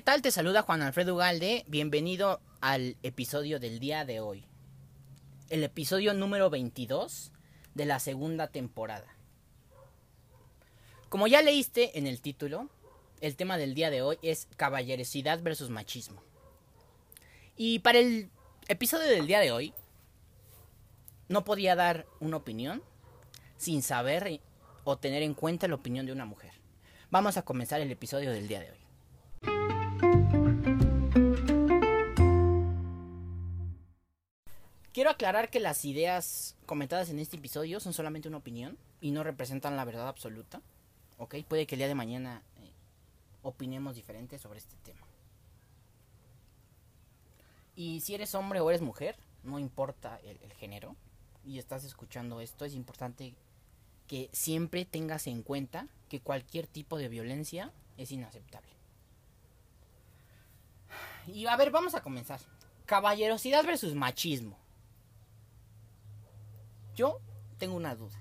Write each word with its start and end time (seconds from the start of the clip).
¿qué 0.00 0.04
tal? 0.04 0.22
Te 0.22 0.30
saluda 0.30 0.62
Juan 0.62 0.80
Alfredo 0.80 1.12
Ugalde. 1.12 1.62
Bienvenido 1.68 2.40
al 2.62 2.96
episodio 3.02 3.60
del 3.60 3.80
día 3.80 4.06
de 4.06 4.18
hoy. 4.20 4.46
El 5.50 5.62
episodio 5.62 6.14
número 6.14 6.48
22 6.48 7.32
de 7.74 7.84
la 7.84 8.00
segunda 8.00 8.46
temporada. 8.46 9.14
Como 11.10 11.26
ya 11.26 11.42
leíste 11.42 11.98
en 11.98 12.06
el 12.06 12.22
título, 12.22 12.70
el 13.20 13.36
tema 13.36 13.58
del 13.58 13.74
día 13.74 13.90
de 13.90 14.00
hoy 14.00 14.16
es 14.22 14.48
caballerosidad 14.56 15.42
versus 15.42 15.68
machismo. 15.68 16.22
Y 17.54 17.80
para 17.80 17.98
el 17.98 18.30
episodio 18.68 19.06
del 19.06 19.26
día 19.26 19.40
de 19.40 19.52
hoy, 19.52 19.74
no 21.28 21.44
podía 21.44 21.76
dar 21.76 22.06
una 22.20 22.38
opinión 22.38 22.82
sin 23.58 23.82
saber 23.82 24.40
o 24.84 24.96
tener 24.96 25.22
en 25.22 25.34
cuenta 25.34 25.68
la 25.68 25.74
opinión 25.74 26.06
de 26.06 26.12
una 26.12 26.24
mujer. 26.24 26.52
Vamos 27.10 27.36
a 27.36 27.42
comenzar 27.42 27.82
el 27.82 27.90
episodio 27.90 28.30
del 28.30 28.48
día 28.48 28.60
de 28.60 28.70
hoy. 28.70 29.79
Quiero 34.92 35.10
aclarar 35.10 35.50
que 35.50 35.60
las 35.60 35.84
ideas 35.84 36.56
comentadas 36.66 37.10
en 37.10 37.20
este 37.20 37.36
episodio 37.36 37.78
son 37.78 37.92
solamente 37.92 38.28
una 38.28 38.38
opinión 38.38 38.76
y 39.00 39.12
no 39.12 39.22
representan 39.22 39.76
la 39.76 39.84
verdad 39.84 40.08
absoluta. 40.08 40.60
¿Ok? 41.18 41.36
Puede 41.46 41.66
que 41.66 41.76
el 41.76 41.80
día 41.80 41.88
de 41.88 41.94
mañana 41.94 42.42
eh, 42.56 42.72
opinemos 43.42 43.94
diferente 43.94 44.38
sobre 44.38 44.58
este 44.58 44.74
tema. 44.82 45.06
Y 47.76 48.00
si 48.00 48.14
eres 48.14 48.34
hombre 48.34 48.60
o 48.60 48.68
eres 48.68 48.82
mujer, 48.82 49.16
no 49.44 49.58
importa 49.58 50.18
el, 50.24 50.38
el 50.42 50.52
género, 50.54 50.96
y 51.44 51.58
estás 51.58 51.84
escuchando 51.84 52.40
esto, 52.40 52.64
es 52.64 52.74
importante 52.74 53.34
que 54.06 54.28
siempre 54.32 54.84
tengas 54.84 55.26
en 55.28 55.42
cuenta 55.42 55.86
que 56.08 56.20
cualquier 56.20 56.66
tipo 56.66 56.98
de 56.98 57.08
violencia 57.08 57.72
es 57.96 58.10
inaceptable. 58.10 58.68
Y 61.28 61.46
a 61.46 61.56
ver, 61.56 61.70
vamos 61.70 61.94
a 61.94 62.02
comenzar. 62.02 62.40
Caballerosidad 62.86 63.64
versus 63.64 63.94
machismo. 63.94 64.58
Yo 67.00 67.18
tengo 67.56 67.76
una 67.76 67.94
duda. 67.94 68.20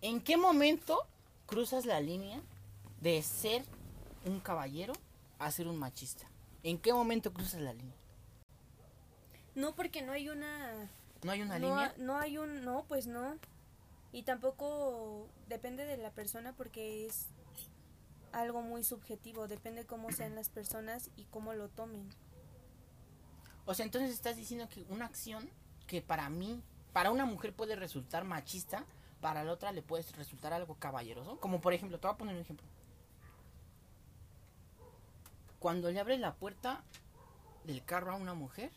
¿En 0.00 0.20
qué 0.20 0.36
momento 0.36 1.06
cruzas 1.46 1.86
la 1.86 2.00
línea 2.00 2.40
de 3.00 3.22
ser 3.22 3.64
un 4.26 4.40
caballero 4.40 4.94
a 5.38 5.48
ser 5.52 5.68
un 5.68 5.78
machista? 5.78 6.26
¿En 6.64 6.76
qué 6.76 6.92
momento 6.92 7.32
cruzas 7.32 7.60
la 7.60 7.72
línea? 7.72 7.94
No, 9.54 9.76
porque 9.76 10.02
no 10.02 10.10
hay 10.10 10.28
una... 10.28 10.90
¿No 11.22 11.30
hay 11.30 11.42
una 11.42 11.60
no, 11.60 11.68
línea? 11.68 11.94
No 11.98 12.18
hay 12.18 12.38
un... 12.38 12.64
No, 12.64 12.84
pues 12.88 13.06
no. 13.06 13.38
Y 14.10 14.24
tampoco 14.24 15.28
depende 15.46 15.84
de 15.84 15.98
la 15.98 16.10
persona 16.10 16.52
porque 16.56 17.06
es 17.06 17.28
algo 18.32 18.60
muy 18.60 18.82
subjetivo. 18.82 19.46
Depende 19.46 19.86
cómo 19.86 20.10
sean 20.10 20.34
las 20.34 20.48
personas 20.48 21.10
y 21.14 21.26
cómo 21.26 21.52
lo 21.54 21.68
tomen. 21.68 22.10
O 23.64 23.74
sea, 23.74 23.84
entonces 23.84 24.10
estás 24.10 24.36
diciendo 24.36 24.68
que 24.68 24.84
una 24.88 25.06
acción 25.06 25.48
que 25.86 26.02
para 26.02 26.28
mí, 26.28 26.62
para 26.92 27.10
una 27.10 27.24
mujer 27.24 27.54
puede 27.54 27.76
resultar 27.76 28.24
machista, 28.24 28.84
para 29.20 29.44
la 29.44 29.52
otra 29.52 29.72
le 29.72 29.82
puede 29.82 30.04
resultar 30.12 30.52
algo 30.52 30.74
caballeroso. 30.74 31.38
Como 31.38 31.60
por 31.60 31.72
ejemplo, 31.72 31.98
te 31.98 32.06
voy 32.06 32.14
a 32.14 32.18
poner 32.18 32.34
un 32.34 32.42
ejemplo. 32.42 32.66
Cuando 35.60 35.90
le 35.90 36.00
abres 36.00 36.18
la 36.18 36.34
puerta 36.34 36.82
del 37.64 37.84
carro 37.84 38.12
a 38.12 38.16
una 38.16 38.34
mujer, 38.34 38.72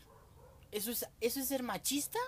¿eso 0.70 0.92
es, 0.92 1.08
eso 1.20 1.40
es 1.40 1.48
ser 1.48 1.64
machista 1.64 2.20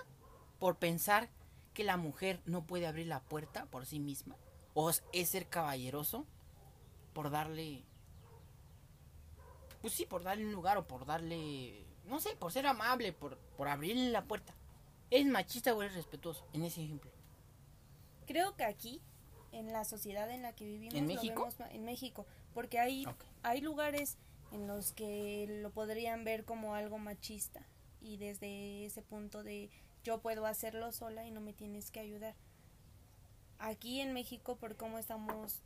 por 0.59 0.75
pensar 0.77 1.29
que 1.73 1.85
la 1.85 1.95
mujer 1.95 2.41
no 2.45 2.65
puede 2.65 2.87
abrir 2.87 3.07
la 3.07 3.21
puerta 3.21 3.65
por 3.67 3.85
sí 3.85 3.99
misma? 3.99 4.35
¿O 4.73 4.89
es, 4.89 5.29
ser 5.29 5.47
caballeroso 5.47 6.25
por 7.13 7.29
darle... 7.29 7.85
Pues 9.81 9.93
sí, 9.93 10.05
por 10.05 10.23
darle 10.23 10.45
un 10.45 10.51
lugar 10.51 10.77
o 10.77 10.87
por 10.87 11.05
darle 11.05 11.85
no 12.09 12.19
sé, 12.19 12.35
por 12.35 12.51
ser 12.51 12.67
amable, 12.67 13.13
por, 13.13 13.37
por 13.57 13.67
abrirle 13.67 14.09
la 14.09 14.23
puerta. 14.23 14.53
¿Es 15.11 15.25
machista 15.25 15.73
o 15.73 15.81
es 15.83 15.93
respetuoso 15.93 16.45
en 16.53 16.63
ese 16.63 16.83
ejemplo? 16.83 17.09
Creo 18.27 18.55
que 18.55 18.63
aquí, 18.63 19.01
en 19.51 19.71
la 19.73 19.83
sociedad 19.85 20.29
en 20.29 20.41
la 20.43 20.53
que 20.53 20.65
vivimos, 20.65 20.93
¿En 20.95 21.07
lo 21.07 21.13
México? 21.15 21.41
vemos 21.41 21.59
ma- 21.59 21.71
en 21.71 21.83
México, 21.85 22.25
porque 22.53 22.79
hay, 22.79 23.05
hay 23.43 23.61
lugares 23.61 24.17
en 24.51 24.67
los 24.67 24.91
que 24.91 25.47
lo 25.61 25.71
podrían 25.71 26.23
ver 26.23 26.45
como 26.45 26.75
algo 26.75 26.97
machista 26.99 27.61
y 28.01 28.17
desde 28.17 28.85
ese 28.85 29.01
punto 29.01 29.43
de 29.43 29.69
yo 30.03 30.19
puedo 30.19 30.45
hacerlo 30.45 30.91
sola 30.91 31.25
y 31.25 31.31
no 31.31 31.41
me 31.41 31.53
tienes 31.53 31.89
que 31.91 31.99
ayudar. 31.99 32.35
Aquí 33.57 33.99
en 33.99 34.13
México, 34.13 34.55
por 34.55 34.75
cómo 34.77 34.97
estamos, 34.99 35.59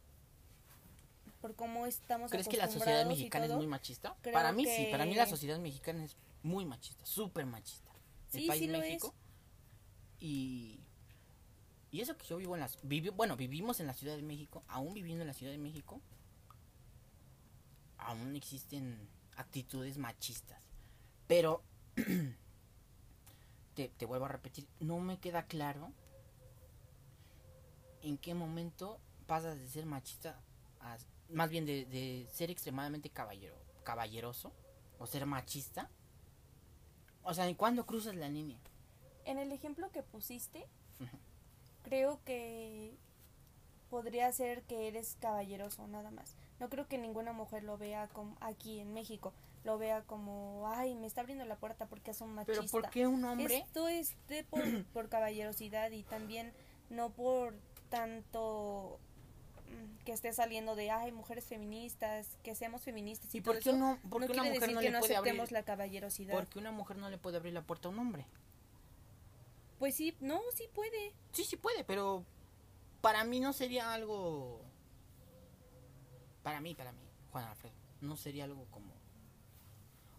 por 1.42 1.56
cómo 1.56 1.86
estamos 1.86 2.32
¿Crees 2.32 2.48
que 2.48 2.58
la 2.58 2.70
sociedad 2.70 3.06
mexicana 3.06 3.46
es 3.46 3.52
muy 3.52 3.68
machista? 3.68 4.16
Para 4.32 4.52
mí 4.52 4.66
sí, 4.66 4.88
para 4.90 5.06
mí 5.06 5.14
la 5.16 5.26
sociedad 5.28 5.60
mexicana 5.60 6.04
es 6.06 6.16
muy 6.44 6.66
machista, 6.66 7.06
súper 7.06 7.46
machista. 7.46 7.92
El 8.34 8.46
país 8.48 8.62
sí 8.62 8.68
México. 8.80 9.16
Y, 10.20 10.80
y 11.92 12.02
eso 12.02 12.18
que 12.18 12.26
yo 12.28 12.38
vivo 12.38 12.56
en 12.56 12.62
las... 12.62 12.82
vivi- 12.84 13.12
bueno, 13.16 13.36
vivimos 13.38 13.80
en 13.80 13.88
la 13.88 13.94
Ciudad 13.94 14.16
de 14.16 14.22
México, 14.24 14.64
aún 14.68 14.94
viviendo 14.94 15.22
en 15.24 15.28
la 15.28 15.34
Ciudad 15.34 15.52
de 15.52 15.58
México, 15.60 16.02
aún 17.98 18.36
existen 18.36 19.08
actitudes 19.36 19.98
machistas. 19.98 20.60
Pero, 21.28 21.64
te, 23.76 23.90
te 23.90 24.06
vuelvo 24.06 24.26
a 24.26 24.30
repetir, 24.30 24.68
no 24.80 25.00
me 25.00 25.20
queda 25.20 25.46
claro 25.48 25.92
en 28.02 28.18
qué 28.18 28.34
momento 28.34 29.00
pasas 29.28 29.58
de 29.58 29.68
ser 29.68 29.86
machista 29.86 30.42
a, 30.82 30.98
más 31.30 31.50
bien 31.50 31.66
de, 31.66 31.86
de 31.86 32.28
ser 32.32 32.52
extremadamente 32.52 33.10
caballero, 33.10 33.56
caballeroso 33.84 34.54
o 35.00 35.08
ser 35.08 35.26
machista. 35.26 35.90
O 37.24 37.34
sea, 37.34 37.48
¿en 37.48 37.56
cuándo 37.56 37.86
cruzas 37.86 38.16
la 38.16 38.30
línea? 38.30 38.58
En 39.26 39.38
el 39.38 39.52
ejemplo 39.52 39.92
que 39.92 40.04
pusiste, 40.04 40.68
creo 41.84 42.20
que 42.26 42.98
podría 43.90 44.32
ser 44.32 44.64
que 44.64 44.88
eres 44.88 45.18
caballeroso 45.20 45.88
nada 45.88 46.12
más. 46.12 46.36
No 46.60 46.70
creo 46.70 46.88
que 46.88 46.98
ninguna 46.98 47.34
mujer 47.34 47.64
lo 47.64 47.78
vea 47.78 48.08
como 48.10 48.36
aquí 48.42 48.80
en 48.80 48.94
México, 48.94 49.34
lo 49.64 49.78
vea 49.78 50.02
como, 50.04 50.68
ay, 50.68 50.96
me 50.96 51.08
está 51.08 51.22
abriendo 51.22 51.46
la 51.46 51.56
puerta 51.56 51.86
porque 51.88 52.12
es 52.12 52.22
un 52.22 52.34
machista. 52.34 52.62
Pero 52.62 52.72
¿por 52.72 52.90
qué 52.90 53.08
un 53.08 53.24
hombre? 53.24 53.58
Esto 53.58 53.88
es 53.88 54.16
de 54.28 54.44
por, 54.44 54.86
por 54.94 55.10
caballerosidad 55.10 55.92
y 55.92 56.04
también 56.04 56.54
no 56.90 57.10
por 57.12 57.56
tanto 57.90 59.00
que 60.04 60.12
esté 60.12 60.34
saliendo 60.34 60.76
de, 60.76 60.92
ay, 60.92 61.12
mujeres 61.12 61.46
feministas, 61.46 62.38
que 62.44 62.56
seamos 62.56 62.82
feministas 62.82 63.34
y, 63.34 63.38
¿Y 63.38 63.42
por 63.42 63.60
qué 63.60 63.70
eso, 63.70 63.78
no, 63.78 64.00
una 64.12 64.28
mujer 64.28 64.60
decir 64.60 64.74
no 64.74 64.80
que 64.80 64.86
le 64.86 64.92
no 64.92 65.00
puede 65.00 65.16
abrir? 65.16 65.32
aceptemos 65.32 65.52
la 65.52 65.64
caballerosidad. 65.64 66.34
¿Por 66.34 66.48
qué 66.48 66.60
una 66.60 66.72
mujer 66.72 66.98
no 66.98 67.10
le 67.10 67.18
puede 67.18 67.38
abrir 67.38 67.54
la 67.54 67.62
puerta 67.62 67.88
a 67.88 67.92
un 67.92 68.00
hombre? 68.00 68.26
Pues 69.80 69.96
sí, 69.96 70.16
no, 70.20 70.42
sí 70.56 70.68
puede. 70.74 71.14
Sí, 71.32 71.44
sí 71.44 71.58
puede, 71.58 71.84
pero 71.84 72.26
para 73.02 73.24
mí 73.24 73.40
no 73.40 73.54
sería 73.54 73.94
algo... 73.94 74.62
Para 76.42 76.60
mí, 76.60 76.76
para 76.76 76.92
mí, 76.92 77.02
Juan 77.32 77.46
Alfredo, 77.46 77.76
no 78.02 78.18
sería 78.18 78.44
algo 78.44 78.66
como... 78.72 78.94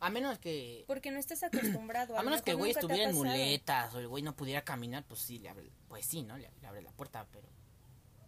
A 0.01 0.11
menos 0.11 0.39
que... 0.39 0.85
Porque 0.87 1.11
no 1.11 1.19
estás 1.19 1.43
acostumbrado. 1.43 2.15
A 2.15 2.19
lo 2.19 2.25
menos 2.25 2.43
que 2.43 2.51
el 2.51 2.57
güey 2.57 2.73
estuviera 2.73 3.09
en 3.09 3.15
muletas 3.15 3.95
o 3.95 4.01
el 4.01 4.09
güey 4.09 4.23
no 4.23 4.35
pudiera 4.35 4.63
caminar, 4.63 5.05
pues 5.05 5.21
sí, 5.21 5.39
le 5.39 5.49
abre, 5.49 5.71
pues 5.89 6.05
sí, 6.05 6.23
¿no? 6.23 6.37
Le, 6.37 6.51
le 6.61 6.67
abre 6.67 6.83
la 6.83 6.93
puerta, 6.93 7.27
pero... 7.31 7.49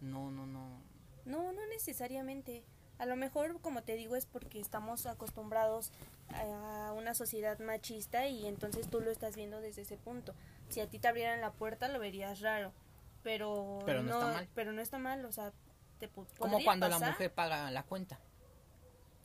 No, 0.01 0.31
no, 0.31 0.45
no. 0.45 0.81
No, 1.27 1.51
no 1.51 1.65
necesariamente. 1.67 2.63
A 2.99 3.05
lo 3.05 3.15
mejor, 3.15 3.59
como 3.61 3.83
te 3.83 3.95
digo, 3.95 4.15
es 4.15 4.25
porque 4.25 4.59
estamos 4.59 5.05
acostumbrados 5.05 5.91
a 6.33 6.93
una 6.95 7.13
sociedad 7.13 7.59
machista 7.59 8.27
y 8.27 8.47
entonces 8.47 8.89
tú 8.89 9.01
lo 9.01 9.11
estás 9.11 9.35
viendo 9.35 9.61
desde 9.61 9.83
ese 9.83 9.97
punto. 9.97 10.33
Si 10.69 10.79
a 10.79 10.87
ti 10.89 10.97
te 10.97 11.07
abrieran 11.07 11.41
la 11.41 11.51
puerta 11.51 11.89
lo 11.89 11.99
verías 11.99 12.39
raro, 12.41 12.71
pero 13.23 13.83
Pero 13.85 14.01
no 14.01 14.13
está 14.13 14.33
mal. 14.33 14.49
Pero 14.55 14.71
no 14.71 14.81
está 14.81 14.97
mal, 14.97 15.25
o 15.25 15.31
sea, 15.31 15.53
te 15.99 16.09
Como 16.39 16.63
cuando 16.63 16.87
la 16.87 16.97
mujer 16.97 17.31
paga 17.31 17.69
la 17.71 17.83
cuenta. 17.83 18.19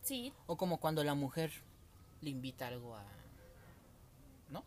Sí, 0.03 0.35
O 0.47 0.57
como 0.57 0.79
cuando 0.79 1.05
la 1.05 1.15
mujer 1.15 1.53
le 2.21 2.31
invita 2.31 2.67
algo 2.67 2.97
a... 2.97 3.05
¿No? 4.51 4.65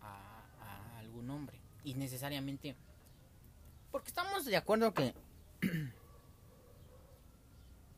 A, 0.00 0.42
a 0.62 0.98
algún 0.98 1.28
hombre. 1.30 1.60
Y 1.84 1.94
necesariamente... 1.94 2.74
Porque 3.92 4.08
estamos 4.08 4.46
de 4.46 4.56
acuerdo 4.56 4.94
que... 4.94 5.14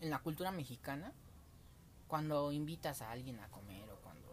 en 0.01 0.11
la 0.11 0.19
cultura 0.21 0.51
mexicana, 0.51 1.13
cuando 2.09 2.53
invitas 2.53 3.03
a 3.03 3.11
alguien 3.11 3.39
a 3.41 3.49
comer 3.49 3.89
o 3.91 3.97
cuando 3.97 4.29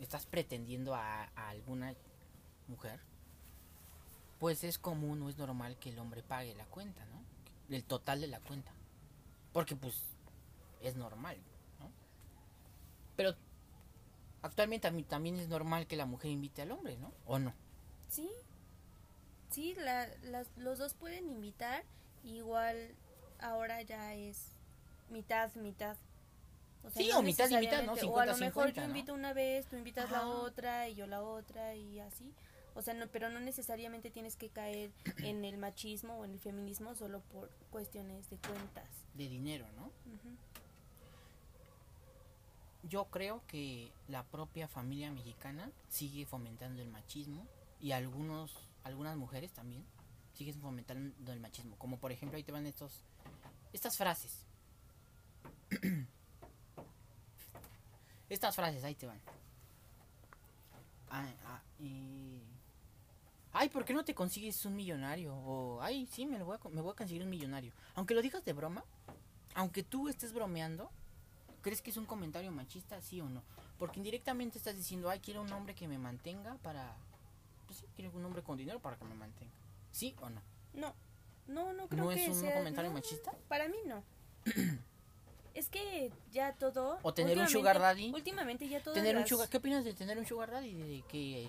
estás 0.00 0.26
pretendiendo 0.26 0.94
a, 0.94 1.24
alguna 1.48 1.94
mujer, 2.68 3.00
pues 4.38 4.64
es 4.64 4.78
común 4.78 5.22
o 5.22 5.28
es 5.30 5.38
normal 5.38 5.78
que 5.78 5.90
el 5.90 5.98
hombre 5.98 6.22
pague 6.22 6.54
la 6.54 6.66
cuenta, 6.66 7.04
¿no? 7.06 7.22
El 7.74 7.84
total 7.84 8.20
de 8.20 8.26
la 8.26 8.40
cuenta. 8.40 8.72
Porque 9.52 9.76
pues 9.76 10.02
es 10.82 10.96
normal, 10.96 11.38
¿no? 11.80 11.90
Pero 13.16 13.34
actualmente 14.42 14.90
también 15.04 15.36
es 15.36 15.48
normal 15.48 15.86
que 15.86 15.96
la 15.96 16.04
mujer 16.06 16.30
invite 16.30 16.62
al 16.62 16.72
hombre, 16.72 16.96
¿no? 16.98 17.12
¿O 17.26 17.38
no? 17.38 17.54
sí. 18.08 18.30
Sí, 19.48 19.74
la, 19.76 20.08
las- 20.24 20.50
los 20.56 20.78
dos 20.78 20.92
pueden 20.94 21.30
invitar. 21.30 21.84
Igual 22.24 22.94
ahora 23.38 23.80
ya 23.82 24.12
es 24.12 24.50
mitad, 25.10 25.54
mitad. 25.56 25.96
O 26.84 26.90
Sí, 26.90 27.10
o 27.12 27.22
mitad 27.22 27.48
y 27.50 27.56
mitad, 27.56 27.82
¿no? 27.82 27.92
necesariamente- 27.94 28.06
O 28.06 28.18
a 28.20 28.26
lo 28.26 28.34
50, 28.34 28.46
mejor 28.46 28.62
yo 28.64 28.74
50, 28.74 28.80
¿no? 28.82 28.86
invito 28.86 29.14
una 29.14 29.32
vez, 29.32 29.66
tú 29.66 29.76
invitas 29.76 30.10
la 30.10 30.26
otra 30.28 30.88
y 30.88 30.94
yo 30.94 31.06
la 31.06 31.22
otra 31.22 31.74
y 31.74 31.98
así. 32.00 32.32
O 32.74 32.82
sea, 32.82 32.92
no, 32.94 33.06
pero 33.08 33.30
no 33.30 33.40
necesariamente 33.40 34.10
tienes 34.10 34.36
que 34.36 34.50
caer 34.50 34.90
en 35.18 35.44
el 35.44 35.56
machismo 35.56 36.18
o 36.18 36.24
en 36.24 36.32
el 36.32 36.38
feminismo 36.40 36.94
solo 36.94 37.20
por 37.32 37.48
cuestiones 37.70 38.28
de 38.30 38.36
cuentas. 38.36 38.88
De 39.14 39.28
dinero, 39.28 39.66
¿no? 39.76 39.90
Yo 42.82 43.06
creo 43.06 43.42
que 43.48 43.90
la 44.08 44.22
propia 44.24 44.68
familia 44.68 45.10
mexicana 45.10 45.72
sigue 45.88 46.24
fomentando 46.24 46.82
el 46.82 46.88
machismo 46.88 47.46
y 47.80 47.90
algunos, 47.92 48.52
algunas 48.84 49.16
mujeres 49.16 49.50
también 49.52 49.84
siguen 50.34 50.60
fomentando 50.60 51.32
el 51.32 51.40
machismo. 51.40 51.76
Como 51.78 51.98
por 51.98 52.12
ejemplo 52.12 52.36
ahí 52.36 52.44
te 52.44 52.52
van 52.52 52.66
estos, 52.66 52.92
estas 53.72 53.96
frases. 53.96 54.44
estas 58.28 58.54
frases 58.56 58.82
ahí 58.84 58.94
te 58.94 59.06
van. 59.06 59.20
Ay, 61.10 61.34
ah, 61.46 61.60
y- 61.78 62.42
Ay, 63.52 63.70
¿por 63.70 63.84
qué 63.86 63.94
no 63.94 64.04
te 64.04 64.14
consigues 64.14 64.64
un 64.66 64.76
millonario? 64.76 65.34
O, 65.34 65.80
ay, 65.80 66.06
sí, 66.06 66.26
me, 66.26 66.38
lo 66.38 66.44
voy 66.44 66.58
a, 66.62 66.68
me 66.68 66.82
voy 66.82 66.92
a 66.92 66.96
conseguir 66.96 67.22
un 67.22 67.30
millonario. 67.30 67.72
Aunque 67.94 68.12
lo 68.14 68.20
digas 68.20 68.44
de 68.44 68.52
broma, 68.52 68.84
aunque 69.54 69.82
tú 69.82 70.08
estés 70.08 70.32
bromeando, 70.32 70.90
¿Crees 71.62 71.82
que 71.82 71.90
es 71.90 71.96
un 71.96 72.06
comentario 72.06 72.52
machista, 72.52 73.00
sí 73.00 73.20
o 73.20 73.28
no? 73.28 73.42
Porque 73.76 73.98
indirectamente 73.98 74.56
estás 74.56 74.76
diciendo, 74.76 75.10
ay, 75.10 75.18
quiero 75.18 75.42
un 75.42 75.52
hombre 75.52 75.74
que 75.74 75.88
me 75.88 75.98
mantenga 75.98 76.54
para... 76.58 76.94
Pues 77.66 77.80
sí, 77.80 77.86
quiero 77.96 78.12
un 78.14 78.24
hombre 78.24 78.44
con 78.44 78.56
dinero 78.56 78.78
para 78.78 78.96
que 78.96 79.04
me 79.04 79.16
mantenga. 79.16 79.50
¿Sí 79.90 80.14
o 80.20 80.30
no? 80.30 80.40
No, 80.74 80.94
no, 81.48 81.72
no 81.72 81.88
creo 81.88 82.04
¿No 82.04 82.10
que 82.10 82.22
es 82.24 82.28
un 82.36 82.40
sea- 82.40 82.54
comentario 82.54 82.90
no, 82.92 82.94
machista? 82.94 83.32
Para 83.48 83.66
mí 83.66 83.78
no. 83.84 84.04
es 85.56 85.70
que 85.70 86.12
ya 86.30 86.52
todo... 86.52 86.98
O 87.02 87.14
tener 87.14 87.38
un 87.38 87.48
sugar 87.48 87.80
daddy. 87.80 88.12
Últimamente 88.12 88.68
ya 88.68 88.82
todo... 88.82 88.92
Tener 88.92 89.16
un 89.16 89.26
sugar... 89.26 89.48
¿Qué 89.48 89.56
opinas 89.56 89.84
de 89.84 89.94
tener 89.94 90.18
un 90.18 90.26
sugar 90.26 90.50
daddy? 90.50 90.74
De 90.74 91.02
que... 91.08 91.48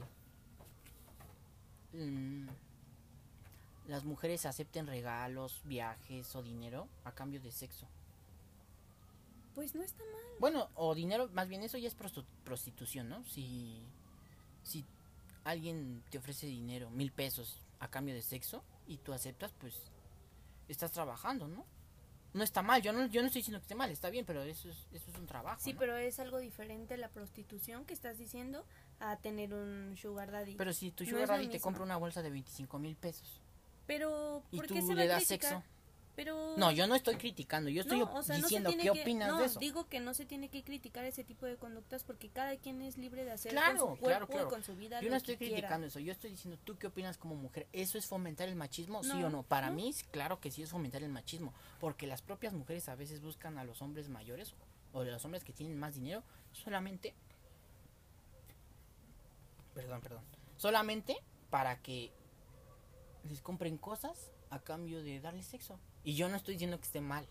mm, 1.92 2.48
las 3.88 4.06
mujeres 4.06 4.46
acepten 4.46 4.88
regalos, 4.88 5.62
viajes 5.66 6.34
o 6.36 6.42
dinero 6.42 6.88
a 7.04 7.12
cambio 7.12 7.42
de 7.42 7.52
sexo. 7.52 7.86
Pues 9.54 9.76
no 9.76 9.84
está 9.84 10.04
mal. 10.06 10.24
Bueno, 10.40 10.70
o 10.76 10.96
dinero, 10.96 11.30
más 11.34 11.50
bien 11.50 11.64
eso 11.64 11.78
ya 11.78 11.90
es 11.90 11.96
prostitución, 12.46 13.10
¿no? 13.10 13.26
Si, 13.26 13.82
si 14.64 14.86
alguien 15.44 16.02
te 16.10 16.18
ofrece 16.18 16.48
dinero, 16.48 16.90
mil 16.92 17.12
pesos 17.12 17.62
a 17.80 17.90
cambio 17.90 18.16
de 18.16 18.22
sexo, 18.22 18.64
y 18.88 18.98
tú 19.00 19.12
aceptas, 19.12 19.52
pues 19.60 19.76
estás 20.70 20.92
trabajando, 20.92 21.50
¿no? 21.50 21.66
No 22.38 22.44
está 22.44 22.62
mal, 22.62 22.82
yo 22.82 22.94
no, 22.94 23.08
yo 23.08 23.22
no 23.22 23.28
estoy 23.28 23.40
diciendo 23.40 23.60
que 23.60 23.64
esté 23.64 23.76
mal, 23.76 23.90
está 23.90 24.10
bien, 24.10 24.26
pero 24.26 24.44
eso 24.44 24.70
es, 24.70 24.88
eso 24.92 25.10
es 25.12 25.18
un 25.18 25.26
trabajo. 25.26 25.60
Sí, 25.60 25.74
¿no? 25.74 25.80
pero 25.80 25.98
es 25.98 26.20
algo 26.20 26.38
diferente 26.40 26.96
la 26.98 27.10
prostitución 27.10 27.84
que 27.86 27.94
estás 27.94 28.18
diciendo 28.18 28.64
a 29.00 29.18
tener 29.18 29.54
un 29.54 29.96
sugar 29.98 30.32
daddy. 30.32 30.56
Pero 30.56 30.72
si 30.72 30.92
tu 30.92 31.04
sugar 31.06 31.28
daddy 31.28 31.48
te 31.48 31.54
mismo. 31.54 31.64
compra 31.64 31.84
una 31.84 31.98
bolsa 31.98 32.22
de 32.22 32.30
25 32.30 32.78
mil 32.80 32.96
pesos 32.96 33.42
Pero, 33.88 34.44
y 34.52 34.58
¿por 34.58 34.68
tú 34.68 34.76
qué 34.76 34.82
se 34.84 34.94
le 34.96 35.08
das 35.08 35.26
sexo. 35.26 35.64
Pero... 36.18 36.58
No, 36.58 36.72
yo 36.72 36.88
no 36.88 36.96
estoy 36.96 37.16
criticando, 37.16 37.70
yo 37.70 37.82
estoy 37.84 38.00
No, 38.00 38.12
o 38.12 38.24
sea, 38.24 38.38
no 38.38 38.42
se 38.42 38.48
diciendo 38.48 38.70
tiene 38.72 38.84
qué 38.86 38.92
que- 38.92 39.02
opinas 39.04 39.30
no, 39.30 39.38
de 39.38 39.46
eso. 39.46 39.60
digo 39.60 39.88
que 39.88 40.00
no 40.00 40.16
se 40.16 40.26
tiene 40.26 40.50
que 40.50 40.64
criticar 40.64 41.06
ese 41.06 41.24
tipo 41.24 41.46
de 41.46 41.58
conductas 41.58 42.04
porque 42.04 42.28
cada 42.30 42.58
quien 42.58 42.82
es 42.82 42.98
libre 42.98 43.24
de 43.24 43.32
hacer 43.34 43.52
Claro, 43.52 43.68
con 43.86 43.96
su 43.98 44.02
claro, 44.02 44.26
cuerpo 44.26 44.34
claro. 44.34 44.48
y 44.48 44.50
con 44.50 44.64
su 44.64 44.76
vida 44.76 45.00
Yo 45.00 45.12
no 45.12 45.16
estoy 45.16 45.38
quiera. 45.38 45.54
criticando 45.58 45.86
eso, 45.86 46.00
yo 46.00 46.12
estoy 46.12 46.32
diciendo, 46.32 46.60
¿tú 46.64 46.76
qué 46.76 46.88
opinas 46.88 47.20
como 47.20 47.36
mujer? 47.36 47.68
¿Eso 47.72 48.00
es 48.00 48.08
fomentar 48.08 48.50
el 48.50 48.56
machismo? 48.56 49.04
¿Sí 49.04 49.10
No, 49.14 49.28
o 49.28 49.30
no? 49.30 49.44
Para 49.44 49.70
no. 49.70 49.76
mí, 49.76 49.94
claro 50.10 50.40
que 50.42 50.50
sí 50.50 50.64
es 50.64 50.72
fomentar 50.72 51.04
el 51.04 51.10
machismo, 51.10 51.54
porque 51.80 52.08
las 52.08 52.24
propias 52.24 52.52
mujeres 52.54 52.90
a 52.90 52.96
veces 52.96 53.22
buscan 53.22 53.60
a 53.60 53.64
los 53.64 53.84
hombres 53.84 54.10
mayores 54.10 54.56
o 54.94 55.04
de 55.04 55.12
los 55.12 55.24
hombres 55.24 55.44
que 55.44 55.54
tienen 55.54 55.78
más 55.78 55.94
dinero 55.94 56.24
solamente... 56.52 57.14
Perdón, 59.76 60.02
perdón. 60.02 60.24
Solamente 60.58 61.16
para 61.52 61.80
que 61.84 62.12
les 63.30 63.40
compren 63.42 63.78
cosas 63.78 64.32
a 64.50 64.60
cambio 64.60 65.04
de 65.04 65.20
darles 65.20 65.46
sexo. 65.46 65.80
Y 66.08 66.16
yo 66.16 66.30
no 66.30 66.38
estoy 66.38 66.54
diciendo 66.54 66.78
que 66.80 66.86
esté 66.86 67.02
mal, 67.02 67.28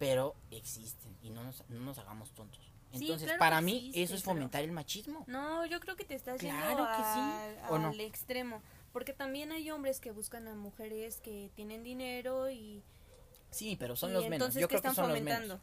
pero 0.00 0.34
existen 0.50 1.16
y 1.22 1.30
no 1.30 1.44
nos, 1.44 1.62
no 1.68 1.78
nos 1.78 1.96
hagamos 1.98 2.32
tontos. 2.32 2.58
Sí, 2.92 3.04
Entonces, 3.04 3.26
claro 3.26 3.38
para 3.38 3.58
que 3.60 3.64
mí, 3.66 3.76
existe, 3.76 4.02
eso 4.02 4.14
es 4.16 4.22
pero- 4.22 4.34
fomentar 4.34 4.64
el 4.64 4.72
machismo. 4.72 5.22
No, 5.28 5.64
yo 5.64 5.78
creo 5.78 5.94
que 5.94 6.04
te 6.04 6.16
estás 6.16 6.40
yendo 6.40 6.56
Claro 6.60 6.88
que 6.96 7.04
sí, 7.04 7.72
al, 7.72 8.00
extremo. 8.00 8.62
Porque 8.92 9.12
también 9.12 9.52
hay 9.52 9.70
hombres 9.70 10.00
que 10.00 10.10
buscan 10.10 10.48
a 10.48 10.56
mujeres 10.56 11.20
que 11.20 11.52
tienen 11.54 11.84
dinero 11.84 12.50
y, 12.50 12.82
Sí, 13.52 13.76
pero 13.78 13.94
son 13.94 14.10
y 14.10 14.14
los 14.14 14.22
menos. 14.24 14.34
entonces 14.38 14.60
Yo 14.60 14.66
¿qué 14.66 14.72
creo 14.72 14.82
que 14.82 14.88
están 14.88 14.94
son 14.96 15.10
los 15.12 15.18
fomentando? 15.20 15.60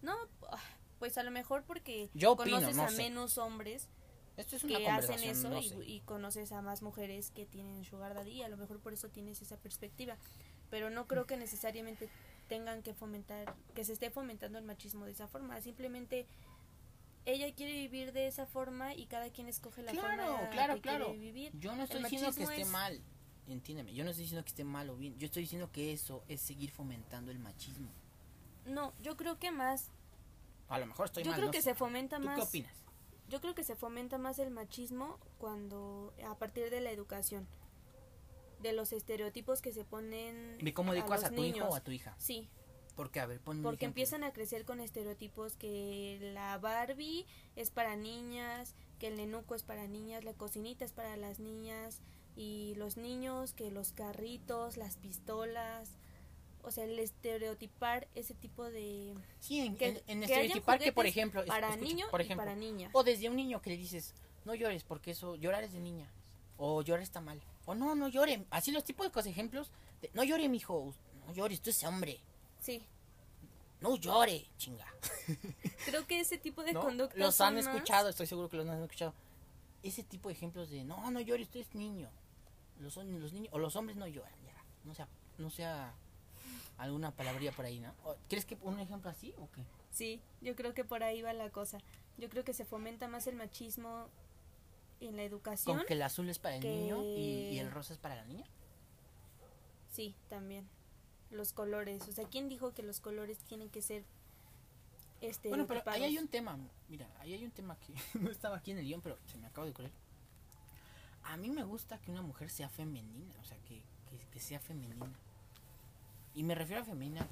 menos. 0.00 0.28
No, 0.40 0.48
ah, 0.50 0.58
pues 0.98 1.18
a 1.18 1.22
lo 1.22 1.30
mejor 1.32 1.64
porque 1.64 2.08
Yo 2.14 2.32
opino, 2.32 2.56
conoces 2.56 2.76
no 2.76 2.84
a 2.84 2.88
sé. 2.88 2.96
menos 2.96 3.36
hombres 3.36 3.88
Esto 4.38 4.56
es 4.56 4.64
que 4.64 4.88
hacen 4.88 5.22
eso 5.22 5.50
no 5.50 5.60
y, 5.60 5.70
y 5.84 6.00
conoces 6.00 6.50
a 6.52 6.62
más 6.62 6.80
mujeres 6.80 7.30
que 7.30 7.44
tienen 7.44 7.84
sugar 7.84 8.14
daddy 8.14 8.42
a 8.42 8.48
lo 8.48 8.56
mejor 8.56 8.80
por 8.80 8.94
eso 8.94 9.10
tienes 9.10 9.42
esa 9.42 9.58
perspectiva. 9.58 10.16
Pero 10.72 10.88
no 10.88 11.06
creo 11.06 11.26
que 11.26 11.36
necesariamente 11.36 12.08
tengan 12.48 12.82
que 12.82 12.94
fomentar, 12.94 13.54
que 13.74 13.84
se 13.84 13.92
esté 13.92 14.08
fomentando 14.10 14.56
el 14.58 14.64
machismo 14.64 15.04
de 15.04 15.12
esa 15.12 15.28
forma. 15.28 15.60
Simplemente 15.60 16.24
ella 17.26 17.54
quiere 17.54 17.74
vivir 17.74 18.12
de 18.14 18.26
esa 18.26 18.46
forma 18.46 18.94
y 18.94 19.04
cada 19.04 19.28
quien 19.28 19.48
escoge 19.48 19.82
la 19.82 19.92
Claro, 19.92 20.08
forma 20.38 20.48
claro, 20.48 20.74
que 20.76 20.80
claro. 20.80 21.04
quiere 21.08 21.18
vivir. 21.20 21.52
Yo 21.60 21.76
no 21.76 21.82
estoy 21.84 22.02
diciendo 22.02 22.32
que 22.32 22.42
esté 22.44 22.62
es- 22.62 22.68
mal. 22.70 23.02
Entiéndeme, 23.48 23.92
yo 23.92 24.02
no 24.04 24.08
estoy 24.10 24.22
diciendo 24.24 24.42
que 24.44 24.48
esté 24.48 24.64
mal 24.64 24.88
o 24.88 24.96
bien. 24.96 25.18
Yo 25.18 25.26
estoy 25.26 25.42
diciendo 25.42 25.70
que 25.70 25.92
eso 25.92 26.24
es 26.26 26.40
seguir 26.40 26.70
fomentando 26.70 27.30
el 27.30 27.38
machismo. 27.38 27.90
No, 28.64 28.94
yo 29.02 29.18
creo 29.18 29.38
que 29.38 29.50
más, 29.50 29.90
A 30.70 30.78
lo 30.78 30.86
mejor 30.86 31.04
estoy 31.06 31.22
yo 31.24 31.32
mal. 31.32 31.36
creo 31.38 31.46
no 31.48 31.52
que 31.52 31.60
sé. 31.60 31.70
se 31.70 31.74
fomenta 31.74 32.16
¿Tú 32.16 32.24
más. 32.24 32.36
qué 32.36 32.42
opinas? 32.44 32.72
Yo 33.28 33.42
creo 33.42 33.54
que 33.54 33.62
se 33.64 33.76
fomenta 33.76 34.16
más 34.16 34.38
el 34.38 34.50
machismo 34.50 35.18
cuando 35.38 36.14
a 36.26 36.34
partir 36.38 36.70
de 36.70 36.80
la 36.80 36.92
educación, 36.92 37.46
de 38.62 38.72
los 38.72 38.92
estereotipos 38.92 39.60
que 39.60 39.72
se 39.72 39.84
ponen 39.84 40.58
¿De 40.58 40.72
cómo 40.74 40.92
a 40.92 40.96
educas 40.96 41.24
a, 41.24 41.28
tu 41.28 41.34
hijo 41.42 41.42
niños. 41.54 41.68
o 41.70 41.74
a 41.76 41.80
tu 41.80 41.90
hija? 41.90 42.14
Sí, 42.18 42.48
Porque, 42.96 43.20
a 43.20 43.26
ver, 43.26 43.40
ponme 43.40 43.62
porque 43.62 43.84
empiezan 43.86 44.22
a 44.24 44.32
crecer 44.32 44.64
con 44.64 44.80
estereotipos 44.80 45.56
que 45.56 46.18
la 46.34 46.58
Barbie 46.58 47.26
es 47.56 47.70
para 47.70 47.96
niñas, 47.96 48.74
que 48.98 49.08
el 49.08 49.16
nenuco 49.16 49.54
es 49.54 49.62
para 49.62 49.86
niñas, 49.88 50.24
la 50.24 50.34
cocinita 50.34 50.84
es 50.84 50.92
para 50.92 51.16
las 51.16 51.38
niñas 51.40 52.00
y 52.36 52.74
los 52.76 52.96
niños 52.96 53.52
que 53.54 53.70
los 53.70 53.92
carritos, 53.92 54.76
las 54.76 54.96
pistolas, 54.96 55.90
o 56.62 56.70
sea, 56.70 56.84
el 56.84 56.98
estereotipar 56.98 58.08
ese 58.14 58.34
tipo 58.34 58.70
de 58.70 59.14
Sí, 59.40 59.60
en, 59.60 59.76
que- 59.76 59.88
en, 59.88 59.96
en 59.96 60.02
que 60.04 60.12
hayan 60.12 60.22
estereotipar 60.42 60.78
que, 60.78 60.92
por 60.92 61.06
ejemplo, 61.06 61.40
es- 61.42 61.48
para 61.48 61.70
escucha, 61.70 61.88
niños 61.88 62.10
por 62.10 62.20
y 62.20 62.24
ejemplo, 62.24 62.44
para 62.44 62.54
niñas. 62.56 62.90
o 62.94 63.02
desde 63.02 63.28
un 63.28 63.36
niño 63.36 63.60
que 63.62 63.70
le 63.70 63.76
dices, 63.76 64.14
no 64.44 64.54
llores 64.54 64.84
porque 64.84 65.10
eso, 65.12 65.34
llorar 65.36 65.64
es 65.64 65.72
de 65.72 65.80
niña, 65.80 66.08
o 66.56 66.82
llorar 66.82 67.02
está 67.02 67.20
mal, 67.20 67.40
o 67.66 67.74
no, 67.74 67.94
no 67.94 68.08
llore, 68.08 68.44
así 68.50 68.70
los 68.72 68.84
tipos 68.84 69.06
de 69.06 69.12
cosas, 69.12 69.30
ejemplos, 69.30 69.70
de, 70.00 70.10
no 70.14 70.24
llore, 70.24 70.48
mijo, 70.48 70.94
no 71.26 71.32
llores, 71.34 71.60
tú 71.60 71.70
eres 71.70 71.82
hombre, 71.84 72.20
Sí, 72.60 72.80
no 73.80 73.96
llore, 73.96 74.46
chinga. 74.56 74.86
creo 75.86 76.06
que 76.06 76.20
ese 76.20 76.38
tipo 76.38 76.62
de 76.62 76.72
¿no? 76.72 76.80
conductas 76.80 77.18
Los 77.18 77.40
han 77.40 77.54
más- 77.56 77.66
escuchado, 77.66 78.08
estoy 78.08 78.26
seguro 78.26 78.48
que 78.48 78.56
los 78.56 78.68
han 78.68 78.82
escuchado. 78.82 79.12
Ese 79.82 80.04
tipo 80.04 80.28
de 80.28 80.34
ejemplos 80.34 80.70
de, 80.70 80.84
no, 80.84 81.10
no 81.10 81.20
llores, 81.20 81.46
usted 81.48 81.60
es 81.60 81.74
niño. 81.74 82.08
Los, 82.78 82.96
los 82.96 83.32
niños, 83.32 83.48
o 83.52 83.58
los 83.58 83.74
hombres 83.74 83.96
no 83.96 84.06
lloran, 84.06 84.32
ya. 84.44 84.54
No 84.84 84.94
sea, 84.94 85.08
no 85.38 85.50
sea 85.50 85.92
alguna 86.78 87.10
palabrería 87.10 87.50
por 87.52 87.64
ahí, 87.64 87.80
¿no? 87.80 87.92
¿Crees 88.28 88.44
que 88.44 88.56
un 88.62 88.78
ejemplo 88.78 89.10
así 89.10 89.34
o 89.38 89.48
qué? 89.50 89.64
Sí, 89.90 90.20
yo 90.40 90.54
creo 90.54 90.72
que 90.74 90.84
por 90.84 91.02
ahí 91.02 91.20
va 91.22 91.32
la 91.32 91.50
cosa. 91.50 91.78
Yo 92.18 92.28
creo 92.28 92.44
que 92.44 92.54
se 92.54 92.64
fomenta 92.64 93.08
más 93.08 93.26
el 93.26 93.34
machismo 93.34 94.08
en 95.08 95.16
la 95.16 95.22
educación. 95.24 95.76
Como 95.76 95.86
que 95.86 95.94
el 95.94 96.02
azul 96.02 96.28
es 96.28 96.38
para 96.38 96.56
el 96.56 96.62
que- 96.62 96.68
niño 96.68 97.02
y, 97.02 97.50
y 97.54 97.58
el 97.58 97.70
rosa 97.70 97.92
es 97.92 97.98
para 97.98 98.14
la 98.16 98.24
niña. 98.24 98.46
Sí, 99.90 100.14
también. 100.28 100.68
Los 101.30 101.52
colores. 101.52 102.06
O 102.08 102.12
sea, 102.12 102.26
¿quién 102.28 102.48
dijo 102.48 102.72
que 102.74 102.82
los 102.82 103.00
colores 103.00 103.38
tienen 103.44 103.68
que 103.70 103.82
ser 103.82 104.04
este 105.20 105.48
Bueno, 105.48 105.66
pero 105.66 105.82
ahí 105.86 106.02
hay 106.04 106.18
un 106.18 106.28
tema, 106.28 106.58
mira, 106.88 107.06
ahí 107.20 107.32
hay 107.34 107.44
un 107.44 107.50
tema 107.52 107.76
que 107.78 107.94
no 108.18 108.30
estaba 108.30 108.56
aquí 108.56 108.70
en 108.72 108.78
el 108.78 108.84
guion, 108.84 109.00
pero 109.02 109.18
se 109.26 109.36
me 109.38 109.46
acaba 109.46 109.64
de 109.66 109.70
ocurrir. 109.72 109.92
A 111.24 111.36
mí 111.36 111.50
me 111.50 111.62
gusta 111.62 111.98
que 112.00 112.10
una 112.10 112.22
mujer 112.22 112.50
sea 112.50 112.68
femenina, 112.68 113.34
o 113.40 113.44
sea, 113.44 113.56
que, 113.58 113.82
que, 114.10 114.18
que 114.32 114.40
sea 114.40 114.58
femenina. 114.58 115.12
Y 116.34 116.42
me 116.42 116.54
refiero 116.54 116.82
a 116.82 116.84
femenina, 116.84 117.26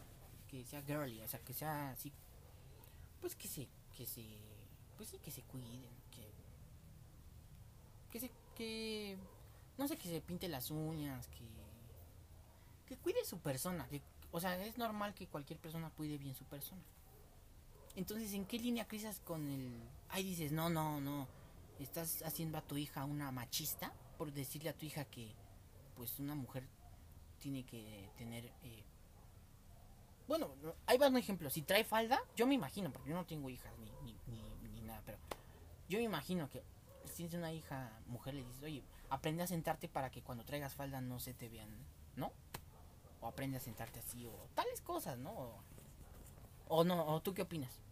que 0.49 0.65
sea 0.65 0.83
girly, 0.83 1.21
o 1.23 1.29
sea, 1.29 1.41
que 1.41 1.53
sea 1.53 1.91
así, 1.91 2.13
pues 3.21 3.35
que 3.35 3.49
se, 3.49 3.69
que 3.97 4.07
se, 4.07 4.25
pues 4.97 5.09
sí, 5.09 5.19
que 5.19 5.31
se 5.33 5.43
cuiden, 5.43 5.91
que, 8.11 8.21
se, 8.21 8.31
que, 8.55 9.17
no 9.79 9.89
sé, 9.89 9.97
que 9.97 10.09
se 10.09 10.21
pinte 10.21 10.49
las 10.49 10.71
uñas, 10.71 11.27
que, 11.29 11.45
que 12.87 12.97
cuide 12.97 13.25
su 13.25 13.39
persona, 13.39 13.89
que, 13.89 14.03
o 14.33 14.41
sea, 14.41 14.63
es 14.65 14.79
normal 14.79 15.15
que 15.15 15.27
cualquier 15.27 15.59
persona 15.59 15.91
cuide 15.91 16.19
bien 16.19 16.35
su 16.35 16.45
persona. 16.45 16.83
Entonces, 17.97 18.33
¿en 18.35 18.45
qué 18.47 18.59
línea 18.59 18.87
cruzas 18.87 19.21
con 19.21 19.49
el... 19.49 19.73
Ahí 20.11 20.25
dices, 20.25 20.53
no, 20.53 20.71
no, 20.71 21.01
no, 21.01 21.27
estás 21.79 22.23
haciendo 22.23 22.59
a 22.59 22.63
tu 22.63 22.77
hija 22.77 23.05
una 23.05 23.33
machista 23.33 23.93
por 24.17 24.33
decirle 24.33 24.71
a 24.71 24.77
tu 24.77 24.87
hija 24.87 25.05
que, 25.05 25.35
pues, 25.97 26.19
una 26.19 26.35
mujer 26.35 26.65
tiene 27.41 27.65
que 27.65 28.11
tener, 28.17 28.45
eh, 28.63 28.85
bueno, 30.29 30.51
ahí 30.87 30.99
va 30.99 31.09
un 31.09 31.17
ejemplo. 31.17 31.51
Si 31.51 31.63
trae 31.63 31.83
falda, 31.85 32.23
yo 32.37 32.47
me 32.47 32.55
imagino, 32.55 32.93
porque 32.93 33.09
yo 33.09 33.17
no 33.17 33.27
tengo 33.27 33.51
hijas 33.51 33.73
ni, 33.79 33.91
ni, 34.05 34.17
ni, 34.29 34.69
ni 34.69 34.83
nada, 34.83 35.03
pero 35.05 35.19
yo 35.89 35.99
me 35.99 36.05
imagino 36.05 36.49
que 36.49 36.63
si 37.05 37.15
tienes 37.15 37.35
una 37.35 37.53
hija 37.53 37.93
mujer, 38.07 38.35
le 38.35 38.45
dices, 38.45 38.63
oye, 38.63 38.83
aprende 39.09 39.43
a 39.43 39.47
sentarte 39.47 39.89
para 39.89 40.11
que 40.11 40.23
cuando 40.23 40.45
traigas 40.45 40.75
falda 40.75 41.01
no 41.01 41.21
se 41.21 41.35
te 41.35 41.49
vean, 41.49 41.71
¿no? 42.17 42.33
O 43.21 43.27
aprende 43.27 43.57
a 43.57 43.61
sentarte 43.61 43.99
así, 43.99 44.27
o 44.27 44.49
tales 44.55 44.81
cosas, 44.81 45.19
¿no? 45.19 45.31
O, 45.33 45.63
o 46.69 46.85
no, 46.85 47.07
o 47.07 47.21
tú 47.21 47.35
qué 47.35 47.43
opinas. 47.43 47.83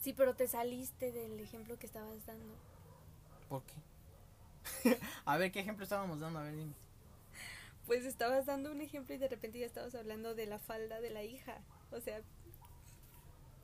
Sí, 0.00 0.12
pero 0.12 0.34
te 0.34 0.46
saliste 0.46 1.10
del 1.10 1.40
ejemplo 1.40 1.78
que 1.78 1.86
estabas 1.86 2.24
dando. 2.26 2.54
¿Por 3.48 3.62
qué? 3.64 3.74
a 5.24 5.36
ver, 5.36 5.50
¿qué 5.52 5.60
ejemplo 5.60 5.84
estábamos 5.84 6.20
dando? 6.20 6.38
A 6.38 6.42
ver, 6.42 6.56
dime. 6.56 6.74
Pues 7.86 8.04
estabas 8.04 8.46
dando 8.46 8.72
un 8.72 8.80
ejemplo 8.80 9.14
y 9.14 9.18
de 9.18 9.28
repente 9.28 9.58
ya 9.58 9.66
estabas 9.66 9.94
hablando 9.94 10.34
de 10.34 10.46
la 10.46 10.58
falda 10.58 11.00
de 11.00 11.10
la 11.10 11.22
hija. 11.22 11.60
O 11.92 12.00
sea, 12.00 12.20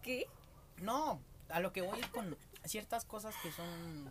¿qué? 0.02 0.26
No, 0.78 1.20
a 1.48 1.60
lo 1.60 1.72
que 1.72 1.82
voy 1.82 2.00
es 2.00 2.06
con 2.08 2.36
ciertas 2.64 3.04
cosas 3.04 3.34
que 3.42 3.52
son... 3.52 4.10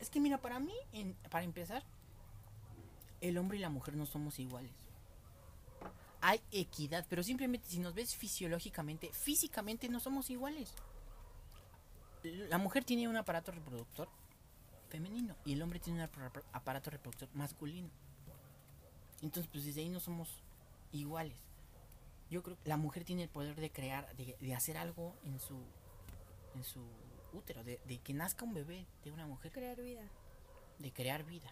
Es 0.00 0.10
que 0.10 0.20
mira, 0.20 0.38
para 0.38 0.58
mí, 0.58 0.74
para 1.30 1.44
empezar, 1.44 1.82
el 3.20 3.38
hombre 3.38 3.58
y 3.58 3.60
la 3.60 3.68
mujer 3.68 3.94
no 3.94 4.04
somos 4.06 4.38
iguales. 4.38 4.72
Hay 6.20 6.40
equidad, 6.50 7.06
pero 7.08 7.22
simplemente 7.22 7.68
si 7.68 7.78
nos 7.78 7.94
ves 7.94 8.14
fisiológicamente, 8.16 9.10
físicamente 9.12 9.88
no 9.88 10.00
somos 10.00 10.30
iguales. 10.30 10.72
La 12.22 12.58
mujer 12.58 12.84
tiene 12.84 13.08
un 13.08 13.16
aparato 13.16 13.50
reproductor 13.52 14.08
femenino 14.88 15.34
y 15.44 15.54
el 15.54 15.62
hombre 15.62 15.80
tiene 15.80 16.02
un 16.02 16.08
apar- 16.08 16.44
aparato 16.52 16.90
reproductor 16.90 17.28
masculino. 17.34 17.90
Entonces, 19.20 19.48
pues 19.52 19.64
desde 19.64 19.80
ahí 19.80 19.88
no 19.88 20.00
somos 20.00 20.28
iguales. 20.92 21.38
Yo 22.30 22.42
creo 22.42 22.56
que 22.56 22.68
la 22.68 22.76
mujer 22.76 23.04
tiene 23.04 23.24
el 23.24 23.28
poder 23.28 23.56
de 23.56 23.70
crear, 23.70 24.14
de, 24.16 24.36
de 24.40 24.54
hacer 24.54 24.76
algo 24.76 25.16
en 25.24 25.38
su, 25.40 25.60
en 26.54 26.64
su 26.64 26.80
útero, 27.32 27.64
de, 27.64 27.80
de 27.86 27.98
que 27.98 28.12
nazca 28.14 28.44
un 28.44 28.54
bebé 28.54 28.86
de 29.04 29.10
una 29.12 29.26
mujer, 29.26 29.52
Crear 29.52 29.80
vida. 29.80 30.02
de 30.78 30.92
crear 30.92 31.24
vida. 31.24 31.50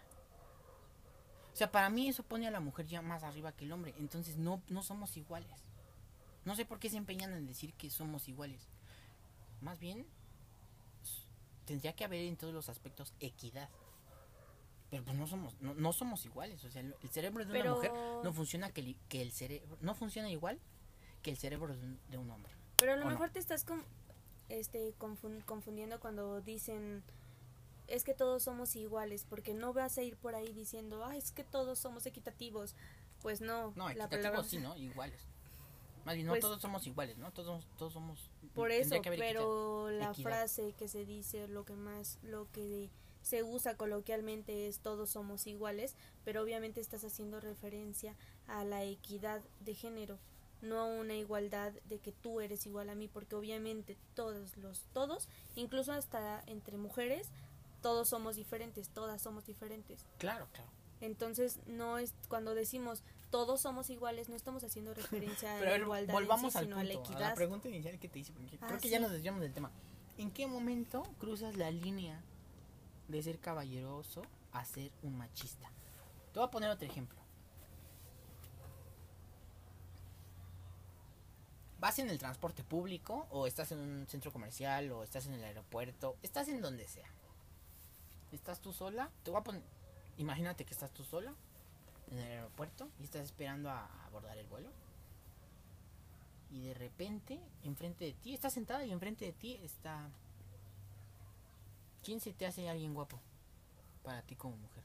O 1.53 1.55
sea, 1.55 1.71
para 1.71 1.89
mí 1.89 2.07
eso 2.07 2.23
pone 2.23 2.47
a 2.47 2.51
la 2.51 2.59
mujer 2.59 2.85
ya 2.87 3.01
más 3.01 3.23
arriba 3.23 3.51
que 3.51 3.65
el 3.65 3.71
hombre. 3.73 3.93
Entonces 3.99 4.37
no, 4.37 4.61
no 4.69 4.83
somos 4.83 5.17
iguales. 5.17 5.51
No 6.45 6.55
sé 6.55 6.65
por 6.65 6.79
qué 6.79 6.89
se 6.89 6.97
empeñan 6.97 7.33
en 7.33 7.45
decir 7.45 7.73
que 7.73 7.89
somos 7.89 8.27
iguales. 8.29 8.67
Más 9.59 9.79
bien, 9.79 10.05
tendría 11.65 11.93
que 11.93 12.03
haber 12.03 12.21
en 12.25 12.37
todos 12.37 12.53
los 12.53 12.69
aspectos 12.69 13.13
equidad. 13.19 13.69
Pero 14.89 15.03
pues 15.03 15.15
no 15.15 15.27
somos, 15.27 15.55
no, 15.61 15.73
no 15.73 15.93
somos 15.93 16.25
iguales. 16.25 16.63
O 16.65 16.71
sea, 16.71 16.81
el 16.81 16.95
el 17.01 17.09
cerebro 17.09 17.45
de 17.45 17.51
una 17.61 17.73
mujer 17.73 17.91
no 18.23 18.33
funciona 18.33 18.71
que, 18.71 18.95
que 19.09 19.21
el 19.21 19.31
cerebro, 19.31 19.77
no 19.81 19.95
funciona 19.95 20.29
igual 20.29 20.59
que 21.21 21.31
el 21.31 21.37
cerebro 21.37 21.75
de 21.75 21.83
un, 21.85 21.99
de 22.09 22.17
un 22.17 22.29
hombre. 22.31 22.51
Pero 22.77 22.93
a 22.93 22.95
lo 22.97 23.05
mejor 23.05 23.29
te 23.29 23.39
estás 23.39 23.63
con- 23.63 23.85
este, 24.59 24.93
confun- 24.97 25.43
confundiendo 25.45 25.99
cuando 25.99 26.41
dicen 26.41 27.03
es 27.87 28.03
que 28.03 28.13
todos 28.13 28.43
somos 28.43 28.75
iguales, 28.75 29.25
porque 29.29 29.53
no 29.53 29.73
vas 29.73 29.97
a 29.97 30.01
ir 30.03 30.15
por 30.15 30.33
ahí 30.35 30.53
diciendo, 30.53 31.03
ah, 31.03 31.17
es 31.17 31.31
que 31.31 31.43
todos 31.43 31.77
somos 31.79 32.05
equitativos. 32.05 32.75
Pues 33.21 33.41
no, 33.41 33.73
No, 33.75 33.89
equitativos 33.89 34.07
palabra 34.23 34.43
sí, 34.43 34.57
¿no? 34.59 34.75
Iguales. 34.77 35.21
Más 36.05 36.15
bien, 36.15 36.25
no 36.25 36.31
Pues- 36.33 36.41
todos 36.41 36.61
somos 36.61 36.87
iguales, 36.87 37.17
¿no? 37.17 37.31
Todos, 37.31 37.65
todos 37.77 37.93
somos... 37.93 38.19
Por 38.55 38.69
tendría 38.69 38.77
eso, 38.79 38.95
equidad. 38.95 39.19
pero 39.19 39.89
la 39.91 40.13
frase 40.13 40.73
que 40.73 40.87
se 40.87 41.05
dice, 41.05 41.47
lo 41.47 41.63
que 41.65 41.75
más, 41.75 42.17
lo 42.23 42.49
que 42.51 42.89
se 43.21 43.43
usa 43.43 43.75
coloquialmente 43.77 44.67
es 44.67 44.79
todos 44.79 45.11
somos 45.11 45.45
iguales, 45.45 45.95
pero 46.25 46.41
obviamente 46.41 46.79
estás 46.81 47.03
haciendo 47.03 47.39
referencia 47.39 48.15
a 48.47 48.63
la 48.63 48.83
equidad 48.83 49.41
de 49.59 49.75
género, 49.75 50.17
no 50.61 50.79
a 50.79 50.85
una 50.85 51.15
igualdad 51.15 51.73
de 51.85 51.99
que 51.99 52.11
tú 52.11 52.41
eres 52.41 52.65
igual 52.65 52.89
a 52.89 52.95
mí, 52.95 53.07
porque 53.07 53.35
obviamente 53.35 53.97
todos 54.15 54.57
los, 54.57 54.85
todos, 54.93 55.27
incluso 55.55 55.91
hasta 55.93 56.43
entre 56.47 56.77
mujeres, 56.77 57.29
todos 57.81 58.09
somos 58.09 58.35
diferentes, 58.35 58.89
todas 58.89 59.21
somos 59.21 59.45
diferentes. 59.45 60.05
Claro, 60.17 60.47
claro. 60.53 60.69
Entonces, 61.01 61.59
no 61.65 61.97
es 61.97 62.13
cuando 62.27 62.53
decimos 62.53 63.03
todos 63.31 63.61
somos 63.61 63.89
iguales, 63.89 64.29
no 64.29 64.35
estamos 64.35 64.63
haciendo 64.63 64.93
referencia 64.93 65.55
a 65.55 65.59
Pero 65.59 65.71
a 65.73 65.77
la 65.77 65.83
igualdad, 65.83 66.13
volvamos 66.13 66.51
sí, 66.51 66.57
al 66.59 66.65
sino 66.65 66.75
punto, 66.75 66.91
a 66.91 66.93
la 66.93 66.99
a 66.99 67.03
la 67.03 67.05
equidad. 67.13 67.35
pregunta 67.35 67.69
inicial 67.69 67.97
que 67.99 68.07
te 68.07 68.19
hice, 68.19 68.31
porque 68.33 68.57
Ah, 68.61 68.67
creo 68.67 68.79
que 68.79 68.87
sí. 68.87 68.89
ya 68.89 68.99
nos 68.99 69.11
desviamos 69.11 69.41
del 69.41 69.53
tema. 69.53 69.71
¿En 70.17 70.29
qué 70.31 70.45
momento 70.45 71.01
cruzas 71.17 71.55
la 71.57 71.71
línea 71.71 72.21
de 73.07 73.23
ser 73.23 73.39
caballeroso 73.39 74.21
a 74.51 74.63
ser 74.65 74.91
un 75.01 75.17
machista? 75.17 75.71
Te 76.33 76.39
voy 76.39 76.47
a 76.47 76.51
poner 76.51 76.69
otro 76.69 76.85
ejemplo. 76.87 77.19
Vas 81.81 81.97
en 81.97 82.11
el 82.11 82.19
transporte 82.19 82.63
público, 82.63 83.25
o 83.31 83.47
estás 83.47 83.71
en 83.71 83.79
un 83.79 84.07
centro 84.07 84.31
comercial, 84.31 84.91
o 84.91 85.01
estás 85.03 85.25
en 85.25 85.33
el 85.33 85.43
aeropuerto, 85.43 86.15
estás 86.21 86.47
en 86.47 86.61
donde 86.61 86.87
sea. 86.87 87.09
Estás 88.31 88.61
tú 88.61 88.71
sola, 88.71 89.09
te 89.23 89.31
voy 89.31 89.39
a 89.39 89.43
poner, 89.43 89.63
imagínate 90.17 90.63
que 90.63 90.73
estás 90.73 90.91
tú 90.91 91.03
sola 91.03 91.33
en 92.11 92.19
el 92.19 92.31
aeropuerto 92.33 92.87
y 92.99 93.05
estás 93.05 93.23
esperando 93.23 93.71
a 93.71 93.89
abordar 94.05 94.37
el 94.37 94.45
vuelo. 94.45 94.69
Y 96.51 96.67
de 96.67 96.75
repente, 96.75 97.39
enfrente 97.63 98.05
de 98.05 98.13
ti, 98.13 98.35
estás 98.35 98.53
sentada 98.53 98.85
y 98.85 98.91
enfrente 98.91 99.25
de 99.25 99.33
ti 99.33 99.59
está... 99.63 100.07
¿Quién 102.03 102.19
se 102.19 102.31
te 102.31 102.45
hace 102.45 102.69
alguien 102.69 102.93
guapo 102.93 103.19
para 104.03 104.21
ti 104.21 104.35
como 104.35 104.55
mujer? 104.55 104.83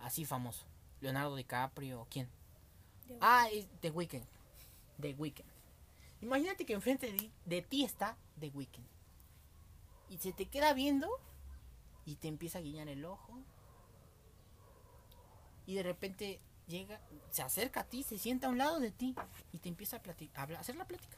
Así 0.00 0.24
famoso. 0.24 0.64
Leonardo 1.02 1.36
DiCaprio, 1.36 2.06
¿quién? 2.08 2.30
Ah, 3.20 3.48
es 3.52 3.66
The 3.82 3.90
Weeknd. 3.90 4.24
The 4.98 5.12
Weeknd. 5.12 5.51
Imagínate 6.22 6.64
que 6.64 6.72
enfrente 6.72 7.10
de, 7.10 7.18
ti- 7.18 7.32
de 7.44 7.62
ti 7.62 7.84
está 7.84 8.16
The 8.40 8.48
Weeknd. 8.48 8.86
Y 10.08 10.18
se 10.18 10.32
te 10.32 10.46
queda 10.46 10.72
viendo 10.72 11.08
y 12.06 12.16
te 12.16 12.28
empieza 12.28 12.58
a 12.58 12.62
guiñar 12.62 12.88
el 12.88 13.04
ojo. 13.04 13.38
Y 15.66 15.74
de 15.74 15.82
repente 15.82 16.40
llega, 16.68 17.00
se 17.30 17.42
acerca 17.42 17.80
a 17.80 17.84
ti, 17.84 18.02
se 18.02 18.18
sienta 18.18 18.46
a 18.46 18.50
un 18.50 18.58
lado 18.58 18.78
de 18.80 18.90
ti 18.90 19.14
y 19.52 19.58
te 19.58 19.68
empieza 19.68 19.96
a, 19.96 20.02
plati- 20.02 20.30
a 20.34 20.42
hablar- 20.42 20.58
a 20.58 20.60
hacer 20.60 20.76
la 20.76 20.84
plática. 20.86 21.16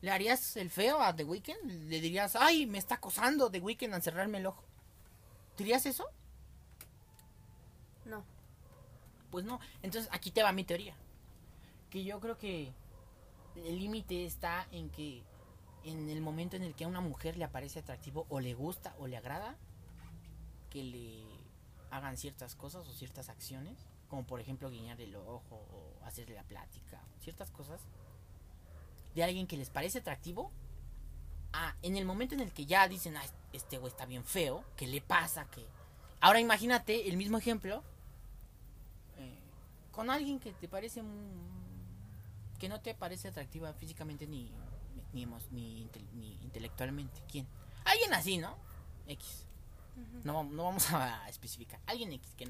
¿Le 0.00 0.10
harías 0.10 0.56
el 0.56 0.70
feo 0.70 1.00
a 1.00 1.14
The 1.14 1.24
Weeknd? 1.24 1.64
¿Le 1.88 2.00
dirías, 2.00 2.36
ay, 2.36 2.66
me 2.66 2.78
está 2.78 2.96
acosando 2.96 3.50
The 3.50 3.60
Weeknd 3.60 3.94
a 3.94 4.00
cerrarme 4.00 4.38
el 4.38 4.46
ojo? 4.46 4.62
¿Dirías 5.56 5.86
eso? 5.86 6.06
No. 8.04 8.24
Pues 9.30 9.44
no. 9.44 9.60
Entonces 9.82 10.10
aquí 10.12 10.30
te 10.30 10.42
va 10.42 10.52
mi 10.52 10.64
teoría. 10.64 10.94
Que 11.90 12.04
yo 12.04 12.20
creo 12.20 12.36
que 12.36 12.72
el 13.56 13.78
límite 13.78 14.24
está 14.24 14.66
en 14.72 14.90
que 14.90 15.22
en 15.84 16.08
el 16.08 16.20
momento 16.20 16.56
en 16.56 16.62
el 16.62 16.74
que 16.74 16.84
a 16.84 16.88
una 16.88 17.00
mujer 17.00 17.36
le 17.36 17.44
aparece 17.44 17.78
atractivo 17.80 18.26
o 18.30 18.40
le 18.40 18.54
gusta 18.54 18.94
o 18.98 19.06
le 19.06 19.16
agrada 19.16 19.54
que 20.70 20.82
le 20.82 21.22
hagan 21.90 22.16
ciertas 22.16 22.54
cosas 22.56 22.88
o 22.88 22.92
ciertas 22.92 23.28
acciones, 23.28 23.78
como 24.08 24.24
por 24.26 24.40
ejemplo 24.40 24.70
guiñar 24.70 25.00
el 25.00 25.14
ojo 25.14 25.42
o 25.72 26.04
hacerle 26.04 26.34
la 26.34 26.42
plática, 26.44 27.00
ciertas 27.20 27.50
cosas 27.50 27.80
de 29.14 29.22
alguien 29.22 29.46
que 29.46 29.56
les 29.56 29.70
parece 29.70 29.98
atractivo. 29.98 30.50
Ah, 31.52 31.76
en 31.82 31.96
el 31.96 32.04
momento 32.04 32.34
en 32.34 32.40
el 32.40 32.52
que 32.52 32.66
ya 32.66 32.88
dicen, 32.88 33.16
ah, 33.16 33.24
este 33.52 33.78
güey 33.78 33.90
está 33.92 34.06
bien 34.06 34.24
feo, 34.24 34.64
¿qué 34.76 34.88
le 34.88 35.00
pasa? 35.00 35.44
que 35.50 35.64
Ahora 36.20 36.40
imagínate 36.40 37.08
el 37.08 37.16
mismo 37.16 37.38
ejemplo 37.38 37.84
eh, 39.18 39.38
con 39.92 40.10
alguien 40.10 40.40
que 40.40 40.52
te 40.52 40.66
parece 40.68 41.02
mu- 41.02 41.63
que 42.58 42.68
no 42.68 42.80
te 42.80 42.94
parece 42.94 43.28
atractiva 43.28 43.72
físicamente 43.74 44.26
ni 44.26 44.50
ni, 45.12 45.26
ni, 45.50 45.88
ni 46.14 46.34
intelectualmente. 46.42 47.22
Quién 47.30 47.46
alguien 47.84 48.12
así 48.14 48.38
no 48.38 48.56
x. 49.06 49.46
No, 50.24 50.42
no 50.42 50.64
vamos 50.64 50.90
a 50.92 51.28
especificar. 51.28 51.80
Alguien 51.86 52.12
x 52.12 52.34
que, 52.36 52.46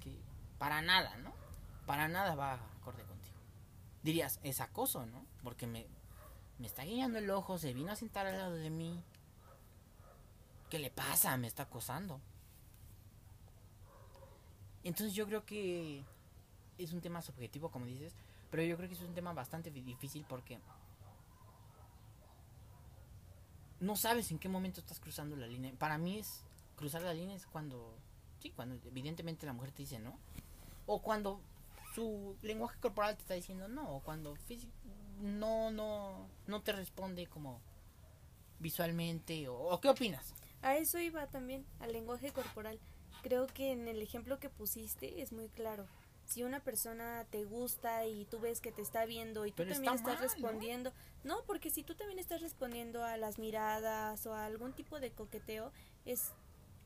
que 0.00 0.18
para 0.58 0.80
nada 0.82 1.16
no 1.18 1.32
para 1.86 2.08
nada 2.08 2.34
va 2.34 2.54
acorde 2.80 3.04
contigo. 3.04 3.36
Dirías 4.02 4.40
es 4.42 4.60
acoso 4.60 5.04
no 5.06 5.24
porque 5.42 5.66
me 5.66 5.86
me 6.58 6.66
está 6.66 6.84
guiñando 6.84 7.18
el 7.18 7.28
ojo 7.30 7.58
se 7.58 7.72
vino 7.74 7.92
a 7.92 7.96
sentar 7.96 8.26
al 8.26 8.38
lado 8.38 8.54
de 8.54 8.70
mí. 8.70 9.02
Qué 10.70 10.78
le 10.78 10.90
pasa 10.90 11.36
me 11.36 11.46
está 11.46 11.64
acosando. 11.64 12.20
Entonces 14.84 15.14
yo 15.14 15.26
creo 15.26 15.44
que 15.44 16.04
es 16.78 16.92
un 16.92 17.00
tema 17.00 17.22
subjetivo, 17.22 17.70
como 17.70 17.86
dices, 17.86 18.14
pero 18.54 18.62
yo 18.68 18.76
creo 18.76 18.88
que 18.88 18.94
es 18.94 19.00
un 19.00 19.12
tema 19.14 19.32
bastante 19.32 19.68
di- 19.72 19.82
difícil 19.82 20.24
porque 20.28 20.60
no 23.80 23.96
sabes 23.96 24.30
en 24.30 24.38
qué 24.38 24.48
momento 24.48 24.78
estás 24.78 25.00
cruzando 25.00 25.34
la 25.34 25.48
línea. 25.48 25.72
Para 25.76 25.98
mí 25.98 26.20
es 26.20 26.44
cruzar 26.76 27.02
la 27.02 27.12
línea 27.14 27.34
es 27.34 27.46
cuando, 27.46 27.96
sí, 28.38 28.50
cuando 28.50 28.76
evidentemente 28.86 29.44
la 29.44 29.54
mujer 29.54 29.72
te 29.72 29.82
dice 29.82 29.98
no, 29.98 30.16
o 30.86 31.02
cuando 31.02 31.40
su 31.96 32.36
lenguaje 32.42 32.78
corporal 32.78 33.16
te 33.16 33.22
está 33.22 33.34
diciendo 33.34 33.66
no, 33.66 33.96
o 33.96 34.00
cuando 34.02 34.36
no, 35.20 35.72
no, 35.72 36.28
no 36.46 36.62
te 36.62 36.70
responde 36.70 37.26
como 37.26 37.60
visualmente, 38.60 39.48
o 39.48 39.80
qué 39.80 39.88
opinas. 39.88 40.32
A 40.62 40.76
eso 40.76 41.00
iba 41.00 41.26
también, 41.26 41.66
al 41.80 41.92
lenguaje 41.92 42.32
corporal. 42.32 42.78
Creo 43.24 43.48
que 43.48 43.72
en 43.72 43.88
el 43.88 44.00
ejemplo 44.00 44.38
que 44.38 44.48
pusiste 44.48 45.22
es 45.22 45.32
muy 45.32 45.48
claro. 45.48 45.88
Si 46.26 46.42
una 46.42 46.60
persona 46.60 47.26
te 47.30 47.44
gusta 47.44 48.06
y 48.06 48.24
tú 48.26 48.38
ves 48.40 48.60
que 48.60 48.72
te 48.72 48.82
está 48.82 49.04
viendo 49.04 49.46
y 49.46 49.50
tú 49.50 49.56
Pero 49.58 49.72
también 49.72 49.94
está 49.94 50.12
estás 50.12 50.22
respondiendo, 50.34 50.92
¿no? 51.22 51.42
porque 51.46 51.70
si 51.70 51.82
tú 51.82 51.94
también 51.94 52.18
estás 52.18 52.40
respondiendo 52.40 53.04
a 53.04 53.16
las 53.16 53.38
miradas 53.38 54.26
o 54.26 54.34
a 54.34 54.44
algún 54.46 54.72
tipo 54.72 55.00
de 55.00 55.10
coqueteo, 55.10 55.72
es 56.04 56.32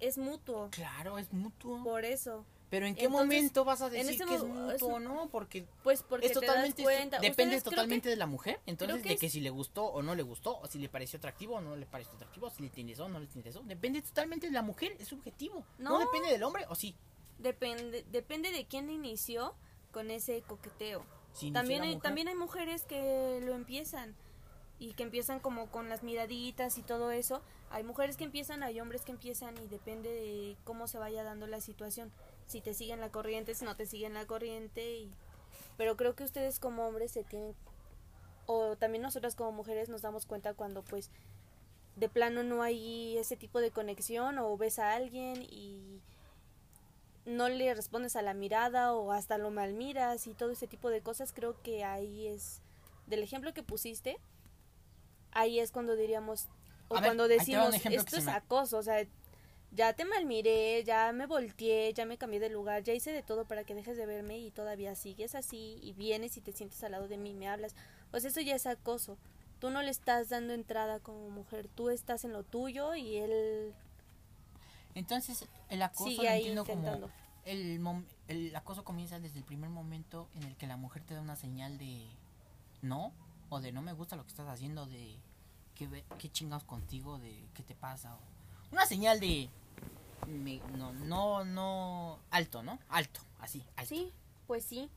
es 0.00 0.16
mutuo. 0.16 0.68
Claro, 0.71 1.18
es 1.18 1.33
mutuo. 1.33 1.83
Por 1.83 2.04
eso, 2.04 2.45
Pero 2.71 2.87
¿en 2.87 2.95
qué 2.95 3.07
Entonces, 3.07 3.26
momento 3.26 3.64
vas 3.64 3.80
a 3.83 3.90
decir 3.90 4.16
que 4.25 4.35
es 4.37 4.45
mutuo 4.45 4.95
o 4.95 5.00
no? 5.00 5.28
Porque 5.28 5.66
pues 5.83 6.04
porque 6.04 6.26
es 6.26 6.33
te 6.33 6.38
das 6.47 6.47
totalmente 6.47 6.83
depende 7.21 7.57
que- 7.57 7.62
totalmente 7.62 8.09
de 8.09 8.14
la 8.16 8.26
mujer 8.26 8.61
entonces 8.66 9.02
que 9.02 9.09
de 9.09 9.14
es- 9.14 9.21
que 9.21 9.28
si 9.30 9.40
le 9.40 9.50
gustó 9.50 9.87
o 9.87 10.02
no 10.02 10.14
le 10.14 10.23
gustó 10.23 10.59
o 10.61 10.66
si 10.68 10.78
le 10.78 10.88
pareció 10.88 11.16
atractivo 11.16 11.57
o 11.57 11.61
no 11.61 11.75
le 11.75 11.87
pareció 11.87 12.12
atractivo 12.14 12.49
si 12.50 12.61
le 12.62 12.66
interesó 12.68 13.07
o 13.07 13.09
no 13.09 13.18
le 13.18 13.25
interesó 13.35 13.62
depende 13.64 14.00
totalmente 14.02 14.47
de 14.47 14.52
la 14.52 14.62
mujer 14.62 14.95
es 15.00 15.09
subjetivo 15.09 15.64
no, 15.78 15.92
No. 15.92 15.99
depende 15.99 16.28
del 16.30 16.42
hombre 16.45 16.64
o 16.68 16.75
sí 16.76 16.95
Depende, 17.38 18.04
depende 18.11 18.50
de 18.50 18.66
quién 18.66 18.90
inició 18.90 19.54
con 19.92 20.11
ese 20.11 20.42
coqueteo. 20.42 21.04
Si 21.33 21.52
también 21.52 21.83
hay, 21.83 21.88
mujer. 21.90 22.02
también 22.02 22.28
hay 22.28 22.35
mujeres 22.35 22.85
que 22.85 23.40
lo 23.42 23.54
empiezan 23.54 24.16
y 24.78 24.92
que 24.95 25.02
empiezan 25.02 25.40
como 25.40 25.71
con 25.71 25.88
las 25.88 26.02
miraditas 26.02 26.78
y 26.78 26.83
todo 26.83 27.11
eso. 27.11 27.42
Hay 27.71 27.85
mujeres 27.85 28.16
que 28.16 28.25
empiezan, 28.25 28.62
hay 28.62 28.80
hombres 28.80 29.02
que 29.02 29.12
empiezan 29.12 29.57
y 29.59 29.68
depende 29.68 30.11
de 30.11 30.57
cómo 30.64 30.88
se 30.88 30.99
vaya 30.99 31.23
dando 31.23 31.47
la 31.47 31.61
situación. 31.61 32.12
Si 32.47 32.61
te 32.61 32.75
siguen 32.75 33.00
la 33.00 33.11
corriente, 33.11 33.54
si 33.54 33.64
no 33.64 33.76
te 33.76 33.87
siguen 33.87 34.14
la 34.14 34.26
corriente. 34.26 34.97
Y... 34.97 35.12
Pero 35.76 35.97
creo 35.97 36.14
que 36.14 36.25
ustedes 36.25 36.59
como 36.59 36.87
hombres 36.87 37.12
se 37.12 37.25
tienen, 37.25 37.54
o 38.47 38.76
también 38.76 39.02
nosotras 39.02 39.35
como 39.35 39.52
mujeres 39.52 39.88
nos 39.88 40.02
damos 40.02 40.26
cuenta 40.26 40.54
cuando 40.54 40.83
pues 40.83 41.11
de 41.97 42.09
plano 42.09 42.42
no 42.42 42.62
hay 42.62 43.18
ese 43.18 43.37
tipo 43.37 43.61
de 43.61 43.71
conexión 43.71 44.38
o 44.38 44.57
ves 44.57 44.78
a 44.78 44.95
alguien 44.95 45.42
y 45.42 46.00
no 47.28 47.49
le 47.49 47.75
respondes 47.75 48.16
a 48.16 48.23
la 48.23 48.35
mirada 48.35 48.94
o 48.94 49.12
hasta 49.12 49.38
lo 49.38 49.50
mal 49.50 49.75
miras 49.75 50.26
y 50.26 50.35
todo 50.35 50.50
ese 50.50 50.66
tipo 50.66 50.90
de 50.90 51.02
cosas, 51.02 51.32
creo 51.32 51.61
que 51.62 51.85
ahí 51.85 52.26
es, 52.26 52.61
del 53.06 53.23
ejemplo 53.23 53.52
que 53.54 53.62
pusiste, 53.62 54.18
ahí 55.32 55.61
es 55.61 55.70
cuando 55.70 55.97
diríamos, 55.97 56.49
o 56.88 56.97
A 56.97 57.02
cuando 57.02 57.28
decimos, 57.28 57.75
esto 57.87 58.16
es 58.16 58.25
me- 58.25 58.32
acoso, 58.32 58.78
o 58.78 58.82
sea, 58.82 59.06
ya 59.73 59.92
te 59.92 60.06
malmiré, 60.06 60.82
ya 60.85 61.12
me 61.12 61.26
volteé, 61.26 61.92
ya 61.92 62.06
me 62.06 62.16
cambié 62.16 62.40
de 62.40 62.49
lugar, 62.49 62.82
ya 62.82 62.94
hice 62.94 63.12
de 63.12 63.23
todo 63.23 63.44
para 63.44 63.64
que 63.64 63.75
dejes 63.75 63.97
de 63.99 64.06
verme 64.06 64.38
y 64.38 64.50
todavía 64.50 64.94
sigues 64.94 65.35
así 65.35 65.78
y 65.82 65.92
vienes 65.92 66.37
y 66.38 66.40
te 66.40 66.52
sientes 66.52 66.82
al 66.82 66.92
lado 66.92 67.08
de 67.08 67.18
mí 67.18 67.30
y 67.30 67.35
me 67.35 67.49
hablas. 67.49 67.75
Sea, 68.16 68.30
eso 68.30 68.40
ya 68.40 68.54
es 68.56 68.66
acoso. 68.66 69.18
Tú 69.58 69.68
no 69.68 69.82
le 69.82 69.90
estás 69.90 70.30
dando 70.30 70.54
entrada 70.54 71.00
como 71.00 71.28
mujer, 71.28 71.68
tú 71.68 71.90
estás 71.90 72.25
en 72.25 72.32
lo 72.32 72.44
tuyo 72.44 72.94
y 72.94 73.16
él 73.16 73.75
entonces 74.99 75.47
el 75.69 75.83
acoso 75.83 76.11
sigue 76.11 76.28
ahí 76.28 76.47
entiendo 76.49 76.64
como 76.64 77.12
el, 77.45 77.81
mom- 77.81 78.05
el 78.28 78.55
acoso 78.55 78.85
comienza 78.85 79.19
desde 79.21 79.38
el 79.38 79.45
primer 79.45 79.71
momento 79.71 80.28
en 80.35 80.43
el 80.45 80.57
que 80.57 80.67
la 80.67 80.76
mujer 80.76 81.02
te 81.05 81.14
da 81.14 81.21
una 81.21 81.37
señal 81.37 81.78
de 81.78 82.07
no 82.83 83.12
o 83.49 83.61
de 83.61 83.73
no 83.73 83.81
me 83.83 83.93
gusta 83.93 84.17
lo 84.17 84.23
que 84.25 84.28
estás 84.31 84.49
haciendo 84.49 84.87
de 84.87 85.17
qué, 85.75 86.05
qué 86.19 86.31
chingados 86.31 86.64
contigo 86.64 87.19
de 87.19 87.49
qué 87.55 87.62
te 87.62 87.75
pasa 87.75 88.14
o 88.14 88.19
una 88.73 88.85
señal 88.87 89.19
de 89.21 89.49
me- 90.26 90.61
no 90.76 90.93
no 90.93 91.45
no 91.45 92.19
alto 92.31 92.62
no 92.62 92.78
alto 92.90 93.21
así 93.40 93.64
alto. 93.76 93.88
Sí, 93.95 94.12
pues 94.47 94.64
sí. 94.64 94.90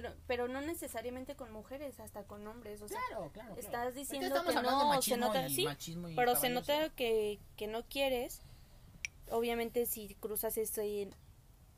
Pero, 0.00 0.14
pero 0.28 0.46
no 0.46 0.60
necesariamente 0.60 1.34
con 1.34 1.50
mujeres, 1.50 1.98
hasta 1.98 2.22
con 2.22 2.46
hombres. 2.46 2.80
O 2.82 2.86
sea, 2.86 3.00
claro 3.08 3.30
claro, 3.32 3.48
claro. 3.48 3.60
estás 3.60 3.94
diciendo 3.96 4.44
que 4.44 4.54
no, 4.54 5.02
se 5.02 5.16
nota, 5.16 5.48
y 5.48 5.54
sí, 5.56 5.66
pero 6.14 6.36
se 6.36 6.50
nota 6.50 6.88
que, 6.90 7.40
que 7.56 7.66
no 7.66 7.82
quieres. 7.82 8.42
Obviamente 9.28 9.86
si 9.86 10.14
cruzas 10.14 10.56
eso 10.56 10.82
y 10.84 11.10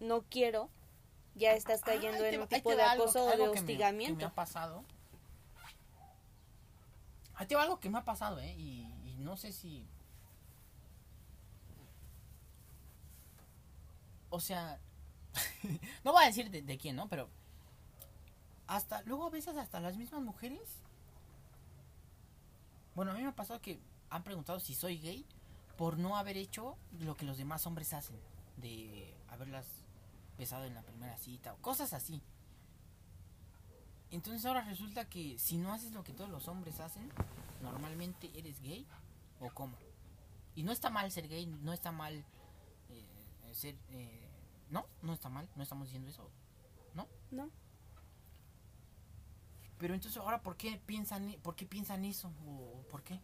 no 0.01 0.21
quiero, 0.29 0.69
ya 1.35 1.55
estás 1.55 1.81
cayendo 1.81 2.19
Ah, 2.19 2.29
te 2.29 2.35
en 2.35 2.43
un 2.43 2.49
tipo 2.49 2.77
de 2.77 2.83
acoso 2.83 3.25
o 3.25 3.31
de 3.31 3.33
que 3.33 3.39
me- 3.39 3.45
que 3.47 3.53
me 3.55 3.61
hostigamiento. 3.61 4.27
ha 4.27 4.35
pasado. 4.35 4.85
Ahí 7.37 7.47
te 7.47 7.55
va 7.55 7.63
algo 7.63 7.81
que 7.81 7.89
me 7.89 7.97
ha 7.97 8.05
pasado, 8.05 8.39
¿eh? 8.39 8.55
Y, 8.59 8.83
y 9.07 9.15
no 9.17 9.39
sé 9.39 9.51
si... 9.51 9.87
O 14.29 14.41
sea... 14.41 14.79
no 16.05 16.13
voy 16.13 16.23
a 16.25 16.27
decir 16.27 16.51
de, 16.51 16.61
de 16.61 16.77
quién, 16.77 16.97
¿no? 16.97 17.09
Pero... 17.09 17.31
Hasta... 18.71 19.03
Luego 19.03 19.27
a 19.27 19.31
veces 19.31 19.57
hasta 19.57 19.81
las 19.81 19.97
mismas 19.97 20.23
mujeres... 20.23 20.61
Bueno, 22.95 23.11
a 23.11 23.15
mí 23.15 23.23
me 23.23 23.29
ha 23.29 23.35
pasado 23.35 23.61
que 23.61 23.81
han 24.11 24.23
preguntado 24.23 24.61
si 24.61 24.75
soy 24.75 24.99
gay 24.99 25.27
por 25.77 25.99
no 25.99 26.17
haber 26.17 26.37
hecho 26.37 26.77
lo 27.01 27.17
que 27.17 27.25
los 27.25 27.37
demás 27.37 27.67
hombres 27.67 27.93
hacen. 27.93 28.17
De 28.59 29.13
haberlas 29.29 29.67
besado 30.39 30.65
en 30.67 30.75
la 30.75 30.83
primera 30.83 31.19
cita 31.19 31.53
o 31.53 31.57
cosas 31.57 31.93
así. 31.93 32.23
Entonces 34.13 34.47
ahora 34.47 34.63
resulta 34.63 35.05
que 35.05 35.37
si 35.41 35.59
no 35.59 35.73
haces 35.73 35.91
lo 35.91 36.05
que 36.05 36.13
todos 36.13 36.31
los 36.31 36.47
hombres 36.47 36.79
hacen, 36.79 37.11
normalmente 37.63 38.31
eres 38.39 38.61
gay 38.61 38.87
o 39.41 39.51
cómo. 39.51 39.77
Y 40.55 40.63
no 40.63 40.71
está 40.71 40.91
mal 40.91 41.11
ser 41.11 41.27
gay, 41.27 41.47
no 41.47 41.73
está 41.73 41.91
mal 41.91 42.25
eh, 42.89 43.53
ser... 43.53 43.75
eh, 43.89 44.29
no, 44.71 44.87
no 45.03 45.13
está 45.13 45.29
mal, 45.29 45.49
no 45.57 45.65
estamos 45.65 45.89
diciendo 45.89 46.09
eso. 46.09 46.31
¿No? 46.95 47.09
Pero 49.81 49.95
entonces 49.95 50.21
ahora 50.21 50.43
¿por 50.43 50.59
qué 50.59 50.79
piensan, 50.85 51.35
por 51.43 51.57
qué 51.57 51.65
piensan 51.65 52.05
eso? 52.05 52.31
¿O 52.47 52.83
por 52.91 53.03
qué? 53.03 53.19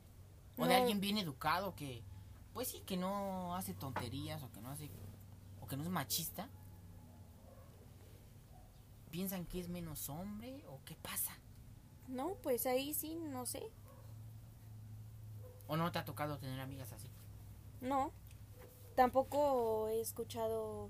O 0.57 0.66
de 0.66 0.75
alguien 0.75 1.01
bien 1.03 1.19
educado 1.19 1.77
que, 1.77 2.03
pues 2.55 2.69
sí, 2.69 2.81
que 2.87 2.97
no 2.97 3.55
hace 3.55 3.75
tonterías 3.75 4.42
o 4.42 4.51
que 4.51 4.62
no 4.62 4.71
hace, 4.71 4.90
o 5.61 5.66
que 5.66 5.77
no 5.77 5.83
es 5.83 5.90
machista. 5.90 6.49
¿Piensan 9.11 9.45
que 9.45 9.61
es 9.61 9.69
menos 9.69 10.09
hombre 10.09 10.64
o 10.69 10.81
qué 10.87 10.97
pasa? 10.97 11.38
No, 12.09 12.37
pues 12.42 12.64
ahí 12.64 12.95
sí, 12.95 13.16
no 13.16 13.45
sé. 13.45 13.71
¿O 15.66 15.77
no 15.77 15.92
te 15.92 15.99
ha 15.99 16.07
tocado 16.07 16.38
tener 16.38 16.59
amigas 16.59 16.90
así? 16.92 17.11
No. 17.83 18.12
Tampoco 18.95 19.88
he 19.88 20.01
escuchado 20.01 20.88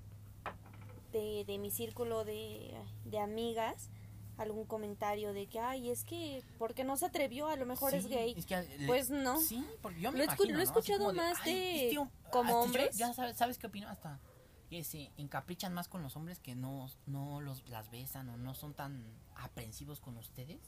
de, 1.10 1.44
de 1.44 1.58
mi 1.58 1.72
círculo 1.72 2.24
de, 2.24 2.72
de 3.04 3.18
amigas 3.18 3.90
algún 4.38 4.66
comentario 4.66 5.32
de 5.32 5.46
que, 5.46 5.58
ay, 5.60 5.90
es 5.90 6.04
que, 6.04 6.42
porque 6.58 6.84
no 6.84 6.96
se 6.96 7.06
atrevió, 7.06 7.48
a 7.48 7.56
lo 7.56 7.64
mejor 7.66 7.94
es 7.94 8.06
gay. 8.06 8.34
es 8.36 8.44
que 8.46 8.62
le- 8.78 8.86
Pues 8.86 9.10
no. 9.10 9.40
Sí, 9.40 9.64
porque 9.82 10.00
yo 10.00 10.12
me 10.12 10.18
Lo 10.18 10.24
he 10.24 10.62
escuchado 10.62 11.12
más 11.14 11.38
"Ay, 11.42 11.52
de- 11.54 11.84
este 11.88 11.98
hom- 11.98 12.10
como 12.30 12.50
yo- 12.50 12.58
hombres". 12.60 12.96
Ya 12.96 13.12
sabes, 13.14 13.36
¿sabes 13.36 13.58
qué 13.58 13.66
opino? 13.66 13.88
Hasta 13.88 14.20
que 14.68 14.82
se 14.84 15.10
encaprichan 15.16 15.72
más 15.72 15.88
con 15.88 16.02
los 16.02 16.16
hombres 16.16 16.38
que 16.40 16.54
no, 16.54 16.88
no 17.06 17.40
los, 17.40 17.66
las 17.68 17.90
besan 17.90 18.28
o 18.28 18.36
no 18.36 18.54
son 18.54 18.74
tan 18.74 19.04
aprensivos 19.36 20.00
con 20.00 20.16
ustedes. 20.16 20.60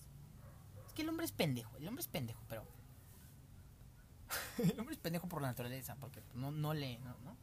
Es 0.86 0.92
que 0.94 1.02
el 1.02 1.08
hombre 1.08 1.26
es 1.26 1.32
pendejo, 1.32 1.76
el 1.76 1.86
hombre 1.88 2.02
es 2.02 2.08
pendejo, 2.08 2.42
pero... 2.48 2.64
el 4.58 4.78
hombre 4.78 4.94
es 4.94 5.00
pendejo 5.00 5.28
por 5.28 5.42
la 5.42 5.48
naturaleza, 5.48 5.96
porque 5.96 6.22
no, 6.34 6.50
no 6.50 6.74
lee, 6.74 6.98
¿no? 7.04 7.16
¿no? 7.24 7.36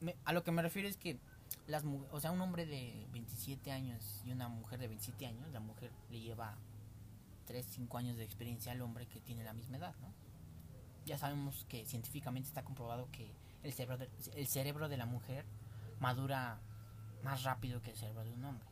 Me- 0.00 0.16
a 0.24 0.32
lo 0.32 0.42
que 0.42 0.50
me 0.52 0.62
refiero 0.62 0.88
es 0.88 0.96
que 0.96 1.18
las 1.66 1.84
o 1.84 2.20
sea, 2.20 2.30
un 2.30 2.40
hombre 2.40 2.66
de 2.66 3.06
27 3.12 3.70
años 3.72 4.22
y 4.24 4.32
una 4.32 4.48
mujer 4.48 4.78
de 4.78 4.88
27 4.88 5.26
años, 5.26 5.50
la 5.52 5.60
mujer 5.60 5.90
le 6.10 6.20
lleva 6.20 6.56
3, 7.46 7.64
5 7.66 7.98
años 7.98 8.16
de 8.16 8.24
experiencia 8.24 8.72
al 8.72 8.82
hombre 8.82 9.06
que 9.06 9.20
tiene 9.20 9.44
la 9.44 9.52
misma 9.52 9.76
edad, 9.76 9.94
¿no? 10.00 10.12
Ya 11.04 11.18
sabemos 11.18 11.66
que 11.68 11.84
científicamente 11.84 12.48
está 12.48 12.62
comprobado 12.62 13.08
que 13.10 13.34
el 13.62 13.72
cerebro 13.72 13.98
de, 13.98 14.08
el 14.34 14.46
cerebro 14.46 14.88
de 14.88 14.96
la 14.96 15.06
mujer 15.06 15.44
madura 16.00 16.60
más 17.22 17.42
rápido 17.44 17.82
que 17.82 17.90
el 17.90 17.96
cerebro 17.96 18.24
de 18.24 18.32
un 18.32 18.44
hombre. 18.44 18.68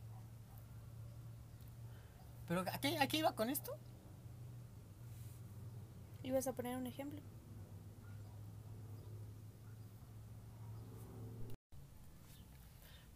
Pero 2.47 2.61
¿a 2.61 2.79
qué, 2.79 2.99
a 2.99 3.07
qué 3.07 3.17
iba 3.17 3.33
con 3.35 3.49
esto? 3.49 3.71
¿Ibas 6.23 6.47
a 6.47 6.53
poner 6.53 6.77
un 6.77 6.87
ejemplo? 6.87 7.21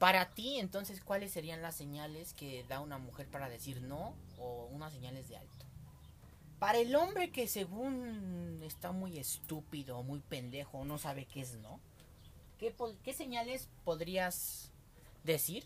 Para 0.06 0.30
ti, 0.30 0.60
entonces, 0.60 1.02
¿cuáles 1.02 1.32
serían 1.32 1.64
las 1.64 1.74
señales 1.74 2.36
que 2.36 2.64
da 2.70 2.80
una 2.80 3.00
mujer 3.00 3.28
para 3.28 3.50
decir 3.50 3.82
no 3.82 4.14
o 4.38 4.68
unas 4.68 4.94
señales 4.94 5.30
de 5.30 5.38
alto? 5.38 5.66
Para 6.60 6.78
el 6.78 6.96
hombre 6.96 7.32
que 7.32 7.48
según 7.48 8.62
está 8.64 8.92
muy 8.92 9.18
estúpido, 9.18 10.04
muy 10.04 10.20
pendejo, 10.20 10.86
no 10.86 11.00
sabe 11.00 11.26
qué 11.26 11.42
es 11.42 11.56
no, 11.56 11.80
¿qué, 12.60 13.14
señales 13.14 13.68
podrías 13.84 14.70
decir 15.24 15.66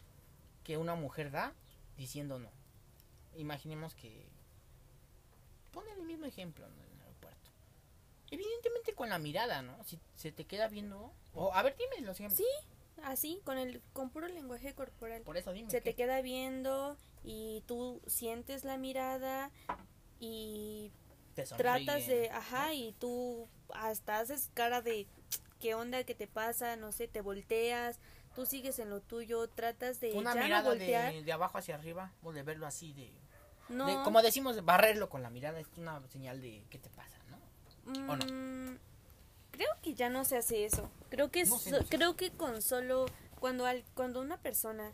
que 0.63 0.77
una 0.77 0.95
mujer 0.95 1.31
da 1.31 1.53
diciendo 1.97 2.39
no? 2.39 2.49
Imaginemos 3.35 3.93
que... 3.93 4.25
Pon 5.73 5.83
el 5.97 6.03
mismo 6.03 6.27
ejemplo 6.27 6.65
en 6.65 6.71
el 6.79 7.01
aeropuerto. 7.01 7.51
Evidentemente 8.31 8.95
con 8.95 9.09
la 9.09 9.19
mirada, 9.19 9.61
¿no? 9.63 9.83
Si 9.83 9.99
se 10.15 10.31
te 10.31 10.45
queda 10.45 10.69
viendo... 10.69 11.11
O, 11.33 11.53
a 11.53 11.61
ver, 11.61 11.75
dime 11.75 12.07
los 12.07 12.17
ejemplos. 12.21 12.37
Sí, 12.37 12.69
así, 13.03 13.41
con 13.43 13.57
el 13.57 13.81
con 13.93 14.09
puro 14.09 14.27
lenguaje 14.27 14.73
corporal. 14.73 15.21
Por 15.23 15.37
eso 15.37 15.51
dime. 15.53 15.69
Se 15.71 15.81
te 15.81 15.95
queda 15.95 16.21
viendo 16.21 16.97
y 17.23 17.63
tú 17.67 18.01
sientes 18.07 18.63
la 18.63 18.77
mirada 18.77 19.51
y 20.19 20.91
Te 21.35 21.43
tratas 21.43 22.07
de, 22.07 22.29
ajá, 22.31 22.73
y 22.73 22.93
tú 22.99 23.47
hasta 23.73 24.19
haces 24.19 24.49
cara 24.53 24.81
de 24.81 25.07
qué 25.59 25.75
onda, 25.75 26.03
qué 26.03 26.15
te 26.15 26.27
pasa, 26.27 26.75
no 26.75 26.91
sé, 26.91 27.07
te 27.07 27.21
volteas, 27.21 27.99
tú 28.35 28.45
sigues 28.45 28.79
en 28.79 28.89
lo 28.89 29.01
tuyo, 29.01 29.47
tratas 29.49 29.99
de 29.99 30.13
Una 30.13 30.33
ya 30.33 30.39
no 30.41 30.45
mirada 30.45 30.69
voltear. 30.69 31.13
de, 31.13 31.23
de 31.23 31.31
abajo 31.31 31.57
hacia 31.57 31.75
arriba, 31.75 32.11
o 32.23 32.31
de 32.33 32.43
verlo 32.43 32.65
así, 32.65 32.93
de, 32.93 33.11
no, 33.69 33.85
de- 33.85 34.03
Como 34.03 34.21
decimos, 34.21 34.63
barrerlo 34.65 35.09
con 35.09 35.21
la 35.21 35.29
mirada 35.29 35.59
es 35.59 35.67
una 35.77 36.01
señal 36.09 36.41
de 36.41 36.65
qué 36.69 36.79
te 36.79 36.89
pasa, 36.89 37.17
¿no? 37.29 37.39
¿o 38.11 38.15
no? 38.15 38.25
Creo 39.59 39.69
que 39.81 39.93
ya 39.93 40.07
no 40.09 40.23
se 40.23 40.37
hace 40.37 40.63
eso. 40.63 40.89
Creo 41.09 41.29
que 41.31 41.43
No 41.43 41.57
so- 41.59 41.85
creo 41.89 42.15
que 42.15 42.31
con 42.31 42.61
solo 42.61 43.07
cuando 43.41 43.65
al, 43.65 43.83
cuando 43.93 44.21
una 44.21 44.37
persona 44.37 44.93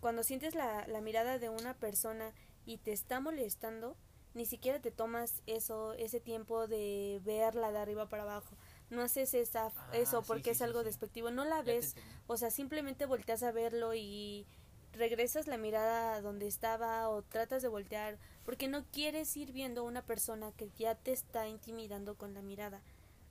cuando 0.00 0.24
sientes 0.24 0.56
la, 0.56 0.84
la 0.88 1.00
mirada 1.00 1.38
de 1.38 1.48
una 1.48 1.74
persona 1.74 2.32
y 2.66 2.78
te 2.78 2.90
está 2.92 3.20
molestando, 3.20 3.96
ni 4.34 4.46
siquiera 4.46 4.80
te 4.80 4.90
tomas 4.90 5.42
eso 5.46 5.92
ese 5.92 6.18
tiempo 6.18 6.66
de 6.66 7.20
verla 7.24 7.70
de 7.70 7.78
arriba 7.78 8.08
para 8.08 8.24
abajo. 8.24 8.56
No 8.90 9.02
haces 9.02 9.32
esa, 9.32 9.66
Ah, 9.76 9.90
eso 9.92 10.22
porque 10.22 10.44
sí, 10.44 10.50
es 10.50 10.62
algo 10.62 10.80
sí. 10.80 10.86
despectivo. 10.86 11.30
No 11.30 11.44
la 11.44 11.62
ves, 11.62 11.94
o 12.26 12.36
sea, 12.36 12.50
simplemente 12.50 13.06
volteas 13.06 13.44
a 13.44 13.52
verlo 13.52 13.94
y 13.94 14.44
regresas 14.92 15.46
la 15.46 15.56
mirada 15.56 16.14
a 16.16 16.20
donde 16.20 16.48
estaba 16.48 17.08
o 17.08 17.22
tratas 17.22 17.62
de 17.62 17.68
voltear 17.68 18.18
porque 18.44 18.66
no 18.66 18.84
quieres 18.90 19.34
ir 19.36 19.52
viendo 19.52 19.82
a 19.82 19.84
una 19.84 20.02
persona 20.02 20.50
que 20.50 20.68
ya 20.76 20.96
te 20.96 21.12
está 21.12 21.46
intimidando 21.46 22.16
con 22.16 22.34
la 22.34 22.42
mirada. 22.42 22.82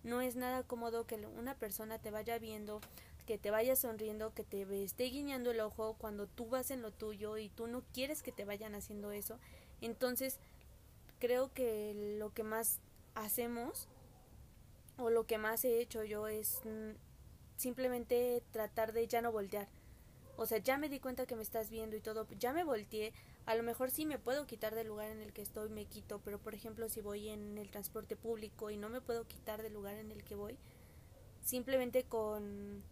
No 0.03 0.21
es 0.21 0.35
nada 0.35 0.63
cómodo 0.63 1.05
que 1.05 1.15
una 1.15 1.55
persona 1.55 1.99
te 1.99 2.11
vaya 2.11 2.39
viendo, 2.39 2.81
que 3.25 3.37
te 3.37 3.51
vaya 3.51 3.75
sonriendo, 3.75 4.33
que 4.33 4.43
te 4.43 4.83
esté 4.83 5.05
guiñando 5.05 5.51
el 5.51 5.59
ojo 5.59 5.95
cuando 5.97 6.27
tú 6.27 6.47
vas 6.47 6.71
en 6.71 6.81
lo 6.81 6.91
tuyo 6.91 7.37
y 7.37 7.49
tú 7.49 7.67
no 7.67 7.83
quieres 7.93 8.23
que 8.23 8.31
te 8.31 8.45
vayan 8.45 8.75
haciendo 8.75 9.11
eso. 9.11 9.39
Entonces, 9.79 10.39
creo 11.19 11.53
que 11.53 12.15
lo 12.17 12.33
que 12.33 12.43
más 12.43 12.79
hacemos 13.15 13.87
o 14.97 15.09
lo 15.09 15.25
que 15.25 15.37
más 15.37 15.63
he 15.65 15.79
hecho 15.79 16.03
yo 16.03 16.27
es 16.27 16.61
mm, 16.65 16.91
simplemente 17.57 18.43
tratar 18.51 18.93
de 18.93 19.07
ya 19.07 19.21
no 19.21 19.31
voltear. 19.31 19.67
O 20.37 20.45
sea, 20.45 20.57
ya 20.57 20.77
me 20.77 20.89
di 20.89 20.99
cuenta 20.99 21.25
que 21.25 21.35
me 21.35 21.43
estás 21.43 21.69
viendo 21.69 21.95
y 21.95 22.01
todo, 22.01 22.27
ya 22.39 22.53
me 22.53 22.63
volteé. 22.63 23.13
A 23.45 23.55
lo 23.55 23.63
mejor 23.63 23.89
sí 23.91 24.05
me 24.05 24.19
puedo 24.19 24.45
quitar 24.45 24.75
del 24.75 24.87
lugar 24.87 25.09
en 25.09 25.21
el 25.21 25.33
que 25.33 25.41
estoy, 25.41 25.69
me 25.69 25.85
quito, 25.85 26.21
pero 26.23 26.39
por 26.39 26.53
ejemplo, 26.53 26.87
si 26.89 27.01
voy 27.01 27.29
en 27.29 27.57
el 27.57 27.69
transporte 27.71 28.15
público 28.15 28.69
y 28.69 28.77
no 28.77 28.89
me 28.89 29.01
puedo 29.01 29.27
quitar 29.27 29.61
del 29.61 29.73
lugar 29.73 29.95
en 29.97 30.11
el 30.11 30.23
que 30.23 30.35
voy, 30.35 30.57
simplemente 31.43 32.03
con 32.03 32.83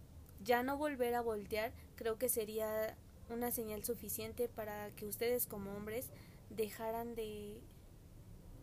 ya 0.44 0.64
no 0.64 0.78
volver 0.78 1.16
a 1.16 1.22
voltear, 1.22 1.72
creo 1.96 2.18
que 2.18 2.30
sería 2.30 2.98
una 3.30 3.52
señal 3.52 3.84
suficiente 3.84 4.50
para 4.50 4.90
que 4.92 5.06
ustedes 5.06 5.46
como 5.46 5.76
hombres 5.76 6.10
dejaran 6.50 7.16
de 7.16 7.62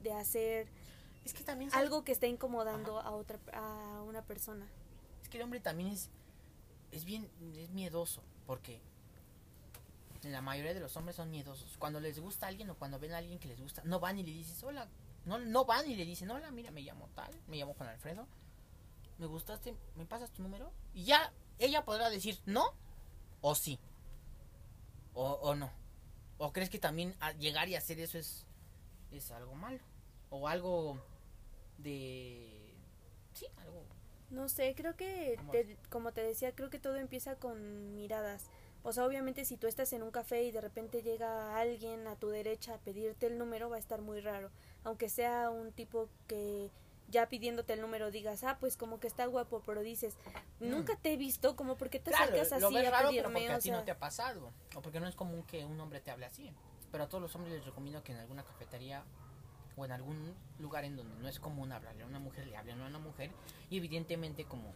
de 0.02 0.12
hacer 0.12 0.68
Es 1.24 1.34
que 1.34 1.44
también 1.44 1.70
algo 1.72 2.04
que 2.04 2.12
está 2.12 2.26
incomodando 2.26 3.00
a 3.00 3.10
otra 3.10 3.38
a 3.52 4.02
una 4.02 4.22
persona. 4.22 4.66
Es 5.22 5.28
que 5.28 5.38
el 5.38 5.44
hombre 5.44 5.60
también 5.60 5.90
es 5.90 6.10
es 6.90 7.04
bien 7.04 7.28
es 7.56 7.70
miedoso 7.70 8.22
porque 8.46 8.80
la 10.32 10.40
mayoría 10.42 10.74
de 10.74 10.80
los 10.80 10.96
hombres 10.96 11.16
son 11.16 11.30
miedosos. 11.30 11.76
Cuando 11.78 12.00
les 12.00 12.18
gusta 12.20 12.46
a 12.46 12.48
alguien 12.48 12.70
o 12.70 12.76
cuando 12.76 12.98
ven 12.98 13.12
a 13.12 13.18
alguien 13.18 13.38
que 13.38 13.48
les 13.48 13.60
gusta, 13.60 13.82
no 13.84 14.00
van 14.00 14.18
y 14.18 14.22
le 14.22 14.32
dices, 14.32 14.62
"Hola." 14.62 14.88
No 15.24 15.38
no 15.38 15.64
van 15.64 15.90
y 15.90 15.96
le 15.96 16.04
dicen, 16.04 16.30
"Hola, 16.30 16.50
mira, 16.52 16.70
me 16.70 16.82
llamo 16.82 17.08
tal, 17.14 17.32
me 17.48 17.56
llamo 17.56 17.74
Juan 17.74 17.88
Alfredo. 17.90 18.26
Me 19.18 19.26
gustaste, 19.26 19.74
¿me 19.96 20.06
pasas 20.06 20.30
tu 20.30 20.42
número?" 20.42 20.72
Y 20.94 21.04
ya 21.04 21.32
ella 21.58 21.84
podrá 21.84 22.10
decir, 22.10 22.38
"No" 22.46 22.74
o 23.40 23.54
sí. 23.54 23.78
O, 25.14 25.32
o 25.32 25.54
no. 25.54 25.70
¿O 26.38 26.52
crees 26.52 26.68
que 26.70 26.78
también 26.78 27.16
llegar 27.38 27.68
y 27.68 27.74
hacer 27.74 27.98
eso 28.00 28.18
es 28.18 28.46
es 29.10 29.30
algo 29.30 29.54
malo 29.54 29.80
o 30.30 30.48
algo 30.48 31.00
de 31.78 32.74
sí, 33.32 33.46
algo 33.58 33.84
No 34.30 34.48
sé, 34.48 34.74
creo 34.74 34.96
que, 34.96 35.36
¿Cómo 35.38 35.52
te- 35.52 35.76
como 35.90 36.12
te 36.12 36.22
decía, 36.22 36.52
creo 36.54 36.68
que 36.70 36.78
todo 36.80 36.96
empieza 36.96 37.36
con 37.36 37.94
miradas. 37.94 38.50
O 38.88 38.92
sea, 38.92 39.04
obviamente 39.04 39.44
si 39.44 39.56
tú 39.56 39.66
estás 39.66 39.92
en 39.94 40.04
un 40.04 40.12
café 40.12 40.44
y 40.44 40.52
de 40.52 40.60
repente 40.60 41.02
llega 41.02 41.58
alguien 41.58 42.06
a 42.06 42.14
tu 42.14 42.28
derecha 42.28 42.74
a 42.74 42.78
pedirte 42.78 43.26
el 43.26 43.36
número, 43.36 43.68
va 43.68 43.74
a 43.74 43.78
estar 43.80 44.00
muy 44.00 44.20
raro. 44.20 44.48
Aunque 44.84 45.08
sea 45.08 45.50
un 45.50 45.72
tipo 45.72 46.08
que 46.28 46.70
ya 47.08 47.28
pidiéndote 47.28 47.72
el 47.72 47.80
número 47.80 48.12
digas, 48.12 48.44
ah, 48.44 48.58
pues 48.60 48.76
como 48.76 49.00
que 49.00 49.08
está 49.08 49.26
guapo, 49.26 49.60
pero 49.66 49.80
dices, 49.80 50.14
nunca 50.60 50.94
te 50.94 51.12
he 51.12 51.16
visto, 51.16 51.56
como 51.56 51.76
porque 51.76 51.98
te 51.98 52.12
Claro, 52.12 52.32
acercas 52.32 52.60
lo 52.60 52.68
así 52.68 52.76
ves 52.76 52.86
a 52.86 52.90
raro, 52.92 53.08
pero 53.10 53.32
pedirme, 53.32 53.52
a 53.54 53.56
o 53.56 53.60
ti 53.60 53.68
sea, 53.70 53.76
no 53.78 53.84
te 53.84 53.90
ha 53.90 53.98
pasado. 53.98 54.52
O 54.76 54.80
porque 54.80 55.00
no 55.00 55.08
es 55.08 55.16
común 55.16 55.42
que 55.42 55.64
un 55.64 55.80
hombre 55.80 56.00
te 56.00 56.12
hable 56.12 56.26
así. 56.26 56.52
Pero 56.92 57.02
a 57.02 57.08
todos 57.08 57.20
los 57.20 57.34
hombres 57.34 57.54
les 57.54 57.64
recomiendo 57.64 58.04
que 58.04 58.12
en 58.12 58.18
alguna 58.18 58.44
cafetería 58.44 59.02
o 59.76 59.84
en 59.84 59.90
algún 59.90 60.32
lugar 60.60 60.84
en 60.84 60.94
donde 60.94 61.16
no 61.16 61.28
es 61.28 61.40
común 61.40 61.72
hablarle 61.72 62.04
a 62.04 62.06
una 62.06 62.20
mujer, 62.20 62.46
le 62.46 62.56
hablen 62.56 62.80
a 62.80 62.86
una 62.86 63.00
mujer. 63.00 63.32
Y 63.68 63.78
evidentemente, 63.78 64.44
como 64.44 64.72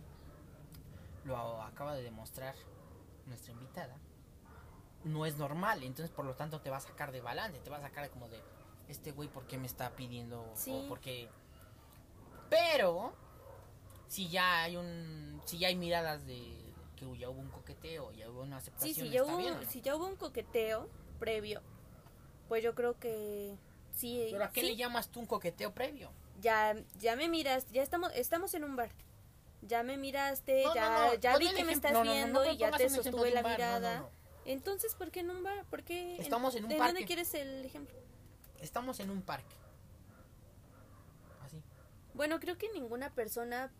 lo 1.24 1.62
acaba 1.62 1.94
de 1.94 2.02
demostrar 2.02 2.56
nuestra 3.30 3.52
invitada, 3.52 3.96
no 5.04 5.24
es 5.24 5.36
normal. 5.38 5.82
Entonces, 5.82 6.14
por 6.14 6.26
lo 6.26 6.34
tanto, 6.34 6.60
te 6.60 6.68
va 6.68 6.76
a 6.76 6.80
sacar 6.80 7.12
de 7.12 7.22
balance. 7.22 7.58
Te 7.60 7.70
va 7.70 7.78
a 7.78 7.80
sacar 7.80 8.10
como 8.10 8.28
de, 8.28 8.40
este 8.88 9.12
güey, 9.12 9.28
¿por 9.28 9.46
qué 9.46 9.56
me 9.56 9.66
está 9.66 9.90
pidiendo? 9.96 10.46
Sí. 10.54 10.72
O 10.72 10.88
porque... 10.88 11.28
Pero, 12.50 13.14
si 14.08 14.28
ya 14.28 14.62
hay 14.62 14.76
un... 14.76 15.40
Si 15.46 15.58
ya 15.58 15.68
hay 15.68 15.76
miradas 15.76 16.26
de 16.26 16.74
que 16.96 17.18
ya 17.18 17.30
hubo 17.30 17.40
un 17.40 17.48
coqueteo, 17.48 18.12
ya 18.12 18.28
hubo 18.28 18.42
una 18.42 18.58
aceptación, 18.58 18.94
Sí, 18.94 19.00
si 19.00 19.10
ya, 19.10 19.24
hubo, 19.24 19.38
bien, 19.38 19.54
¿o 19.54 19.60
no? 19.62 19.70
si 19.70 19.80
ya 19.80 19.96
hubo 19.96 20.06
un 20.06 20.16
coqueteo 20.16 20.86
previo, 21.18 21.62
pues 22.46 22.62
yo 22.62 22.74
creo 22.74 22.98
que 22.98 23.56
sí. 23.96 24.28
¿Pero 24.30 24.44
a 24.44 24.50
qué 24.50 24.60
sí, 24.60 24.66
le 24.66 24.76
llamas 24.76 25.08
tú 25.08 25.20
un 25.20 25.26
coqueteo 25.26 25.72
previo? 25.72 26.10
ya, 26.40 26.76
ya 26.98 27.16
me 27.16 27.28
miras, 27.28 27.66
ya 27.70 27.82
estamos, 27.82 28.12
estamos 28.14 28.52
en 28.54 28.64
un 28.64 28.76
bar. 28.76 28.90
Ya 29.62 29.82
me 29.82 29.96
miraste, 29.98 30.64
No, 30.64 30.74
ya, 30.74 30.88
no, 30.90 31.06
no, 31.08 31.14
ya 31.14 31.36
vi 31.36 31.52
que 31.52 31.64
me 31.64 31.72
estás 31.72 32.02
viendo 32.02 32.44
y 32.50 32.56
ya 32.56 32.70
te 32.70 32.88
sostuve 32.88 33.30
la 33.30 33.42
bar, 33.42 33.52
mirada. 33.52 34.08
Entonces, 34.46 34.94
¿por 34.94 35.10
qué 35.10 35.20
en 35.20 35.30
un 35.30 35.42
bar? 35.42 35.64
¿Por 35.66 35.82
qué? 35.84 36.16
en- 36.16 36.22
Estamos 36.22 36.54
en 36.54 36.64
un 36.64 36.70
¿De 36.70 36.76
parque. 36.76 36.92
dónde 36.94 37.06
quieres 37.06 37.34
el 37.34 37.64
ejemplo? 37.64 37.96
Estamos 38.58 38.98
en 39.00 39.10
un 39.10 39.22
parque. 39.22 39.54
Así. 41.44 41.62
Bueno, 42.14 42.40
creo 42.40 42.56
que 42.56 42.70
ninguna 42.72 43.14
persona 43.14 43.70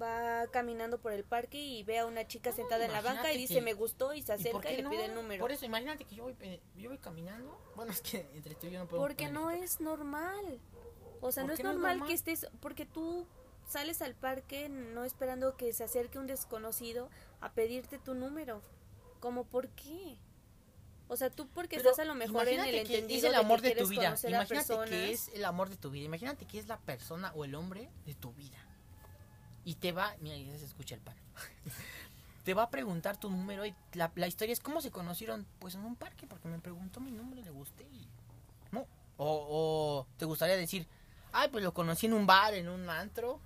va 0.00 0.46
caminando 0.50 0.98
por 1.00 1.12
el 1.12 1.22
parque 1.22 1.58
y 1.58 1.84
ve 1.84 1.98
a 1.98 2.06
una 2.06 2.26
chica 2.26 2.50
sentada 2.50 2.84
en 2.84 2.92
la 2.92 3.00
banca 3.00 3.32
y 3.32 3.36
dice 3.38 3.54
que- 3.56 3.60
me 3.60 3.74
gustó 3.74 4.12
y 4.14 4.22
se 4.22 4.32
¿Y 4.32 4.36
por 4.50 4.62
acerca 4.66 4.72
y, 4.72 4.82
le 4.82 4.88
pide 4.88 5.04
el 5.04 5.14
número. 5.14 5.40
Por 5.40 5.52
eso, 5.52 5.64
imagínate 5.66 6.04
que 6.04 6.16
yo 6.16 6.24
voy, 6.24 6.34
pe- 6.34 6.60
yo 6.76 6.88
voy 6.90 6.98
caminando. 6.98 7.56
Bueno, 7.76 7.92
es 7.92 8.00
que 8.00 8.28
entre 8.34 8.54
tú 8.56 8.66
y 8.66 8.70
yo 8.72 8.80
no 8.80 8.88
puedo. 8.88 9.02
Porque 9.02 9.28
no 9.28 9.50
es 9.50 9.80
normal. 9.80 10.60
O 11.20 11.30
sea, 11.30 11.42
¿Por 11.42 11.48
no 11.48 11.52
es 11.52 11.58
qué 11.58 11.62
no 11.62 11.70
es 11.70 11.74
normal, 11.76 11.98
normal? 11.98 12.08
que 12.08 12.14
estés, 12.14 12.46
porque 12.60 12.86
tú 12.86 13.26
sales 13.68 14.02
al 14.02 14.14
parque 14.14 14.68
no 14.68 15.04
esperando 15.04 15.56
que 15.56 15.72
se 15.72 15.84
acerque 15.84 16.18
un 16.18 16.26
desconocido 16.26 17.10
a 17.40 17.52
pedirte 17.52 17.98
tu 17.98 18.14
número. 18.14 18.62
¿Cómo 19.20 19.44
por 19.44 19.68
qué? 19.70 20.18
O 21.08 21.16
sea, 21.16 21.30
tú 21.30 21.48
porque 21.48 21.76
Pero 21.76 21.90
estás 21.90 22.04
a 22.04 22.08
lo 22.08 22.14
mejor 22.14 22.48
en 22.48 22.60
el 22.60 22.70
que 22.70 22.80
entendido 22.80 23.18
es 23.18 23.24
el 23.24 23.32
de 23.32 23.36
amor 23.38 23.60
que 23.60 23.68
de, 23.68 23.82
tu 23.82 23.88
quieres 23.88 24.22
vida. 24.22 24.36
Imagínate 24.36 24.90
que 24.90 25.12
es 25.12 25.28
el 25.34 25.44
amor 25.44 25.68
de 25.68 25.76
tu 25.76 25.90
vida. 25.90 26.04
Imagínate 26.04 26.46
que 26.46 26.58
es 26.58 26.66
la 26.66 26.78
persona 26.78 27.32
o 27.34 27.44
el 27.44 27.54
hombre 27.54 27.90
de 28.06 28.14
tu 28.14 28.32
vida. 28.32 28.58
Y 29.64 29.76
te 29.76 29.92
va, 29.92 30.14
mira, 30.20 30.36
ya 30.36 30.58
se 30.58 30.64
escucha 30.64 30.94
el 30.94 31.00
pan. 31.00 31.16
te 32.44 32.54
va 32.54 32.64
a 32.64 32.70
preguntar 32.70 33.16
tu 33.18 33.30
número 33.30 33.64
y 33.64 33.74
la, 33.92 34.12
la 34.14 34.26
historia 34.26 34.52
es 34.52 34.60
cómo 34.60 34.80
se 34.80 34.90
conocieron, 34.90 35.46
pues 35.58 35.74
en 35.74 35.84
un 35.84 35.96
parque, 35.96 36.26
porque 36.26 36.48
me 36.48 36.58
preguntó 36.58 37.00
mi 37.00 37.10
número, 37.10 37.42
le 37.42 37.50
gusté 37.50 37.84
y 37.84 38.06
no. 38.72 38.86
O, 39.16 39.46
o 39.48 40.06
te 40.18 40.24
gustaría 40.24 40.56
decir, 40.56 40.86
ay, 41.32 41.48
pues 41.48 41.64
lo 41.64 41.72
conocí 41.72 42.06
en 42.06 42.14
un 42.14 42.26
bar, 42.26 42.54
en 42.54 42.68
un 42.68 42.88
antro 42.90 43.40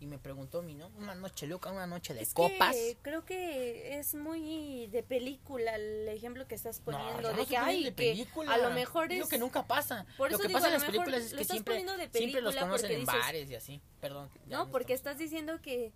y 0.00 0.06
me 0.06 0.18
preguntó 0.18 0.62
mi 0.62 0.74
nombre, 0.74 1.02
una 1.02 1.14
noche 1.14 1.46
loca, 1.46 1.70
una 1.72 1.86
noche 1.86 2.14
de 2.14 2.22
Es 2.22 2.32
copas. 2.34 2.74
que 2.74 2.96
creo 3.02 3.24
que 3.24 3.98
es 3.98 4.14
muy 4.14 4.86
de 4.88 5.02
película 5.02 5.74
el 5.74 6.08
ejemplo 6.08 6.46
que 6.46 6.54
estás 6.54 6.80
poniendo 6.80 7.28
de 7.28 7.34
no 7.34 7.42
se 7.42 7.48
que 7.48 7.56
ay 7.56 7.84
de 7.84 7.90
que 7.94 8.10
película. 8.12 8.52
a 8.54 8.58
lo 8.58 8.70
mejor 8.70 9.12
es 9.12 9.28
que 9.28 9.38
nunca 9.38 9.66
pasa. 9.66 10.06
Por 10.16 10.30
lo 10.30 10.36
eso 10.36 10.42
que 10.42 10.48
digo, 10.48 10.58
pasa 10.58 10.68
en 10.68 10.72
lo 10.74 10.78
las 10.78 10.86
películas 10.90 11.22
es 11.22 11.32
lo 11.32 11.38
que 11.38 11.44
siempre, 11.44 11.74
de 11.84 12.08
siempre 12.18 12.40
los 12.42 12.54
conocen 12.56 12.90
en 12.92 13.00
dices- 13.00 13.14
bares 13.20 13.50
y 13.50 13.54
así. 13.54 13.80
Perdón. 14.00 14.30
no 14.46 14.70
porque 14.70 14.92
estamos- 14.94 15.14
estás 15.14 15.18
diciendo 15.18 15.60
que 15.62 15.92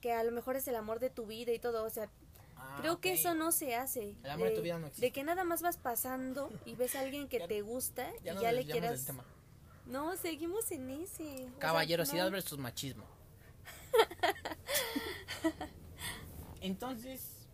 que 0.00 0.12
a 0.12 0.24
lo 0.24 0.32
mejor 0.32 0.56
es 0.56 0.66
el 0.66 0.74
amor 0.74 0.98
de 0.98 1.10
tu 1.10 1.26
vida 1.26 1.52
y 1.52 1.58
todo 1.58 1.84
o 1.84 1.90
sea 1.90 2.08
Ah, 2.64 2.76
Creo 2.80 3.00
que 3.00 3.12
eso 3.14 3.34
no 3.34 3.50
se 3.50 3.74
hace. 3.74 4.14
El 4.22 4.30
amor 4.30 4.50
de 4.50 4.54
tu 4.54 4.62
vida 4.62 4.78
no 4.78 4.86
existe. 4.86 5.06
De 5.06 5.10
que 5.12 5.24
nada 5.24 5.42
más 5.42 5.62
vas 5.62 5.78
pasando 5.78 6.48
y 6.64 6.76
ves 6.76 6.94
a 6.94 7.00
alguien 7.00 7.26
que 7.26 7.40
Ya- 7.40 7.48
te 7.48 7.60
gusta 7.62 8.08
Ya 8.22 8.34
y 8.34 8.38
ya 8.40 8.52
le 8.52 8.64
quieras. 8.64 9.08
No, 9.86 10.16
seguimos 10.16 10.70
en 10.70 10.88
ese. 10.90 11.24
o 11.24 11.36
sea, 11.38 11.58
Caballerosidad 11.58 12.26
no. 12.26 12.30
versus 12.30 12.58
machismo. 12.60 13.04
Entonces, 16.60 17.46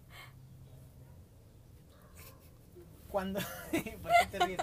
cuando 3.09 3.41
¿Por 4.03 4.11
qué 4.21 4.27
te 4.31 4.39
ríes? 4.41 4.61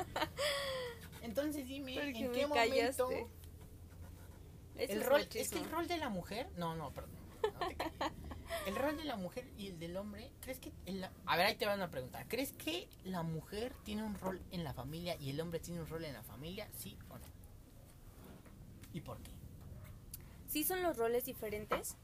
Entonces 1.21 1.67
dime, 1.67 1.95
Porque 1.95 2.09
¿en 2.25 2.31
qué 2.31 2.47
momento. 2.47 3.09
Eso 4.77 4.91
el 4.93 5.01
es 5.01 5.05
rol 5.07 5.21
es 5.33 5.49
que 5.49 5.57
el 5.59 5.69
rol 5.71 5.87
de 5.87 5.97
la 5.97 6.09
mujer, 6.09 6.51
no, 6.57 6.75
no, 6.75 6.91
perdón. 6.91 7.11
no 7.59 7.67
te 7.67 7.75
calles. 7.75 7.93
el 8.67 8.75
rol 8.75 8.97
de 8.97 9.05
la 9.05 9.15
mujer 9.15 9.49
y 9.57 9.67
el 9.69 9.79
del 9.79 9.95
hombre, 9.97 10.31
¿crees 10.41 10.59
que 10.59 10.73
en 10.85 10.99
la- 11.01 11.11
a 11.25 11.37
ver, 11.37 11.45
ahí 11.47 11.55
te 11.55 11.65
van 11.65 11.81
a 11.81 11.89
preguntar, 11.89 12.27
¿crees 12.27 12.51
que 12.53 12.89
la 13.05 13.23
mujer 13.23 13.73
tiene 13.83 14.03
un 14.03 14.15
rol 14.19 14.41
en 14.51 14.63
la 14.65 14.73
familia 14.73 15.15
y 15.19 15.29
el 15.29 15.39
hombre 15.39 15.59
tiene 15.61 15.79
un 15.79 15.87
rol 15.87 16.03
en 16.03 16.13
la 16.13 16.23
familia? 16.23 16.67
¿Sí 16.73 16.99
o 17.09 17.17
no? 17.17 17.25
¿Y 18.93 18.99
por 19.01 19.21
qué? 19.21 19.31
Sí 20.55 20.63
son 20.63 20.81
los 20.81 20.95
roles 20.95 21.25
diferentes, 21.25 21.97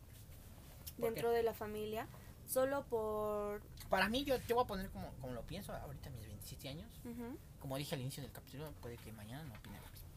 ¿Por 0.98 1.06
dentro 1.06 1.30
qué? 1.30 1.38
de 1.38 1.44
la 1.44 1.54
familia, 1.54 2.06
solo 2.46 2.84
por... 2.88 3.62
Para 3.90 4.10
mí, 4.10 4.26
yo 4.26 4.42
te 4.42 4.54
voy 4.54 4.66
a 4.66 4.68
poner 4.68 4.90
como, 4.90 5.10
como 5.22 5.32
lo 5.32 5.42
pienso 5.44 5.74
ahorita 5.74 6.10
mis 6.10 6.26
27 6.26 6.68
años. 6.68 7.00
Ujú. 7.06 7.38
Como 7.62 7.78
dije 7.78 7.96
al 7.96 8.02
inicio 8.02 8.22
del 8.22 8.34
capítulo, 8.34 8.70
puede 8.82 8.98
que 8.98 9.14
mañana 9.14 9.42
no 9.46 9.54
opine 9.54 9.80
lo 9.80 9.90
mismo. 9.90 10.10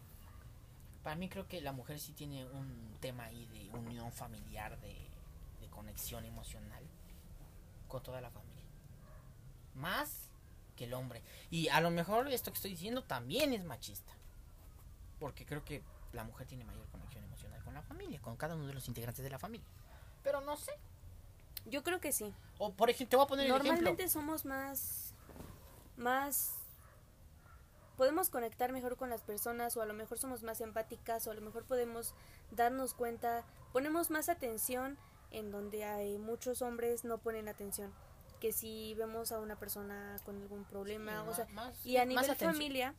Para 1.04 1.14
mí 1.14 1.28
creo 1.28 1.46
que 1.46 1.60
la 1.60 1.70
mujer 1.70 2.00
sí 2.00 2.10
tiene 2.10 2.44
un 2.44 2.96
tema 2.98 3.26
ahí 3.26 3.46
de 3.46 3.70
unión 3.70 4.10
familiar, 4.10 4.80
de, 4.80 4.96
de 5.60 5.68
conexión 5.68 6.24
emocional 6.24 6.82
con 7.86 8.02
toda 8.02 8.20
la 8.20 8.32
familia. 8.32 8.64
Más 9.76 10.28
que 10.74 10.86
el 10.86 10.94
hombre. 10.94 11.22
Y 11.52 11.68
a 11.68 11.80
lo 11.80 11.92
mejor 11.92 12.26
esto 12.32 12.50
que 12.50 12.56
estoy 12.56 12.72
diciendo 12.72 13.04
también 13.04 13.52
es 13.52 13.62
machista. 13.62 14.10
Porque 15.20 15.46
creo 15.46 15.64
que 15.64 15.84
la 16.12 16.24
mujer 16.24 16.48
tiene 16.48 16.64
mayor 16.64 16.88
conexión 16.88 17.13
con 17.74 17.82
la 17.82 17.82
familia, 17.82 18.20
con 18.22 18.36
cada 18.36 18.54
uno 18.54 18.66
de 18.66 18.72
los 18.74 18.86
integrantes 18.88 19.22
de 19.24 19.30
la 19.30 19.38
familia. 19.38 19.66
Pero 20.22 20.40
no 20.40 20.56
sé. 20.56 20.72
Yo 21.66 21.82
creo 21.82 22.00
que 22.00 22.12
sí. 22.12 22.32
O 22.58 22.72
por 22.72 22.88
ejemplo, 22.90 23.10
te 23.10 23.16
voy 23.16 23.24
a 23.24 23.28
poner 23.28 23.46
el 23.46 23.50
ejemplo. 23.50 23.72
Normalmente 23.72 24.08
somos 24.08 24.44
más... 24.44 25.12
Más... 25.96 26.54
Podemos 27.96 28.28
conectar 28.28 28.72
mejor 28.72 28.96
con 28.96 29.08
las 29.10 29.22
personas 29.22 29.76
o 29.76 29.82
a 29.82 29.86
lo 29.86 29.94
mejor 29.94 30.18
somos 30.18 30.42
más 30.42 30.60
empáticas 30.60 31.26
o 31.26 31.30
a 31.30 31.34
lo 31.34 31.40
mejor 31.40 31.64
podemos 31.64 32.12
darnos 32.50 32.92
cuenta, 32.92 33.44
ponemos 33.72 34.10
más 34.10 34.28
atención 34.28 34.98
en 35.30 35.50
donde 35.52 35.84
hay 35.84 36.18
muchos 36.18 36.60
hombres 36.62 37.04
no 37.04 37.18
ponen 37.18 37.48
atención. 37.48 37.92
Que 38.40 38.52
si 38.52 38.94
vemos 38.94 39.30
a 39.32 39.38
una 39.40 39.56
persona 39.56 40.16
con 40.24 40.40
algún 40.42 40.64
problema, 40.64 41.22
Sí, 41.22 41.28
o 41.28 41.34
sea, 41.34 41.44
ma- 41.46 41.66
más- 41.66 41.86
y 41.86 41.96
a 41.96 42.00
más 42.00 42.08
nivel 42.08 42.24
atención. 42.24 42.52
familia, 42.52 42.94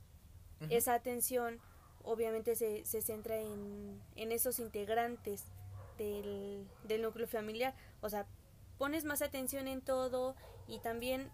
Ujú. 0.61 0.69
esa 0.73 0.93
atención 0.93 1.59
obviamente 2.05 2.55
se, 2.55 2.85
se 2.85 3.01
centra 3.01 3.37
en, 3.37 4.01
en 4.15 4.31
esos 4.31 4.59
integrantes 4.59 5.43
del, 5.97 6.67
del 6.83 7.01
núcleo 7.01 7.27
familiar. 7.27 7.73
O 8.01 8.09
sea, 8.09 8.25
pones 8.77 9.03
más 9.03 9.21
atención 9.21 9.67
en 9.67 9.81
todo 9.81 10.35
y 10.67 10.79
también 10.79 11.29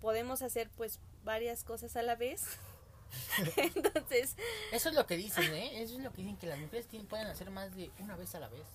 podemos 0.00 0.42
hacer 0.42 0.70
pues 0.76 1.00
varias 1.24 1.64
cosas 1.64 1.96
a 1.96 2.02
la 2.02 2.14
vez. 2.16 2.58
Entonces, 3.56 4.36
Eso 4.70 4.90
es 4.90 4.94
lo 4.94 5.06
que 5.06 5.16
dicen, 5.16 5.52
¿eh? 5.54 5.82
Eso 5.82 5.96
es 5.96 6.00
lo 6.00 6.12
que 6.12 6.22
dicen, 6.22 6.36
que 6.36 6.46
las 6.46 6.58
mujeres 6.58 6.86
tienen, 6.86 7.08
pueden 7.08 7.26
hacer 7.26 7.50
más 7.50 7.74
de 7.74 7.90
una 7.98 8.16
vez 8.16 8.34
a 8.34 8.40
la 8.40 8.48
vez. 8.48 8.66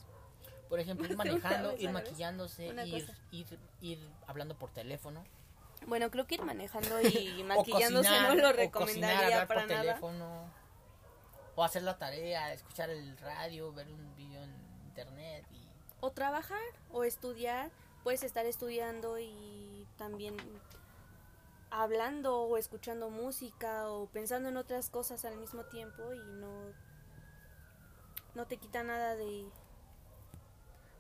Por 0.70 0.80
ejemplo, 0.80 1.06
ir 1.08 1.16
manejando, 1.18 1.76
ir 1.78 1.92
maquillándose, 1.92 2.66
ir, 2.86 3.08
ir, 3.32 3.60
ir 3.82 4.00
hablando 4.28 4.56
por 4.58 4.72
teléfono. 4.72 5.24
bueno, 5.86 6.10
creo 6.10 6.26
que 6.26 6.36
ir 6.36 6.42
manejando 6.42 7.00
y 7.02 7.44
maquillándose 7.44 8.10
cocinar, 8.10 8.36
no 8.36 8.42
lo 8.42 8.50
o 8.50 8.54
recomendaría 8.54 9.20
cocinar, 9.20 9.48
para 9.48 9.62
por 9.62 9.70
nada. 9.70 9.82
teléfono. 9.82 10.63
O 11.56 11.64
hacer 11.64 11.84
la 11.84 11.98
tarea, 11.98 12.54
escuchar 12.54 12.90
el 12.90 13.18
radio, 13.18 13.72
ver 13.74 13.88
un 13.88 14.16
video 14.16 14.44
en 14.44 14.54
internet. 14.88 15.46
Y... 15.52 15.68
O 16.00 16.12
trabajar 16.12 16.62
o 16.92 17.04
estudiar, 17.04 17.72
puedes 18.04 18.24
estar 18.24 18.46
estudiando 18.46 19.20
y 19.20 19.88
también 19.98 20.36
hablando 21.70 22.42
o 22.42 22.58
escuchando 22.58 23.10
música 23.10 23.90
o 23.90 24.08
pensando 24.08 24.50
en 24.50 24.58
otras 24.58 24.90
cosas 24.90 25.26
al 25.26 25.38
mismo 25.38 25.64
tiempo 25.66 26.14
y 26.14 26.20
no 26.20 26.72
no 28.36 28.46
te 28.46 28.58
quita 28.58 28.84
nada 28.84 29.16
de 29.16 29.48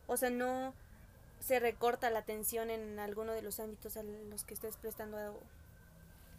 o 0.07 0.17
sea, 0.17 0.29
no 0.29 0.73
se 1.39 1.59
recorta 1.59 2.09
la 2.09 2.19
atención 2.19 2.69
en 2.69 2.99
alguno 2.99 3.33
de 3.33 3.41
los 3.41 3.59
ámbitos 3.59 3.97
a 3.97 4.03
los 4.03 4.43
que 4.43 4.53
estés 4.53 4.77
prestando 4.77 5.17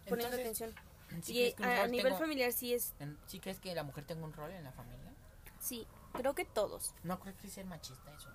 poniendo 0.09 0.37
Entonces, 0.37 0.41
atención. 0.41 0.75
¿Sí 1.23 1.39
y 1.47 1.53
crees 1.55 1.79
a, 1.81 1.85
a 1.85 1.87
nivel 1.89 2.07
tengo- 2.13 2.19
familiar 2.19 2.53
sí 2.53 2.75
es 2.75 2.95
¿Sí 3.27 3.41
crees 3.41 3.61
que 3.61 3.75
la 3.75 3.83
mujer 3.83 4.05
tenga 4.05 4.25
un 4.25 4.33
rol 4.33 4.51
en 4.51 4.65
la 4.65 4.73
familia? 4.73 5.13
sí, 5.59 5.87
creo 6.13 6.35
que 6.35 6.45
todos. 6.45 6.95
No 7.03 7.19
creo 7.21 7.35
que 7.37 7.49
sea 7.49 7.65
machista 7.65 8.13
eso. 8.13 8.29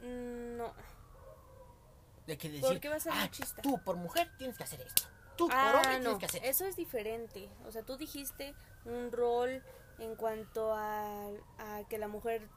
Mm, 0.00 0.56
No. 0.58 0.72
De 2.26 2.38
que 2.38 2.48
decir, 2.48 2.62
¿Por 2.66 2.80
qué 2.80 2.88
va 2.88 2.96
a 2.96 3.00
ser 3.00 3.12
"Ah, 3.12 3.16
machista?" 3.16 3.60
tú 3.62 3.78
por 3.84 3.96
mujer 3.96 4.30
tienes 4.38 4.56
que 4.56 4.64
hacer 4.64 4.80
esto. 4.80 5.02
Tú 5.36 5.46
por 5.48 5.56
Ah, 5.56 5.72
hombre 5.76 5.94
no, 5.98 6.00
tienes 6.00 6.18
que 6.18 6.26
hacer 6.26 6.44
eso 6.44 6.64
es 6.64 6.76
diferente. 6.76 7.50
O 7.66 7.72
sea, 7.72 7.82
tú 7.82 7.96
dijiste 7.96 8.54
un 8.84 9.10
rol 9.12 9.62
en 9.98 10.14
cuanto 10.16 10.72
a, 10.72 11.26
a 11.58 11.82
que 11.88 11.98
la 11.98 12.08
mujer 12.08 12.48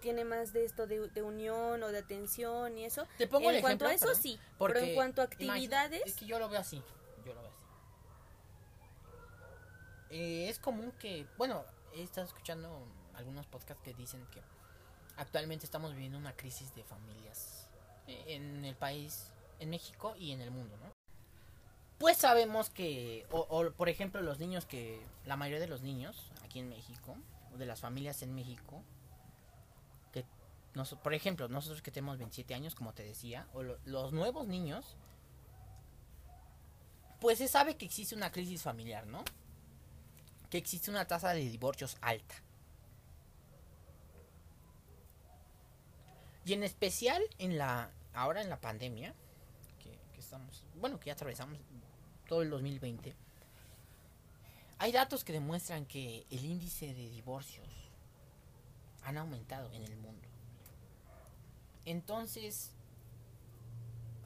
tiene 0.00 0.24
más 0.24 0.52
de 0.52 0.64
esto 0.64 0.86
de, 0.86 1.08
de 1.10 1.22
unión 1.22 1.82
o 1.82 1.88
de 1.92 1.98
atención 1.98 2.76
y 2.78 2.84
eso. 2.86 3.06
Te 3.18 3.26
pongo 3.28 3.50
en 3.50 3.56
el 3.56 3.60
cuanto 3.62 3.84
ejemplo, 3.86 3.88
a 3.88 3.94
eso 3.94 4.06
perdón, 4.06 4.22
sí, 4.22 4.40
pero 4.58 4.78
en 4.80 4.94
cuanto 4.94 5.20
a 5.22 5.24
actividades, 5.26 6.02
es 6.06 6.14
que 6.16 6.26
yo 6.26 6.38
lo 6.38 6.48
veo 6.48 6.60
así. 6.60 6.82
Yo 7.24 7.34
lo 7.34 7.40
veo 7.42 7.50
así. 7.50 7.64
Eh, 10.14 10.48
es 10.48 10.60
común 10.60 10.92
que, 11.00 11.26
bueno, 11.36 11.64
he 11.92 12.02
estado 12.04 12.24
escuchando 12.26 12.86
algunos 13.14 13.46
podcasts 13.46 13.82
que 13.82 13.94
dicen 13.94 14.24
que 14.30 14.40
actualmente 15.16 15.66
estamos 15.66 15.92
viviendo 15.92 16.18
una 16.18 16.36
crisis 16.36 16.72
de 16.76 16.84
familias 16.84 17.68
eh, 18.06 18.22
en 18.28 18.64
el 18.64 18.76
país, 18.76 19.32
en 19.58 19.70
México 19.70 20.14
y 20.16 20.30
en 20.30 20.40
el 20.40 20.52
mundo, 20.52 20.76
¿no? 20.76 20.92
Pues 21.98 22.16
sabemos 22.18 22.70
que, 22.70 23.26
o, 23.32 23.40
o, 23.40 23.72
por 23.72 23.88
ejemplo, 23.88 24.22
los 24.22 24.38
niños 24.38 24.66
que, 24.66 25.04
la 25.24 25.36
mayoría 25.36 25.60
de 25.60 25.68
los 25.68 25.82
niños 25.82 26.30
aquí 26.44 26.60
en 26.60 26.68
México, 26.68 27.16
o 27.52 27.56
de 27.58 27.66
las 27.66 27.80
familias 27.80 28.22
en 28.22 28.36
México, 28.36 28.84
que, 30.12 30.24
nos, 30.74 30.94
por 30.94 31.14
ejemplo, 31.14 31.48
nosotros 31.48 31.82
que 31.82 31.90
tenemos 31.90 32.18
27 32.18 32.54
años, 32.54 32.76
como 32.76 32.92
te 32.94 33.02
decía, 33.02 33.48
o 33.52 33.64
lo- 33.64 33.78
los 33.84 34.12
nuevos 34.12 34.46
niños, 34.46 34.96
pues 37.20 37.38
se 37.38 37.48
sabe 37.48 37.76
que 37.76 37.86
existe 37.86 38.14
una 38.14 38.30
crisis 38.30 38.62
familiar, 38.62 39.06
¿no? 39.06 39.24
Que 40.54 40.58
existe 40.58 40.88
una 40.88 41.04
tasa 41.04 41.32
de 41.32 41.40
divorcios 41.40 41.96
alta. 42.00 42.36
Y 46.44 46.52
en 46.52 46.62
especial 46.62 47.20
en 47.38 47.58
la 47.58 47.90
ahora 48.12 48.40
en 48.40 48.48
la 48.48 48.60
pandemia 48.60 49.16
que, 49.80 49.98
estamos, 50.16 50.62
bueno, 50.76 51.00
que 51.00 51.06
ya 51.06 51.14
atravesamos 51.14 51.58
todo 52.28 52.42
el 52.42 52.50
2020. 52.50 53.16
Hay 54.78 54.92
datos 54.92 55.24
que 55.24 55.32
demuestran 55.32 55.86
que 55.86 56.24
el 56.30 56.44
índice 56.44 56.86
de 56.86 57.10
divorcios 57.10 57.66
han 59.02 59.18
aumentado 59.18 59.72
en 59.72 59.82
el 59.82 59.96
mundo. 59.96 60.28
Entonces, 61.84 62.70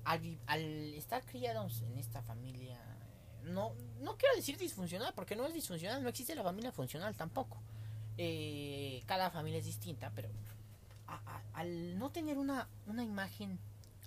al, 0.05 0.39
al 0.47 0.93
estar 0.93 1.25
criados 1.25 1.81
en 1.81 1.97
esta 1.97 2.21
familia, 2.21 2.79
no, 3.49 3.73
no 4.01 4.17
quiero 4.17 4.35
decir 4.37 4.57
disfuncional, 4.59 5.13
porque 5.15 5.37
no 5.37 5.47
es 5.47 5.55
disfuncional, 5.55 6.03
no 6.03 6.09
existe 6.09 6.35
la 6.35 6.43
familia 6.43 6.73
funcional 6.73 7.15
tampoco. 7.17 7.59
Eh, 8.17 9.03
cada 9.07 9.31
familia 9.31 9.59
es 9.61 9.65
distinta, 9.67 10.11
pero 10.15 10.29
a- 11.07 11.41
al 11.55 11.99
no 11.99 12.11
tener 12.11 12.39
una, 12.39 12.69
una 12.87 13.03
imagen, 13.05 13.59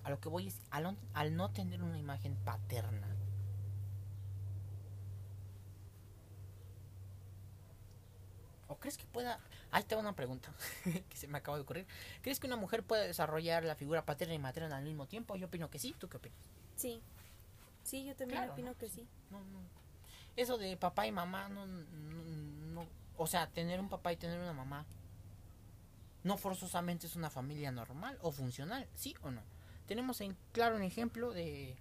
a 0.03 0.09
lo 0.09 0.19
que 0.19 0.29
voy 0.29 0.47
es, 0.47 0.59
al, 0.71 0.83
no- 0.83 0.97
al 1.13 1.35
no 1.35 1.49
tener 1.51 1.81
una 1.83 1.97
imagen 1.97 2.35
paterna, 2.45 3.07
¿O 8.67 8.75
crees 8.77 8.97
que 8.97 9.05
pueda.? 9.05 9.39
Ahí 9.71 9.83
te 9.83 9.95
va 9.95 10.01
una 10.01 10.15
pregunta 10.15 10.53
que 11.09 11.17
se 11.17 11.27
me 11.27 11.37
acaba 11.37 11.57
de 11.57 11.63
ocurrir. 11.63 11.85
¿Crees 12.21 12.39
que 12.39 12.47
una 12.47 12.55
mujer 12.55 12.83
puede 12.83 13.07
desarrollar 13.07 13.63
la 13.63 13.75
figura 13.75 14.05
paterna 14.05 14.33
y 14.33 14.39
materna 14.39 14.77
al 14.77 14.83
mismo 14.83 15.07
tiempo? 15.07 15.35
Yo 15.35 15.47
opino 15.47 15.69
que 15.69 15.79
sí. 15.79 15.95
¿Tú 15.99 16.07
qué 16.09 16.17
opinas? 16.17 16.37
sí. 16.75 17.01
Sí, 17.83 18.05
yo 18.05 18.15
también 18.15 18.39
Claro, 18.39 18.53
opino 18.53 18.71
¿no? 18.71 18.77
que 18.77 18.89
sí. 18.89 19.07
No, 19.29 19.39
no. 19.39 19.59
Eso 20.35 20.57
de 20.57 20.77
papá 20.77 21.07
y 21.07 21.11
mamá, 21.11 21.49
no, 21.49 21.65
no, 21.65 21.83
no- 22.73 22.87
O 23.17 23.27
sea, 23.27 23.47
tener 23.47 23.79
un 23.79 23.89
papá 23.89 24.13
y 24.13 24.17
tener 24.17 24.39
una 24.39 24.53
mamá. 24.53 24.85
No 26.23 26.37
forzosamente 26.37 27.07
es 27.07 27.15
una 27.15 27.29
familia 27.29 27.71
normal 27.71 28.17
o 28.21 28.31
funcional, 28.31 28.87
¿sí 28.95 29.15
o 29.23 29.31
no? 29.31 29.41
Tenemos 29.87 30.21
en 30.21 30.37
claro 30.53 30.75
un 30.75 30.83
ejemplo 30.83 31.31
de 31.33 31.75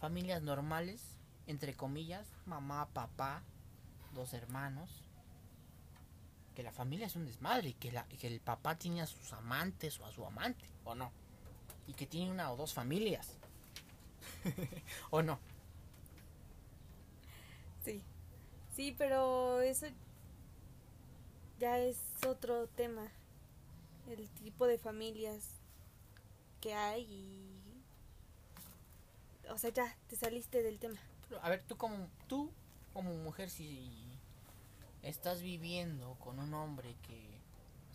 familias 0.00 0.42
normales, 0.42 1.02
entre 1.46 1.74
comillas, 1.74 2.26
mamá, 2.46 2.88
papá, 2.92 3.42
dos 4.14 4.32
hermanos. 4.34 5.02
Que 6.54 6.62
la 6.62 6.72
familia 6.72 7.06
es 7.06 7.16
un 7.16 7.26
desmadre 7.26 7.68
y 7.68 7.74
que, 7.74 7.92
la, 7.92 8.04
que 8.04 8.26
el 8.26 8.40
papá 8.40 8.76
tiene 8.76 9.02
a 9.02 9.06
sus 9.06 9.32
amantes 9.34 10.00
o 10.00 10.06
a 10.06 10.10
su 10.12 10.24
amante, 10.24 10.64
¿o 10.84 10.94
no? 10.94 11.12
Y 11.86 11.92
que 11.92 12.06
tiene 12.06 12.30
una 12.30 12.50
o 12.50 12.56
dos 12.56 12.72
familias. 12.72 13.36
¿O 15.10 15.22
no? 15.22 15.38
Sí. 17.84 18.02
Sí, 18.74 18.94
pero 18.96 19.60
eso 19.60 19.86
ya 21.58 21.78
es 21.78 21.98
otro 22.26 22.66
tema. 22.68 23.10
El 24.08 24.28
tipo 24.30 24.66
de 24.66 24.78
familias 24.78 25.48
que 26.60 26.74
hay 26.74 27.02
y... 27.02 27.52
O 29.50 29.58
sea, 29.58 29.70
ya, 29.70 29.96
te 30.08 30.16
saliste 30.16 30.62
del 30.62 30.78
tema. 30.78 30.98
Pero, 31.28 31.42
a 31.42 31.48
ver, 31.48 31.62
tú 31.66 31.76
como, 31.76 32.08
tú 32.28 32.50
como 32.92 33.14
mujer, 33.14 33.50
si 33.50 34.06
estás 35.02 35.42
viviendo 35.42 36.14
con 36.14 36.38
un 36.38 36.52
hombre 36.54 36.96
que 37.06 37.36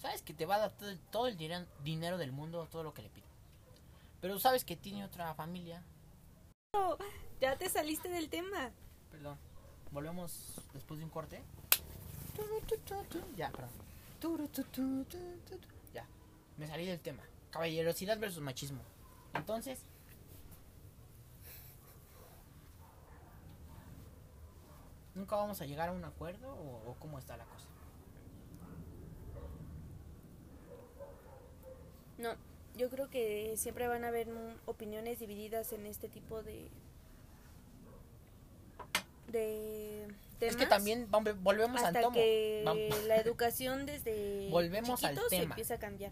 sabes 0.02 0.22
que 0.22 0.34
te 0.34 0.46
va 0.46 0.56
a 0.56 0.60
dar 0.60 0.74
todo, 1.12 1.28
el 1.28 1.38
dinero 1.84 2.18
del 2.18 2.32
mundo, 2.32 2.68
todo 2.72 2.84
lo 2.84 2.94
que 2.94 3.04
le 3.04 3.10
pide, 3.10 3.26
pero 4.20 4.40
sabes 4.40 4.66
que 4.66 4.76
tiene 4.76 5.06
otra 5.06 5.34
familia, 5.36 5.84
Ya 7.42 7.58
te 7.58 7.68
saliste 7.68 8.08
del 8.08 8.30
tema. 8.30 8.72
perdón, 9.10 9.38
volvemos 9.92 10.62
después 10.74 11.00
de 11.00 11.06
un 11.06 11.12
corte. 11.12 11.42
Ya, 13.36 13.50
perdón. 13.50 13.70
Ya, 15.94 16.06
me 16.58 16.68
salí 16.68 16.86
del 16.86 17.00
tema. 17.00 17.24
caballerosidad 17.50 18.18
versus 18.20 18.42
machismo. 18.42 18.82
Entonces, 19.34 19.84
¿nunca 25.14 25.36
vamos 25.36 25.60
a 25.62 25.66
llegar 25.66 25.90
a 25.90 25.92
un 25.92 26.06
acuerdo 26.06 26.54
o, 26.54 26.92
o 26.92 26.96
cómo 27.00 27.20
está 27.20 27.36
la 27.36 27.46
cosa? 27.46 27.68
No, 32.18 32.36
yo 32.82 32.90
creo 32.90 33.12
que 33.12 33.54
siempre 33.58 33.88
van 33.88 34.04
a 34.04 34.08
haber 34.08 34.28
opiniones 34.66 35.20
divididas 35.20 35.72
en 35.72 35.86
este 35.86 36.10
tipo 36.10 36.42
de 36.42 36.68
de 39.28 40.08
temas. 40.40 40.56
Es 40.56 40.58
que 40.58 40.66
también 40.66 41.08
volvemos 41.12 41.80
al 41.84 41.94
tomo. 41.94 42.12
que 42.12 42.64
la 43.08 43.18
educación 43.18 43.86
desde 43.86 44.50
Volvemos 44.52 45.04
al 45.04 45.12
chiquitos 45.12 45.30
se 45.30 45.38
tema. 45.38 45.54
empieza 45.54 45.76
a 45.76 45.78
cambiar. 45.78 46.12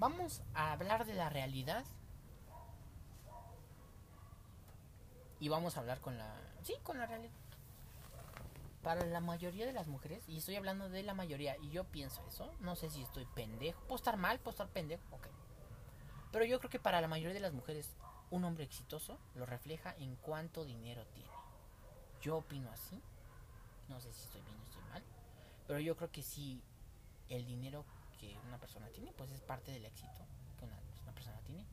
Vamos 0.00 0.42
a 0.52 0.72
hablar 0.72 1.06
de 1.06 1.14
la 1.14 1.30
realidad. 1.30 1.84
Y 5.38 5.48
vamos 5.48 5.76
a 5.76 5.80
hablar 5.80 6.00
con 6.00 6.18
la... 6.18 6.34
Sí, 6.64 6.74
con 6.82 6.98
la 6.98 7.06
realidad. 7.06 7.32
Para 8.84 9.06
la 9.06 9.20
mayoría 9.20 9.64
de 9.64 9.72
las 9.72 9.86
mujeres, 9.86 10.22
y 10.28 10.36
estoy 10.36 10.56
hablando 10.56 10.90
de 10.90 11.02
la 11.02 11.14
mayoría, 11.14 11.56
y 11.56 11.70
yo 11.70 11.84
pienso 11.84 12.22
eso, 12.28 12.52
no 12.60 12.76
sé 12.76 12.90
si 12.90 13.02
estoy 13.02 13.24
pendejo, 13.24 13.80
puedo 13.84 13.96
estar 13.96 14.18
mal, 14.18 14.38
puedo 14.38 14.50
estar 14.50 14.68
pendejo, 14.68 15.02
ok. 15.10 15.26
Pero 16.30 16.44
yo 16.44 16.58
creo 16.58 16.70
que 16.70 16.78
para 16.78 17.00
la 17.00 17.08
mayoría 17.08 17.32
de 17.32 17.40
las 17.40 17.54
mujeres, 17.54 17.96
un 18.30 18.44
hombre 18.44 18.64
exitoso 18.64 19.18
lo 19.36 19.46
refleja 19.46 19.94
en 19.96 20.16
cuánto 20.16 20.66
dinero 20.66 21.06
tiene. 21.14 21.30
Yo 22.20 22.36
opino 22.36 22.70
así, 22.70 23.00
no 23.88 24.00
sé 24.02 24.12
si 24.12 24.24
estoy 24.24 24.42
bien 24.42 24.60
o 24.60 24.64
estoy 24.64 24.82
mal, 24.90 25.02
pero 25.66 25.80
yo 25.80 25.96
creo 25.96 26.12
que 26.12 26.22
sí, 26.22 26.62
el 27.30 27.46
dinero 27.46 27.86
que 28.20 28.36
una 28.46 28.58
persona 28.58 28.88
tiene, 28.88 29.12
pues 29.12 29.30
es 29.30 29.40
parte 29.40 29.72
del 29.72 29.86
éxito 29.86 30.26
que 30.58 30.66
una, 30.66 30.78
una 31.04 31.12
persona 31.12 31.40
tiene. 31.46 31.64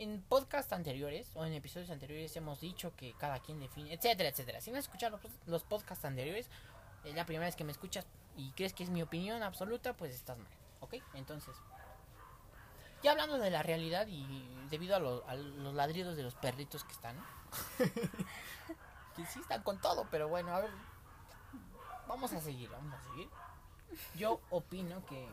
En 0.00 0.22
podcasts 0.22 0.72
anteriores 0.72 1.30
o 1.34 1.44
en 1.44 1.52
episodios 1.52 1.90
anteriores 1.90 2.34
hemos 2.34 2.58
dicho 2.58 2.96
que 2.96 3.12
cada 3.18 3.38
quien 3.40 3.60
define, 3.60 3.92
etcétera, 3.92 4.30
etcétera. 4.30 4.62
Si 4.62 4.70
no 4.70 4.78
has 4.78 4.86
escuchado 4.86 5.20
los, 5.44 5.62
podcasts 5.62 6.06
anteriores, 6.06 6.48
es 7.04 7.14
la 7.14 7.26
primera 7.26 7.44
vez 7.44 7.54
que 7.54 7.64
me 7.64 7.72
escuchas 7.72 8.06
y 8.34 8.50
crees 8.52 8.72
que 8.72 8.82
es 8.82 8.88
mi 8.88 9.02
opinión 9.02 9.42
absoluta, 9.42 9.92
pues 9.92 10.14
estás 10.14 10.38
mal, 10.38 10.48
¿ok? 10.80 10.94
Entonces, 11.12 11.54
ya 13.02 13.10
hablando 13.10 13.36
de 13.36 13.50
la 13.50 13.62
realidad 13.62 14.06
y 14.06 14.24
debido 14.70 14.96
a, 14.96 15.30
a 15.30 15.34
los 15.34 15.74
ladridos 15.74 16.16
de 16.16 16.22
los 16.22 16.34
perritos 16.34 16.82
que 16.82 16.92
están, 16.92 17.22
que 19.16 19.26
sí 19.26 19.40
están 19.40 19.62
con 19.62 19.82
todo, 19.82 20.08
pero 20.10 20.28
bueno, 20.28 20.54
a 20.54 20.60
ver, 20.60 20.70
vamos 22.08 22.32
a 22.32 22.40
seguir, 22.40 22.70
vamos 22.70 22.94
a 22.94 23.02
seguir. 23.10 23.28
Yo 24.14 24.40
opino 24.48 25.04
que 25.04 25.28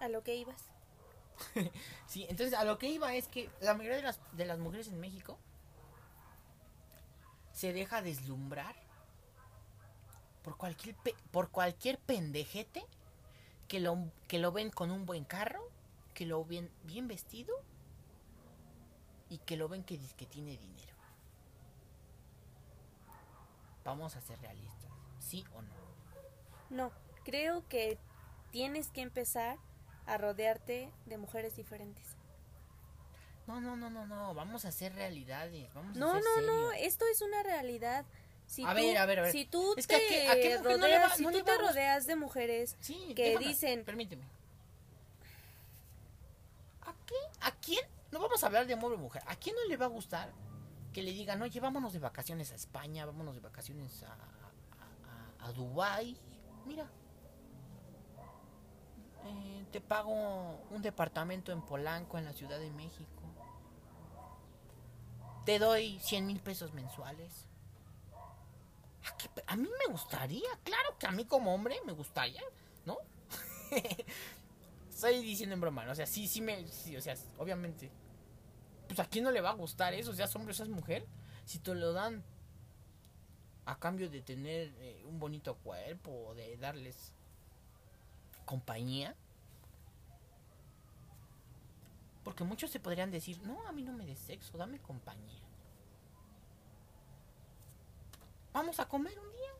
A 0.00 0.08
lo 0.08 0.24
que 0.24 0.34
ibas. 0.34 0.75
Sí, 2.06 2.26
entonces 2.28 2.54
a 2.54 2.64
lo 2.64 2.78
que 2.78 2.88
iba 2.88 3.14
es 3.14 3.28
que 3.28 3.50
la 3.60 3.74
mayoría 3.74 3.96
de 3.96 4.02
las, 4.02 4.20
de 4.32 4.46
las 4.46 4.58
mujeres 4.58 4.88
en 4.88 5.00
México 5.00 5.38
se 7.52 7.72
deja 7.72 8.02
deslumbrar 8.02 8.76
por 10.42 10.56
cualquier 10.56 10.94
pe- 10.96 11.16
por 11.30 11.50
cualquier 11.50 11.98
pendejete 11.98 12.84
que 13.68 13.80
lo, 13.80 13.98
que 14.28 14.38
lo 14.38 14.52
ven 14.52 14.70
con 14.70 14.90
un 14.90 15.06
buen 15.06 15.24
carro, 15.24 15.62
que 16.14 16.26
lo 16.26 16.44
ven 16.44 16.70
bien 16.84 17.08
vestido 17.08 17.54
y 19.28 19.38
que 19.38 19.56
lo 19.56 19.68
ven 19.68 19.84
que 19.84 19.98
que 20.16 20.26
tiene 20.26 20.56
dinero. 20.56 20.94
Vamos 23.84 24.16
a 24.16 24.20
ser 24.20 24.38
realistas, 24.40 24.90
¿sí 25.18 25.44
o 25.54 25.62
no? 25.62 25.74
No, 26.70 26.92
creo 27.24 27.66
que 27.68 27.98
tienes 28.50 28.88
que 28.90 29.00
empezar 29.02 29.58
a 30.06 30.18
rodearte 30.18 30.90
de 31.06 31.18
mujeres 31.18 31.56
diferentes. 31.56 32.04
No, 33.46 33.60
no, 33.60 33.76
no, 33.76 33.90
no, 33.90 34.06
no, 34.06 34.34
vamos 34.34 34.64
a 34.64 34.68
hacer 34.68 34.92
realidades, 34.94 35.72
vamos 35.74 35.96
a 35.96 36.00
No, 36.00 36.14
ser 36.14 36.24
no, 36.24 36.40
no, 36.42 36.72
esto 36.72 37.04
es 37.12 37.20
una 37.22 37.42
realidad. 37.42 38.04
Si 38.46 38.64
A 38.64 38.70
tú, 38.70 38.74
ver, 38.76 38.98
a 38.98 39.06
ver, 39.06 39.18
a 39.18 39.22
ver. 39.22 39.32
Si 39.32 39.44
tú 39.44 39.74
Es 39.76 39.86
te 39.86 39.98
que 39.98 40.04
a 40.04 40.08
qué- 40.08 40.28
a 40.28 40.34
qué 40.34 40.58
mujer 40.58 40.78
no 40.78 40.86
le 40.86 40.94
rodeas, 40.96 41.10
va- 41.12 41.16
si 41.16 41.22
no 41.22 41.30
tú 41.32 41.42
te 41.42 41.58
rodeas 41.58 42.06
de 42.06 42.16
mujeres 42.16 42.76
Sí, 42.80 43.12
que 43.14 43.24
déjame, 43.30 43.46
dicen- 43.46 43.84
Permíteme. 43.84 44.24
¿A 46.82 46.94
qué? 47.06 47.14
¿A 47.40 47.50
quién? 47.52 47.84
No 48.12 48.20
vamos 48.20 48.42
a 48.42 48.46
hablar 48.46 48.66
de 48.66 48.74
o 48.74 48.96
mujer. 48.98 49.22
¿A 49.26 49.34
quién 49.36 49.56
no 49.56 49.64
le 49.68 49.76
va 49.76 49.86
a 49.86 49.88
gustar 49.88 50.32
que 50.92 51.02
le 51.02 51.12
digan, 51.12 51.42
oye, 51.42 51.58
vámonos 51.60 51.92
de 51.92 51.98
vacaciones 51.98 52.52
a 52.52 52.54
España, 52.54 53.04
vámonos 53.04 53.34
de 53.34 53.40
vacaciones 53.40 54.02
a, 54.04 54.12
a, 54.12 55.44
a, 55.44 55.48
a 55.48 55.52
Dubái? 55.52 56.16
Mira. 56.66 56.86
Eh, 59.26 59.64
te 59.72 59.80
pago 59.80 60.12
un 60.70 60.82
departamento 60.82 61.52
en 61.52 61.62
Polanco, 61.62 62.18
en 62.18 62.24
la 62.24 62.32
Ciudad 62.32 62.58
de 62.58 62.70
México. 62.70 63.22
Te 65.44 65.58
doy 65.58 65.98
100 66.00 66.26
mil 66.26 66.40
pesos 66.40 66.72
mensuales. 66.72 67.48
¿A, 69.04 69.16
qué 69.16 69.28
a 69.46 69.56
mí 69.56 69.68
me 69.86 69.92
gustaría, 69.92 70.48
claro 70.64 70.98
que 70.98 71.06
a 71.06 71.12
mí 71.12 71.24
como 71.24 71.54
hombre 71.54 71.76
me 71.86 71.92
gustaría, 71.92 72.42
¿no? 72.84 72.98
Estoy 74.90 75.22
diciendo 75.22 75.54
en 75.54 75.60
broma, 75.60 75.86
o 75.88 75.94
sea, 75.94 76.06
sí, 76.06 76.26
sí 76.26 76.40
me, 76.40 76.66
sí, 76.68 76.96
o 76.96 77.00
sea, 77.00 77.14
obviamente. 77.38 77.90
Pues 78.88 78.98
a 79.00 79.04
quién 79.04 79.24
no 79.24 79.30
le 79.30 79.40
va 79.40 79.50
a 79.50 79.54
gustar 79.54 79.94
eso, 79.94 80.14
seas 80.14 80.34
hombre 80.36 80.52
o 80.52 80.54
seas 80.54 80.68
mujer, 80.68 81.06
si 81.44 81.58
te 81.58 81.74
lo 81.74 81.92
dan 81.92 82.24
a 83.66 83.78
cambio 83.78 84.08
de 84.08 84.22
tener 84.22 84.72
eh, 84.78 85.04
un 85.06 85.18
bonito 85.18 85.56
cuerpo 85.56 86.34
de 86.34 86.56
darles 86.56 87.12
compañía. 88.46 89.14
Porque 92.24 92.44
muchos 92.44 92.70
se 92.70 92.80
podrían 92.80 93.10
decir, 93.10 93.38
no, 93.42 93.68
a 93.68 93.72
mí 93.72 93.82
no 93.82 93.92
me 93.92 94.06
des 94.06 94.18
sexo, 94.18 94.56
dame 94.56 94.78
compañía. 94.78 95.42
Vamos 98.54 98.80
a 98.80 98.88
comer 98.88 99.18
un 99.18 99.30
día 99.32 99.50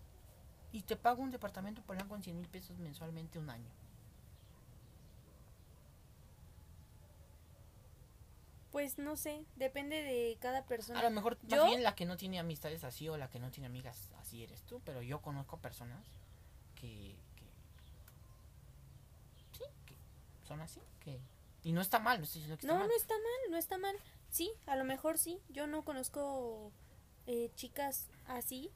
y 0.72 0.81
te 0.83 0.96
pago 0.96 1.22
un 1.22 1.31
departamento 1.31 1.83
por 1.83 1.96
con 2.09 2.22
100 2.22 2.37
mil 2.38 2.49
pesos 2.49 2.79
mensualmente 2.79 3.38
un 3.38 3.51
año. 3.51 3.70
Pues 8.72 8.99
no 8.99 9.16
sé, 9.16 9.44
depende 9.57 10.03
de 10.03 10.37
cada 10.40 10.66
persona. 10.66 11.01
A 11.01 11.03
lo 11.03 11.11
mejor 11.11 11.38
más 11.42 11.51
Yo- 11.51 11.66
bien 11.66 11.83
la 11.83 11.94
que 11.94 12.05
no 12.05 12.16
tiene 12.16 12.38
amistades 12.38 12.85
así 12.85 13.09
o 13.09 13.16
la 13.16 13.29
que 13.31 13.38
no 13.38 13.51
tiene 13.51 13.66
amigas 13.66 14.11
así 14.18 14.42
eres 14.42 14.62
tú, 14.64 14.81
pero 14.85 15.01
yo 15.03 15.22
conozco 15.22 15.57
personas 15.59 16.05
que, 16.75 17.16
que 17.37 17.44
sí, 19.57 19.64
que 19.87 19.94
son 20.46 20.61
así, 20.61 20.80
que 21.00 21.20
y 21.62 21.72
no 21.72 21.80
está 21.80 21.98
mal, 21.98 22.20
no 22.20 22.26
que 22.26 22.52
está 22.54 22.66
No, 22.66 22.76
mal. 22.76 22.88
no 22.88 22.94
está 22.96 23.14
mal, 23.14 23.50
no 23.50 23.56
está 23.56 23.78
mal. 23.78 23.96
Sí, 24.30 24.52
a 24.66 24.76
lo 24.76 24.85
mejor 24.85 25.18
sí. 25.18 25.40
Yo 25.48 25.66
no 25.66 25.85
conozco 25.85 26.72
eh, 27.26 27.50
chicas 27.56 28.09
así. 28.26 28.70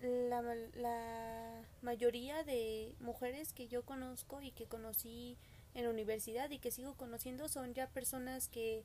La, 0.00 0.42
la 0.42 1.64
mayoría 1.82 2.42
de 2.42 2.96
mujeres 3.00 3.52
que 3.52 3.68
yo 3.68 3.84
conozco 3.84 4.40
y 4.42 4.50
que 4.50 4.66
conocí 4.66 5.38
en 5.74 5.84
la 5.84 5.90
universidad 5.90 6.50
y 6.50 6.58
que 6.58 6.70
sigo 6.72 6.94
conociendo 6.96 7.48
son 7.48 7.72
ya 7.74 7.88
personas 7.88 8.48
que, 8.48 8.84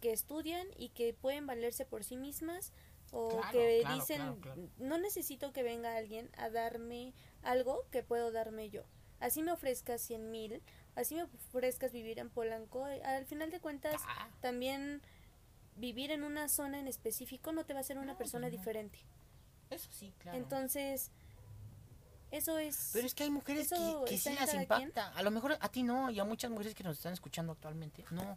que 0.00 0.12
estudian 0.12 0.66
y 0.76 0.88
que 0.88 1.14
pueden 1.14 1.46
valerse 1.46 1.84
por 1.84 2.02
sí 2.04 2.16
mismas 2.16 2.72
o 3.12 3.28
Claro, 3.28 3.52
que 3.52 3.80
claro, 3.82 3.94
dicen 3.96 4.36
claro, 4.40 4.68
no 4.78 4.98
necesito 4.98 5.52
que 5.52 5.62
venga 5.62 5.94
alguien 5.96 6.30
a 6.36 6.48
darme 6.50 7.12
algo 7.42 7.84
que 7.90 8.02
puedo 8.02 8.32
darme 8.32 8.70
yo. 8.70 8.82
Así 9.20 9.42
me 9.42 9.52
ofrezcas 9.52 10.00
cien 10.00 10.30
mil, 10.32 10.60
así 10.96 11.14
me 11.14 11.22
ofrezcas 11.24 11.92
vivir 11.92 12.18
en 12.18 12.28
Polanco, 12.30 12.86
eh, 12.88 13.02
al 13.04 13.26
final 13.26 13.50
de 13.50 13.60
cuentas 13.60 14.00
Ah, 14.06 14.28
también 14.40 15.00
vivir 15.76 16.10
en 16.10 16.22
una 16.22 16.48
zona 16.48 16.78
en 16.78 16.86
específico 16.88 17.52
no 17.52 17.64
te 17.64 17.72
va 17.72 17.78
a 17.78 17.82
hacer 17.82 17.98
una 17.98 18.12
No, 18.12 18.18
persona 18.18 18.46
no. 18.48 18.50
diferente. 18.50 18.98
eso 19.70 19.90
sí, 19.90 20.12
claro. 20.18 20.36
Entonces, 20.38 21.10
eso 22.30 22.58
es... 22.58 22.90
pero 22.92 23.06
es 23.06 23.14
que 23.14 23.24
hay 23.24 23.30
mujeres 23.30 23.68
que, 23.70 23.94
que 24.06 24.18
sí 24.18 24.32
las 24.34 24.52
impacta. 24.54 25.08
A 25.14 25.22
lo 25.22 25.30
mejor 25.30 25.56
a 25.60 25.68
ti 25.70 25.82
no, 25.82 26.10
y 26.10 26.18
a 26.20 26.24
muchas 26.24 26.50
mujeres 26.50 26.74
que 26.74 26.84
nos 26.84 26.96
están 26.98 27.12
escuchando 27.12 27.52
actualmente, 27.52 28.04
no. 28.10 28.36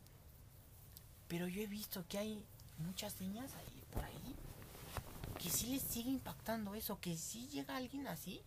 Pero 1.27 1.47
yo 1.47 1.61
he 1.61 1.67
visto 1.67 2.05
que 2.07 2.17
hay 2.17 2.45
muchas 2.77 3.19
niñas 3.19 3.51
ahí, 3.55 3.83
por 3.93 4.03
ahí 4.03 4.35
que 5.39 5.49
sí 5.49 5.67
les 5.67 5.81
sigue 5.83 6.09
impactando 6.09 6.73
eso, 6.75 6.99
que 6.99 7.17
sí 7.17 7.47
llega 7.49 7.75
alguien 7.75 8.07
así 8.07 8.41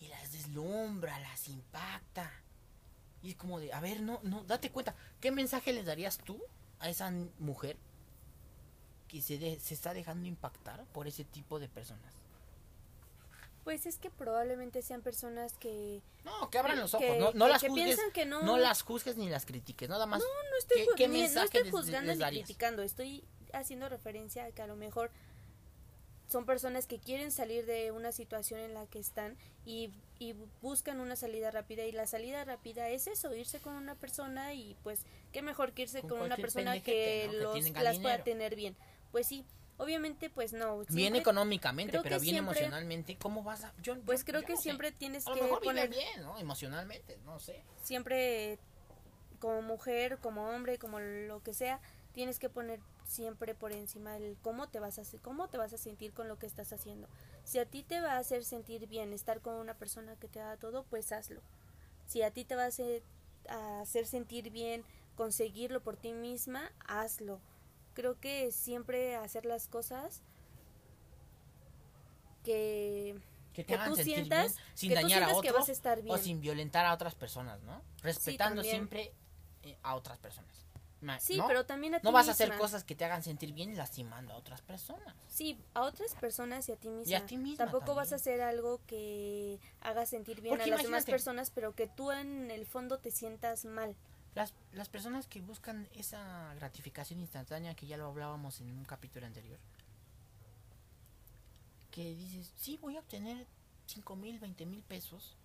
y 0.00 0.08
las 0.08 0.30
deslumbra, 0.32 1.18
las 1.20 1.48
impacta. 1.48 2.30
Y 3.26 3.30
es 3.30 3.36
como 3.36 3.58
de, 3.58 3.72
a 3.72 3.80
ver, 3.80 4.02
no, 4.02 4.20
no, 4.22 4.44
date 4.44 4.70
cuenta, 4.70 4.94
¿qué 5.20 5.32
mensaje 5.32 5.72
les 5.72 5.84
darías 5.84 6.18
tú 6.18 6.40
a 6.78 6.88
esa 6.88 7.10
mujer 7.40 7.76
que 9.08 9.20
se, 9.20 9.36
de- 9.36 9.58
se 9.58 9.74
está 9.74 9.92
dejando 9.94 10.28
impactar 10.28 10.84
por 10.92 11.08
ese 11.08 11.24
tipo 11.24 11.58
de 11.58 11.68
personas? 11.68 12.14
Pues 13.64 13.84
es 13.84 13.98
que 13.98 14.10
probablemente 14.12 14.80
sean 14.82 15.02
personas 15.02 15.54
que... 15.54 16.00
No, 16.24 16.50
que 16.50 16.58
abran 16.58 16.78
los 16.78 16.94
ojos, 16.94 17.04
que- 17.04 17.18
no, 17.18 17.32
no 17.32 17.46
que- 17.46 17.50
las 17.52 17.62
que 17.62 17.68
juzgues, 17.68 17.98
que 18.14 18.26
no- 18.26 18.42
no 18.42 18.58
las 18.58 18.82
juzgues 18.82 19.16
ni 19.16 19.28
las 19.28 19.44
critiques, 19.44 19.88
nada 19.88 20.06
más. 20.06 20.20
No 20.20 20.26
estoy, 20.60 20.86
¿Qué- 20.96 21.08
ni- 21.08 21.14
no 21.16 21.20
mensaje 21.22 21.46
estoy 21.46 21.62
les- 21.64 21.72
juzgando 21.72 22.12
les 22.14 22.18
ni 22.20 22.24
criticando, 22.38 22.82
estoy 22.82 23.24
haciendo 23.52 23.88
referencia 23.88 24.44
a 24.44 24.52
que 24.52 24.62
a 24.62 24.68
lo 24.68 24.76
mejor 24.76 25.10
son 26.28 26.46
personas 26.46 26.86
que 26.86 27.00
quieren 27.00 27.32
salir 27.32 27.66
de 27.66 27.90
una 27.90 28.12
situación 28.12 28.60
en 28.60 28.72
la 28.74 28.86
que 28.86 29.00
están 29.00 29.36
y 29.64 29.90
y 30.18 30.34
buscan 30.62 31.00
una 31.00 31.16
salida 31.16 31.50
rápida 31.50 31.84
y 31.84 31.92
la 31.92 32.06
salida 32.06 32.44
rápida 32.44 32.88
es 32.88 33.06
eso, 33.06 33.34
irse 33.34 33.60
con 33.60 33.74
una 33.74 33.94
persona 33.94 34.54
y 34.54 34.76
pues 34.82 35.04
qué 35.32 35.42
mejor 35.42 35.72
que 35.72 35.82
irse 35.82 36.02
con, 36.02 36.20
una 36.20 36.36
persona 36.36 36.80
que, 36.80 37.28
los, 37.32 37.70
las 37.70 37.98
pueda 37.98 38.24
tener 38.24 38.56
bien. 38.56 38.76
Pues 39.12 39.26
sí, 39.26 39.44
obviamente 39.76 40.30
pues 40.30 40.52
no. 40.52 40.84
bien 40.88 41.16
económicamente, 41.16 42.00
pero 42.02 42.18
bien 42.18 42.36
emocionalmente, 42.36 43.16
¿cómo 43.16 43.42
vas 43.42 43.64
a...? 43.64 43.74
Yo, 43.82 44.00
pues 44.00 44.24
creo 44.24 44.42
que 44.42 44.56
siempre 44.56 44.92
tienes 44.92 45.26
a 45.26 45.34
que 45.34 45.42
mejor 45.42 45.62
poner... 45.62 45.90
bien, 45.90 46.22
¿no? 46.22 46.38
Emocionalmente, 46.38 47.18
no 47.24 47.38
sé. 47.38 47.62
Siempre 47.82 48.58
como 49.38 49.60
mujer, 49.62 50.18
como 50.18 50.48
hombre, 50.48 50.78
como 50.78 50.98
lo 50.98 51.42
que 51.42 51.52
sea, 51.52 51.80
tienes 52.12 52.38
que 52.38 52.48
poner 52.48 52.80
siempre 53.04 53.54
por 53.54 53.72
encima 53.72 54.16
el 54.16 54.36
cómo 54.42 54.68
te 54.68 54.80
vas 54.80 54.98
a 54.98 55.02
cómo 55.22 55.48
te 55.48 55.58
vas 55.58 55.72
a 55.72 55.78
sentir 55.78 56.12
con 56.12 56.28
lo 56.28 56.38
que 56.38 56.46
estás 56.46 56.72
haciendo. 56.72 57.08
Si 57.46 57.60
a 57.60 57.64
ti 57.64 57.84
te 57.84 58.00
va 58.00 58.14
a 58.14 58.18
hacer 58.18 58.44
sentir 58.44 58.88
bien 58.88 59.12
estar 59.12 59.40
con 59.40 59.54
una 59.54 59.74
persona 59.74 60.16
que 60.16 60.26
te 60.26 60.40
da 60.40 60.56
todo, 60.56 60.82
pues 60.82 61.12
hazlo. 61.12 61.40
Si 62.08 62.22
a 62.22 62.32
ti 62.32 62.44
te 62.44 62.56
va 62.56 62.64
a 62.64 62.66
hacer, 62.66 63.04
a 63.48 63.82
hacer 63.82 64.04
sentir 64.08 64.50
bien 64.50 64.84
conseguirlo 65.14 65.80
por 65.80 65.96
ti 65.96 66.12
misma, 66.12 66.72
hazlo. 66.88 67.40
Creo 67.94 68.18
que 68.18 68.50
siempre 68.50 69.14
hacer 69.14 69.46
las 69.46 69.68
cosas 69.68 70.22
que 72.42 73.16
que 73.52 73.62
te 73.62 73.74
hagan 73.74 73.94
sentir 73.94 74.28
bien 74.28 74.52
sin 74.74 74.92
dañar 74.92 75.22
a 75.22 75.36
otros 75.36 75.70
o 76.08 76.18
sin 76.18 76.40
violentar 76.40 76.84
a 76.84 76.92
otras 76.92 77.14
personas, 77.14 77.62
¿no? 77.62 77.80
Respetando 78.02 78.64
siempre 78.64 79.14
eh, 79.62 79.78
a 79.84 79.94
otras 79.94 80.18
personas. 80.18 80.65
Sí, 81.20 81.40
pero 81.46 81.66
también 81.66 81.94
a 81.94 82.00
ti 82.00 82.04
No 82.04 82.12
vas 82.12 82.28
a 82.28 82.32
hacer 82.32 82.56
cosas 82.56 82.84
que 82.84 82.94
te 82.94 83.04
hagan 83.04 83.22
sentir 83.22 83.52
bien 83.52 83.76
lastimando 83.76 84.32
a 84.32 84.36
otras 84.36 84.62
personas. 84.62 85.14
Sí, 85.28 85.58
a 85.74 85.82
otras 85.82 86.14
personas 86.14 86.68
y 86.68 86.72
a 86.72 86.76
ti 86.76 86.88
misma. 86.88 87.10
Y 87.10 87.14
a 87.14 87.26
ti 87.26 87.36
misma 87.36 87.66
Tampoco 87.66 87.94
vas 87.94 88.12
a 88.12 88.16
hacer 88.16 88.40
algo 88.40 88.80
que 88.86 89.60
haga 89.80 90.06
sentir 90.06 90.40
bien 90.40 90.60
a 90.60 90.66
las 90.66 90.82
demás 90.82 91.04
personas, 91.04 91.50
pero 91.50 91.74
que 91.74 91.86
tú 91.86 92.10
en 92.12 92.50
el 92.50 92.66
fondo 92.66 92.98
te 92.98 93.10
sientas 93.10 93.64
mal. 93.64 93.94
Las, 94.34 94.54
las 94.72 94.88
personas 94.88 95.26
que 95.26 95.40
buscan 95.40 95.88
esa 95.94 96.54
gratificación 96.56 97.20
instantánea, 97.20 97.74
que 97.74 97.86
ya 97.86 97.96
lo 97.96 98.06
hablábamos 98.06 98.60
en 98.60 98.70
un 98.70 98.84
capítulo 98.84 99.26
anterior, 99.26 99.58
que 101.90 102.14
dices, 102.14 102.52
sí, 102.56 102.78
voy 102.80 102.96
a 102.96 103.00
obtener 103.00 103.46
5 103.86 104.16
mil, 104.16 104.38
20 104.38 104.66
mil 104.66 104.82
pesos 104.82 105.36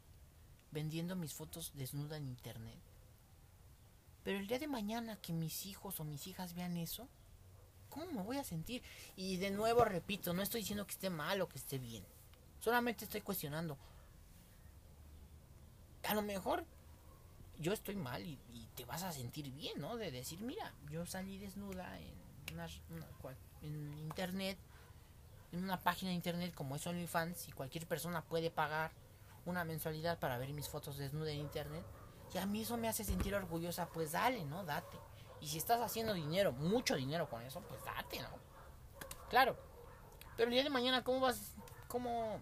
vendiendo 0.72 1.16
mis 1.16 1.34
fotos 1.34 1.72
desnuda 1.76 2.18
en 2.18 2.28
internet 2.28 2.80
pero 4.24 4.38
el 4.38 4.48
día 4.48 4.60
de 4.60 4.68
mañana 4.68 5.16
que 5.18 5.34
mis 5.34 5.66
hijos 5.66 6.00
o 6.00 6.04
mis 6.04 6.28
hijas 6.28 6.54
vean 6.54 6.78
eso, 6.78 7.08
¿cómo 7.90 8.06
me 8.08 8.22
voy 8.22 8.38
a 8.38 8.44
sentir? 8.44 8.84
Y 9.16 9.38
de 9.38 9.52
nuevo 9.52 9.84
repito, 9.84 10.34
no 10.34 10.42
estoy 10.42 10.62
diciendo 10.62 10.86
que 10.86 10.94
esté 10.94 11.10
mal 11.10 11.42
o 11.42 11.50
que 11.50 11.58
esté 11.58 11.80
bien. 11.80 12.04
Solamente 12.60 13.06
estoy 13.06 13.22
cuestionando. 13.22 13.78
A 16.04 16.14
lo 16.14 16.22
mejor 16.22 16.66
yo 17.60 17.74
estoy 17.74 17.96
mal 17.96 18.26
y, 18.26 18.40
te 18.76 18.86
vas 18.86 19.04
a 19.04 19.12
sentir 19.12 19.52
bien, 19.52 19.82
¿no? 19.82 19.98
De 19.98 20.12
decir, 20.12 20.40
mira, 20.42 20.74
yo 20.90 21.06
salí 21.06 21.38
desnuda 21.38 22.00
en, 22.00 22.54
una, 22.54 22.68
en 23.62 24.00
internet, 24.00 24.58
en 25.52 25.64
una 25.64 25.78
página 25.78 26.10
de 26.10 26.16
internet 26.16 26.54
como 26.56 26.78
es 26.78 26.88
OnlyFans 26.88 27.50
y 27.50 27.52
cualquier 27.52 27.86
persona 27.86 28.24
puede 28.24 28.50
pagar 28.50 28.92
una 29.46 29.66
mensualidad 29.66 30.20
para 30.20 30.38
ver 30.38 30.54
mis 30.54 30.70
fotos 30.70 30.98
desnuda 30.98 31.32
en 31.32 31.40
internet 31.40 31.84
y 32.34 32.38
a 32.38 32.46
mí 32.46 32.62
eso 32.62 32.78
me 32.78 32.88
hace 32.88 33.04
sentir 33.04 33.36
orgullosa, 33.36 33.88
pues 33.90 34.14
dale, 34.14 34.46
¿no? 34.46 34.64
Date. 34.64 34.98
Y 35.42 35.48
si 35.48 35.58
estás 35.58 35.82
haciendo 35.82 36.14
dinero, 36.14 36.52
mucho 36.54 36.96
dinero 36.96 37.30
con 37.30 37.42
eso, 37.42 37.62
pues 37.62 37.84
date, 37.84 38.22
¿no? 38.22 38.30
Claro. 39.30 39.58
Pero 40.38 40.48
el 40.48 40.54
día 40.54 40.64
de 40.64 40.70
mañana, 40.70 41.04
¿cómo 41.04 41.20
vas? 41.20 41.56
¿Cómo? 41.88 42.42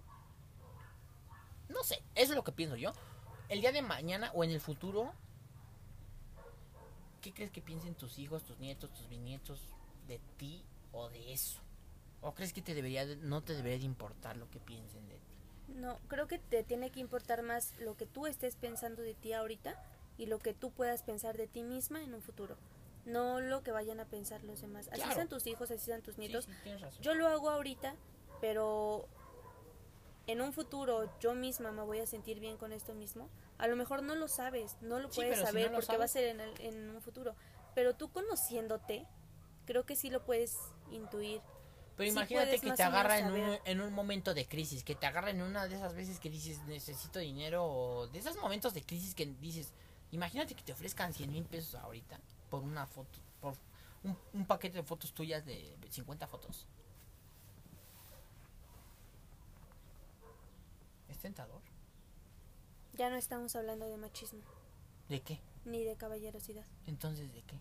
No 1.69 1.83
sé, 1.83 2.03
eso 2.15 2.33
es 2.33 2.35
lo 2.35 2.43
que 2.43 2.51
pienso 2.51 2.75
yo. 2.75 2.91
El 3.47 3.61
día 3.61 3.71
de 3.71 3.81
mañana 3.81 4.31
o 4.33 4.43
en 4.43 4.51
el 4.51 4.59
futuro, 4.59 5.11
¿qué 7.21 7.33
crees 7.33 7.51
que 7.51 7.61
piensen 7.61 7.95
tus 7.95 8.19
hijos, 8.19 8.43
tus 8.43 8.59
nietos, 8.59 8.91
tus 8.93 9.07
bisnietos 9.07 9.61
de 10.07 10.19
ti 10.37 10.63
o 10.91 11.09
de 11.09 11.33
eso? 11.33 11.61
¿O 12.21 12.33
crees 12.33 12.53
que 12.53 12.61
te 12.61 12.73
debería 12.73 13.05
no 13.05 13.41
te 13.41 13.55
debería 13.55 13.79
de 13.79 13.85
importar 13.85 14.37
lo 14.37 14.49
que 14.49 14.59
piensen 14.59 15.07
de 15.07 15.15
ti? 15.15 15.28
No, 15.75 15.99
creo 16.07 16.27
que 16.27 16.39
te 16.39 16.63
tiene 16.63 16.89
que 16.89 16.99
importar 16.99 17.43
más 17.43 17.73
lo 17.79 17.95
que 17.95 18.05
tú 18.05 18.27
estés 18.27 18.55
pensando 18.55 19.01
de 19.01 19.13
ti 19.13 19.33
ahorita 19.33 19.81
y 20.17 20.25
lo 20.25 20.39
que 20.39 20.53
tú 20.53 20.71
puedas 20.71 21.03
pensar 21.03 21.37
de 21.37 21.47
ti 21.47 21.63
misma 21.63 22.03
en 22.03 22.13
un 22.13 22.21
futuro. 22.21 22.57
No 23.05 23.39
lo 23.39 23.63
que 23.63 23.71
vayan 23.71 23.99
a 23.99 24.05
pensar 24.05 24.43
los 24.43 24.61
demás. 24.61 24.89
Así 24.91 25.01
sean 25.13 25.29
tus 25.29 25.47
hijos, 25.47 25.71
así 25.71 25.85
sean 25.85 26.01
tus 26.01 26.17
nietos. 26.17 26.47
yo 27.01 27.13
lo 27.15 27.27
hago 27.27 27.49
ahorita, 27.49 27.95
pero 28.41 29.07
en 30.27 30.41
un 30.41 30.53
futuro 30.53 31.09
yo 31.19 31.33
misma 31.33 31.71
me 31.71 31.81
voy 31.81 31.99
a 31.99 32.05
sentir 32.05 32.39
bien 32.39 32.57
con 32.57 32.73
esto 32.73 32.93
mismo. 32.93 33.29
A 33.57 33.67
lo 33.67 33.75
mejor 33.75 34.03
no 34.03 34.15
lo 34.15 34.27
sabes, 34.27 34.77
no 34.81 34.99
lo 34.99 35.09
puedes 35.09 35.39
saber 35.39 35.71
porque 35.71 35.97
va 35.97 36.05
a 36.05 36.09
ser 36.09 36.27
en, 36.27 36.41
en 36.59 36.89
un 36.89 37.01
futuro. 37.01 37.35
Pero 37.73 37.95
tú 37.95 38.11
conociéndote, 38.11 39.07
creo 39.65 39.85
que 39.85 39.95
sí 39.95 40.09
lo 40.09 40.23
puedes 40.25 40.57
intuir 40.91 41.41
pero 41.99 42.11
imagínate 42.11 42.57
que 42.59 42.71
te 42.71 42.81
agarra 42.81 43.19
en 43.19 43.29
un, 43.29 43.57
en 43.65 43.81
un 43.81 43.91
momento 43.91 44.33
de 44.33 44.47
crisis, 44.47 44.85
que 44.85 44.95
te 44.95 45.05
agarra 45.05 45.31
en 45.31 45.41
una 45.41 45.67
de 45.67 45.75
esas 45.75 45.93
veces 45.93 46.17
que 46.17 46.29
dices 46.29 46.61
necesito 46.65 47.19
dinero, 47.19 47.65
o 47.65 48.07
de 48.07 48.19
esos 48.19 48.37
momentos 48.37 48.73
de 48.73 48.83
crisis 48.83 49.13
que 49.13 49.25
dices, 49.25 49.73
imagínate 50.11 50.55
que 50.55 50.63
te 50.63 50.71
ofrezcan 50.71 51.13
100 51.13 51.29
mil 51.29 51.43
pesos 51.43 51.75
ahorita 51.75 52.17
por 52.49 52.63
una 52.63 52.87
foto, 52.87 53.19
por 53.41 53.55
un, 54.05 54.17
un 54.31 54.45
paquete 54.45 54.77
de 54.77 54.83
fotos 54.83 55.11
tuyas 55.13 55.45
de 55.45 55.77
50 55.89 56.25
fotos. 56.25 56.67
¿Es 61.09 61.19
tentador? 61.19 61.61
Ya 62.93 63.09
no 63.09 63.17
estamos 63.17 63.57
hablando 63.57 63.89
de 63.89 63.97
machismo. 63.97 64.39
¿De 65.09 65.19
qué? 65.19 65.41
Ni 65.65 65.83
de 65.83 65.97
caballerosidad. 65.97 66.65
Entonces, 66.87 67.33
¿de 67.33 67.41
qué? 67.41 67.59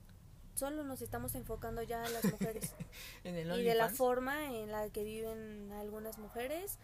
Solo 0.58 0.82
nos 0.84 1.00
estamos 1.02 1.34
enfocando 1.34 1.82
ya 1.82 2.02
a 2.02 2.08
las 2.08 2.24
mujeres. 2.24 2.74
y 3.24 3.30
de 3.62 3.74
la 3.74 3.88
forma 3.88 4.52
en 4.52 4.72
la 4.72 4.90
que 4.90 5.04
viven 5.04 5.72
algunas 5.72 6.18
mujeres. 6.18 6.78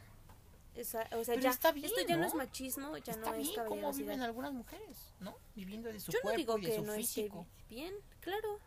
o 0.77 0.85
sea, 0.85 1.09
ya, 1.41 1.51
esto 1.51 1.75
ya 2.09 2.17
¿no? 2.17 2.27
es 2.27 2.35
machismo, 2.35 2.97
ya 2.99 3.17
no 3.17 3.35
es 3.35 3.49
bien 3.49 3.67
cómo 3.67 3.93
viven 3.93 4.23
algunas 4.23 4.53
mujeres, 4.53 5.13
¿no? 5.21 5.37
Viviendo 5.55 5.93
de 5.93 6.01
su 6.01 6.13
Yo 6.13 6.21
cuerpo 6.23 6.53
no 6.53 6.57
digo 6.57 6.59
y 6.59 6.63
de 6.63 6.69
que 6.69 6.77
su 6.77 6.85
no 6.85 6.95
físico. 6.95 7.47
bien, 7.69 7.95
claro. 8.21 8.61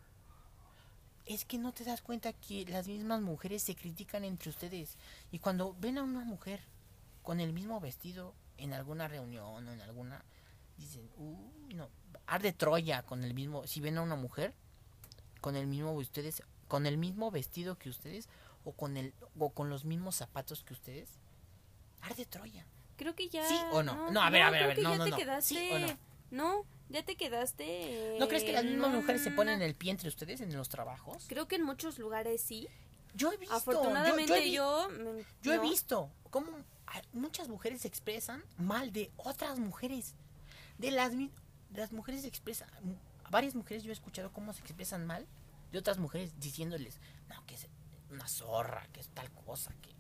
Es 1.25 1.43
que 1.43 1.57
no 1.57 1.73
te 1.73 1.83
das 1.83 2.01
cuenta 2.01 2.31
que 2.33 2.65
las 2.65 2.87
mismas 2.87 3.21
mujeres 3.21 3.61
se 3.63 3.75
critican 3.75 4.23
entre 4.23 4.49
ustedes. 4.49 4.97
Y 5.31 5.39
cuando 5.39 5.75
ven 5.79 5.97
a 5.97 6.03
una 6.03 6.23
mujer 6.23 6.61
con 7.21 7.41
el 7.41 7.51
mismo 7.51 7.81
vestido 7.81 8.33
en 8.57 8.73
alguna 8.73 9.07
reunión 9.07 9.67
o 9.67 9.71
en 9.71 9.81
alguna... 9.81 10.23
Dicen, 10.77 11.09
uy, 11.17 11.73
no, 11.73 11.89
arde 12.27 12.53
Troya 12.53 13.03
con 13.03 13.25
el 13.25 13.33
mismo... 13.33 13.67
Si 13.67 13.81
ven 13.81 13.97
a 13.97 14.03
una 14.03 14.15
mujer, 14.15 14.53
con 15.47 15.55
el 15.55 15.65
mismo 15.65 15.93
ustedes, 15.93 16.43
con 16.67 16.85
el 16.85 16.97
mismo 16.97 17.31
vestido 17.31 17.77
que 17.77 17.87
ustedes 17.87 18.27
o 18.65 18.73
con 18.73 18.97
el 18.97 19.13
o 19.39 19.49
con 19.51 19.69
los 19.69 19.85
mismos 19.85 20.17
zapatos 20.17 20.61
que 20.65 20.73
ustedes. 20.73 21.07
Arde 22.01 22.25
Troya. 22.25 22.65
Creo 22.97 23.15
que 23.15 23.29
ya 23.29 23.47
Sí 23.47 23.57
o 23.71 23.81
no? 23.81 24.11
No, 24.11 24.21
a 24.21 24.29
ver, 24.29 24.41
a 24.41 24.49
ver, 24.49 24.63
a 24.63 24.67
ver, 24.67 24.79
no, 24.79 24.97
no, 24.97 25.07
no. 25.07 25.41
¿Sí 25.41 25.69
o 25.71 25.79
no? 25.79 25.97
No, 26.31 26.65
ya 26.89 27.01
te 27.03 27.15
quedaste. 27.15 28.17
¿No 28.19 28.27
crees 28.27 28.43
que 28.43 28.51
las 28.51 28.65
mismas 28.65 28.93
mujeres 28.93 29.23
se 29.23 29.31
ponen 29.31 29.61
el 29.61 29.73
pie 29.73 29.91
entre 29.91 30.09
ustedes 30.09 30.41
en 30.41 30.53
los 30.53 30.67
trabajos? 30.67 31.23
Creo 31.29 31.47
que 31.47 31.55
en 31.55 31.63
muchos 31.63 31.97
lugares 31.97 32.41
sí. 32.41 32.67
Yo 33.15 33.31
he 33.31 33.37
visto. 33.37 33.55
Afortunadamente 33.55 34.51
yo. 34.51 34.89
Yo, 35.43 35.53
he, 35.53 35.59
visto 35.59 36.11
cómo 36.29 36.51
muchas 37.13 37.47
mujeres 37.47 37.83
se 37.83 37.87
expresan 37.87 38.43
mal 38.57 38.91
de 38.91 39.13
otras 39.15 39.59
mujeres. 39.59 40.13
De 40.77 40.91
las, 40.91 41.13
las 41.73 41.93
mujeres 41.93 42.23
se 42.23 42.27
expresan 42.27 42.69
varias 43.29 43.55
mujeres 43.55 43.83
yo 43.83 43.91
he 43.91 43.93
escuchado 43.93 44.31
cómo 44.31 44.53
se 44.53 44.61
expresan 44.61 45.05
mal 45.05 45.25
de 45.71 45.79
otras 45.79 45.97
mujeres 45.97 46.39
diciéndoles, 46.39 46.99
no, 47.29 47.45
que 47.45 47.55
es 47.55 47.67
una 48.09 48.27
zorra, 48.27 48.87
que 48.93 48.99
es 48.99 49.09
tal 49.09 49.31
cosa, 49.31 49.73
que... 49.81 49.95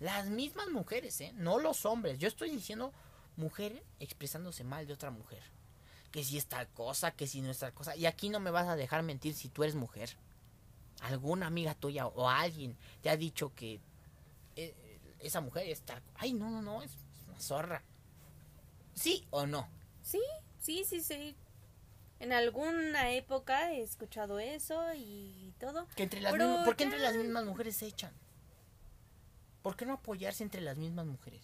Las 0.00 0.26
mismas 0.26 0.68
mujeres, 0.68 1.20
¿eh? 1.20 1.32
No 1.34 1.58
los 1.58 1.86
hombres. 1.86 2.18
Yo 2.18 2.28
estoy 2.28 2.50
diciendo 2.50 2.92
mujer 3.36 3.82
expresándose 4.00 4.64
mal 4.64 4.86
de 4.86 4.92
otra 4.92 5.10
mujer. 5.10 5.42
Que 6.10 6.22
si 6.24 6.36
es 6.36 6.46
tal 6.46 6.68
cosa, 6.68 7.12
que 7.12 7.26
si 7.26 7.40
no 7.40 7.50
es 7.50 7.60
tal 7.60 7.72
cosa. 7.72 7.96
Y 7.96 8.06
aquí 8.06 8.28
no 8.28 8.40
me 8.40 8.50
vas 8.50 8.68
a 8.68 8.76
dejar 8.76 9.02
mentir 9.02 9.34
si 9.34 9.48
tú 9.48 9.62
eres 9.62 9.76
mujer. 9.76 10.16
Alguna 11.00 11.46
amiga 11.46 11.74
tuya 11.74 12.06
o 12.06 12.28
alguien 12.28 12.76
te 13.02 13.08
ha 13.08 13.16
dicho 13.16 13.54
que 13.54 13.80
eh, 14.56 15.00
esa 15.20 15.40
mujer 15.40 15.68
es 15.68 15.80
tal... 15.82 16.02
Ay, 16.16 16.34
no, 16.34 16.50
no, 16.50 16.60
no, 16.60 16.82
es 16.82 16.90
una 17.28 17.40
zorra. 17.40 17.82
¿Sí 18.94 19.26
o 19.30 19.46
no? 19.46 19.68
Sí, 20.02 20.20
sí, 20.60 20.84
sí, 20.84 21.00
sí 21.00 21.36
en 22.24 22.32
alguna 22.32 23.12
época 23.12 23.72
he 23.72 23.82
escuchado 23.82 24.38
eso 24.38 24.82
y 24.94 25.52
todo. 25.60 25.86
Que 25.94 26.04
entre 26.04 26.22
las 26.22 26.32
¿Por 26.64 26.74
qué 26.74 26.84
entre 26.84 26.98
las 26.98 27.14
mismas 27.14 27.44
mujeres 27.44 27.76
se 27.76 27.86
echan? 27.86 28.12
¿Por 29.60 29.76
qué 29.76 29.84
no 29.84 29.92
apoyarse 29.92 30.42
entre 30.42 30.62
las 30.62 30.78
mismas 30.78 31.04
mujeres? 31.04 31.42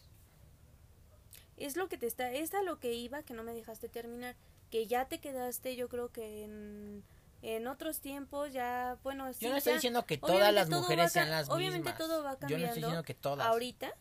Es 1.59 1.76
lo 1.76 1.89
que 1.91 1.99
te 1.99 2.07
está, 2.07 2.33
es 2.33 2.55
a 2.55 2.62
lo 2.62 2.81
que 2.81 2.95
iba 2.95 3.22
que 3.22 3.35
no 3.35 3.43
me 3.43 3.53
dejaste 3.53 3.91
terminar, 3.91 4.37
que 4.70 4.87
ya 4.87 5.05
te 5.05 5.20
quedaste, 5.20 5.76
yo 5.76 5.91
creo 5.91 6.11
que 6.11 6.45
en, 6.45 7.05
en 7.43 7.66
otros 7.66 8.01
tiempos 8.01 8.51
ya, 8.51 8.97
bueno, 9.03 9.31
Yo 9.33 9.51
no 9.51 9.57
estoy 9.57 9.74
diciendo 9.74 10.07
que 10.07 10.16
todas 10.16 10.53
las 10.55 10.70
mujeres 10.70 11.12
sean 11.12 11.28
las 11.28 11.43
mismas. 11.43 11.57
Obviamente 11.59 11.93
todo 11.93 12.24
va 12.24 12.39
cambiando. 12.39 12.49
Yo 12.49 12.59
no 12.59 12.64
estoy 12.64 12.83
diciendo 12.83 13.03
que 13.03 13.14
todas. 13.14 13.47
Ahorita, 13.47 13.93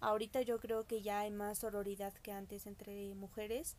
ahorita 0.00 0.42
yo 0.42 0.58
creo 0.58 0.84
que 0.84 1.00
ya 1.00 1.20
hay 1.20 1.30
más 1.30 1.58
sororidad 1.58 2.12
que 2.14 2.32
antes 2.32 2.66
entre 2.66 3.14
mujeres 3.14 3.76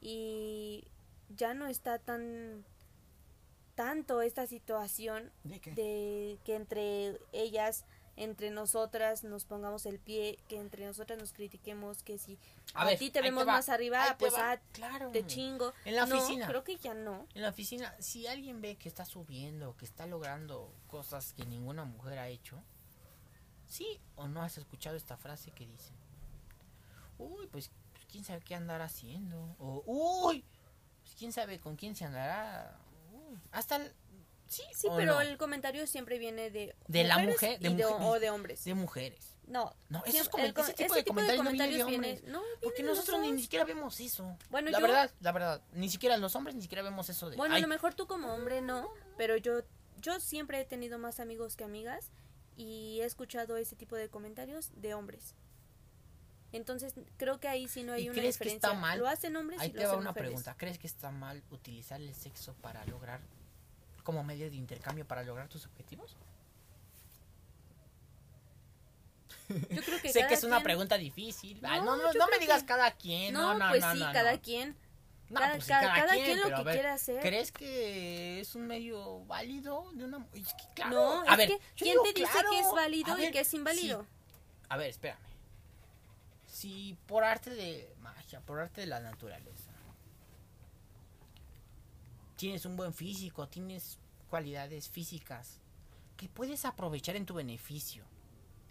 y 0.00 0.86
ya 1.28 1.54
no 1.54 1.66
está 1.66 1.98
tan 1.98 2.64
tanto 3.74 4.22
esta 4.22 4.46
situación 4.46 5.30
¿De 5.44 5.60
de 5.60 6.38
que 6.44 6.54
entre 6.56 7.20
ellas 7.32 7.84
entre 8.16 8.50
nosotras 8.50 9.24
nos 9.24 9.44
pongamos 9.44 9.84
el 9.84 9.98
pie, 9.98 10.38
que 10.48 10.58
entre 10.58 10.86
nosotras 10.86 11.18
nos 11.18 11.34
critiquemos, 11.34 12.02
que 12.02 12.16
si 12.18 12.38
A 12.72 12.82
a, 12.82 12.84
ver, 12.86 12.98
ti 12.98 13.10
te 13.10 13.20
vemos 13.20 13.44
más 13.44 13.68
arriba, 13.68 14.02
ahí 14.02 14.10
pues 14.18 14.32
ah, 14.38 14.58
claro. 14.72 15.10
te 15.10 15.26
chingo. 15.26 15.74
En 15.84 15.96
la 15.96 16.06
No, 16.06 16.16
oficina. 16.16 16.46
creo 16.46 16.64
que 16.64 16.76
ya 16.76 16.94
no. 16.94 17.26
En 17.34 17.42
la 17.42 17.50
oficina, 17.50 17.94
si 18.00 18.26
alguien 18.26 18.62
ve 18.62 18.76
que 18.76 18.88
está 18.88 19.04
subiendo, 19.04 19.76
que 19.76 19.84
está 19.84 20.06
logrando 20.06 20.72
cosas 20.86 21.34
que 21.34 21.44
ninguna 21.44 21.84
mujer 21.84 22.18
ha 22.18 22.28
hecho, 22.28 22.62
¿sí 23.66 24.00
o 24.14 24.28
no 24.28 24.42
has 24.42 24.56
escuchado 24.56 24.96
esta 24.96 25.18
frase 25.18 25.50
que 25.50 25.66
dice? 25.66 25.92
Uy, 27.18 27.46
pues 27.48 27.70
pues, 27.92 28.06
quién 28.10 28.24
sabe 28.24 28.40
qué 28.40 28.54
andará 28.54 28.84
haciendo. 28.86 29.56
O, 29.58 29.82
uy, 29.86 30.42
quién 31.16 31.32
sabe 31.32 31.58
con 31.60 31.76
quién 31.76 31.94
se 31.96 32.04
andará. 32.04 32.76
Uy, 33.12 33.38
hasta 33.52 33.76
el- 33.76 33.92
sí, 34.48 34.62
Sí, 34.74 34.88
pero 34.96 35.14
no, 35.14 35.20
el 35.20 35.36
comentario 35.38 35.86
siempre 35.86 36.18
viene 36.18 36.50
de 36.50 36.74
De 36.88 37.04
la 37.04 37.18
mujer- 37.18 37.58
de 37.58 37.68
y 37.70 37.74
de- 37.74 37.84
mujer- 37.86 38.06
o 38.06 38.20
de 38.20 38.30
hombres. 38.30 38.64
de 38.64 38.74
mujeres. 38.74 39.32
No, 39.46 39.76
No, 39.90 40.02
esos 40.06 40.28
el 40.38 40.52
ese 40.56 40.74
tipo 40.74 40.94
de 40.94 41.04
comentarios 41.04 41.44
no 41.44 41.50
viene 41.52 41.68
de 41.76 41.84
hombres. 41.84 42.24
no, 42.24 42.42
Porque 42.60 42.82
viene 42.82 42.90
de 42.90 42.96
nosotros 42.96 43.20
ni, 43.20 43.30
ni 43.32 43.42
siquiera 43.42 43.64
vemos 43.64 44.00
eso. 44.00 44.36
Bueno, 44.50 44.70
la 44.70 44.78
yo- 44.80 44.86
verdad, 44.86 45.10
la 45.20 45.30
verdad, 45.32 45.62
ni 45.72 45.88
siquiera 45.88 46.16
los 46.16 46.34
hombres 46.34 46.56
ni 46.56 46.62
siquiera 46.62 46.82
vemos 46.82 47.08
eso 47.08 47.30
de 47.30 47.36
Bueno, 47.36 47.54
"Ay, 47.54 47.60
a 47.60 47.62
lo 47.62 47.68
mejor 47.68 47.94
tú 47.94 48.08
como 48.08 48.34
hombre 48.34 48.60
no, 48.60 48.90
pero 49.16 49.36
yo 49.36 49.62
yo 50.00 50.20
siempre 50.20 50.60
he 50.60 50.64
tenido 50.64 50.98
más 50.98 51.20
amigos 51.20 51.56
que 51.56 51.64
amigas 51.64 52.10
y 52.56 53.00
he 53.00 53.04
escuchado 53.04 53.56
ese 53.56 53.76
tipo 53.76 53.96
de 53.96 54.08
comentarios 54.10 54.70
de 54.74 54.94
hombres. 54.94 55.34
Entonces, 56.52 56.94
creo 57.16 57.38
que 57.40 57.48
ahí 57.48 57.68
sí 57.68 57.82
no 57.82 57.92
hay 57.92 58.04
¿Y 58.04 58.08
una 58.08 58.18
crees 58.18 58.38
que 58.38 58.44
diferencia. 58.44 58.68
está 58.70 58.80
mal? 58.80 58.98
Lo 58.98 59.08
hacen 59.08 59.36
hombres 59.36 59.60
Ahí 59.60 59.68
y 59.68 59.72
lo 59.72 59.78
te 59.78 59.84
va 59.84 59.90
hacen 59.92 60.00
una 60.00 60.10
mujeres. 60.10 60.28
pregunta. 60.28 60.54
¿Crees 60.56 60.78
que 60.78 60.86
está 60.86 61.10
mal 61.10 61.42
utilizar 61.50 62.00
el 62.00 62.14
sexo 62.14 62.54
para 62.62 62.84
lograr, 62.86 63.20
como 64.04 64.22
medio 64.24 64.48
de 64.50 64.56
intercambio 64.56 65.04
para 65.06 65.22
lograr 65.22 65.48
tus 65.48 65.66
objetivos? 65.66 66.16
Yo 69.48 69.82
creo 69.82 70.00
que 70.00 70.08
sé 70.12 70.20
cada 70.20 70.28
que 70.28 70.34
es 70.34 70.44
una 70.44 70.56
quien- 70.58 70.64
pregunta 70.64 70.96
difícil. 70.98 71.60
Ay, 71.64 71.80
No, 71.80 71.96
no, 71.96 72.02
no, 72.04 72.12
no 72.12 72.28
me 72.28 72.38
digas 72.38 72.60
que- 72.62 72.66
cada 72.66 72.90
quien. 72.92 73.34
No, 73.34 73.54
No, 73.54 73.58
no, 73.66 73.68
pues 73.70 73.84
sí, 73.92 74.00
cada 74.12 74.38
quien. 74.38 74.76
No, 75.28 75.40
cada- 75.40 75.54
pues 75.54 75.66
cada- 75.66 75.94
cada 75.94 76.12
quien 76.14 76.36
lo 76.38 76.44
pero 76.44 76.56
a 76.56 76.58
que 76.60 76.64
ver, 76.64 76.74
quiera 76.74 76.94
hacer. 76.94 77.20
¿Crees 77.20 77.52
que 77.52 78.40
es 78.40 78.54
un 78.54 78.66
medio 78.66 79.24
válido 79.26 79.90
de 79.94 80.04
una 80.04 80.24
es 80.34 80.54
que, 80.54 80.64
claro, 80.74 80.90
No, 80.94 81.22
a 81.28 81.32
es 81.32 81.36
ver, 81.38 81.48
que 81.48 81.58
¿quién 81.76 81.96
te 82.02 82.12
dice 82.12 82.30
claro, 82.32 82.50
que 82.50 82.60
es 82.60 82.66
válido 82.72 83.18
y 83.18 83.20
ver, 83.22 83.32
que 83.32 83.40
es 83.40 83.52
inválido? 83.54 84.02
sí. 84.02 84.08
A 84.68 84.76
ver, 84.76 84.90
espérame. 84.90 85.18
Si 86.56 86.96
por 87.06 87.22
arte 87.22 87.50
de 87.50 87.94
magia, 88.00 88.40
por 88.40 88.58
arte 88.58 88.80
de 88.80 88.86
la 88.86 88.98
naturaleza, 88.98 89.72
tienes 92.38 92.64
un 92.64 92.78
buen 92.78 92.94
físico, 92.94 93.46
tienes 93.46 93.98
cualidades 94.30 94.88
físicas 94.88 95.60
que 96.16 96.30
puedes 96.30 96.64
aprovechar 96.64 97.14
en 97.14 97.26
tu 97.26 97.34
beneficio, 97.34 98.04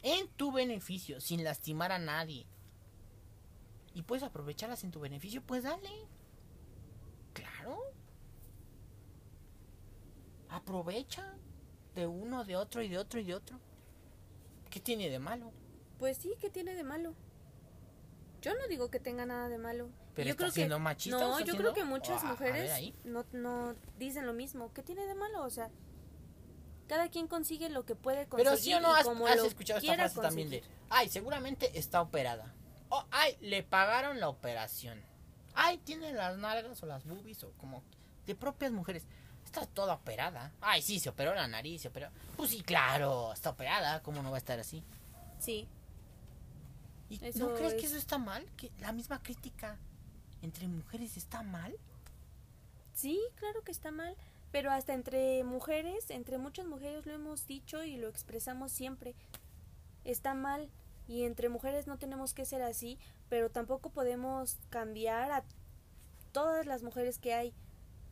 en 0.01 0.27
tu 0.29 0.51
beneficio, 0.51 1.21
sin 1.21 1.43
lastimar 1.43 1.91
a 1.91 1.99
nadie, 1.99 2.47
y 3.93 4.01
puedes 4.01 4.23
aprovecharlas 4.23 4.83
en 4.83 4.89
tu 4.89 4.99
beneficio, 4.99 5.43
pues 5.43 5.61
dale. 5.61 6.07
Claro. 7.33 7.77
Aprovecha 10.49 11.35
de 11.93 12.07
uno, 12.07 12.45
de 12.45 12.55
otro 12.55 12.81
y 12.81 12.87
de 12.87 12.97
otro 12.97 13.19
y 13.19 13.25
de 13.25 13.35
otro. 13.35 13.59
¿Qué 14.71 14.79
tiene 14.79 15.07
de 15.07 15.19
malo? 15.19 15.51
Pues 15.99 16.17
sí, 16.17 16.33
¿qué 16.41 16.49
tiene 16.49 16.73
de 16.73 16.83
malo? 16.83 17.13
Yo 18.45 18.53
no 18.53 18.67
digo 18.67 18.91
que 18.91 18.99
tenga 18.99 19.25
nada 19.25 19.49
de 19.49 19.57
malo. 19.57 19.89
Pero 20.13 20.27
yo 20.27 20.31
está 20.33 20.43
creo 20.43 20.49
que 20.49 20.53
siendo 20.53 20.77
machista, 20.77 21.17
No, 21.19 21.39
yo 21.39 21.45
siendo- 21.45 21.57
creo 21.63 21.73
que 21.73 21.83
muchas 21.83 22.21
ver 22.21 22.31
mujeres 22.31 22.93
no, 23.03 23.25
no 23.33 23.73
dicen 23.97 24.27
lo 24.27 24.33
mismo. 24.33 24.71
¿Qué 24.71 24.83
tiene 24.83 25.07
de 25.07 25.15
malo? 25.15 25.43
O 25.43 25.49
sea, 25.49 25.71
cada 26.87 27.09
quien 27.09 27.27
consigue 27.27 27.69
lo 27.69 27.85
que 27.85 27.95
puede 27.95 28.27
conseguir 28.27 28.51
Pero 28.51 28.63
sí 28.63 28.73
o 28.75 28.79
no 28.79 28.93
has, 28.93 29.07
escuchado 29.43 29.79
esta 29.79 29.95
frase 29.95 30.21
también 30.21 30.51
de, 30.51 30.63
ay, 30.91 31.09
seguramente 31.09 31.79
está 31.79 32.03
operada. 32.03 32.53
O, 32.89 33.03
ay, 33.09 33.35
le 33.41 33.63
pagaron 33.63 34.19
la 34.19 34.29
operación. 34.29 35.01
Ay, 35.55 35.79
tiene 35.79 36.13
las 36.13 36.37
nalgas 36.37 36.83
o 36.83 36.85
las 36.85 37.03
boobies 37.03 37.43
o 37.43 37.51
como 37.53 37.81
de 38.27 38.35
propias 38.35 38.71
mujeres. 38.71 39.07
Está 39.43 39.65
toda 39.65 39.95
operada. 39.95 40.51
Ay, 40.61 40.83
sí, 40.83 40.99
se 40.99 41.09
operó 41.09 41.33
la 41.33 41.47
nariz, 41.47 41.81
se 41.81 41.87
operó. 41.87 42.09
Pues 42.37 42.51
sí, 42.51 42.61
claro, 42.61 43.33
está 43.33 43.49
operada. 43.49 44.03
¿Cómo 44.03 44.21
no 44.21 44.29
va 44.29 44.37
a 44.37 44.39
estar 44.39 44.59
así? 44.59 44.83
Sí, 45.39 45.67
¿Y 47.09 47.23
Eso 47.23 47.49
¿No 47.49 47.55
crees 47.55 47.73
que 47.73 47.79
es- 47.81 47.85
eso 47.91 47.97
está 47.97 48.17
mal? 48.17 48.43
¿Que 48.57 48.71
la 48.79 48.91
misma 48.91 49.21
crítica 49.21 49.77
entre 50.41 50.67
mujeres 50.67 51.17
está 51.17 51.43
mal? 51.43 51.75
sí, 52.93 53.19
claro 53.35 53.61
que 53.63 53.71
está 53.71 53.91
mal. 53.91 54.15
Pero 54.51 54.71
hasta 54.71 54.93
entre 54.93 55.43
mujeres, 55.43 56.09
entre 56.09 56.37
muchas 56.37 56.65
mujeres 56.65 57.05
lo 57.05 57.13
hemos 57.13 57.45
dicho 57.45 57.83
y 57.83 57.97
lo 57.97 58.07
expresamos 58.07 58.71
siempre. 58.71 59.13
Está 60.05 60.33
mal. 60.33 60.69
Y 61.07 61.23
entre 61.23 61.49
mujeres 61.49 61.87
no 61.87 61.97
tenemos 61.97 62.33
que 62.33 62.45
ser 62.45 62.61
así, 62.61 62.97
pero 63.29 63.49
tampoco 63.49 63.89
podemos 63.89 64.57
cambiar 64.69 65.31
a 65.31 65.43
todas 66.31 66.65
las 66.65 66.83
mujeres 66.83 67.19
que 67.19 67.33
hay. 67.33 67.53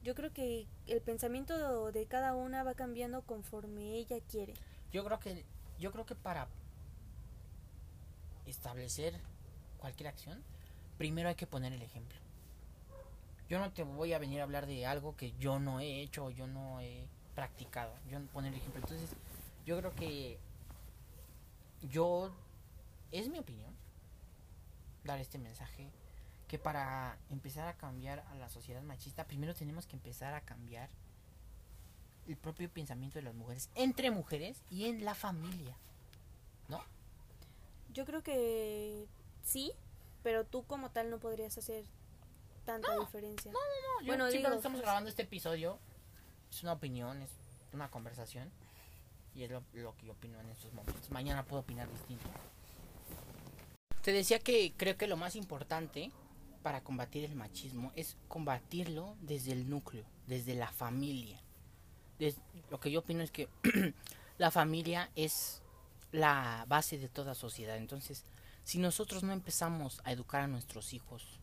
Yo 0.03 0.15
creo 0.15 0.33
que 0.33 0.67
el 0.87 1.01
pensamiento 1.01 1.91
de 1.93 2.05
cada 2.07 2.35
una 2.35 2.63
va 2.63 2.73
cambiando 2.73 3.21
conforme 3.21 3.95
ella 3.95 4.17
quiere. 4.29 4.53
Yo 4.91 5.03
creo 5.05 5.19
que 5.19 5.45
yo 5.79 5.91
creo 5.93 6.05
que 6.05 6.15
para 6.15 6.47
establecer 8.45 9.19
cualquier 9.77 10.07
acción, 10.07 10.43
primero 10.97 11.29
hay 11.29 11.35
que 11.35 11.47
poner 11.47 11.73
el 11.73 11.81
ejemplo. 11.81 12.17
Yo 13.49 13.59
no 13.59 13.71
te 13.71 13.83
voy 13.83 14.13
a 14.13 14.19
venir 14.19 14.39
a 14.39 14.43
hablar 14.43 14.65
de 14.65 14.85
algo 14.85 15.15
que 15.15 15.33
yo 15.33 15.59
no 15.59 15.79
he 15.79 16.01
hecho 16.01 16.25
o 16.25 16.29
yo 16.31 16.47
no 16.47 16.79
he 16.79 17.05
practicado. 17.35 17.93
Yo 18.09 18.19
no 18.19 18.27
poner 18.27 18.53
el 18.53 18.59
ejemplo. 18.59 18.81
Entonces, 18.81 19.09
yo 19.65 19.77
creo 19.77 19.93
que 19.93 20.39
yo 21.81 22.31
es 23.11 23.29
mi 23.29 23.39
opinión 23.39 23.73
dar 25.03 25.19
este 25.19 25.37
mensaje 25.37 25.89
que 26.47 26.57
para 26.57 27.17
empezar 27.29 27.67
a 27.67 27.73
cambiar 27.73 28.19
a 28.31 28.35
la 28.35 28.49
sociedad 28.49 28.81
machista, 28.81 29.25
primero 29.25 29.53
tenemos 29.53 29.85
que 29.87 29.95
empezar 29.95 30.33
a 30.33 30.41
cambiar 30.41 30.89
el 32.27 32.37
propio 32.37 32.69
pensamiento 32.69 33.19
de 33.19 33.23
las 33.23 33.35
mujeres, 33.35 33.69
entre 33.75 34.11
mujeres 34.11 34.61
y 34.69 34.85
en 34.85 35.03
la 35.03 35.15
familia. 35.15 35.75
¿No? 36.69 36.81
Yo 37.93 38.05
creo 38.05 38.23
que 38.23 39.07
sí, 39.43 39.71
pero 40.23 40.45
tú 40.45 40.63
como 40.65 40.89
tal 40.91 41.09
no 41.09 41.19
podrías 41.19 41.57
hacer 41.57 41.85
tanta 42.65 42.97
diferencia. 42.99 43.51
No, 43.51 43.59
yo 44.01 44.07
Bueno, 44.07 44.25
simplemente 44.25 44.37
digo, 44.49 44.55
estamos 44.57 44.81
grabando 44.81 45.09
este 45.09 45.23
episodio. 45.23 45.79
Es 46.51 46.61
una 46.63 46.73
opinión, 46.73 47.21
es 47.21 47.29
una 47.73 47.89
conversación. 47.89 48.51
Y 49.35 49.43
es 49.43 49.49
lo, 49.51 49.63
lo 49.73 49.95
que 49.95 50.05
yo 50.05 50.13
opino 50.13 50.39
en 50.39 50.49
estos 50.49 50.71
momentos. 50.73 51.09
Mañana 51.09 51.43
puedo 51.43 51.61
opinar 51.61 51.89
distinto. 51.91 52.27
Te 54.03 54.11
decía 54.11 54.39
que 54.39 54.73
creo 54.77 54.97
que 54.97 55.07
lo 55.07 55.17
más 55.17 55.35
importante 55.35 56.11
para 56.61 56.83
combatir 56.83 57.23
el 57.25 57.35
machismo 57.35 57.91
es 57.95 58.15
combatirlo 58.27 59.15
desde 59.21 59.51
el 59.53 59.69
núcleo, 59.69 60.05
desde 60.27 60.53
la 60.55 60.71
familia. 60.71 61.41
Des- 62.19 62.37
lo 62.69 62.79
que 62.79 62.91
yo 62.91 62.99
opino 62.99 63.23
es 63.23 63.31
que 63.31 63.49
la 64.37 64.51
familia 64.51 65.09
es 65.15 65.62
la 66.13 66.65
base 66.69 66.97
de 66.97 67.09
toda 67.09 67.35
sociedad. 67.35 67.75
Entonces, 67.75 68.23
si 68.63 68.77
nosotros 68.79 69.23
no 69.23 69.33
empezamos 69.33 69.99
a 70.05 70.13
educar 70.13 70.41
a 70.41 70.47
nuestros 70.47 70.93
hijos, 70.93 71.39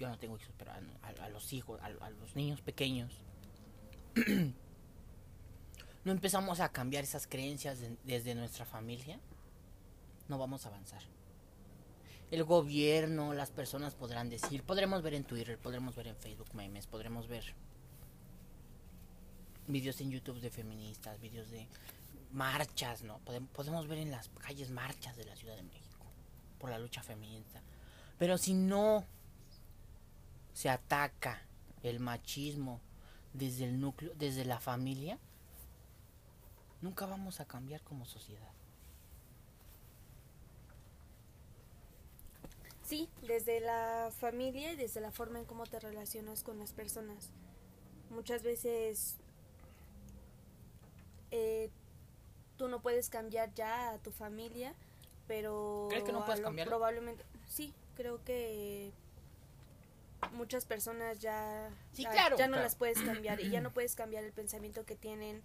yo 0.00 0.08
no 0.08 0.18
tengo 0.18 0.36
hijos, 0.36 0.52
pero 0.58 0.72
a, 0.72 1.28
los 1.28 1.52
hijos, 1.52 1.80
a, 1.82 1.90
los 1.90 2.34
niños 2.34 2.60
pequeños, 2.62 3.12
no 6.04 6.10
empezamos 6.10 6.58
a 6.58 6.70
cambiar 6.70 7.04
esas 7.04 7.26
creencias 7.28 7.78
de- 7.80 7.96
desde 8.02 8.34
nuestra 8.34 8.64
familia, 8.64 9.20
no 10.28 10.38
vamos 10.38 10.64
a 10.64 10.70
avanzar. 10.70 11.02
El 12.30 12.44
gobierno, 12.44 13.34
las 13.34 13.50
personas 13.50 13.94
podrán 13.94 14.30
decir, 14.30 14.62
podremos 14.62 15.02
ver 15.02 15.12
en 15.14 15.24
Twitter, 15.24 15.58
podremos 15.58 15.94
ver 15.94 16.06
en 16.08 16.16
Facebook 16.16 16.54
memes, 16.54 16.86
podremos 16.86 17.28
ver 17.28 17.44
videos 19.68 20.00
en 20.00 20.10
YouTube 20.10 20.40
de 20.40 20.50
feministas, 20.50 21.20
videos 21.20 21.50
de 21.50 21.68
marchas, 22.32 23.02
¿no? 23.02 23.20
Podem- 23.20 23.46
podemos 23.48 23.86
ver 23.88 23.98
en 23.98 24.10
las 24.10 24.28
calles 24.40 24.70
marchas 24.70 25.16
de 25.16 25.24
la 25.24 25.36
Ciudad 25.36 25.56
de 25.56 25.62
México 25.62 26.06
por 26.58 26.70
la 26.70 26.78
lucha 26.78 27.02
feminista. 27.02 27.60
Pero 28.18 28.38
si 28.38 28.54
no 28.54 29.04
se 30.52 30.68
ataca 30.68 31.42
el 31.82 32.00
machismo 32.00 32.80
desde 33.32 33.64
el 33.64 33.80
núcleo, 33.80 34.12
desde 34.16 34.44
la 34.44 34.60
familia, 34.60 35.18
nunca 36.80 37.06
vamos 37.06 37.40
a 37.40 37.44
cambiar 37.46 37.80
como 37.82 38.04
sociedad. 38.04 38.50
Sí, 42.84 43.08
desde 43.26 43.60
la 43.60 44.10
familia 44.18 44.72
y 44.72 44.76
desde 44.76 45.00
la 45.00 45.12
forma 45.12 45.38
en 45.38 45.46
cómo 45.46 45.64
te 45.64 45.80
relacionas 45.80 46.42
con 46.42 46.58
las 46.58 46.72
personas. 46.72 47.30
Muchas 48.10 48.42
veces 48.42 49.16
eh, 51.30 51.70
tú 52.62 52.68
no 52.68 52.80
puedes 52.80 53.08
cambiar 53.08 53.52
ya 53.54 53.90
a 53.90 53.98
tu 53.98 54.12
familia, 54.12 54.72
pero 55.26 55.88
¿Crees 55.90 56.04
que 56.04 56.12
no 56.12 56.24
puedes 56.24 56.40
cambiarlo? 56.40 56.70
Probablemente, 56.70 57.24
sí, 57.48 57.74
creo 57.96 58.22
que 58.22 58.92
muchas 60.34 60.64
personas 60.64 61.18
ya, 61.18 61.70
Sí, 61.92 62.04
claro, 62.04 62.36
ya 62.36 62.46
no 62.46 62.52
claro. 62.52 62.62
las 62.62 62.76
puedes 62.76 63.02
cambiar 63.02 63.40
y 63.40 63.50
ya 63.50 63.60
no 63.60 63.70
puedes 63.74 63.96
cambiar 63.96 64.22
el 64.22 64.30
pensamiento 64.30 64.84
que 64.84 64.94
tienen 64.94 65.42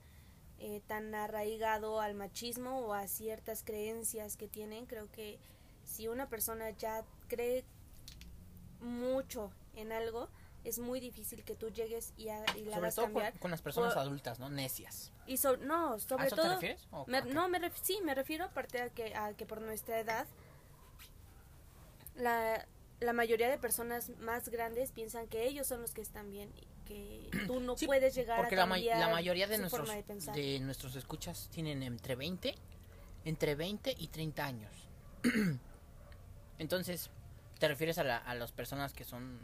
eh, 0.60 0.80
tan 0.86 1.16
arraigado 1.16 2.02
al 2.02 2.14
machismo 2.14 2.82
o 2.82 2.94
a 2.94 3.08
ciertas 3.08 3.64
creencias 3.64 4.38
que 4.38 4.48
tienen. 4.48 4.86
Creo 4.86 5.12
que 5.12 5.40
si 5.86 6.08
una 6.08 6.30
persona 6.30 6.70
ya 6.70 7.04
cree 7.30 7.64
mucho 8.80 9.50
en 9.76 9.92
algo, 9.92 10.30
es 10.68 10.80
muy 10.80 11.00
difícil 11.00 11.44
que 11.44 11.56
tú 11.56 11.70
llegues 11.70 12.14
y, 12.18 12.30
ha- 12.30 12.44
y 12.56 12.66
la 12.66 12.72
Sobre 12.72 12.76
hagas 12.76 12.96
todo 12.96 13.06
con, 13.06 13.14
cambiar. 13.14 13.40
con 13.40 13.52
las 13.52 13.62
personas 13.62 13.94
Por- 13.94 14.02
adultas, 14.04 14.40
¿no? 14.40 14.50
Necias. 14.50 15.12
Y 15.26 15.38
so- 15.38 15.58
no, 15.58 15.94
¿A 15.94 16.00
sobre 16.00 16.28
eso 16.28 16.36
todo... 16.36 16.48
te 16.48 16.54
refieres? 16.56 16.88
¿O 16.92 17.06
Me- 17.08 17.18
a 17.20 17.22
no, 17.26 17.48
me 17.50 17.60
ref- 17.60 17.80
sí, 17.82 18.00
me 18.04 18.14
refiero 18.16 18.46
aparte 18.46 18.82
a 18.82 18.90
que, 18.90 19.16
a 19.16 19.34
que 19.34 19.46
por 19.46 19.62
nuestra 19.62 20.00
edad 20.00 20.28
la, 22.16 22.66
la 23.00 23.14
mayoría 23.14 23.50
de 23.50 23.58
personas 23.58 24.10
más 24.20 24.50
grandes 24.50 24.92
piensan 24.92 25.28
que 25.28 25.46
ellos 25.48 25.68
son 25.68 25.82
los 25.82 25.94
que 25.94 26.02
están 26.02 26.32
bien 26.32 26.52
y 26.58 26.68
que 26.88 27.30
tú 27.48 27.60
no 27.60 27.78
Sí, 27.78 27.86
puedes 27.86 28.16
llegar 28.16 28.38
Porque 28.40 28.56
a 28.56 28.60
la, 28.60 28.66
ma- 28.66 28.78
la 28.78 29.10
mayoría 29.10 29.48
de 29.48 29.58
nuestros, 29.58 29.90
de 29.90 30.32
de 30.34 30.60
nuestros 30.62 30.96
escuchas 30.96 31.50
tienen 31.52 31.84
entre 31.84 32.16
20, 32.16 32.56
entre 33.26 33.56
20 33.56 33.94
y 33.98 34.08
30 34.08 34.46
años. 34.46 34.72
Entonces, 36.60 37.10
¿te 37.60 37.68
refieres 37.68 37.98
a, 37.98 38.04
la- 38.04 38.18
a 38.18 38.34
las 38.36 38.52
personas 38.52 38.94
que 38.94 39.04
son, 39.04 39.40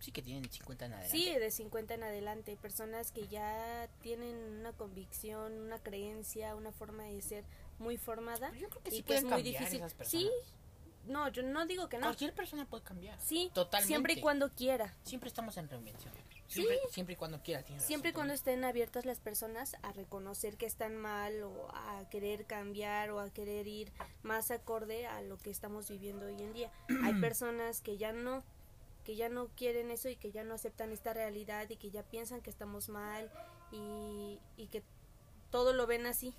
sí 0.00 0.12
que 0.12 0.22
tienen 0.22 0.50
50 0.50 0.86
en 0.86 0.92
adelante? 0.92 1.16
Sí, 1.16 1.34
de 1.34 1.50
50 1.50 1.94
en 1.94 2.02
adelante, 2.02 2.56
personas 2.56 3.12
que 3.12 3.28
ya 3.28 3.88
tienen 4.02 4.36
una 4.60 4.72
convicción, 4.72 5.52
una 5.60 5.78
creencia, 5.78 6.54
una 6.54 6.72
forma 6.72 7.04
de 7.04 7.20
ser 7.22 7.44
muy 7.78 7.96
formada 7.96 8.48
Pero 8.50 8.60
yo 8.62 8.68
creo 8.70 8.82
que 8.82 8.90
y 8.90 8.96
sí 8.98 9.02
que 9.02 9.16
es 9.16 9.22
muy 9.22 9.30
cambiar 9.30 9.54
difícil. 9.60 9.78
esas 9.78 9.94
personas. 9.94 10.26
Sí, 10.26 10.30
no, 11.06 11.28
yo 11.28 11.42
no 11.42 11.66
digo 11.66 11.88
que 11.88 11.96
no. 11.96 12.02
Cualquier 12.02 12.34
persona 12.34 12.66
puede 12.66 12.84
cambiar. 12.84 13.18
Sí, 13.20 13.50
Totalmente. 13.54 13.88
siempre 13.88 14.12
y 14.14 14.20
cuando 14.20 14.50
quiera. 14.50 14.94
Siempre 15.04 15.28
estamos 15.28 15.56
en 15.56 15.68
reinvención. 15.68 16.12
Siempre, 16.48 16.78
siempre 16.90 17.12
y 17.12 17.16
cuando 17.16 17.42
quiera. 17.42 17.62
Siempre 17.78 18.10
y 18.10 18.12
cuando 18.14 18.32
estén 18.32 18.64
abiertas 18.64 19.04
las 19.04 19.20
personas 19.20 19.76
a 19.82 19.92
reconocer 19.92 20.56
que 20.56 20.64
están 20.64 20.96
mal 20.96 21.42
o 21.42 21.68
a 21.74 22.08
querer 22.08 22.46
cambiar 22.46 23.10
o 23.10 23.20
a 23.20 23.30
querer 23.30 23.66
ir 23.66 23.92
más 24.22 24.50
acorde 24.50 25.06
a 25.06 25.20
lo 25.20 25.36
que 25.36 25.50
estamos 25.50 25.90
viviendo 25.90 26.26
hoy 26.26 26.40
en 26.42 26.52
día. 26.54 26.70
Hay 27.04 27.14
personas 27.20 27.82
que 27.82 27.98
ya 27.98 28.12
no 28.12 28.42
que 29.08 29.16
ya 29.16 29.30
no 29.30 29.48
quieren 29.56 29.90
eso 29.90 30.10
y 30.10 30.16
que 30.16 30.32
ya 30.32 30.44
no 30.44 30.52
aceptan 30.52 30.92
esta 30.92 31.14
realidad 31.14 31.70
y 31.70 31.76
que 31.76 31.90
ya 31.90 32.02
piensan 32.02 32.42
que 32.42 32.50
estamos 32.50 32.90
mal 32.90 33.32
y, 33.72 34.38
y 34.58 34.66
que 34.66 34.82
todo 35.48 35.72
lo 35.72 35.86
ven 35.86 36.04
así 36.04 36.34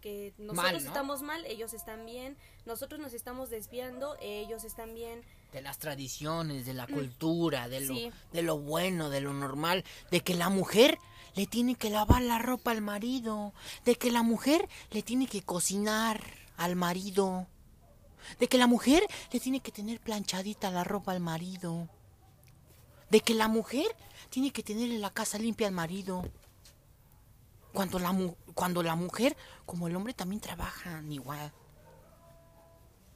que 0.00 0.32
nosotros 0.38 0.82
¿no? 0.84 0.88
estamos 0.88 1.20
mal, 1.20 1.44
ellos 1.44 1.74
están 1.74 2.06
bien, 2.06 2.38
nosotros 2.64 3.02
nos 3.02 3.12
estamos 3.12 3.50
desviando, 3.50 4.16
ellos 4.22 4.64
están 4.64 4.94
bien. 4.94 5.20
de 5.52 5.60
las 5.60 5.76
tradiciones, 5.78 6.64
de 6.64 6.72
la 6.72 6.86
cultura, 6.86 7.68
de 7.68 7.82
lo, 7.82 7.92
Mm. 7.92 7.96
Sí. 7.98 8.12
de 8.32 8.42
lo 8.42 8.56
bueno, 8.58 9.10
de 9.10 9.20
lo 9.20 9.34
normal, 9.34 9.84
de 10.10 10.20
que 10.22 10.34
la 10.34 10.48
mujer 10.48 10.98
le 11.34 11.46
tiene 11.46 11.74
que 11.74 11.90
lavar 11.90 12.22
la 12.22 12.38
ropa 12.38 12.70
al 12.70 12.80
marido, 12.80 13.52
de 13.84 13.96
que 13.96 14.10
la 14.10 14.22
mujer 14.22 14.66
le 14.90 15.02
tiene 15.02 15.26
que 15.26 15.42
cocinar 15.42 16.22
al 16.56 16.76
marido, 16.76 17.46
de 18.38 18.48
que 18.48 18.56
la 18.56 18.66
mujer 18.66 19.06
le 19.32 19.38
tiene 19.38 19.60
que 19.60 19.70
tener 19.70 20.00
planchadita 20.00 20.70
la 20.70 20.82
ropa 20.82 21.12
al 21.12 21.20
marido, 21.20 21.90
de 23.10 23.20
que 23.20 23.34
la 23.34 23.48
mujer 23.48 23.86
tiene 24.30 24.50
que 24.52 24.62
tenerle 24.62 24.98
la 24.98 25.10
casa 25.12 25.38
limpia 25.38 25.66
al 25.66 25.72
marido. 25.74 26.22
Cuando 27.72 27.98
la, 27.98 28.12
mu- 28.12 28.34
cuando 28.54 28.82
la 28.82 28.94
mujer, 28.96 29.36
como 29.66 29.86
el 29.86 29.94
hombre, 29.96 30.14
también 30.14 30.40
trabajan 30.40 31.10
igual. 31.12 31.52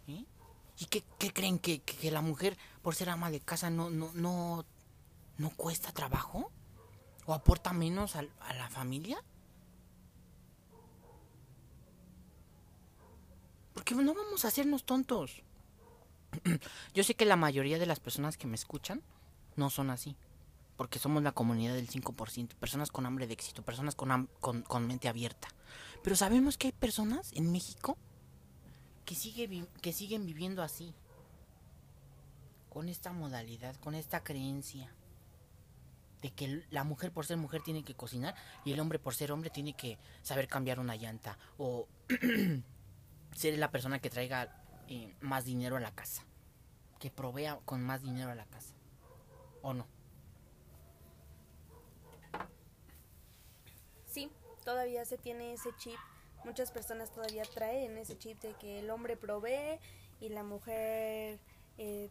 ¿Eh? 0.07 0.25
¿Y 0.79 0.87
qué, 0.87 1.03
creen 1.33 1.59
que, 1.59 1.81
que- 1.83 2.11
la 2.11 2.21
mujer, 2.21 2.57
por 2.83 2.95
ser 2.95 3.09
ama 3.11 3.31
de 3.31 3.41
casa, 3.41 3.71
no, 3.71 3.91
no, 3.91 4.11
no, 4.15 4.65
no 5.39 5.51
cuesta 5.51 5.93
trabajo? 5.93 6.51
¿O 7.27 7.35
aporta 7.35 7.73
menos 7.73 8.17
al- 8.17 8.31
a, 8.41 8.53
la 8.55 8.69
familia? 8.69 9.23
Porque 13.75 13.95
no 13.95 14.15
vamos 14.15 14.45
a 14.45 14.49
hacernos 14.49 14.85
tontos. 14.85 15.43
Yo 16.95 17.03
sé 17.05 17.15
que 17.15 17.25
la 17.25 17.37
mayoría 17.37 17.79
de 17.79 17.87
las 17.87 18.01
personas 18.01 18.37
que 18.37 18.47
me 18.47 18.57
escuchan 18.57 19.03
no 19.57 19.71
son 19.71 19.91
así. 19.91 20.17
Porque 20.77 20.99
somos 20.99 21.23
la 21.23 21.33
comunidad 21.33 21.75
del 21.75 21.89
5%. 21.89 22.55
Personas 22.55 22.91
con 22.91 23.07
hambre 23.07 23.27
de 23.27 23.35
éxito, 23.35 23.63
personas 23.63 23.95
con, 23.95 24.29
con, 24.41 24.63
con 24.63 24.87
mente 24.87 25.09
abierta. 25.09 25.49
Pero 26.03 26.17
sabemos 26.17 26.57
que 26.57 26.69
hay 26.69 26.73
personas 26.73 27.33
en 27.35 27.53
México 27.53 27.99
que, 29.05 29.15
sigue 29.15 29.67
que 29.83 29.93
siguen 29.93 30.25
viviendo 30.25 30.63
así. 30.63 30.95
Con 32.69 32.89
esta 32.89 33.13
modalidad, 33.13 33.77
con 33.77 33.95
esta 33.95 34.23
creencia. 34.23 34.95
De 36.23 36.31
que 36.31 36.65
la 36.71 36.85
mujer 36.85 37.13
por 37.13 37.27
ser 37.27 37.37
mujer 37.37 37.63
tiene 37.63 37.83
que 37.83 37.95
cocinar 37.95 38.35
y 38.65 38.73
el 38.73 38.81
hombre 38.81 38.99
por 38.99 39.15
ser 39.15 39.33
hombre 39.33 39.51
tiene 39.51 39.73
que 39.73 39.99
saber 40.23 40.49
cambiar 40.49 40.79
una 40.79 40.97
llanta. 40.97 41.39
O 41.59 41.89
ser 43.35 43.59
la 43.59 43.71
persona 43.71 43.99
que 43.99 44.11
traiga 44.11 44.63
eh, 44.89 45.15
más 45.21 45.45
dinero 45.45 45.77
a 45.77 45.81
la 45.81 45.93
casa. 45.93 46.25
Que 46.99 47.11
provea 47.11 47.59
con 47.65 47.83
más 47.83 48.03
dinero 48.03 48.31
a 48.31 48.35
la 48.35 48.47
casa. 48.47 48.75
¿O 49.63 49.75
no? 49.75 49.87
Sí, 54.07 54.31
todavía 54.65 55.05
se 55.05 55.19
tiene 55.19 55.53
ese 55.53 55.71
chip. 55.77 55.99
Muchas 56.45 56.71
personas 56.73 57.11
todavía 57.13 57.43
traen 57.45 57.99
ese 57.99 58.17
chip 58.19 58.41
de 58.41 58.55
que 58.55 58.79
el 58.81 58.91
hombre 58.91 59.17
provee 59.17 59.79
y 60.21 60.31
la 60.31 60.43
mujer 60.43 61.39
eh, 61.79 62.11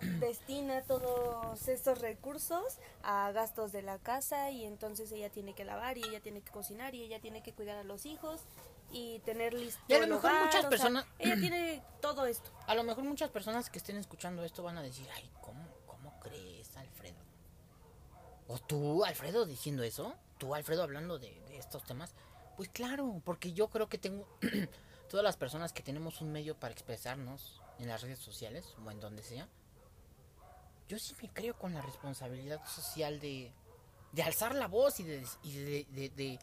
destina 0.20 0.82
todos 0.82 1.66
estos 1.68 2.00
recursos 2.00 2.78
a 3.02 3.32
gastos 3.32 3.72
de 3.72 3.82
la 3.82 3.98
casa 3.98 4.50
y 4.50 4.64
entonces 4.64 5.10
ella 5.12 5.30
tiene 5.30 5.54
que 5.54 5.64
lavar 5.64 5.98
y 5.98 6.04
ella 6.04 6.20
tiene 6.20 6.42
que 6.42 6.52
cocinar 6.52 6.94
y 6.94 7.02
ella 7.02 7.20
tiene 7.20 7.42
que 7.42 7.52
cuidar 7.52 7.76
a 7.78 7.84
los 7.84 8.06
hijos 8.06 8.42
y 8.92 9.18
tener 9.20 9.52
listo 9.52 9.80
Y 9.88 9.94
a 9.94 9.98
lo 9.98 10.06
mejor 10.06 10.30
hogar, 10.30 10.44
muchas 10.44 10.60
sea, 10.60 10.70
personas- 10.70 11.06
ella 11.18 11.34
tiene 11.36 11.82
todo 12.00 12.24
esto. 12.26 12.50
A 12.68 12.74
lo 12.76 12.84
mejor 12.84 13.02
muchas 13.02 13.30
personas 13.30 13.68
que 13.68 13.78
estén 13.78 13.96
escuchando 13.96 14.44
esto 14.44 14.62
van 14.62 14.78
a 14.78 14.82
decir, 14.82 15.08
ay, 15.12 15.28
¿cómo, 15.40 15.66
cómo 15.86 16.18
crees, 16.20 16.76
Alfredo? 16.76 17.16
¿O 18.48 18.58
tú, 18.58 19.04
Alfredo, 19.04 19.44
diciendo 19.46 19.82
eso? 19.82 20.14
¿Tú, 20.38 20.54
Alfredo, 20.54 20.82
hablando 20.82 21.18
de, 21.18 21.42
estos 21.56 21.84
temas? 21.84 22.14
Pues 22.56 22.68
claro, 22.68 23.20
porque 23.24 23.52
yo 23.52 23.68
creo 23.68 23.88
que 23.88 23.98
tengo... 23.98 24.26
todas 25.10 25.22
las 25.24 25.36
personas 25.36 25.72
que 25.72 25.82
tenemos 25.82 26.20
un 26.20 26.32
medio 26.32 26.58
para 26.58 26.72
expresarnos 26.72 27.60
en 27.78 27.88
las 27.88 28.02
redes 28.02 28.18
sociales 28.18 28.74
o 28.84 28.90
en 28.90 28.98
donde 29.00 29.22
sea, 29.22 29.48
yo 30.88 30.98
sí 30.98 31.14
me 31.22 31.28
creo 31.32 31.56
con 31.56 31.74
la 31.74 31.82
responsabilidad 31.82 32.64
social 32.66 33.20
de, 33.20 33.52
de 34.12 34.22
alzar 34.22 34.54
la 34.54 34.66
voz 34.68 34.98
y 35.00 35.04
de, 35.04 35.24
y 35.42 35.52
de, 35.58 35.86
de- 35.90 36.08
de- 36.10 36.38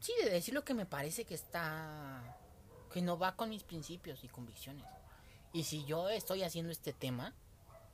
sí, 0.00 0.12
de 0.22 0.30
decir 0.30 0.54
lo 0.54 0.64
que 0.64 0.74
me 0.74 0.86
parece 0.86 1.24
que 1.24 1.34
está, 1.34 2.36
que 2.92 3.02
no 3.02 3.18
va 3.18 3.36
con 3.36 3.50
mis 3.50 3.64
principios 3.64 4.22
y 4.24 4.28
convicciones. 4.28 4.86
Y 5.52 5.64
si 5.64 5.84
yo 5.84 6.08
estoy 6.10 6.42
haciendo 6.44 6.70
este 6.72 6.92
tema, 6.92 7.34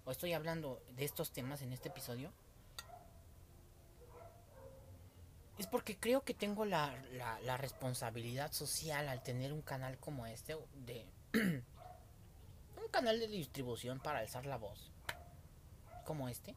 o 0.05 0.11
estoy 0.11 0.35
hablando 0.35 0.83
de 0.91 1.05
estos 1.05 1.31
temas 1.33 1.63
en 1.63 1.73
este 1.73 1.89
episodio, 1.89 2.33
es 5.59 5.67
porque 5.67 5.97
creo 5.97 6.23
que 6.23 6.35
tengo 6.35 6.65
la, 6.65 6.95
la, 7.13 7.41
la 7.41 7.57
responsabilidad 7.57 8.53
social 8.53 9.09
al 9.09 9.23
tener 9.23 9.53
un 9.53 9.63
canal 9.63 9.99
como 9.99 10.27
este, 10.27 10.57
de 10.85 11.07
un 11.35 12.89
canal 12.91 13.19
de 13.19 13.29
distribución 13.29 13.99
para 14.01 14.19
alzar 14.19 14.47
la 14.47 14.59
voz, 14.59 14.91
como 16.05 16.29
este, 16.29 16.55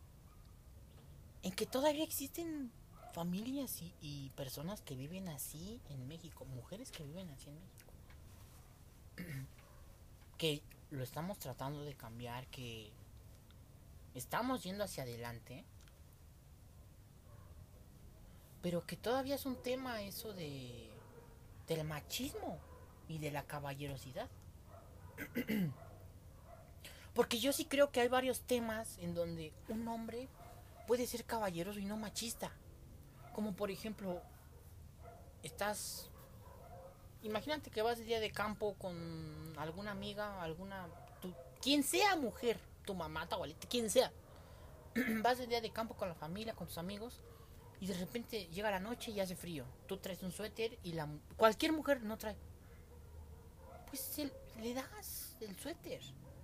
en 1.43 1.51
que 1.53 1.65
todavía 1.65 2.03
existen 2.03 2.71
familias 3.13 3.81
y, 3.81 3.93
y 4.01 4.29
personas 4.31 4.81
que 4.81 4.95
viven 4.95 5.29
así 5.29 5.81
en 5.89 6.07
México, 6.07 6.45
mujeres 6.45 6.91
que 6.91 7.03
viven 7.03 7.29
así 7.29 7.49
en 7.49 7.55
México, 7.55 7.93
que 10.37 10.61
lo 10.91 11.03
estamos 11.03 11.39
tratando 11.39 11.83
de 11.83 11.95
cambiar, 11.95 12.47
que 12.47 12.91
estamos 14.13 14.63
yendo 14.63 14.83
hacia 14.83 15.03
adelante, 15.03 15.63
pero 18.61 18.85
que 18.85 18.95
todavía 18.97 19.35
es 19.35 19.45
un 19.45 19.55
tema 19.55 20.01
eso 20.01 20.33
de 20.33 20.89
del 21.67 21.83
machismo 21.83 22.59
y 23.07 23.19
de 23.19 23.31
la 23.31 23.43
caballerosidad. 23.43 24.27
Porque 27.13 27.39
yo 27.39 27.53
sí 27.53 27.65
creo 27.65 27.91
que 27.91 28.01
hay 28.01 28.07
varios 28.07 28.41
temas 28.41 28.97
en 28.99 29.13
donde 29.13 29.53
un 29.67 29.87
hombre 29.87 30.27
puede 30.87 31.05
ser 31.05 31.25
caballeroso 31.25 31.79
y 31.79 31.85
no 31.85 31.97
machista. 31.97 32.51
Como 33.33 33.53
por 33.53 33.69
ejemplo, 33.71 34.21
estás 35.43 36.09
imagínate 37.21 37.69
que 37.69 37.81
vas 37.81 37.97
de 37.97 38.05
día 38.05 38.19
de 38.19 38.31
campo 38.31 38.73
con 38.75 39.53
alguna 39.57 39.91
amiga, 39.91 40.41
alguna 40.41 40.87
tu- 41.21 41.33
quien 41.61 41.83
sea 41.83 42.15
mujer, 42.15 42.57
tu 42.85 42.95
mamá, 42.95 43.27
tu 43.27 43.35
abuelita, 43.35 43.67
quien 43.67 43.89
sea. 43.89 44.11
vas 45.21 45.37
de 45.37 45.47
día 45.47 45.61
de 45.61 45.69
campo 45.71 45.95
con 45.95 46.07
la 46.07 46.15
familia, 46.15 46.53
con 46.55 46.67
tus 46.67 46.77
amigos 46.77 47.19
y 47.81 47.87
de 47.87 47.93
repente 47.93 48.47
llega 48.47 48.69
la 48.71 48.79
noche 48.79 49.11
y 49.11 49.19
hace 49.19 49.35
frío. 49.35 49.65
Tú 49.87 49.97
traes 49.97 50.21
un 50.23 50.31
suéter 50.31 50.77
y 50.83 50.93
la 50.93 51.07
cualquier 51.37 51.71
mujer 51.71 52.01
no 52.03 52.17
trae. 52.17 52.35
Pues 53.87 54.21
le 54.61 54.73
das 54.73 55.35
el 55.41 55.55
suéter. 55.57 56.01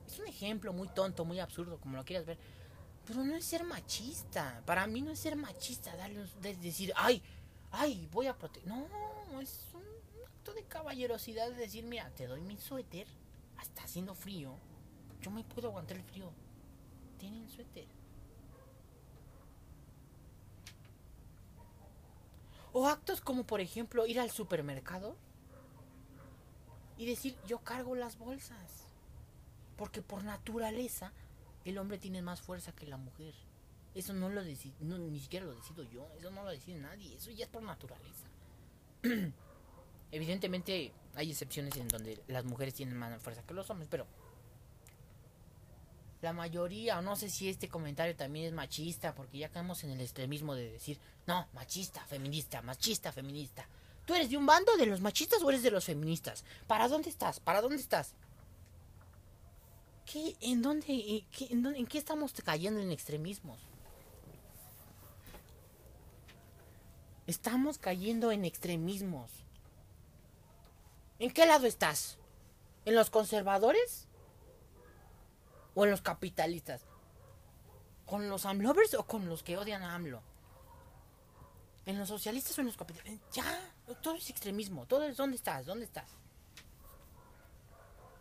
Es 0.08 0.20
un 0.20 0.28
ejemplo 0.28 0.72
muy 0.74 0.88
tonto, 0.90 1.26
muy 1.26 1.40
absurdo, 1.40 1.78
como 1.80 1.98
lo 1.98 2.06
quieras 2.06 2.26
ver. 2.26 2.38
Pero 3.06 3.24
no 3.24 3.36
es 3.36 3.46
ser 3.46 3.64
machista. 3.64 4.62
Para 4.66 4.88
mí 4.88 5.02
no 5.02 5.12
es 5.12 5.20
ser 5.20 5.36
machista 5.36 5.96
darle 5.96 6.26
de- 6.42 6.56
decir, 6.58 6.92
ay, 6.96 7.22
ay, 7.72 8.08
voy 8.12 8.28
a 8.28 8.38
proteger. 8.38 8.68
No, 8.70 8.88
es 9.42 9.68
un 9.74 9.84
acto 10.26 10.54
de 10.54 10.64
caballerosidad 10.64 11.50
de 11.50 11.56
decir, 11.56 11.84
mira, 11.84 12.10
te 12.12 12.26
doy 12.28 12.42
mi 12.42 12.58
suéter, 12.58 13.08
está 13.62 13.84
haciendo 13.84 14.16
frío. 14.16 14.56
Yo 15.22 15.32
me 15.32 15.44
puedo 15.44 15.68
aguantar 15.68 15.98
el 15.98 16.04
frío. 16.04 16.32
Tiene 17.20 17.44
el 17.44 17.50
suéter. 17.50 17.86
O 22.78 22.90
actos 22.90 23.22
como, 23.22 23.48
por 23.48 23.62
ejemplo, 23.62 24.06
ir 24.06 24.20
al 24.20 24.32
supermercado 24.32 25.16
y 26.98 27.06
decir, 27.06 27.38
yo 27.48 27.60
cargo 27.60 27.96
las 27.96 28.18
bolsas. 28.18 28.90
Porque 29.78 30.02
por 30.02 30.26
naturaleza 30.26 31.14
el 31.64 31.78
hombre 31.78 32.00
tiene 32.00 32.22
más 32.22 32.42
fuerza 32.42 32.74
que 32.74 32.86
la 32.86 32.98
mujer. 32.98 33.34
Eso 33.94 34.12
no 34.12 34.28
lo 34.28 34.44
decido, 34.44 34.76
ni 34.82 35.22
siquiera 35.22 35.46
lo 35.46 35.56
decido 35.56 35.84
yo, 35.84 36.06
eso 36.20 36.30
no 36.32 36.44
lo 36.44 36.50
decide 36.50 36.78
nadie, 36.78 37.16
eso 37.16 37.32
ya 37.32 37.46
es 37.46 37.50
por 37.50 37.64
naturaleza. 37.64 38.28
Evidentemente 40.12 40.92
hay 41.14 41.32
excepciones 41.32 41.78
en 41.78 41.88
donde 41.88 42.22
las 42.28 42.44
mujeres 42.44 42.74
tienen 42.74 42.98
más 42.98 43.22
fuerza 43.22 43.42
que 43.44 43.54
los 43.54 43.70
hombres, 43.70 43.88
pero 43.90 44.06
la 46.26 46.34
mayoría, 46.34 47.00
o 47.00 47.02
no 47.02 47.16
sé 47.16 47.30
si 47.30 47.48
este 47.48 47.70
comentario 47.70 48.16
también 48.16 48.48
es 48.48 48.52
machista, 48.54 49.16
porque 49.16 49.38
ya 49.38 49.50
caemos 49.50 49.84
en 49.84 49.92
el 49.92 50.02
extremismo 50.02 50.54
de 50.56 50.72
decir, 50.72 51.00
no, 51.28 51.48
machista, 51.54 52.04
feminista, 52.08 52.62
machista, 52.62 53.12
feminista. 53.14 53.66
¿Tú 54.06 54.14
eres 54.16 54.30
de 54.30 54.38
un 54.38 54.46
bando 54.46 54.76
de 54.76 54.86
los 54.88 55.02
machistas 55.02 55.42
o 55.44 55.50
eres 55.50 55.64
de 55.64 55.72
los 55.72 55.86
feministas? 55.86 56.44
¿Para 56.68 56.88
dónde 56.88 57.10
estás? 57.10 57.40
¿Para 57.40 57.62
dónde 57.62 57.78
estás? 57.78 58.14
¿Qué, 60.12 60.36
en, 60.42 60.62
dónde, 60.62 60.86
qué- 61.32 61.48
en 61.52 61.64
dónde- 61.64 61.80
en 61.80 61.88
qué 61.88 61.98
estamos 61.98 62.34
cayendo 62.44 62.80
en 62.80 62.92
extremismos? 62.92 63.60
Estamos 67.28 67.78
cayendo 67.78 68.32
en 68.32 68.46
extremismos. 68.46 69.32
¿En 71.18 71.32
qué 71.32 71.46
lado 71.46 71.66
estás? 71.66 72.18
¿En 72.86 72.94
los 72.96 73.10
conservadores? 73.10 74.08
¿O 75.76 75.86
en 75.86 75.92
los 75.92 76.02
capitalistas? 76.02 76.82
¿Con 78.06 78.30
los 78.30 78.46
AMLovers 78.46 78.96
o 78.96 79.06
con 79.06 79.28
los 79.28 79.44
que 79.44 79.58
odian 79.58 79.84
a 79.84 79.94
AMLO? 79.94 80.22
¿En 81.86 82.00
los 82.00 82.08
socialistas 82.08 82.58
o 82.58 82.62
en 82.62 82.68
los 82.68 82.78
capitalistas? 82.78 83.36
Ya, 83.36 83.74
todo 84.02 84.16
es 84.16 84.30
extremismo. 84.30 84.88
Todo 84.88 85.04
es 85.04 85.18
¿dónde 85.18 85.36
estás? 85.36 85.66
¿Dónde 85.66 85.86
estás? 85.86 86.10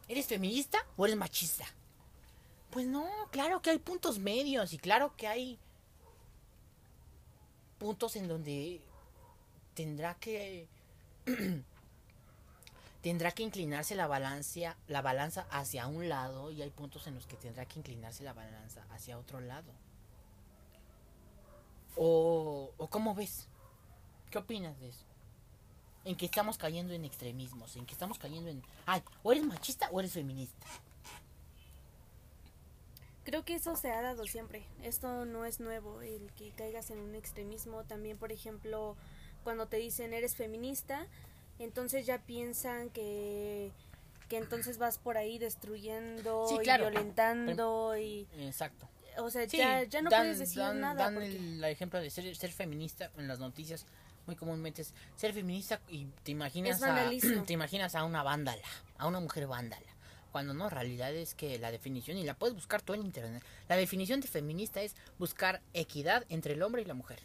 ¿Eres 0.09 0.27
feminista 0.27 0.85
o 0.97 1.07
eres 1.07 1.17
machista? 1.17 1.65
Pues 2.71 2.87
no, 2.87 3.09
claro 3.31 3.63
que 3.63 3.71
hay 3.71 3.79
puntos 3.79 4.19
medios 4.19 4.73
y 4.73 4.79
claro 4.79 5.15
que 5.17 5.29
hay 5.29 5.59
puntos 7.79 8.17
en 8.17 8.29
donde 8.29 8.83
tendrá 9.75 10.15
que 10.15 10.69
tendrá 13.05 13.33
que 13.33 13.43
inclinarse 13.43 13.95
la 13.95 14.07
balanza 14.07 14.79
la 14.89 15.03
balanza 15.03 15.47
hacia 15.51 15.87
un 15.87 16.09
lado 16.09 16.51
y 16.51 16.63
hay 16.63 16.71
puntos 16.71 17.07
en 17.07 17.15
los 17.15 17.27
que 17.27 17.37
tendrá 17.37 17.67
que 17.67 17.79
inclinarse 17.79 18.25
la 18.25 18.33
balanza 18.33 18.83
hacia 18.93 19.19
otro 19.19 19.41
lado. 19.41 19.71
O, 21.97 22.73
cómo 22.89 23.15
ves? 23.15 23.47
¿Qué 24.31 24.39
opinas 24.39 24.81
de 24.81 24.89
eso? 24.89 25.05
En 26.07 26.17
que 26.17 26.25
estamos 26.25 26.57
cayendo 26.57 26.95
en 26.95 27.05
extremismos, 27.05 27.77
en 27.77 27.85
que 27.85 27.93
estamos 27.93 28.19
cayendo 28.19 28.49
en, 28.49 28.63
ay, 28.87 29.03
o 29.23 29.33
eres 29.33 29.45
machista 29.45 29.91
o 29.93 30.01
eres 30.01 30.15
feminista. 30.15 30.67
Creo 33.25 33.45
que 33.45 33.57
eso 33.57 33.77
se 33.77 33.93
ha 33.93 34.01
dado 34.01 34.25
siempre. 34.25 34.67
Esto 34.83 35.27
no 35.27 35.45
es 35.45 35.61
nuevo, 35.61 36.01
el 36.01 36.33
que 36.33 36.53
caigas 36.53 36.89
en 36.89 37.01
un 37.01 37.15
extremismo. 37.15 37.85
También, 37.85 38.17
por 38.17 38.33
ejemplo, 38.33 38.97
cuando 39.43 39.67
te 39.67 39.77
dicen 39.77 40.15
eres 40.15 40.35
feminista, 40.35 41.07
entonces 41.59 42.07
ya 42.07 42.19
piensan 42.19 42.91
que, 42.91 43.71
que 44.29 44.37
entonces 44.39 44.79
vas 44.79 44.99
por 44.99 45.17
ahí 45.17 45.39
destruyendo 45.39 46.47
Sí, 46.49 46.57
y 46.63 46.65
violentando 46.65 47.97
y... 47.97 48.27
Exacto. 48.39 48.89
O 49.19 49.31
sea, 49.31 49.49
Sí, 49.49 49.59
ya, 49.59 49.85
ya 49.85 50.03
no 50.03 50.11
dan- 50.11 50.23
puedes 50.23 50.39
decir 50.41 50.59
dan- 50.59 50.81
nada. 50.81 51.05
Dan 51.05 51.15
porque- 51.15 51.37
el 51.37 51.65
ejemplo 51.65 52.01
de 52.01 52.11
ser, 52.11 52.35
ser 52.35 52.51
feminista 52.53 53.11
en 53.17 53.29
las 53.29 53.39
noticias. 53.39 53.87
Muy 54.27 54.37
comúnmente 54.37 54.81
es 54.83 54.95
ser 55.17 55.35
feminista 55.35 55.81
y 55.89 56.07
te 56.23 56.33
imaginas, 56.33 56.83
a, 56.83 57.11
te 57.47 57.53
imaginas 57.53 57.95
a 57.95 58.05
una 58.05 58.23
vándala, 58.23 58.63
a 58.99 59.07
una 59.07 59.21
mujer 59.21 59.47
vándala. 59.47 59.87
Cuando 60.33 60.53
no, 60.55 60.69
realidad 60.69 61.15
es 61.15 61.35
que 61.35 61.59
la 61.61 61.71
definición, 61.71 62.17
y 62.17 62.25
la 62.25 62.35
puedes 62.35 62.57
buscar 62.57 62.83
tú 62.83 62.95
en 62.95 63.03
internet, 63.05 63.41
la 63.69 63.77
definición 63.77 64.21
de 64.21 64.27
feminista 64.27 64.83
es 64.83 64.97
buscar 65.19 65.61
equidad 65.75 66.25
entre 66.29 66.55
el 66.55 66.63
hombre 66.63 66.83
y 66.83 66.87
la 66.87 66.95
mujer. 66.95 67.21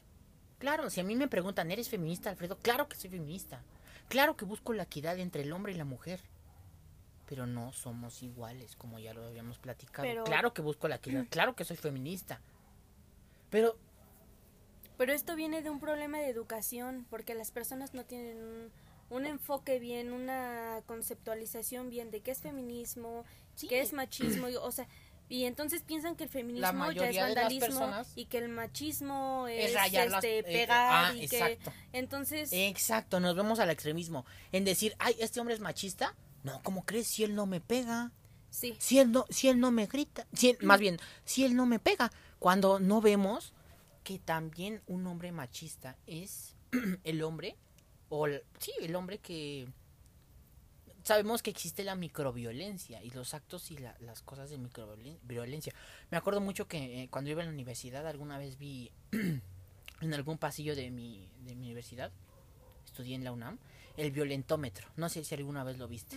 Claro, 0.60 0.90
si 0.92 1.00
a 1.00 1.04
mí 1.04 1.16
me 1.16 1.28
preguntan, 1.28 1.72
¿eres 1.72 1.90
feminista, 1.90 2.30
Alfredo? 2.30 2.58
Claro 2.58 2.88
que 2.88 2.98
soy 2.98 3.10
feminista. 3.10 3.64
Claro 4.10 4.36
que 4.36 4.44
busco 4.46 4.74
la 4.74 4.84
equidad 4.84 5.18
entre 5.20 5.44
el 5.44 5.54
hombre 5.54 5.72
y 5.72 5.76
la 5.76 5.86
mujer. 5.86 6.20
Pero 7.28 7.46
no 7.46 7.72
somos 7.74 8.24
iguales, 8.24 8.76
como 8.76 8.98
ya 9.00 9.14
lo 9.14 9.24
habíamos 9.26 9.60
platicado. 9.60 10.08
Pero- 10.08 10.24
Claro 10.26 10.54
que 10.54 10.62
busco 10.62 10.88
la 10.88 10.96
equidad, 10.96 11.26
claro 11.30 11.56
que 11.56 11.64
soy 11.64 11.78
feminista. 11.78 12.42
Pero 13.50 13.78
Pero 14.98 15.14
esto 15.14 15.36
viene 15.38 15.62
de 15.62 15.70
un 15.70 15.80
problema 15.80 16.18
de 16.20 16.28
educación, 16.28 17.06
porque 17.10 17.34
las 17.34 17.52
personas 17.52 17.94
no 17.94 18.04
tienen 18.04 18.38
un, 18.44 18.72
un 19.12 19.26
enfoque 19.26 19.80
bien, 19.80 20.12
una 20.12 20.82
conceptualización 20.88 21.90
bien 21.90 22.12
de 22.12 22.20
qué 22.22 22.32
es 22.32 22.40
feminismo, 22.42 23.24
Sí. 23.56 23.68
qué 23.70 23.80
es 23.80 23.94
machismo, 23.94 24.48
o 24.62 24.72
sea, 24.72 24.88
y 25.30 25.46
entonces 25.46 25.84
piensan 25.84 26.16
que 26.16 26.24
el 26.26 26.30
feminismo 26.30 26.92
ya 26.92 27.10
es 27.10 27.16
vandalismo 27.18 27.92
y 28.16 28.26
que 28.26 28.40
el 28.40 28.50
machismo 28.50 29.48
es, 29.48 29.68
Es 29.70 29.74
rayar 29.76 30.10
las- 30.10 30.24
este 30.24 30.40
eh, 30.40 30.44
pegar 30.44 31.12
ah, 31.12 31.16
y 31.16 31.28
que 31.28 31.60
entonces 31.94 32.50
Exacto, 32.52 33.20
nos 33.20 33.36
vemos 33.36 33.60
al 33.60 33.70
extremismo. 33.70 34.26
En 34.52 34.66
decir, 34.66 34.96
ay, 35.00 35.16
este 35.20 35.40
hombre 35.40 35.54
es 35.56 35.62
machista. 35.62 36.16
No, 36.44 36.60
¿cómo 36.64 36.84
crees? 36.86 37.08
Si 37.08 37.24
él 37.24 37.36
no 37.36 37.46
me 37.46 37.62
pega. 37.62 38.12
sí, 38.50 38.76
Si 38.80 38.98
él 39.00 39.12
no, 39.12 39.26
si 39.30 39.50
él 39.50 39.60
no 39.60 39.72
me 39.72 39.86
grita. 39.86 40.26
Si 40.34 40.50
él- 40.50 40.58
más 40.62 40.80
bien, 40.80 40.98
si 41.26 41.46
él 41.46 41.56
no 41.56 41.66
me 41.66 41.80
pega. 41.80 42.12
Cuando 42.40 42.80
no 42.80 43.02
vemos 43.02 43.54
que 44.04 44.18
también 44.18 44.82
un 44.88 45.06
hombre 45.06 45.32
machista 45.32 45.96
es 46.08 46.56
el 47.04 47.22
hombre, 47.24 47.56
o 48.10 48.26
el- 48.26 48.44
sí, 48.60 48.72
el 48.82 48.96
hombre 48.96 49.20
que... 49.20 49.68
Sabemos 51.10 51.42
que 51.42 51.50
existe 51.50 51.84
la 51.84 51.96
microviolencia 51.96 53.02
y 53.02 53.10
los 53.10 53.34
actos 53.34 53.72
y 53.72 53.78
la- 53.80 53.96
las 54.00 54.22
cosas 54.22 54.52
de 54.52 54.60
microviolencia. 54.60 55.74
Me 56.12 56.18
acuerdo 56.18 56.40
mucho 56.40 56.68
que 56.68 57.02
eh, 57.02 57.08
cuando 57.10 57.32
iba 57.32 57.42
a 57.42 57.46
la 57.46 57.52
universidad 57.52 58.06
alguna 58.06 58.38
vez 58.38 58.60
vi 58.60 58.92
en 60.02 60.14
algún 60.14 60.38
pasillo 60.38 60.76
de 60.76 60.92
mi, 60.92 61.28
de 61.46 61.56
mi 61.56 61.66
universidad, 61.66 62.12
estudié 62.86 63.16
en 63.16 63.24
la 63.24 63.32
UNAM, 63.32 63.58
el 63.98 64.12
violentómetro. 64.12 64.88
No 64.98 65.10
sé 65.10 65.24
si 65.24 65.34
alguna 65.34 65.64
vez 65.64 65.80
lo 65.80 65.88
viste 65.88 66.16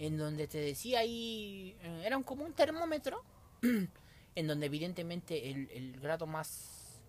en 0.00 0.18
donde 0.18 0.48
te 0.48 0.58
decía 0.58 0.98
ahí, 0.98 1.76
eh, 1.80 2.02
era 2.04 2.16
un- 2.16 2.24
como 2.24 2.44
un 2.44 2.52
termómetro, 2.52 3.22
en 4.34 4.46
donde 4.48 4.66
evidentemente 4.66 5.52
el, 5.52 5.70
el 5.70 6.00
grado 6.00 6.26
más, 6.26 7.00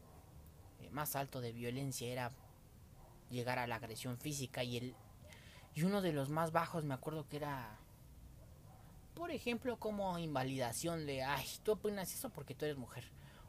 eh, 0.83 0.91
más 0.91 1.15
alto 1.15 1.41
de 1.41 1.51
violencia 1.51 2.07
era 2.11 2.31
llegar 3.31 3.57
a 3.57 3.65
la 3.65 3.77
agresión 3.77 4.19
física 4.19 4.63
y 4.63 4.77
el 4.77 4.95
y 5.75 5.83
uno 5.83 6.01
de 6.01 6.13
los 6.13 6.29
más 6.29 6.51
bajos 6.51 6.83
me 6.85 6.93
acuerdo 6.93 7.27
que 7.27 7.37
era 7.37 7.77
por 9.13 9.31
ejemplo 9.31 9.77
como 9.77 10.17
invalidación 10.17 11.05
de 11.05 11.23
ay 11.23 11.45
tú 11.63 11.73
opinas 11.73 12.13
eso 12.13 12.29
porque 12.29 12.55
tú 12.55 12.65
eres 12.65 12.77
mujer 12.77 13.03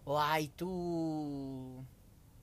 o 0.04 0.20
ay 0.20 0.48
tú 0.48 1.82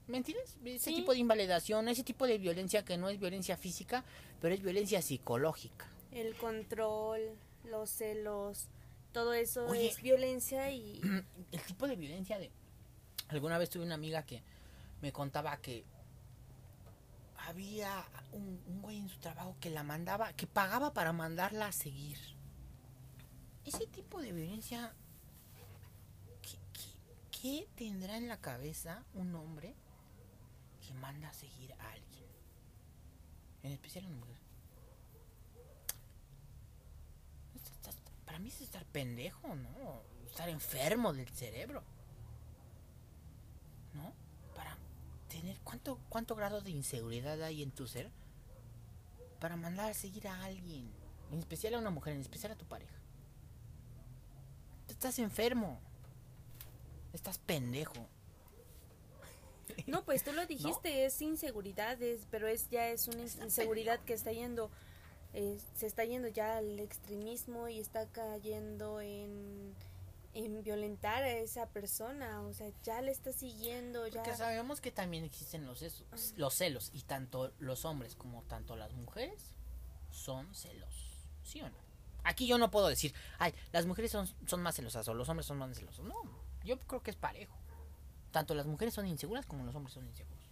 ¿me 0.07 0.17
entiendes? 0.17 0.57
ese 0.65 0.89
Sí. 0.89 0.95
tipo 0.95 1.13
de 1.13 1.19
invalidación 1.19 1.87
ese 1.87 2.03
tipo 2.03 2.27
de 2.27 2.37
violencia 2.37 2.83
que 2.83 2.97
no 2.97 3.09
es 3.09 3.19
violencia 3.19 3.55
física 3.57 4.03
pero 4.41 4.53
es 4.53 4.61
violencia 4.61 5.01
psicológica 5.01 5.87
el 6.11 6.35
control, 6.35 7.21
los 7.63 7.89
celos, 7.89 8.67
todo 9.13 9.33
eso 9.33 9.65
Oye. 9.65 9.87
es 9.87 9.99
violencia 10.01 10.69
y 10.71 11.01
el 11.51 11.61
tipo 11.61 11.87
de 11.87 11.95
violencia 11.95 12.37
de 12.37 12.51
alguna 13.29 13.57
vez 13.57 13.69
tuve 13.71 13.83
una 13.83 13.95
amiga 13.95 14.23
que 14.23 14.43
me 15.01 15.11
contaba 15.11 15.57
que 15.57 15.83
había 17.47 18.05
un, 18.31 18.61
un 18.67 18.81
güey 18.81 18.97
en 18.99 19.09
su 19.09 19.19
trabajo 19.19 19.55
que 19.59 19.69
la 19.69 19.83
mandaba 19.83 20.33
que 20.33 20.47
pagaba 20.47 20.93
para 20.93 21.11
mandarla 21.13 21.67
a 21.67 21.71
seguir 21.71 22.17
ese 23.65 23.85
tipo 23.87 24.21
de 24.21 24.31
violencia 24.31 24.93
¿qué, 26.41 26.57
qué- 26.73 27.39
qué 27.41 27.67
tendrá 27.75 28.17
en 28.17 28.27
la 28.27 28.37
cabeza 28.37 29.03
un 29.13 29.33
hombre 29.35 29.75
que 30.85 30.93
manda 30.95 31.29
a 31.29 31.33
seguir 31.33 31.73
a 31.73 31.91
alguien 31.91 32.25
en 33.63 33.71
especial 33.73 34.05
a 34.05 34.07
una 34.07 34.17
mujer 34.17 34.37
para 38.25 38.39
mí 38.39 38.49
es 38.49 38.61
estar 38.61 38.83
pendejo, 38.85 39.53
¿no? 39.55 40.01
Estar 40.25 40.49
enfermo 40.49 41.13
del 41.13 41.29
cerebro. 41.29 41.83
¿No? 43.93 44.11
Para 44.55 44.75
tener 45.33 45.59
cuánto 45.63 45.99
cuánto 46.09 46.35
grado 46.35 46.61
de 46.61 46.71
inseguridad 46.71 47.41
hay 47.41 47.63
en 47.63 47.71
tu 47.71 47.87
ser 47.87 48.11
para 49.39 49.55
mandar 49.55 49.89
a 49.89 49.93
seguir 49.93 50.27
a 50.27 50.43
alguien. 50.43 50.89
En 51.31 51.39
especial 51.39 51.73
a 51.73 51.79
una 51.79 51.89
mujer, 51.89 52.13
en 52.13 52.21
especial 52.21 52.51
a 52.51 52.55
tu 52.55 52.65
pareja. 52.65 52.95
Tú 54.87 54.93
estás 54.93 55.17
enfermo. 55.19 55.79
Estás 57.13 57.39
pendejo. 57.39 58.07
No, 59.87 60.03
pues 60.05 60.23
tú 60.23 60.31
lo 60.33 60.45
dijiste, 60.55 61.05
es 61.05 61.21
inseguridad, 61.21 62.01
es, 62.01 62.27
pero 62.29 62.47
es 62.47 62.69
ya 62.69 62.89
es 62.89 63.07
una 63.07 63.23
inseguridad 63.23 63.99
que 64.01 64.13
está 64.13 64.31
yendo, 64.31 64.69
eh, 65.33 65.57
se 65.75 65.87
está 65.87 66.05
yendo 66.05 66.27
ya 66.27 66.57
al 66.57 66.79
extremismo 66.79 67.67
y 67.67 67.79
está 67.79 68.05
cayendo 68.07 69.01
en, 69.01 69.75
en 70.33 70.63
violentar 70.63 71.23
a 71.23 71.29
esa 71.29 71.67
persona, 71.67 72.41
o 72.41 72.53
sea, 72.53 72.69
ya 72.83 73.01
le 73.01 73.11
está 73.11 73.31
siguiendo, 73.31 74.07
ya. 74.07 74.23
Porque 74.23 74.35
sabemos 74.35 74.81
que 74.81 74.91
también 74.91 75.23
existen 75.23 75.65
los, 75.65 75.79
celos, 75.79 76.33
los 76.35 76.53
celos 76.53 76.89
y 76.93 77.01
tanto 77.03 77.53
los 77.59 77.85
hombres 77.85 78.15
como 78.15 78.43
tanto 78.43 78.75
las 78.75 78.93
mujeres 78.93 79.53
son 80.09 80.53
celos, 80.55 81.25
¿sí 81.43 81.61
o 81.61 81.69
no? 81.69 81.77
Aquí 82.23 82.47
yo 82.47 82.57
no 82.57 82.71
puedo 82.71 82.87
decir, 82.87 83.13
ay, 83.37 83.53
las 83.71 83.85
mujeres 83.85 84.11
son, 84.11 84.27
son 84.47 84.61
más 84.61 84.75
celosas 84.75 85.07
o 85.07 85.13
los 85.13 85.27
hombres 85.29 85.45
son 85.45 85.57
más 85.57 85.75
celosos. 85.77 86.05
No, 86.05 86.15
yo 86.63 86.79
creo 86.79 87.03
que 87.03 87.11
es 87.11 87.17
parejo. 87.17 87.57
Tanto 88.31 88.55
las 88.55 88.65
mujeres 88.65 88.93
son 88.93 89.05
inseguras 89.05 89.45
como 89.45 89.65
los 89.65 89.75
hombres 89.75 89.93
son 89.93 90.07
inseguros. 90.07 90.43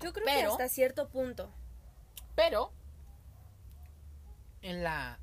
Yo 0.00 0.12
creo 0.12 0.24
que 0.24 0.42
hasta 0.44 0.68
cierto 0.68 1.08
punto. 1.08 1.52
Pero 2.34 2.72
en 4.62 4.82
la 4.82 5.18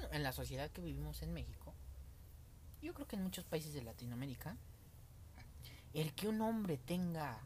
bueno, 0.00 0.14
en 0.14 0.22
la 0.22 0.32
sociedad 0.32 0.70
que 0.70 0.82
vivimos 0.82 1.22
en 1.22 1.32
México, 1.32 1.72
yo 2.82 2.92
creo 2.92 3.06
que 3.06 3.16
en 3.16 3.22
muchos 3.22 3.44
países 3.44 3.72
de 3.72 3.82
Latinoamérica, 3.82 4.56
el 5.94 6.12
que 6.14 6.28
un 6.28 6.40
hombre 6.42 6.76
tenga 6.76 7.40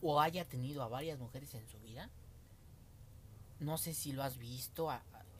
o 0.00 0.20
haya 0.20 0.48
tenido 0.48 0.82
a 0.82 0.88
varias 0.88 1.18
mujeres 1.20 1.54
en 1.54 1.68
su 1.68 1.78
vida, 1.78 2.10
no 3.60 3.78
sé 3.78 3.94
si 3.94 4.12
lo 4.12 4.24
has 4.24 4.36
visto 4.36 4.88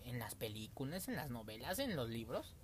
en 0.04 0.20
las 0.20 0.36
películas, 0.36 1.08
en 1.08 1.16
las 1.16 1.30
novelas, 1.30 1.80
en 1.80 1.96
los 1.96 2.08
libros, 2.08 2.54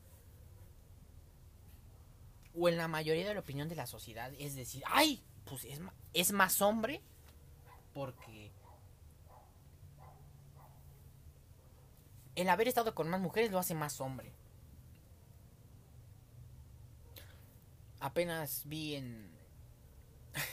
o 2.55 2.69
en 2.69 2.77
la 2.77 2.87
mayoría 2.87 3.27
de 3.27 3.35
la 3.35 3.41
opinión 3.41 3.69
de 3.69 3.75
la 3.75 3.87
sociedad, 3.87 4.33
es 4.39 4.55
decir, 4.55 4.85
ay, 4.87 5.25
pues 5.45 5.65
es, 5.65 5.81
es 6.13 6.33
más 6.33 6.63
hombre 6.63 7.03
porque 7.95 8.53
el 12.43 12.49
haber 12.49 12.69
estado 12.69 12.95
con 12.95 13.09
más 13.09 13.21
mujeres 13.21 13.51
lo 13.51 13.59
hace 13.59 13.75
más 13.75 14.01
hombre. 14.01 14.33
Apenas 18.01 18.63
vi 18.67 18.95
en... 18.95 19.29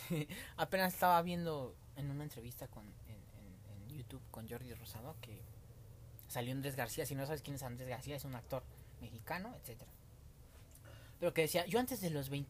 apenas 0.57 0.93
estaba 0.93 1.21
viendo 1.21 1.75
en 1.95 2.09
una 2.09 2.23
entrevista 2.23 2.67
con, 2.67 2.85
en, 2.85 3.95
YouTube 3.95 4.21
con 4.31 4.49
Jordi 4.49 4.73
Rosado 4.73 5.15
que 5.21 5.41
salió 6.27 6.53
Andrés 6.53 6.75
García. 6.75 7.05
Si 7.05 7.13
no 7.13 7.25
sabes 7.25 7.43
quién 7.43 7.55
es 7.55 7.63
Andrés 7.63 7.87
García, 7.87 8.15
es 8.15 8.25
un 8.25 8.35
actor 8.35 8.63
mexicano, 8.99 9.53
etcétera. 9.55 9.91
Pero 11.19 11.33
que 11.33 11.43
decía, 11.43 11.65
yo 11.67 11.79
antes 11.79 12.01
de 12.01 12.09
los 12.09 12.29
20, 12.29 12.49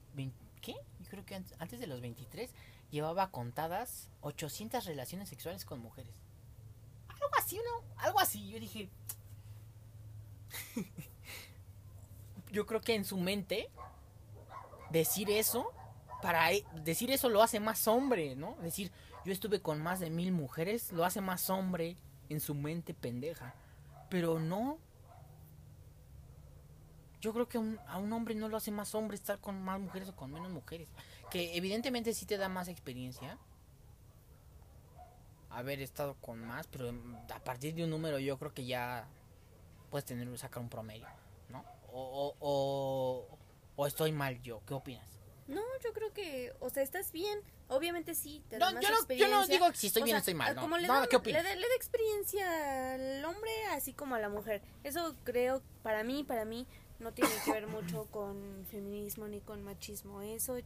¿qué? 0.61 0.75
Yo 1.01 1.09
creo 1.09 1.25
que 1.25 1.35
antes 1.35 1.79
de 1.79 1.87
los 1.87 2.01
23 2.01 2.49
llevaba 2.89 3.31
contadas 3.31 4.09
800 4.21 4.85
relaciones 4.85 5.29
sexuales 5.29 5.65
con 5.65 5.79
mujeres. 5.81 6.15
Algo 7.09 7.35
así, 7.37 7.57
¿no? 7.57 8.01
Algo 8.01 8.19
así. 8.19 8.49
Yo 8.49 8.59
dije, 8.59 8.89
yo 12.51 12.65
creo 12.65 12.81
que 12.81 12.95
en 12.95 13.05
su 13.05 13.17
mente 13.17 13.69
decir 14.89 15.29
eso 15.29 15.71
para 16.21 16.51
e, 16.51 16.65
decir 16.83 17.11
eso 17.11 17.29
lo 17.29 17.43
hace 17.43 17.59
más 17.59 17.87
hombre, 17.87 18.35
¿no? 18.35 18.55
Decir 18.61 18.91
yo 19.25 19.33
estuve 19.33 19.61
con 19.61 19.81
más 19.81 19.99
de 19.99 20.09
mil 20.09 20.31
mujeres 20.31 20.91
lo 20.91 21.03
hace 21.03 21.21
más 21.21 21.49
hombre 21.49 21.97
en 22.29 22.39
su 22.39 22.55
mente 22.55 22.93
pendeja, 22.93 23.53
pero 24.09 24.39
no. 24.39 24.77
Yo 27.21 27.33
creo 27.33 27.49
que 27.49 27.57
a 27.87 27.97
un 27.97 28.13
hombre 28.13 28.35
no 28.35 28.49
lo 28.49 28.57
hace 28.57 28.69
más 28.69 28.93
hombre 28.93 29.15
estar 29.15 29.39
con 29.39 29.59
más 29.63 29.79
mujeres 29.79 30.09
o 30.09 30.15
con 30.15 30.31
menos 30.31 30.51
mujeres, 30.51 30.87
que 31.31 31.57
evidentemente 31.57 32.13
sí 32.13 32.27
te 32.27 32.37
da 32.37 32.49
más 32.49 32.67
experiencia 32.67 33.39
haber 35.49 35.81
estado 35.81 36.15
con 36.15 36.45
más, 36.45 36.67
pero 36.67 36.93
a 37.33 37.39
partir 37.39 37.73
de 37.73 37.85
un 37.85 37.89
número 37.89 38.19
yo 38.19 38.37
creo 38.37 38.53
que 38.53 38.65
ya 38.65 39.07
puedes 39.95 40.03
tener 40.03 40.37
sacar 40.37 40.61
un 40.61 40.67
promedio, 40.67 41.07
¿no? 41.47 41.63
O, 41.93 42.35
o, 42.41 43.37
o, 43.77 43.87
estoy 43.87 44.11
mal 44.11 44.41
yo, 44.41 44.61
¿qué 44.67 44.73
opinas? 44.73 45.07
No, 45.47 45.61
yo 45.81 45.93
creo 45.93 46.11
que, 46.11 46.53
o 46.59 46.69
sea, 46.69 46.83
estás 46.83 47.13
bien. 47.13 47.39
Obviamente 47.69 48.13
sí, 48.13 48.43
te 48.49 48.57
da 48.57 48.73
no, 48.73 48.81
yo 48.81 48.89
no, 48.89 49.13
yo 49.13 49.29
no 49.29 49.47
digo 49.47 49.71
si 49.73 49.87
estoy 49.87 50.03
bien 50.03 50.17
o 50.17 50.19
estoy 50.19 50.33
mal. 50.33 50.53
No. 50.53 50.77
le, 50.77 50.85
no, 50.85 51.07
¿qué 51.07 51.15
opinas? 51.15 51.45
Le, 51.45 51.49
da, 51.49 51.75
experiencia 51.77 52.95
al 52.95 53.23
hombre 53.23 53.49
así 53.71 53.93
como 53.93 54.15
a 54.15 54.19
la 54.19 54.27
mujer. 54.27 54.61
Eso 54.83 55.15
creo, 55.23 55.61
para 55.81 56.03
mí, 56.03 56.25
para 56.25 56.43
mí, 56.43 56.67
no 56.99 57.13
tiene 57.13 57.31
que 57.45 57.53
ver 57.53 57.67
mucho 57.67 58.05
con 58.11 58.67
feminismo 58.69 59.29
ni 59.29 59.39
con 59.39 59.63
machismo. 59.63 60.21
Eso 60.21 60.57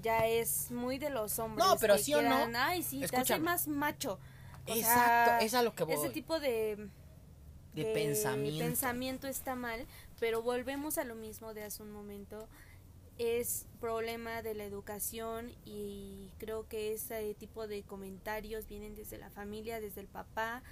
ya 0.00 0.26
es 0.26 0.70
muy 0.70 0.96
de 0.96 1.10
los 1.10 1.38
hombres. 1.38 1.62
No, 1.62 1.76
pero 1.76 1.98
sí 1.98 2.14
o 2.14 2.22
no. 2.22 2.48
Ay, 2.56 2.82
sí, 2.82 3.02
te 3.06 3.18
hace 3.18 3.38
más 3.38 3.68
macho. 3.68 4.18
Exacto, 4.64 5.44
es 5.44 5.52
a 5.52 5.62
lo 5.62 5.74
que 5.74 5.84
voy. 5.84 5.94
Ese 5.94 6.08
tipo 6.08 6.40
de 6.40 6.88
de 7.84 7.92
pensamiento. 7.92 8.64
pensamiento 8.64 9.28
está 9.28 9.54
mal, 9.54 9.86
pero 10.18 10.42
volvemos 10.42 10.98
a 10.98 11.04
lo 11.04 11.14
mismo 11.14 11.54
de 11.54 11.62
hace 11.62 11.82
un 11.82 11.92
momento. 11.92 12.48
Es 13.18 13.66
problema 13.80 14.42
de 14.42 14.54
la 14.54 14.64
educación 14.64 15.52
y 15.64 16.30
creo 16.38 16.68
que 16.68 16.92
ese 16.92 17.34
tipo 17.34 17.66
de 17.66 17.82
comentarios 17.82 18.66
vienen 18.66 18.94
desde 18.94 19.16
la 19.16 19.30
familia, 19.30 19.80
desde 19.80 20.02
el 20.02 20.06
papá, 20.06 20.62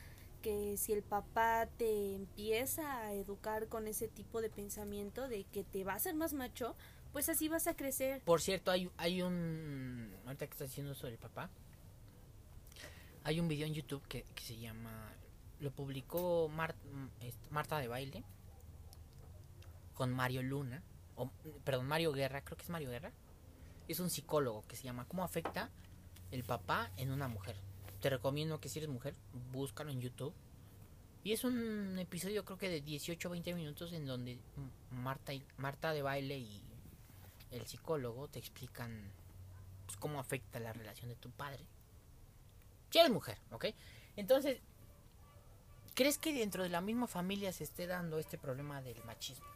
que 0.43 0.77
si 0.77 0.93
el 0.93 1.03
papá 1.03 1.67
te 1.79 2.15
empieza 2.15 2.99
a 2.99 3.15
educar 3.15 3.69
con 3.69 3.89
ese 3.89 4.09
tipo 4.09 4.43
de 4.43 4.51
pensamiento 4.51 5.27
de 5.27 5.45
que 5.45 5.65
te 5.65 5.85
va 5.85 5.95
a 5.95 5.97
hacer 5.97 6.15
más 6.15 6.35
macho, 6.35 6.77
pues 7.15 7.31
así 7.31 7.49
vas 7.49 7.67
a 7.67 7.75
crecer. 7.77 8.21
Por 8.23 8.43
cierto, 8.43 8.71
hay, 8.71 8.91
hay 8.99 9.23
un... 9.23 10.15
Ahorita 10.27 10.47
que 10.47 10.53
estás 10.53 10.69
diciendo 10.69 10.95
sobre 10.95 11.13
el 11.13 11.19
papá, 11.19 11.49
hay 13.23 13.41
un 13.41 13.49
video 13.49 13.67
en 13.67 13.73
YouTube 13.73 14.07
que, 14.07 14.25
que 14.35 14.43
se 14.43 14.59
llama 14.59 15.14
lo 15.61 15.71
publicó 15.71 16.49
Marta 16.49 17.79
de 17.79 17.89
Baile 17.89 18.25
con 19.95 20.13
Mario 20.13 20.43
Luna, 20.43 20.83
o, 21.17 21.31
perdón, 21.65 21.87
Mario 21.87 22.13
Guerra, 22.13 22.43
creo 22.43 22.57
que 22.57 22.65
es 22.65 22.71
Mario 22.71 22.91
Guerra. 22.91 23.13
Es 23.87 24.01
un 24.01 24.11
psicólogo 24.11 24.65
que 24.67 24.77
se 24.77 24.83
llama 24.83 25.07
¿Cómo 25.07 25.25
afecta 25.25 25.71
el 26.31 26.43
papá 26.43 26.91
en 26.97 27.11
una 27.11 27.29
mujer? 27.29 27.57
Te 28.01 28.11
recomiendo 28.11 28.61
que 28.61 28.69
si 28.69 28.79
eres 28.79 28.91
mujer, 28.91 29.15
búscalo 29.53 29.91
en 29.91 30.01
YouTube. 30.01 30.35
Y 31.23 31.33
es 31.33 31.45
un 31.45 31.99
episodio 31.99 32.45
creo 32.45 32.59
que 32.59 32.69
de 32.69 32.81
18 32.81 33.29
o 33.29 33.31
20 33.31 33.55
minutos 33.55 33.93
en 33.93 34.05
donde 34.05 34.39
Marta, 34.91 35.33
Marta 35.57 35.93
de 35.93 36.03
Baile 36.03 36.39
y 36.39 36.63
el 37.51 37.67
psicólogo 37.67 38.29
te 38.29 38.39
explican 38.39 39.11
pues, 39.87 39.97
cómo 39.97 40.19
afecta 40.19 40.61
la 40.61 40.73
relación 40.73 41.09
de 41.09 41.17
tu 41.17 41.31
padre. 41.31 41.65
Si 42.91 42.99
eres 42.99 43.11
mujer, 43.11 43.39
¿ok? 43.51 43.67
Entonces, 44.17 44.61
¿Crees 45.95 46.19
que 46.19 46.33
dentro 46.33 46.65
de 46.65 46.69
la 46.69 46.81
misma 46.81 47.07
familia 47.07 47.53
se 47.53 47.65
esté 47.65 47.87
dando 47.87 48.19
este 48.19 48.37
problema 48.37 48.83
del 48.83 49.03
machismo? 49.05 49.47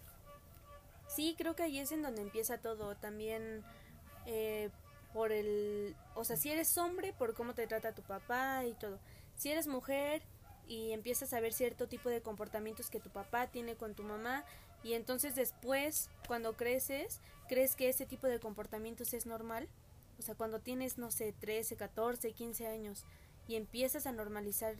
Sí, 1.08 1.34
creo 1.36 1.56
que 1.56 1.64
ahí 1.64 1.78
es 1.80 1.90
en 1.90 2.02
donde 2.02 2.22
empieza 2.22 2.58
todo. 2.58 2.94
También 2.96 3.64
eh, 4.26 4.70
por 5.12 5.32
el... 5.32 5.96
O 6.14 6.24
sea, 6.24 6.36
si 6.36 6.50
eres 6.50 6.78
hombre, 6.78 7.12
por 7.12 7.34
cómo 7.34 7.54
te 7.54 7.66
trata 7.66 7.92
tu 7.92 8.02
papá 8.02 8.64
y 8.66 8.74
todo. 8.74 9.00
Si 9.36 9.50
eres 9.50 9.66
mujer 9.66 10.22
y 10.68 10.92
empiezas 10.92 11.32
a 11.32 11.40
ver 11.40 11.52
cierto 11.52 11.88
tipo 11.88 12.08
de 12.08 12.22
comportamientos 12.22 12.88
que 12.88 13.00
tu 13.00 13.10
papá 13.10 13.48
tiene 13.48 13.74
con 13.74 13.94
tu 13.94 14.04
mamá 14.04 14.44
y 14.84 14.92
entonces 14.92 15.34
después, 15.34 16.08
cuando 16.28 16.56
creces, 16.56 17.20
crees 17.48 17.74
que 17.74 17.88
ese 17.88 18.06
tipo 18.06 18.28
de 18.28 18.38
comportamientos 18.38 19.12
es 19.12 19.26
normal. 19.26 19.68
O 20.18 20.22
sea, 20.22 20.36
cuando 20.36 20.60
tienes, 20.60 20.98
no 20.98 21.10
sé, 21.10 21.32
13, 21.32 21.76
14, 21.76 22.32
15 22.32 22.66
años 22.68 23.04
y 23.48 23.56
empiezas 23.56 24.06
a 24.06 24.12
normalizar 24.12 24.76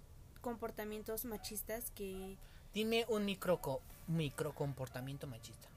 comportamientos 0.48 1.26
machistas 1.26 1.90
que... 1.90 2.38
Dime 2.72 3.04
un 3.08 3.26
micro, 3.26 3.60
micro 4.06 4.54
comportamiento 4.54 5.26
machista. 5.26 5.68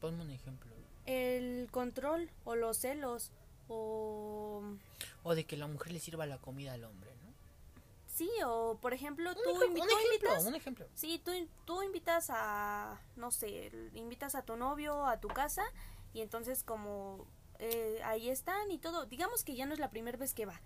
Ponme 0.00 0.22
un 0.22 0.30
ejemplo. 0.30 0.70
El 1.06 1.68
control 1.72 2.30
o 2.44 2.54
los 2.54 2.76
celos 2.76 3.32
o... 3.66 4.62
O 5.24 5.34
de 5.34 5.44
que 5.44 5.56
la 5.56 5.66
mujer 5.66 5.92
le 5.92 5.98
sirva 5.98 6.24
la 6.26 6.38
comida 6.38 6.74
al 6.74 6.84
hombre, 6.84 7.10
¿no? 7.24 7.32
Sí, 8.14 8.30
o 8.44 8.78
por 8.80 8.94
ejemplo, 8.94 9.34
tú, 9.34 9.50
un 9.50 9.76
ejemplo, 9.76 10.42
un 10.46 10.54
ejemplo. 10.54 10.86
Sí, 10.94 11.20
tú, 11.24 11.32
tú 11.64 11.82
invitas 11.82 12.28
a, 12.30 13.00
no 13.16 13.32
sé, 13.32 13.72
invitas 13.94 14.36
a 14.36 14.42
tu 14.42 14.56
novio 14.56 15.04
a 15.04 15.20
tu 15.20 15.26
casa 15.26 15.64
y 16.14 16.20
entonces 16.20 16.62
como 16.62 17.26
eh, 17.58 18.00
ahí 18.04 18.28
están 18.28 18.70
y 18.70 18.78
todo, 18.78 19.04
digamos 19.04 19.42
que 19.42 19.56
ya 19.56 19.66
no 19.66 19.74
es 19.74 19.80
la 19.80 19.90
primera 19.90 20.16
vez 20.16 20.32
que 20.32 20.46
va, 20.46 20.60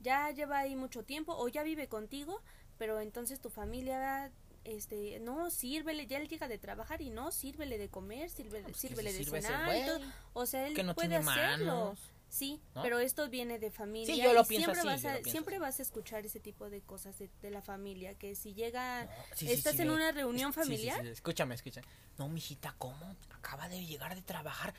ya 0.00 0.30
lleva 0.30 0.58
ahí 0.58 0.76
mucho 0.76 1.02
tiempo 1.04 1.34
o 1.36 1.48
ya 1.48 1.62
vive 1.62 1.88
contigo, 1.88 2.42
pero 2.78 3.00
entonces 3.00 3.40
tu 3.40 3.50
familia 3.50 4.30
este 4.64 5.20
no 5.20 5.50
sírvele 5.50 6.06
ya 6.06 6.18
él 6.18 6.28
llega 6.28 6.46
de 6.46 6.58
trabajar 6.58 7.00
y 7.00 7.10
no 7.10 7.30
sírvele 7.30 7.78
de 7.78 7.88
comer 7.88 8.28
sírvele, 8.28 8.64
pues 8.64 8.76
sírvele 8.76 9.12
de 9.12 9.24
cenar 9.24 10.00
o 10.34 10.44
sea 10.44 10.66
él 10.66 10.74
que 10.74 10.82
no 10.82 10.94
puede 10.94 11.16
hacerlo 11.16 11.96
Sí, 12.30 12.60
¿No? 12.76 12.82
pero 12.82 13.00
esto 13.00 13.28
viene 13.28 13.58
de 13.58 13.72
familia. 13.72 14.14
Sí, 14.14 14.22
yo 14.22 14.32
lo 14.32 14.44
pienso 14.44 14.72
siempre 14.72 14.92
así, 14.92 15.04
vas 15.04 15.04
a, 15.04 15.14
pienso 15.16 15.30
siempre 15.32 15.56
así. 15.56 15.60
vas 15.62 15.78
a 15.80 15.82
escuchar 15.82 16.24
ese 16.24 16.38
tipo 16.38 16.70
de 16.70 16.80
cosas 16.80 17.18
de, 17.18 17.28
de 17.42 17.50
la 17.50 17.60
familia, 17.60 18.14
que 18.14 18.36
si 18.36 18.54
llega, 18.54 19.04
No, 19.06 19.10
sí, 19.34 19.46
sí, 19.48 19.52
estás 19.52 19.74
sí, 19.74 19.82
en 19.82 19.90
una 19.90 20.12
reunión 20.12 20.52
Sí, 20.52 20.60
sí, 20.60 20.64
sí, 20.64 20.70
familiar, 20.70 21.06
Escúchame, 21.08 21.56
escúchame. 21.56 21.86
No, 22.18 22.28
mijita, 22.28 22.72
¿cómo? 22.78 23.16
Acaba 23.34 23.68
de 23.68 23.84
llegar 23.84 24.14
de 24.14 24.22
trabajar. 24.22 24.72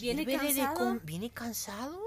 Viene 0.00 0.26
de 0.26 0.36
cansado. 0.36 0.74
com- 0.74 1.00
Viene 1.02 1.30
cansado. 1.30 1.98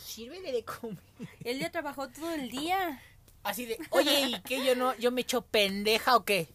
Sírvele 0.00 0.52
de 0.52 0.64
comer. 0.64 0.98
él 1.44 1.58
ya 1.58 1.72
trabajó 1.72 2.08
todo 2.08 2.32
el 2.32 2.48
día. 2.48 3.02
Así 3.42 3.66
de, 3.66 3.76
oye, 3.90 4.20
¿y 4.28 4.40
qué? 4.42 4.64
¿Yo 4.64 4.76
no, 4.76 4.94
yo 4.98 5.10
me 5.10 5.22
echo 5.22 5.42
pendeja 5.42 6.16
o 6.16 6.24
qué? 6.24 6.48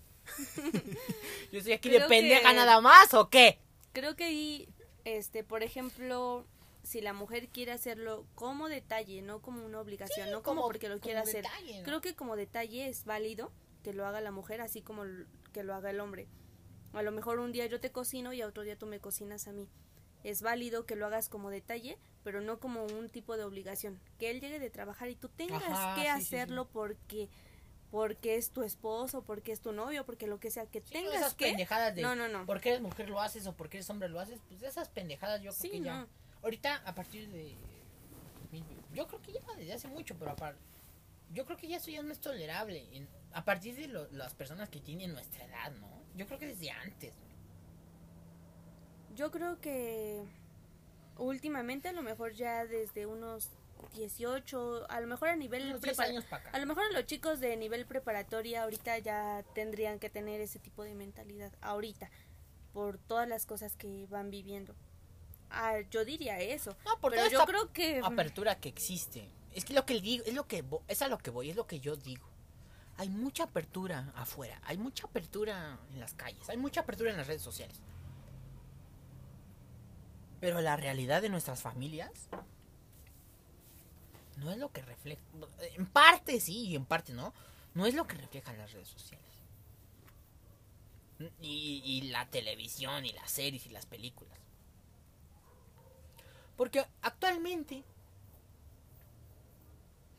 ¿Yo 1.51 1.59
estoy 1.59 1.73
aquí 1.73 1.89
de 1.89 2.01
pendeja 2.01 2.49
que- 2.49 2.55
nada 2.55 2.79
más 2.81 3.13
o 3.13 3.29
qué? 3.29 3.59
Creo 3.91 4.15
que 4.15 4.23
ahí, 4.25 4.69
este, 5.03 5.43
por 5.43 5.63
ejemplo, 5.63 6.45
si 6.89 7.01
la 7.01 7.13
mujer 7.13 7.49
quiere 7.49 7.71
hacerlo 7.71 8.25
como 8.33 8.67
detalle, 8.67 9.21
no 9.21 9.43
como 9.43 9.63
una 9.63 9.79
obligación, 9.79 10.31
no 10.31 10.41
como, 10.41 10.63
porque 10.63 10.89
lo 10.89 10.99
quiera 10.99 11.21
hacer. 11.21 11.43
detalle, 11.43 11.77
¿no? 11.77 11.83
Creo 11.83 12.01
que 12.01 12.15
como 12.15 12.35
detalle 12.35 12.89
es 12.89 13.05
válido 13.05 13.51
que 13.83 13.93
lo 13.93 14.07
haga 14.07 14.21
la 14.21 14.31
mujer, 14.31 14.59
así 14.59 14.81
como 14.81 15.03
que 15.53 15.61
lo 15.61 15.75
haga 15.75 15.91
el 15.91 15.99
hombre. 15.99 16.27
A 16.93 17.03
lo 17.03 17.11
mejor 17.11 17.37
un 17.37 17.51
día 17.51 17.67
yo 17.67 17.79
te 17.79 17.91
cocino 17.91 18.33
y 18.33 18.41
a 18.41 18.47
otro 18.47 18.63
día 18.63 18.75
tú 18.75 18.87
me 18.87 18.99
cocinas 18.99 19.47
a 19.47 19.51
mí. 19.53 19.69
Es 20.23 20.41
válido 20.41 20.87
que 20.87 20.95
lo 20.95 21.05
hagas 21.05 21.29
como 21.29 21.51
detalle, 21.51 21.99
pero 22.23 22.41
no 22.41 22.59
como 22.59 22.83
un 22.83 23.07
tipo 23.07 23.37
de 23.37 23.43
obligación. 23.43 23.99
Que 24.17 24.31
él 24.31 24.41
llegue 24.41 24.57
de 24.57 24.71
trabajar 24.71 25.09
y 25.11 25.15
tú 25.15 25.29
tengas 25.29 25.61
Ajá, 25.61 25.93
que 25.93 26.01
sí, 26.01 26.07
sí, 26.07 26.25
sí. 26.25 26.35
hacerlo 26.37 26.69
porque 26.69 27.29
porque 27.91 28.35
es 28.35 28.49
tu 28.49 28.63
esposo, 28.63 29.23
porque 29.23 29.51
es 29.51 29.61
tu 29.61 29.73
novio, 29.73 30.07
porque 30.07 30.25
lo 30.25 30.39
que 30.39 30.49
sea, 30.49 30.65
que 30.65 30.81
Sí, 30.81 30.95
no, 30.95 31.01
tengas 31.01 31.15
esas 31.17 31.33
que 31.35 31.45
pendejadas 31.45 31.93
de 31.95 32.01
No, 32.01 32.15
no, 32.15 32.27
no. 32.27 32.47
¿Por 32.47 32.61
qué 32.61 32.69
eres 32.69 32.81
mujer 32.81 33.09
lo 33.09 33.21
haces 33.21 33.45
o 33.45 33.53
por 33.53 33.69
qué 33.69 33.77
eres 33.77 33.89
hombre 33.91 34.09
lo 34.09 34.19
haces? 34.19 34.39
Pues 34.47 34.63
esas 34.63 34.89
pendejadas 34.89 35.39
yo 35.41 35.51
creo 35.51 35.61
Sí, 35.61 35.69
que 35.69 35.81
ya. 35.81 36.07
Ahorita, 36.43 36.81
a 36.85 36.95
partir 36.95 37.29
de. 37.29 37.55
Yo 38.93 39.07
creo 39.07 39.21
que 39.21 39.33
ya 39.33 39.41
desde 39.57 39.73
hace 39.73 39.87
mucho, 39.87 40.15
pero 40.17 40.31
a 40.31 40.35
par- 40.35 40.55
yo 41.31 41.45
creo 41.45 41.57
que 41.57 41.67
ya 41.67 41.77
eso 41.77 41.91
ya 41.91 42.01
no 42.01 42.11
es 42.11 42.19
tolerable. 42.19 42.87
en- 42.95 43.07
a 43.33 43.45
partir 43.45 43.75
de 43.75 43.87
lo- 43.87 44.09
las 44.11 44.33
personas 44.33 44.69
que 44.69 44.79
tienen 44.79 45.11
nuestra 45.13 45.45
edad, 45.45 45.71
¿no? 45.73 45.87
Yo 46.15 46.25
creo 46.25 46.39
que 46.39 46.47
desde 46.47 46.71
antes. 46.71 47.13
Yo 49.15 49.31
creo 49.31 49.59
que 49.59 50.23
últimamente 51.17 51.89
a 51.89 51.91
lo 51.91 52.01
mejor 52.01 52.33
ya 52.33 52.65
desde 52.65 53.05
unos 53.05 53.49
18, 53.93 54.89
a 54.89 54.99
lo 55.01 55.07
mejor 55.07 55.29
a 55.29 55.35
nivel 55.35 55.63
Unos 55.67 55.81
10 55.81 55.95
prepara- 55.97 56.09
años 56.09 56.23
para 56.25 56.41
acá. 56.49 56.57
a 56.57 56.59
lo 56.59 56.65
mejor 56.65 56.91
los 56.93 57.05
chicos 57.05 57.39
de 57.39 57.55
nivel 57.57 57.85
preparatoria 57.85 58.63
ahorita 58.63 58.97
ya 58.99 59.43
tendrían 59.53 59.99
que 59.99 60.09
tener 60.09 60.41
ese 60.41 60.59
tipo 60.59 60.83
de 60.83 60.95
mentalidad 60.95 61.51
ahorita 61.61 62.09
por 62.73 62.97
todas 62.97 63.27
las 63.27 63.45
cosas 63.45 63.75
que 63.75 64.05
van 64.07 64.29
viviendo. 64.31 64.75
Ah, 65.49 65.79
yo 65.89 66.05
diría 66.05 66.39
eso. 66.39 66.75
No, 66.85 66.99
por 66.99 67.11
pero 67.11 67.27
yo 67.27 67.45
creo 67.45 67.71
que 67.73 68.01
apertura 68.03 68.59
que 68.59 68.69
existe. 68.69 69.29
Es 69.53 69.65
que 69.65 69.73
lo 69.73 69.85
que 69.85 69.99
digo, 69.99 70.23
es 70.25 70.33
lo 70.33 70.47
que 70.47 70.63
es 70.87 71.01
a 71.01 71.07
lo 71.07 71.17
que 71.17 71.31
voy, 71.31 71.49
es 71.49 71.55
lo 71.55 71.65
que 71.67 71.79
yo 71.79 71.95
digo. 71.95 72.27
Hay 72.97 73.09
mucha 73.09 73.45
apertura 73.45 74.11
afuera, 74.15 74.61
hay 74.65 74.77
mucha 74.77 75.07
apertura 75.07 75.79
en 75.93 75.99
las 75.99 76.13
calles, 76.13 76.49
hay 76.49 76.57
mucha 76.57 76.81
apertura 76.81 77.11
en 77.11 77.17
las 77.17 77.27
redes 77.27 77.41
sociales. 77.41 77.77
Pero 80.39 80.61
la 80.61 80.75
realidad 80.75 81.21
de 81.21 81.29
nuestras 81.29 81.61
familias 81.61 82.11
no 84.37 84.51
es 84.51 84.57
lo 84.57 84.71
que 84.71 84.81
refleja. 84.81 85.21
En 85.75 85.85
parte 85.85 86.39
sí 86.39 86.67
y 86.67 86.75
en 86.75 86.85
parte 86.85 87.13
no. 87.13 87.33
No 87.73 87.85
es 87.85 87.93
lo 87.93 88.07
que 88.07 88.15
reflejan 88.15 88.57
las 88.57 88.71
redes 88.71 88.87
sociales. 88.87 89.25
Y, 91.41 91.81
y 91.83 92.01
la 92.09 92.25
televisión 92.29 93.05
y 93.05 93.11
las 93.11 93.31
series 93.31 93.65
y 93.65 93.69
las 93.69 93.85
películas. 93.85 94.37
Porque 96.59 96.85
actualmente 97.03 97.85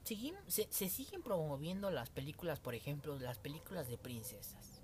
seguim- 0.06 0.42
se, 0.46 0.88
siguen 0.88 1.22
promoviendo 1.22 1.90
las 1.90 2.08
películas, 2.08 2.58
por 2.58 2.74
ejemplo, 2.74 3.18
las 3.18 3.36
películas 3.36 3.88
de 3.88 3.98
princesas. 3.98 4.80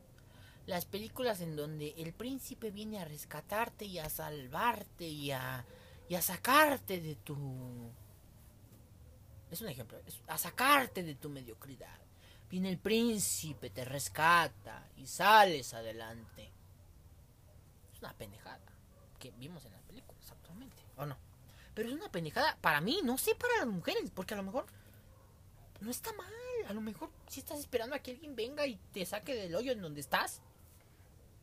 Las 0.66 0.84
películas 0.84 1.40
en 1.40 1.56
donde 1.56 1.94
el 1.96 2.12
príncipe 2.12 2.70
viene 2.70 3.00
a 3.00 3.06
rescatarte 3.06 3.86
y 3.86 3.98
a 3.98 4.10
salvarte 4.10 5.08
y 5.08 5.30
a, 5.30 5.64
y 6.10 6.14
a 6.16 6.20
sacarte 6.20 7.00
de 7.00 7.14
tu... 7.14 7.90
Es 9.50 9.62
un 9.62 9.70
ejemplo, 9.70 9.98
a 10.26 10.36
sacarte 10.36 11.04
de 11.04 11.14
tu 11.14 11.30
mediocridad. 11.30 11.98
Viene 12.50 12.68
el 12.68 12.78
príncipe, 12.78 13.70
te 13.70 13.86
rescata 13.86 14.90
y 14.98 15.06
sales 15.06 15.72
adelante. 15.72 16.52
Es 17.94 18.00
una 18.00 18.12
pendejada 18.12 18.60
que 19.18 19.30
vimos 19.30 19.64
en 19.64 19.72
las 19.72 19.82
películas 19.84 20.30
actualmente, 20.30 20.82
¿o 20.98 21.06
no? 21.06 21.16
Pero 21.76 21.90
es 21.90 21.94
una 21.94 22.10
pendejada 22.10 22.56
para 22.62 22.80
mí, 22.80 23.00
no 23.04 23.18
sé 23.18 23.34
para 23.34 23.58
las 23.58 23.66
mujeres, 23.66 24.10
porque 24.14 24.32
a 24.32 24.38
lo 24.38 24.42
mejor 24.42 24.64
no 25.80 25.90
está 25.90 26.10
mal. 26.14 26.32
A 26.66 26.72
lo 26.72 26.80
mejor 26.80 27.10
si 27.28 27.40
estás 27.40 27.58
esperando 27.58 27.94
a 27.94 27.98
que 27.98 28.12
alguien 28.12 28.34
venga 28.34 28.66
y 28.66 28.76
te 28.94 29.04
saque 29.04 29.34
del 29.34 29.54
hoyo 29.54 29.72
en 29.72 29.82
donde 29.82 30.00
estás. 30.00 30.40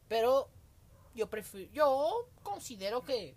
Pero 0.09 0.49
yo 1.13 1.29
prefiero, 1.29 1.71
yo 1.71 2.27
considero 2.41 3.03
que 3.03 3.35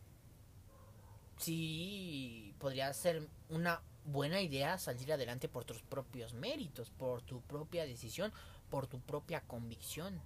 sí 1.36 2.54
podría 2.58 2.90
ser 2.94 3.28
una 3.50 3.82
buena 4.06 4.40
idea 4.40 4.78
salir 4.78 5.12
adelante 5.12 5.50
por 5.50 5.66
tus 5.66 5.82
propios 5.82 6.32
méritos, 6.32 6.88
por 6.88 7.20
tu 7.20 7.42
propia 7.42 7.84
decisión, 7.84 8.32
por 8.70 8.86
tu 8.86 9.00
propia 9.00 9.42
convicción 9.42 10.18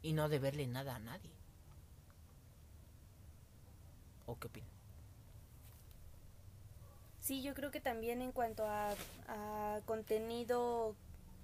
y 0.00 0.14
no 0.14 0.30
deberle 0.30 0.66
nada 0.66 0.96
a 0.96 1.00
nadie. 1.00 1.32
¿O 4.24 4.38
qué 4.38 4.46
opinas? 4.46 4.77
Sí, 7.28 7.42
yo 7.42 7.52
creo 7.52 7.70
que 7.70 7.82
también 7.82 8.22
en 8.22 8.32
cuanto 8.32 8.66
a, 8.66 8.94
a 9.26 9.80
contenido 9.84 10.94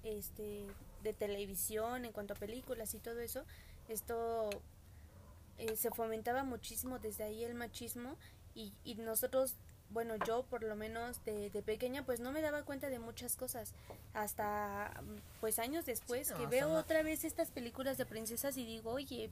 este 0.03 0.65
de 1.03 1.13
televisión, 1.13 2.07
en 2.07 2.13
cuanto 2.13 2.33
a 2.33 2.37
películas 2.37 2.95
y 2.95 3.01
todo 3.01 3.21
eso, 3.21 3.45
esto 3.91 4.49
eh, 5.59 5.77
se 5.77 5.91
fomentaba 5.91 6.43
muchísimo 6.43 6.99
desde 7.01 7.25
ahí 7.25 7.45
el 7.45 7.55
machismo 7.55 8.17
y, 8.55 8.73
y 8.83 8.95
nosotros, 8.95 9.57
bueno, 9.91 10.15
yo 10.27 10.45
por 10.45 10.63
lo 10.63 10.75
menos 10.75 11.23
de, 11.27 11.51
de 11.51 11.61
pequeña 11.61 12.03
pues 12.03 12.19
no 12.19 12.33
me 12.33 12.41
daba 12.41 12.63
cuenta 12.63 12.89
de 12.89 12.99
muchas 12.99 13.37
cosas 13.37 13.75
hasta 14.15 15.03
pues 15.43 15.59
años 15.59 15.85
después 15.85 16.29
Sí, 16.29 16.33
no, 16.33 16.41
que 16.41 16.47
veo 16.47 16.73
otra 16.73 17.03
vez 17.03 17.25
estas 17.25 17.51
películas 17.51 17.99
de 17.99 18.07
princesas 18.07 18.57
y 18.57 18.65
digo, 18.65 18.93
oye, 18.93 19.29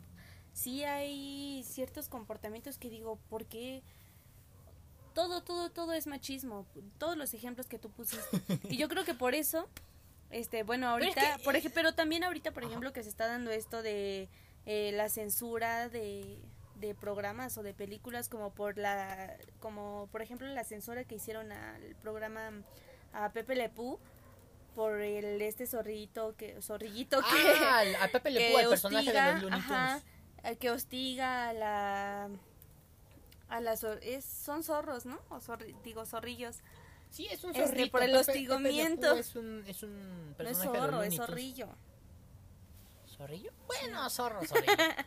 sí 0.52 0.84
hay 0.84 1.64
ciertos 1.64 2.10
comportamientos 2.10 2.76
que 2.76 2.90
digo, 2.90 3.16
¿por 3.30 3.46
qué? 3.46 3.82
Todo, 5.12 5.42
todo, 5.42 5.70
todo 5.70 5.92
es 5.92 6.06
machismo. 6.06 6.66
Todos 6.98 7.16
los 7.16 7.34
ejemplos 7.34 7.66
que 7.66 7.78
tú 7.78 7.90
pusiste. 7.90 8.40
Y 8.68 8.76
yo 8.76 8.88
creo 8.88 9.04
que 9.04 9.14
por 9.14 9.34
eso, 9.34 9.68
este, 10.30 10.62
bueno, 10.62 10.92
Pero 10.98 11.10
es 11.10 11.16
ahorita, 11.16 11.36
que- 11.38 11.44
por 11.44 11.56
ejemplo, 11.56 11.74
pero 11.74 11.94
también 11.94 12.24
ahorita, 12.24 12.50
por 12.52 12.62
Ajá. 12.62 12.70
ejemplo, 12.70 12.92
que 12.92 13.02
se 13.02 13.08
está 13.08 13.26
dando 13.26 13.50
esto 13.50 13.82
de 13.82 14.28
eh, 14.66 14.92
la 14.94 15.08
censura 15.08 15.88
de, 15.88 16.38
de 16.76 16.94
programas 16.94 17.58
o 17.58 17.62
de 17.62 17.74
películas 17.74 18.28
como 18.28 18.50
por 18.54 18.78
la, 18.78 19.36
como 19.60 20.08
por 20.12 20.22
ejemplo 20.22 20.46
la 20.48 20.62
censura 20.64 21.04
que 21.04 21.16
hicieron 21.16 21.50
al 21.52 21.96
programa 21.96 22.50
a 23.12 23.30
Pepe 23.32 23.56
Le 23.56 23.68
Pew 23.70 23.98
por 24.76 25.00
el 25.00 25.42
este 25.42 25.66
zorrito 25.66 26.34
que 26.36 26.62
zorrillito 26.62 27.18
que 27.20 27.26
Ah, 27.60 27.82
a 28.02 28.08
Pepe 28.08 28.30
Le 28.30 28.38
que 28.38 28.56
al 28.56 28.68
personaje 28.68 29.12
de 29.12 29.32
los 29.32 29.42
Looney 29.42 29.60
Tunes. 29.60 29.70
ajá, 29.72 30.00
eh, 30.44 30.56
que 30.56 30.70
hostiga 30.70 31.48
a 31.48 31.52
la 31.52 32.28
a 33.52 33.60
las 33.60 33.82
zor- 33.84 33.98
es, 34.02 34.24
son 34.24 34.62
zorros, 34.62 35.06
¿no? 35.06 35.18
O 35.30 35.36
zorri- 35.40 35.74
digo 35.82 36.04
zorrillos. 36.06 36.56
Sí, 37.10 37.26
es 37.30 37.44
un 37.44 37.50
Este, 37.50 37.66
zorrito. 37.66 37.90
por 37.92 38.02
el 38.02 38.10
Pepe- 38.12 38.24
Pepe 38.24 38.38
Le 38.38 38.48
hostigamiento. 38.48 39.16
Es 39.16 39.36
un, 39.36 39.64
es 39.66 39.82
un 39.82 40.24
No 40.24 40.30
es 40.30 40.36
personaje 40.36 40.68
de 40.72 40.78
los 40.78 40.84
zorro, 40.90 41.02
es 41.02 41.16
zorrillo. 41.16 41.68
¿Zorrillo? 43.16 43.52
Bueno, 43.66 44.08
zorro, 44.10 44.44
zorrillo. 44.46 44.72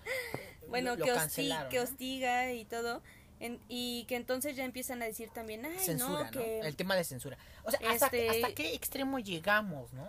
Bueno, 0.68 0.96
Lo- 0.96 1.06
que, 1.06 1.12
¿no? 1.12 1.84
hostiga 1.84 2.52
y 2.54 2.66
todo. 2.66 3.02
en- 3.40 3.60
y 3.68 4.06
que 4.06 4.16
entonces 4.16 4.56
ya 4.56 4.64
empiezan 4.66 5.02
a 5.02 5.06
decir 5.06 5.30
también, 5.30 5.66
ay, 5.66 5.78
Censura, 5.78 6.20
no, 6.20 6.24
¿no? 6.26 6.32
que 6.32 6.60
El 6.62 6.76
tema 6.76 6.96
de 6.96 7.04
censura. 7.04 7.38
O 7.66 7.70
sea, 7.72 7.80
¿hasta, 7.92 8.06
Este- 8.08 8.30
¿hasta 8.30 8.54
qué 8.56 8.74
extremo 8.74 9.20
llegamos, 9.20 9.92
no? 9.94 10.08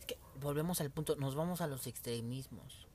Es 0.00 0.06
que 0.06 0.18
volvemos 0.40 0.80
al 0.80 0.90
punto, 0.90 1.14
nos 1.16 1.34
vamos 1.34 1.60
a 1.60 1.66
los 1.66 1.86
extremismos. 1.86 2.86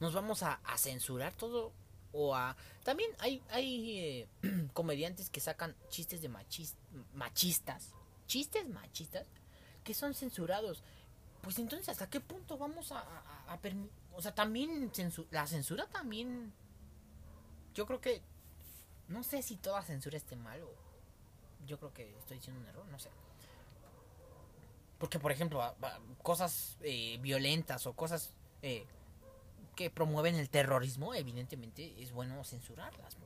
Nos 0.00 0.14
vamos 0.14 0.42
a, 0.42 0.60
a 0.64 0.78
censurar 0.78 1.34
todo 1.34 1.72
o 2.12 2.34
a... 2.34 2.56
También 2.84 3.10
hay, 3.18 3.42
hay 3.50 3.98
eh, 3.98 4.28
comediantes 4.72 5.30
que 5.30 5.40
sacan 5.40 5.74
chistes 5.88 6.20
de 6.22 6.28
machis- 6.30 6.74
machistas. 7.14 7.94
Chistes 8.26 8.68
machistas 8.68 9.26
que 9.84 9.94
son 9.94 10.14
censurados. 10.14 10.82
Pues 11.42 11.58
entonces, 11.58 11.88
¿hasta 11.88 12.10
qué 12.10 12.20
punto 12.20 12.58
vamos 12.58 12.92
a, 12.92 12.98
a, 13.00 13.52
a 13.52 13.62
permi- 13.62 13.90
O 14.14 14.22
sea, 14.22 14.34
también 14.34 14.90
la 15.30 15.46
censura 15.46 15.86
también... 15.86 16.52
Yo 17.74 17.86
creo 17.86 18.00
que... 18.00 18.20
No 19.08 19.22
sé 19.22 19.42
si 19.42 19.56
toda 19.56 19.82
censura 19.82 20.16
esté 20.16 20.36
mal 20.36 20.62
o... 20.62 20.68
Yo 21.66 21.78
creo 21.78 21.92
que 21.92 22.16
estoy 22.18 22.36
diciendo 22.38 22.60
un 22.60 22.66
error, 22.68 22.86
no 22.86 22.98
sé. 22.98 23.10
Porque, 24.98 25.18
por 25.20 25.30
ejemplo, 25.30 25.62
cosas 26.22 26.76
eh, 26.82 27.18
violentas 27.20 27.86
o 27.86 27.92
cosas 27.92 28.32
eh, 28.62 28.84
que 29.78 29.90
promueven 29.90 30.34
el 30.34 30.50
terrorismo, 30.50 31.14
evidentemente 31.14 31.94
es 32.02 32.10
bueno 32.10 32.42
censurarlas. 32.42 33.16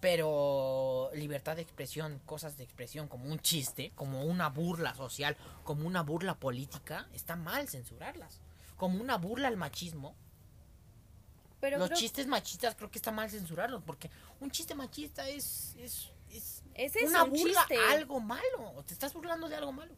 Pero 0.00 1.10
libertad 1.14 1.54
de 1.56 1.62
expresión, 1.62 2.20
cosas 2.26 2.56
de 2.56 2.64
expresión 2.64 3.06
como 3.06 3.26
un 3.30 3.38
chiste, 3.38 3.92
como 3.94 4.24
una 4.24 4.48
burla 4.48 4.92
social, 4.94 5.36
como 5.62 5.86
una 5.86 6.02
burla 6.02 6.34
política, 6.34 7.06
está 7.12 7.36
mal 7.36 7.68
censurarlas. 7.68 8.40
Como 8.76 9.00
una 9.00 9.16
burla 9.16 9.46
al 9.46 9.56
machismo. 9.56 10.16
Pero 11.60 11.78
Los 11.78 11.88
creo- 11.90 11.98
chistes 12.00 12.26
machistas 12.26 12.74
creo 12.74 12.90
que 12.90 12.98
está 12.98 13.12
mal 13.12 13.30
censurarlos 13.30 13.82
porque 13.84 14.10
un 14.40 14.50
chiste 14.50 14.74
machista 14.74 15.28
es, 15.28 15.76
es, 15.78 16.10
es 16.30 16.62
es 16.74 17.02
una 17.08 17.22
un 17.24 17.30
burla 17.30 17.60
chiste. 17.68 17.76
a 17.76 17.92
algo 17.92 18.18
malo. 18.18 18.82
Te 18.86 18.94
estás 18.94 19.12
burlando 19.12 19.48
de 19.48 19.54
algo 19.54 19.70
malo. 19.70 19.94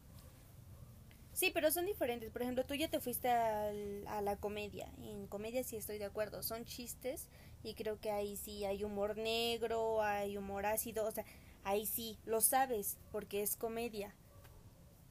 Sí, 1.43 1.51
pero 1.53 1.73
son 1.73 1.87
diferentes. 1.87 2.31
Por 2.31 2.43
ejemplo, 2.43 2.65
tú 2.65 2.75
ya 2.75 2.87
te 2.89 3.01
fuiste 3.01 3.29
al- 3.29 4.07
a 4.07 4.23
la 4.23 4.37
comedia. 4.37 4.89
En 5.03 5.27
comedia 5.27 5.65
sí 5.65 5.77
estoy 5.77 5.99
de 5.99 6.05
acuerdo. 6.05 6.41
Son 6.45 6.65
chistes 6.65 7.27
y 7.65 7.75
creo 7.75 7.99
que 8.01 8.13
ahí 8.13 8.37
sí 8.37 8.65
hay 8.65 8.85
humor 8.85 9.17
negro, 9.17 10.03
hay 10.03 10.37
humor 10.39 10.67
ácido. 10.67 11.05
O 11.05 11.11
sea, 11.11 11.25
ahí 11.65 11.85
sí, 11.85 12.17
lo 12.27 12.41
sabes 12.41 12.97
porque 13.11 13.43
es 13.43 13.57
comedia. 13.57 14.15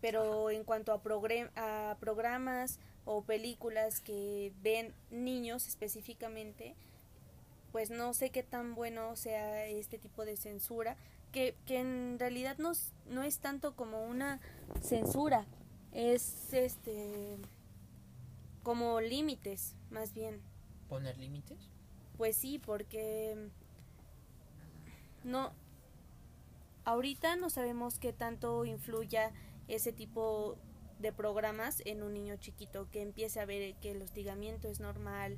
Pero 0.02 0.50
en 0.52 0.64
cuanto 0.64 0.94
a, 0.94 1.02
a 1.56 1.98
programas 2.00 2.80
o 3.06 3.24
películas 3.24 4.00
que 4.02 4.54
ven 4.62 4.94
niños 5.12 5.68
específicamente, 5.68 6.76
pues 7.72 7.90
no 7.90 8.14
sé 8.14 8.30
qué 8.32 8.44
tan 8.44 8.76
bueno 8.76 9.16
sea 9.16 9.66
este 9.66 9.98
tipo 9.98 10.26
de 10.26 10.36
censura, 10.36 10.98
que, 11.32 11.56
que 11.66 11.80
en 11.80 12.18
realidad 12.20 12.58
no, 12.58 12.74
no 13.10 13.24
es 13.24 13.40
tanto 13.40 13.76
como 13.76 14.04
una 14.06 14.42
censura, 14.82 15.46
es 15.92 16.54
este 16.54 17.38
como 18.64 19.02
límites, 19.02 19.76
más 19.90 20.14
bien. 20.14 20.42
Poner 20.88 21.18
límites. 21.18 21.58
Pues 22.18 22.36
sí, 22.36 22.60
porque 22.60 23.50
no 25.24 25.54
ahorita 26.86 27.36
no 27.36 27.50
sabemos 27.50 28.00
qué 28.00 28.14
tanto 28.14 28.66
influya 28.66 29.32
ese 29.68 29.94
tipo 29.94 30.58
de 31.00 31.12
programas 31.12 31.82
en 31.86 32.04
un 32.04 32.14
niño 32.14 32.36
chiquito 32.38 32.90
que 32.92 33.02
empiece 33.02 33.40
a 33.40 33.46
ver 33.46 33.76
que 33.76 33.92
el 33.92 34.02
hostigamiento 34.02 34.68
es 34.68 34.80
normal, 34.80 35.38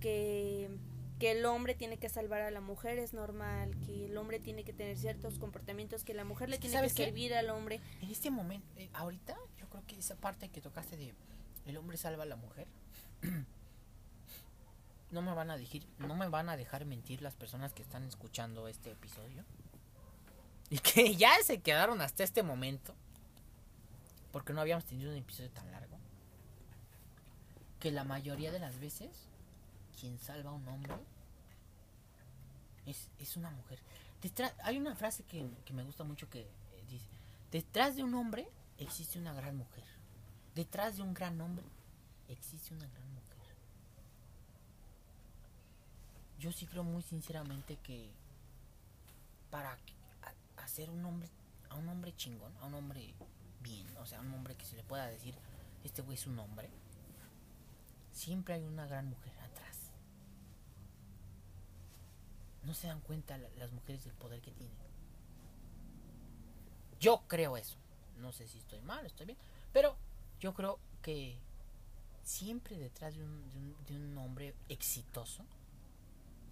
que 0.00 0.70
que 1.18 1.32
el 1.32 1.46
hombre 1.46 1.74
tiene 1.74 1.96
que 1.96 2.08
salvar 2.08 2.42
a 2.42 2.50
la 2.50 2.60
mujer 2.60 2.98
es 2.98 3.14
normal, 3.14 3.74
que 3.86 4.06
el 4.06 4.16
hombre 4.16 4.38
tiene 4.38 4.64
que 4.64 4.72
tener 4.72 4.98
ciertos 4.98 5.38
comportamientos, 5.38 6.04
que 6.04 6.14
la 6.14 6.24
mujer 6.24 6.50
le 6.50 6.58
tiene 6.58 6.80
que 6.82 6.88
servir 6.90 7.34
al 7.34 7.50
hombre. 7.50 7.80
En 8.02 8.10
este 8.10 8.30
momento, 8.30 8.66
eh, 8.76 8.90
ahorita, 8.92 9.36
creo 9.76 9.86
que 9.86 9.98
esa 9.98 10.16
parte 10.16 10.48
que 10.48 10.60
tocaste 10.60 10.96
de 10.96 11.14
el 11.66 11.76
hombre 11.76 11.96
salva 11.96 12.22
a 12.22 12.26
la 12.26 12.36
mujer, 12.36 12.66
no 15.10 15.20
me 15.20 15.34
van 15.34 15.50
a 15.50 15.56
decir, 15.56 15.86
no 15.98 16.14
me 16.14 16.28
van 16.28 16.48
a 16.48 16.56
dejar 16.56 16.84
mentir 16.86 17.20
las 17.20 17.34
personas 17.34 17.72
que 17.72 17.82
están 17.82 18.04
escuchando 18.04 18.68
este 18.68 18.92
episodio 18.92 19.44
y 20.70 20.78
que 20.78 21.14
ya 21.16 21.32
se 21.42 21.60
quedaron 21.60 22.00
hasta 22.00 22.24
este 22.24 22.42
momento, 22.42 22.94
porque 24.32 24.52
no 24.52 24.60
habíamos 24.60 24.84
tenido 24.84 25.10
un 25.10 25.18
episodio 25.18 25.50
tan 25.50 25.70
largo, 25.72 25.98
que 27.80 27.90
la 27.90 28.04
mayoría 28.04 28.52
de 28.52 28.60
las 28.60 28.78
veces 28.80 29.10
quien 30.00 30.18
salva 30.18 30.50
a 30.50 30.54
un 30.54 30.66
hombre 30.68 30.94
es, 32.86 33.10
es 33.18 33.36
una 33.36 33.50
mujer. 33.50 33.78
Detrás, 34.22 34.54
hay 34.62 34.78
una 34.78 34.94
frase 34.94 35.24
que, 35.24 35.46
que 35.64 35.72
me 35.72 35.82
gusta 35.82 36.04
mucho 36.04 36.30
que 36.30 36.40
eh, 36.40 36.46
dice, 36.88 37.06
detrás 37.50 37.96
de 37.96 38.04
un 38.04 38.14
hombre 38.14 38.48
existe 38.78 39.18
una 39.18 39.32
gran 39.32 39.56
mujer. 39.56 39.84
Detrás 40.54 40.96
de 40.96 41.02
un 41.02 41.14
gran 41.14 41.40
hombre 41.40 41.64
existe 42.28 42.74
una 42.74 42.86
gran 42.88 43.12
mujer. 43.14 43.26
Yo 46.38 46.52
sí 46.52 46.66
creo 46.66 46.84
muy 46.84 47.02
sinceramente 47.02 47.76
que 47.82 48.10
para 49.50 49.78
hacer 50.58 50.90
un 50.90 51.04
hombre 51.04 51.28
a 51.70 51.74
un 51.76 51.88
hombre 51.88 52.14
chingón, 52.16 52.52
a 52.60 52.66
un 52.66 52.74
hombre 52.74 53.14
bien, 53.62 53.86
o 53.98 54.06
sea, 54.06 54.18
a 54.18 54.20
un 54.22 54.32
hombre 54.32 54.54
que 54.54 54.64
se 54.64 54.76
le 54.76 54.82
pueda 54.84 55.06
decir, 55.06 55.34
este 55.84 56.02
güey 56.02 56.16
es 56.16 56.26
un 56.26 56.38
hombre, 56.38 56.70
siempre 58.12 58.54
hay 58.54 58.62
una 58.64 58.86
gran 58.86 59.08
mujer 59.08 59.32
atrás. 59.40 59.90
No 62.64 62.72
se 62.74 62.86
dan 62.86 63.00
cuenta 63.00 63.36
la- 63.38 63.48
las 63.56 63.72
mujeres 63.72 64.04
del 64.04 64.14
poder 64.14 64.40
que 64.40 64.52
tienen. 64.52 64.76
Yo 67.00 67.22
creo 67.28 67.56
eso. 67.56 67.76
No 68.16 68.32
sé 68.32 68.46
si 68.48 68.58
estoy 68.58 68.80
mal, 68.80 69.04
estoy 69.06 69.26
bien. 69.26 69.38
Pero 69.72 69.96
yo 70.40 70.54
creo 70.54 70.78
que 71.02 71.38
siempre 72.22 72.78
detrás 72.78 73.14
de 73.16 73.24
un, 73.24 73.50
de 73.86 73.94
un, 73.96 74.14
de 74.14 74.20
hombre 74.20 74.54
exitoso 74.68 75.44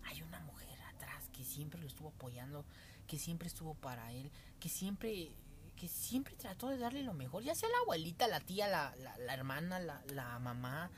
hay 0.04 0.22
una 0.22 0.40
mujer 0.40 0.80
atrás 0.82 1.28
que 1.32 1.44
siempre 1.44 1.80
lo 1.80 1.86
estuvo 1.86 2.08
apoyando, 2.08 2.64
que 3.06 3.18
siempre 3.18 3.48
estuvo 3.48 3.74
para 3.74 4.12
él, 4.12 4.30
que 4.60 4.68
siempre 4.68 5.32
que 5.76 5.88
siempre 5.88 6.36
trató 6.36 6.68
de 6.68 6.78
darle 6.78 7.02
lo 7.02 7.14
mejor, 7.14 7.42
ya 7.42 7.54
sea 7.56 7.68
la 7.68 7.78
abuelita, 7.78 8.28
la 8.28 8.38
tía, 8.38 8.68
la, 8.68 8.94
la, 8.96 9.18
la 9.18 9.34
hermana, 9.34 9.80
la, 9.80 10.04
la 10.12 10.38
mamá. 10.38 10.88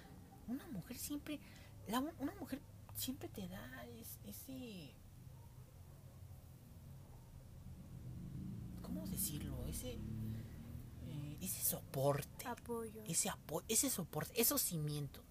Una 0.49 0.67
mujer 0.69 0.99
siempre, 0.99 1.41
una 2.19 2.35
mujer 2.39 2.61
siempre 2.95 3.29
te 3.31 3.49
da 3.49 3.85
es- 3.87 4.19
ese... 4.27 4.93
¿Cómo 8.83 9.07
decirlo? 9.07 9.67
Ese... 9.67 9.99
ese 11.41 11.63
soporte 11.65 12.47
Apoyo. 12.47 13.03
ese 13.07 13.29
apoyo, 13.29 13.65
ese 13.69 13.91
soporte, 13.91 14.33
esos 14.41 14.61
cimientos 14.63 15.23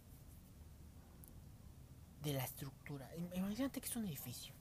de 2.24 2.34
la 2.34 2.44
estructura. 2.44 3.10
Im- 3.16 3.36
Imagínate 3.38 3.80
que 3.82 3.88
es 3.88 3.96
un 3.96 4.06
edificio. 4.06 4.54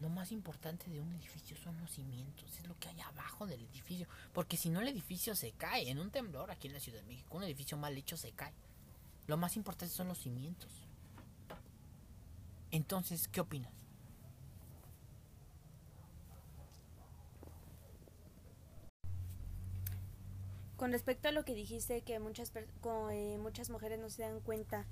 Lo 0.00 0.08
más 0.08 0.32
importante 0.32 0.90
de 0.90 1.00
un 1.00 1.12
edificio 1.14 1.56
son 1.58 1.78
los 1.80 1.90
cimientos, 1.90 2.58
es 2.58 2.66
lo 2.66 2.78
que 2.78 2.88
hay 2.88 3.00
abajo 3.00 3.46
del 3.46 3.62
edificio. 3.62 4.06
Porque 4.32 4.56
si 4.56 4.70
no 4.70 4.80
el 4.80 4.88
edificio 4.88 5.34
se 5.36 5.52
cae, 5.52 5.90
en 5.90 5.98
un 5.98 6.10
temblor 6.10 6.50
aquí 6.50 6.68
en 6.68 6.74
la 6.74 6.80
Ciudad 6.80 7.00
de 7.00 7.06
México, 7.06 7.36
un 7.36 7.42
edificio 7.44 7.76
mal 7.76 7.96
hecho 7.96 8.16
se 8.16 8.32
cae. 8.32 8.54
Lo 9.26 9.36
más 9.36 9.56
importante 9.56 9.94
son 9.94 10.08
los 10.08 10.18
cimientos. 10.18 10.70
Entonces, 12.70 13.28
¿qué 13.28 13.40
opinas? 13.40 13.72
Con 20.80 20.92
respecto 20.92 21.28
a 21.28 21.32
lo 21.32 21.44
que 21.44 21.54
dijiste, 21.54 22.00
que 22.00 22.18
muchas, 22.20 22.50
eh, 23.12 23.36
muchas 23.38 23.68
mujeres 23.68 23.98
no 23.98 24.08
se 24.08 24.22
dan 24.22 24.40
cuenta 24.40 24.86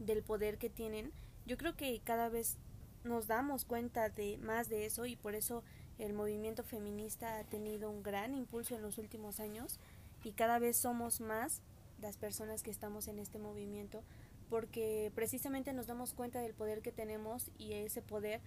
del 0.00 0.24
poder 0.24 0.58
que 0.58 0.70
tienen, 0.70 1.12
yo 1.46 1.56
creo 1.56 1.76
que 1.76 2.00
cada 2.00 2.28
vez 2.28 2.58
nos 3.04 3.28
damos 3.28 3.64
cuenta 3.64 4.08
de 4.08 4.38
más 4.38 4.68
de 4.68 4.84
eso 4.84 5.06
y 5.06 5.14
por 5.14 5.36
eso 5.36 5.62
el 6.00 6.14
movimiento 6.14 6.64
feminista 6.64 7.38
ha 7.38 7.44
tenido 7.44 7.90
un 7.90 8.02
gran 8.02 8.34
impulso 8.34 8.74
en 8.74 8.82
los 8.82 8.98
últimos 8.98 9.38
años 9.38 9.78
y 10.24 10.32
cada 10.32 10.58
vez 10.58 10.78
somos 10.78 11.20
más 11.20 11.62
las 12.00 12.16
personas 12.16 12.64
que 12.64 12.72
estamos 12.72 13.06
en 13.06 13.20
este 13.20 13.38
movimiento 13.38 14.02
porque 14.50 15.12
precisamente 15.14 15.72
nos 15.72 15.86
damos 15.86 16.12
cuenta 16.12 16.40
del 16.40 16.54
poder 16.54 16.82
que 16.82 16.90
tenemos 16.90 17.52
y 17.56 17.74
ese 17.74 18.02
poder 18.02 18.40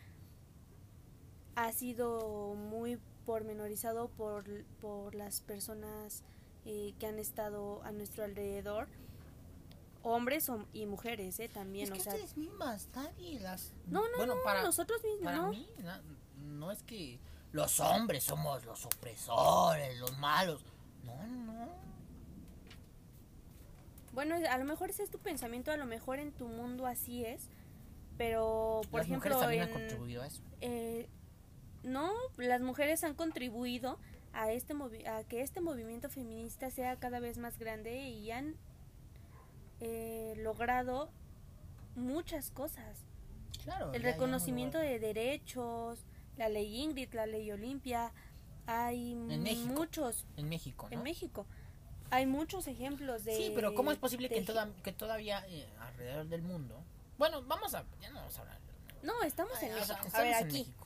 ha 1.55 1.71
sido 1.71 2.55
muy 2.55 2.99
pormenorizado 3.25 4.07
por, 4.09 4.45
por 4.81 5.15
las 5.15 5.41
personas 5.41 6.23
eh, 6.65 6.93
que 6.99 7.07
han 7.07 7.19
estado 7.19 7.81
a 7.83 7.91
nuestro 7.91 8.23
alrededor, 8.23 8.87
hombres 10.03 10.49
y 10.73 10.85
mujeres, 10.85 11.39
¿eh? 11.39 11.49
También, 11.49 11.85
es 11.85 11.91
que 11.93 11.99
o 11.99 12.03
sea, 12.03 12.13
ustedes 12.13 12.37
mismas, 12.37 12.87
nadie 12.95 13.39
las... 13.39 13.73
no, 13.87 14.01
no, 14.09 14.17
bueno, 14.17 14.35
no, 14.35 14.43
para, 14.43 14.63
nosotros 14.63 15.03
mismos, 15.03 15.23
Para 15.25 15.37
¿no? 15.37 15.49
mí, 15.51 15.67
na- 15.83 16.01
no 16.37 16.71
es 16.71 16.83
que 16.83 17.19
los 17.51 17.79
hombres 17.79 18.23
somos 18.23 18.63
los 18.65 18.85
opresores, 18.85 19.97
los 19.99 20.17
malos. 20.19 20.61
No, 21.03 21.15
no, 21.27 21.53
no. 21.65 21.85
Bueno, 24.13 24.35
a 24.49 24.57
lo 24.57 24.65
mejor 24.65 24.89
ese 24.89 25.03
es 25.03 25.09
tu 25.09 25.19
pensamiento, 25.19 25.71
a 25.71 25.77
lo 25.77 25.85
mejor 25.85 26.19
en 26.19 26.31
tu 26.31 26.47
mundo 26.47 26.85
así 26.85 27.25
es, 27.25 27.49
pero, 28.17 28.81
por 28.89 28.99
Las 29.01 29.07
ejemplo, 29.07 29.29
mujeres 29.35 29.39
también 29.39 29.61
han 29.63 29.69
en- 29.69 29.73
contribuido 29.73 30.21
a 30.21 30.27
eso. 30.27 30.41
eh, 30.61 31.09
no, 31.85 32.11
las 32.37 32.61
mujeres 32.61 33.03
han 33.03 33.13
contribuido 33.15 33.97
a 34.33 34.51
este 34.51 34.73
movi- 34.75 35.07
a 35.07 35.23
que 35.23 35.41
este 35.41 35.61
movimiento 35.61 36.09
feminista 36.09 36.69
sea 36.69 36.97
cada 36.97 37.19
vez 37.19 37.37
más 37.37 37.57
grande 37.57 38.09
y 38.09 38.31
han 38.31 38.55
eh, 39.79 40.33
logrado 40.37 41.09
muchas 41.95 42.51
cosas. 42.51 42.97
Claro. 43.63 43.93
El 43.93 44.03
reconocimiento 44.03 44.77
de 44.77 44.99
derechos, 44.99 45.99
la 46.37 46.49
ley 46.49 46.81
Ingrid, 46.81 47.13
la 47.13 47.25
ley 47.25 47.51
Olimpia, 47.51 48.11
hay 48.67 49.11
En 49.13 49.43
México. 49.43 49.73
muchos 49.73 50.25
En 50.37 50.49
México, 50.49 50.87
¿no? 50.89 50.97
en 50.97 51.03
México. 51.03 51.45
Hay 52.11 52.25
muchos 52.27 52.67
ejemplos 52.67 53.23
de 53.23 53.35
Sí, 53.35 53.51
pero 53.55 53.73
¿cómo 53.73 53.91
es 53.91 53.97
posible 53.97 54.29
que, 54.29 54.35
de 54.41 54.45
toda- 54.45 54.69
que 54.83 54.91
todavía 54.91 55.43
eh, 55.47 55.67
alrededor 55.79 56.27
del 56.27 56.41
mundo... 56.43 56.83
Bueno, 57.17 57.41
vamos 57.43 57.73
a... 57.73 57.83
Ya 58.01 58.09
no 58.09 58.19
vamos 58.19 58.37
a 58.37 58.41
hablar. 58.41 58.59
No, 59.01 59.23
estamos 59.23 59.53
Ay, 59.61 59.69
en 59.69 59.75
o 59.75 59.85
sea, 59.85 59.95
a 59.95 59.99
estamos 60.05 60.13
ver, 60.13 60.27
en 60.27 60.45
aquí. 60.45 60.59
México. 60.59 60.84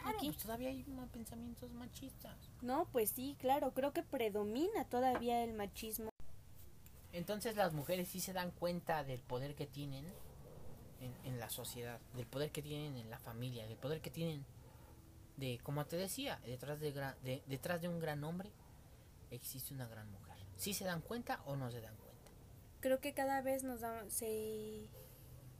Claro, 0.00 0.16
Aquí. 0.18 0.26
pues 0.30 0.38
todavía 0.42 0.68
hay 0.70 0.84
pensamientos 1.12 1.70
machistas. 1.72 2.36
No, 2.60 2.86
pues 2.92 3.10
sí, 3.10 3.36
claro, 3.40 3.72
creo 3.74 3.92
que 3.92 4.02
predomina 4.02 4.84
todavía 4.86 5.42
el 5.44 5.52
machismo. 5.52 6.08
Entonces 7.12 7.56
las 7.56 7.72
mujeres 7.72 8.08
sí 8.08 8.20
se 8.20 8.32
dan 8.32 8.50
cuenta 8.52 9.04
del 9.04 9.20
poder 9.20 9.54
que 9.54 9.66
tienen 9.66 10.06
en, 11.00 11.14
en 11.24 11.38
la 11.40 11.50
sociedad, 11.50 12.00
del 12.14 12.26
poder 12.26 12.50
que 12.52 12.62
tienen 12.62 12.96
en 12.96 13.10
la 13.10 13.18
familia, 13.18 13.66
del 13.66 13.76
poder 13.76 14.00
que 14.00 14.10
tienen 14.10 14.44
de, 15.36 15.58
como 15.62 15.84
te 15.86 15.96
decía, 15.96 16.40
detrás 16.46 16.80
de, 16.80 16.94
gra- 16.94 17.16
de- 17.22 17.42
detrás 17.46 17.80
de 17.82 17.88
un 17.88 17.98
gran 18.00 18.22
hombre 18.24 18.50
existe 19.30 19.74
una 19.74 19.86
gran 19.88 20.10
mujer. 20.10 20.36
¿Sí 20.56 20.72
se 20.74 20.84
dan 20.84 21.00
cuenta 21.00 21.42
o 21.46 21.56
no 21.56 21.70
se 21.70 21.80
dan 21.80 21.96
cuenta? 21.96 22.30
Creo 22.80 23.00
que 23.00 23.12
cada 23.12 23.40
vez 23.42 23.62
nos 23.64 23.80
da, 23.80 24.08
se, 24.08 24.88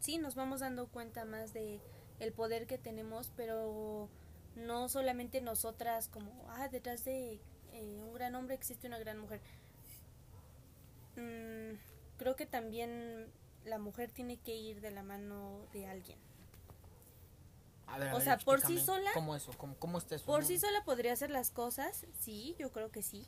sí, 0.00 0.18
nos 0.18 0.34
vamos 0.34 0.60
dando 0.60 0.86
cuenta 0.88 1.24
más 1.24 1.52
de 1.52 1.80
el 2.18 2.32
poder 2.32 2.66
que 2.66 2.78
tenemos, 2.78 3.30
pero 3.36 4.08
no 4.56 4.88
solamente 4.88 5.40
nosotras 5.40 6.08
como, 6.08 6.46
ah, 6.50 6.68
detrás 6.68 7.04
de 7.04 7.40
eh, 7.72 8.00
un 8.02 8.12
gran 8.14 8.34
hombre 8.34 8.54
existe 8.54 8.86
una 8.86 8.98
gran 8.98 9.18
mujer. 9.18 9.40
Mm, 11.16 11.76
creo 12.18 12.36
que 12.36 12.46
también 12.46 13.26
la 13.64 13.78
mujer 13.78 14.10
tiene 14.10 14.38
que 14.38 14.54
ir 14.56 14.80
de 14.80 14.90
la 14.90 15.02
mano 15.02 15.66
de 15.72 15.86
alguien. 15.86 16.18
A 17.86 17.98
ver, 17.98 18.08
a 18.08 18.12
O 18.14 18.16
ver, 18.16 18.24
sea, 18.24 18.38
por 18.38 18.60
sí 18.60 18.78
sola- 18.78 19.10
¿Cómo 19.12 19.36
eso? 19.36 19.52
¿Cómo, 19.58 19.76
cómo 19.76 19.98
está 19.98 20.14
eso? 20.14 20.24
Por 20.24 20.44
sí 20.44 20.58
sola 20.58 20.82
podría 20.84 21.12
hacer 21.12 21.30
las 21.30 21.50
cosas, 21.50 22.06
sí, 22.18 22.54
yo 22.58 22.72
creo 22.72 22.90
que 22.90 23.02
sí. 23.02 23.26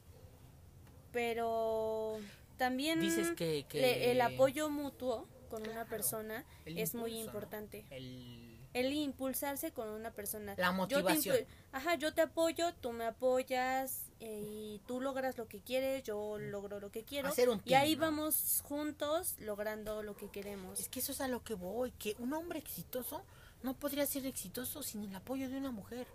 Pero 1.13 2.19
también 2.57 3.01
Dices 3.01 3.33
que... 3.37 3.67
que 3.69 3.81
le- 3.81 4.11
el 4.13 4.21
apoyo 4.21 4.69
mutuo 4.71 5.29
con 5.51 5.69
una 5.69 5.85
persona 5.85 6.45
es 6.65 6.95
muy 6.95 7.21
importante. 7.21 7.85
El... 7.91 8.44
El 8.75 8.93
impulsarse 8.93 9.73
con 9.73 9.89
una 9.89 10.11
persona. 10.11 10.55
La 10.59 10.67
Yo 10.67 10.71
te 10.73 10.77
motivación. 11.05 11.37
impu- 11.37 11.47
Ajá, 11.73 11.95
yo 11.95 12.13
te 12.13 12.21
apoyo, 12.23 12.75
tú 12.75 12.93
me 12.93 13.05
apoyas 13.07 14.03
eh, 14.21 14.43
y 14.47 14.81
tú 14.87 15.01
logras 15.01 15.39
lo 15.39 15.47
que 15.49 15.61
quieres, 15.61 16.03
yo 16.03 16.39
logro 16.39 16.81
lo 16.81 16.91
que 16.91 17.05
quiero. 17.05 17.29
Hacer 17.29 17.49
un 17.49 17.63
y 17.65 17.75
ahí 17.75 17.95
vamos 17.95 18.61
juntos 18.65 19.37
logrando 19.39 20.03
lo 20.03 20.17
que 20.17 20.29
queremos. 20.29 20.81
Es 20.81 20.89
que 20.89 20.99
eso 21.01 21.13
es 21.13 21.21
a 21.21 21.29
lo 21.29 21.43
que 21.45 21.55
voy, 21.55 21.93
que 21.93 22.17
un 22.19 22.33
hombre 22.35 22.59
exitoso 22.59 23.23
no 23.63 23.75
podría 23.75 24.05
ser 24.07 24.27
exitoso 24.27 24.83
sin 24.83 25.05
el 25.05 25.15
apoyo 25.15 25.49
de 25.49 25.57
una 25.57 25.71
mujer. 25.71 26.07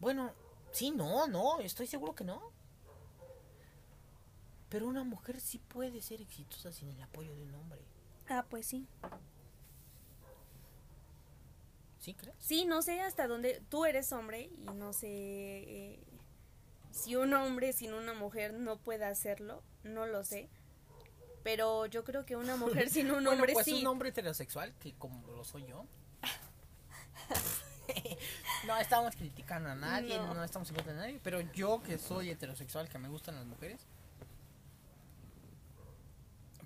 Bueno, 0.00 0.32
sí, 0.72 0.90
no, 0.90 1.28
no, 1.28 1.60
estoy 1.60 1.86
seguro 1.86 2.14
que 2.14 2.24
no. 2.24 2.42
Pero 4.68 4.88
una 4.88 5.04
mujer 5.04 5.40
sí 5.40 5.58
puede 5.58 6.00
ser 6.02 6.20
exitosa 6.20 6.72
sin 6.72 6.88
el 6.88 7.00
apoyo 7.02 7.34
de 7.34 7.42
un 7.42 7.54
hombre. 7.54 7.80
Ah, 8.28 8.44
pues 8.48 8.66
sí. 8.66 8.86
¿Sí 12.02 12.14
crees? 12.14 12.34
Sí, 12.40 12.64
no 12.64 12.82
sé 12.82 13.00
hasta 13.00 13.28
dónde 13.28 13.62
tú 13.68 13.84
eres 13.84 14.12
hombre 14.12 14.50
y 14.58 14.64
no 14.74 14.92
sé 14.92 15.06
eh, 15.08 16.00
si 16.90 17.14
un 17.14 17.32
hombre 17.32 17.72
sin 17.72 17.94
una 17.94 18.12
mujer 18.12 18.54
no 18.54 18.76
puede 18.76 19.04
hacerlo, 19.04 19.62
no 19.84 20.06
lo 20.06 20.24
sé. 20.24 20.48
Pero 21.44 21.86
yo 21.86 22.02
creo 22.04 22.24
que 22.26 22.34
una 22.36 22.56
mujer 22.56 22.88
sin 22.90 23.06
un 23.06 23.12
Bueno, 23.24 23.30
hombre 23.30 23.52
pues 23.52 23.66
sí. 23.66 23.80
un 23.80 23.86
hombre 23.86 24.08
heterosexual, 24.08 24.74
que 24.80 24.94
como 24.94 25.24
lo 25.28 25.44
soy 25.44 25.64
yo. 25.66 25.86
no 28.66 28.76
estamos 28.78 29.14
criticando 29.14 29.70
a 29.70 29.74
nadie, 29.76 30.16
No. 30.18 30.34
no. 30.34 30.42
estamos 30.44 30.68
en 30.70 30.74
contra 30.74 30.92
de 30.94 30.98
nadie, 30.98 31.20
pero 31.22 31.40
yo 31.52 31.82
que 31.84 31.98
soy 31.98 32.30
heterosexual, 32.30 32.88
que 32.88 32.98
me 32.98 33.08
gustan 33.08 33.36
las 33.36 33.46
mujeres, 33.46 33.86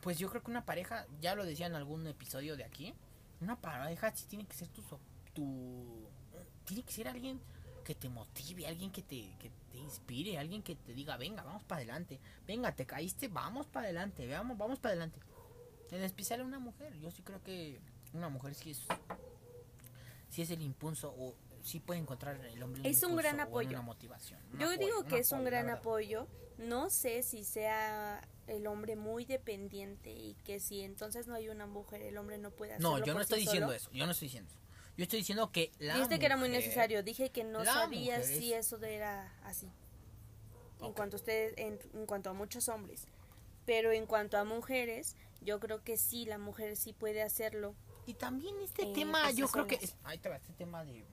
pues 0.01 0.19
yo 0.19 0.31
creo 0.31 0.43
que 0.43 0.51
una 0.51 0.65
pareja, 0.65 1.07
ya 1.21 1.35
lo 1.35 1.45
decía 1.45 1.67
en 1.67 1.75
algún 1.75 2.07
episodio 2.07 2.57
de 2.57 2.65
aquí, 2.65 2.95
una 3.41 3.61
pareja 3.61 4.15
sí 4.15 4.25
tiene 4.27 4.47
que 4.47 4.55
ser 4.55 4.69
tu, 4.69 4.83
so- 4.83 5.01
tu 5.37 6.09
tiene 6.65 6.83
que 6.83 6.93
ser 6.93 7.07
alguien 7.09 7.41
que 7.85 7.95
te 7.95 8.09
motive, 8.09 8.67
alguien 8.67 8.91
que 8.91 9.03
te, 9.03 9.37
que 9.39 9.51
te 9.71 9.79
inspire, 9.79 10.39
alguien 10.39 10.63
que 10.63 10.75
te 10.75 10.93
diga, 10.93 11.17
venga, 11.17 11.45
vamos 11.45 11.63
para 11.63 11.77
adelante, 11.79 12.19
venga, 12.47 12.73
te 12.75 12.85
caíste, 12.85 13.29
vamos 13.29 13.67
para 13.67 13.85
adelante, 13.85 14.27
veamos, 14.27 14.59
vamos 14.59 14.81
para 14.81 14.93
adelante. 14.93 15.21
En 15.93 16.03
especial 16.03 16.41
una 16.43 16.59
mujer, 16.59 16.99
yo 16.99 17.13
sí 17.13 17.23
creo 17.23 17.41
que 17.45 17.81
una 18.13 18.29
mujer 18.29 18.57
sí 18.57 18.73
es, 18.73 18.83
sí 20.31 20.43
es 20.43 20.51
el 20.51 20.63
impulso 20.63 21.15
o 21.17 21.35
sí 21.63 21.79
puede 21.79 22.01
encontrar 22.01 22.45
el 22.45 22.61
hombre 22.63 22.89
Es 22.89 23.05
un 23.05 23.15
gran 23.15 23.39
apoyo. 23.39 23.69
una 23.69 23.83
motivación. 23.83 24.41
un 24.53 24.59
Yo 24.59 24.67
apoyo, 24.67 24.85
digo 24.85 25.05
que 25.05 25.19
es 25.19 25.31
un 25.31 25.39
apoyo, 25.39 25.51
gran 25.51 25.71
apoyo. 25.71 26.27
No 26.59 26.91
sé 26.91 27.23
si 27.23 27.45
sea 27.45 28.27
el 28.49 28.67
hombre 28.67 28.97
muy 28.97 29.25
dependiente 29.27 30.11
y 30.11 30.35
que 30.45 30.59
si 30.59 30.81
entonces 30.81 31.29
no 31.29 31.35
hay 31.35 31.49
una 31.51 31.67
mujer, 31.67 32.03
el 32.03 32.17
hombre 32.19 32.39
no 32.39 32.51
puede 32.51 32.73
hacerlo. 32.73 32.99
No, 32.99 33.05
yo 33.05 33.15
no 33.15 33.21
estoy 33.21 33.41
sí 33.41 33.45
diciendo 33.47 33.69
solo. 33.69 33.77
eso, 33.77 33.91
yo 33.93 34.07
no 34.07 34.13
estoy 34.13 34.27
diciendo 34.27 34.51
eso. 34.51 34.66
Yo 34.97 35.03
estoy 35.05 35.19
diciendo 35.21 35.53
que 35.53 35.73
la 35.79 35.95
Dijiste 35.95 36.19
que 36.19 36.27
era 36.27 36.37
muy 36.37 36.49
necesario. 36.49 37.03
Dije 37.03 37.31
que 37.31 37.45
no 37.45 37.65
sabía 37.65 38.23
si 38.23 38.53
es- 38.55 38.67
eso 38.67 38.83
era 38.83 39.33
así. 39.45 39.69
En 40.81 40.93
cuanto 40.93 41.17
a 41.17 41.19
ustedes, 41.21 41.55
en, 41.57 41.79
en 41.95 42.07
cuanto 42.07 42.31
a 42.31 42.33
muchos 42.33 42.69
hombres. 42.69 43.07
Pero 43.67 43.93
en 43.93 44.07
cuanto 44.07 44.39
a 44.39 44.45
mujeres, 44.45 45.17
yo 45.43 45.59
creo 45.61 45.83
que 45.83 45.97
sí, 45.97 46.25
la 46.25 46.39
mujer 46.39 46.77
sí 46.77 46.93
puede 46.93 47.23
hacerlo. 47.23 47.75
Y 48.07 48.15
también 48.15 48.55
este 48.63 48.83
Eh, 48.85 48.93
tema, 48.95 49.31
sí 49.31 49.37
yo 49.39 49.49
creo 49.49 49.67
que... 49.67 49.75
es- 49.77 49.97
ahí 50.05 50.19
te 50.19 50.29
va, 50.29 50.37
este 50.37 50.53
tema 50.53 50.85
de... 50.85 51.05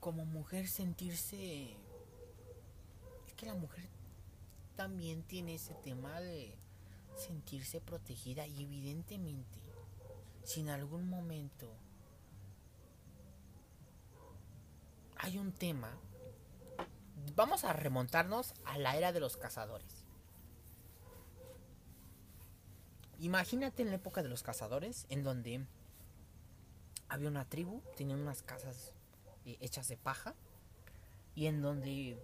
Como 0.00 0.24
mujer 0.24 0.66
sentirse... 0.68 1.76
Es 3.26 3.34
que 3.36 3.46
la 3.46 3.54
mujer 3.54 3.86
también 4.76 5.22
tiene 5.22 5.54
ese 5.56 5.74
tema 5.74 6.20
de 6.20 6.54
sentirse 7.16 7.80
protegida 7.82 8.46
y 8.46 8.62
evidentemente, 8.62 9.59
si 10.44 10.60
en 10.60 10.70
algún 10.70 11.08
momento 11.08 11.72
hay 15.16 15.38
un 15.38 15.52
tema, 15.52 15.90
vamos 17.34 17.64
a 17.64 17.72
remontarnos 17.72 18.54
a 18.64 18.78
la 18.78 18.96
era 18.96 19.12
de 19.12 19.20
los 19.20 19.36
cazadores. 19.36 20.04
Imagínate 23.18 23.82
en 23.82 23.90
la 23.90 23.96
época 23.96 24.22
de 24.22 24.30
los 24.30 24.42
cazadores, 24.42 25.04
en 25.10 25.22
donde 25.22 25.66
había 27.08 27.28
una 27.28 27.44
tribu, 27.44 27.82
tenían 27.96 28.20
unas 28.20 28.42
casas 28.42 28.92
eh, 29.44 29.58
hechas 29.60 29.88
de 29.88 29.98
paja, 29.98 30.34
y 31.34 31.46
en 31.46 31.60
donde 31.60 32.18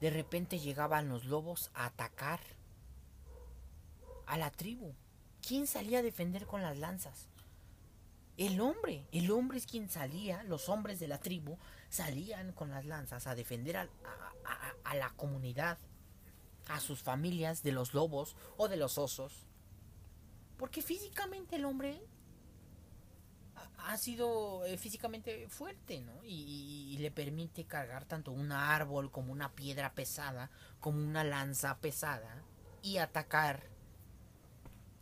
de 0.00 0.10
repente 0.10 0.58
llegaban 0.58 1.08
los 1.08 1.24
lobos 1.24 1.70
a 1.74 1.86
atacar 1.86 2.40
a 4.26 4.36
la 4.36 4.50
tribu. 4.50 4.94
¿Quién 5.46 5.66
salía 5.66 6.00
a 6.00 6.02
defender 6.02 6.46
con 6.46 6.62
las 6.62 6.76
lanzas? 6.78 7.28
El 8.36 8.60
hombre, 8.60 9.06
el 9.12 9.30
hombre 9.30 9.58
es 9.58 9.66
quien 9.66 9.88
salía, 9.88 10.42
los 10.42 10.68
hombres 10.68 10.98
de 10.98 11.08
la 11.08 11.20
tribu 11.20 11.56
salían 11.88 12.52
con 12.52 12.70
las 12.70 12.84
lanzas 12.84 13.26
a 13.26 13.34
defender 13.34 13.76
a, 13.76 13.88
la 14.94 15.10
comunidad, 15.10 15.78
a 16.68 16.80
sus 16.80 17.00
familias 17.02 17.62
de 17.62 17.72
los 17.72 17.94
lobos 17.94 18.34
o 18.56 18.68
de 18.68 18.76
los 18.76 18.98
osos. 18.98 19.46
Porque 20.58 20.82
físicamente 20.82 21.56
el 21.56 21.64
hombre 21.64 22.02
ha- 23.78 23.96
sido 23.96 24.66
eh, 24.66 24.76
físicamente 24.76 25.48
fuerte, 25.48 26.00
¿no? 26.00 26.24
Y 26.24 26.96
le 26.98 27.10
permite 27.10 27.64
cargar 27.64 28.04
tanto 28.04 28.32
un 28.32 28.50
árbol 28.52 29.10
como 29.12 29.32
una 29.32 29.54
piedra 29.54 29.94
pesada, 29.94 30.50
como 30.80 30.98
una 30.98 31.24
lanza 31.24 31.78
pesada, 31.78 32.42
y 32.82 32.98
atacar 32.98 33.75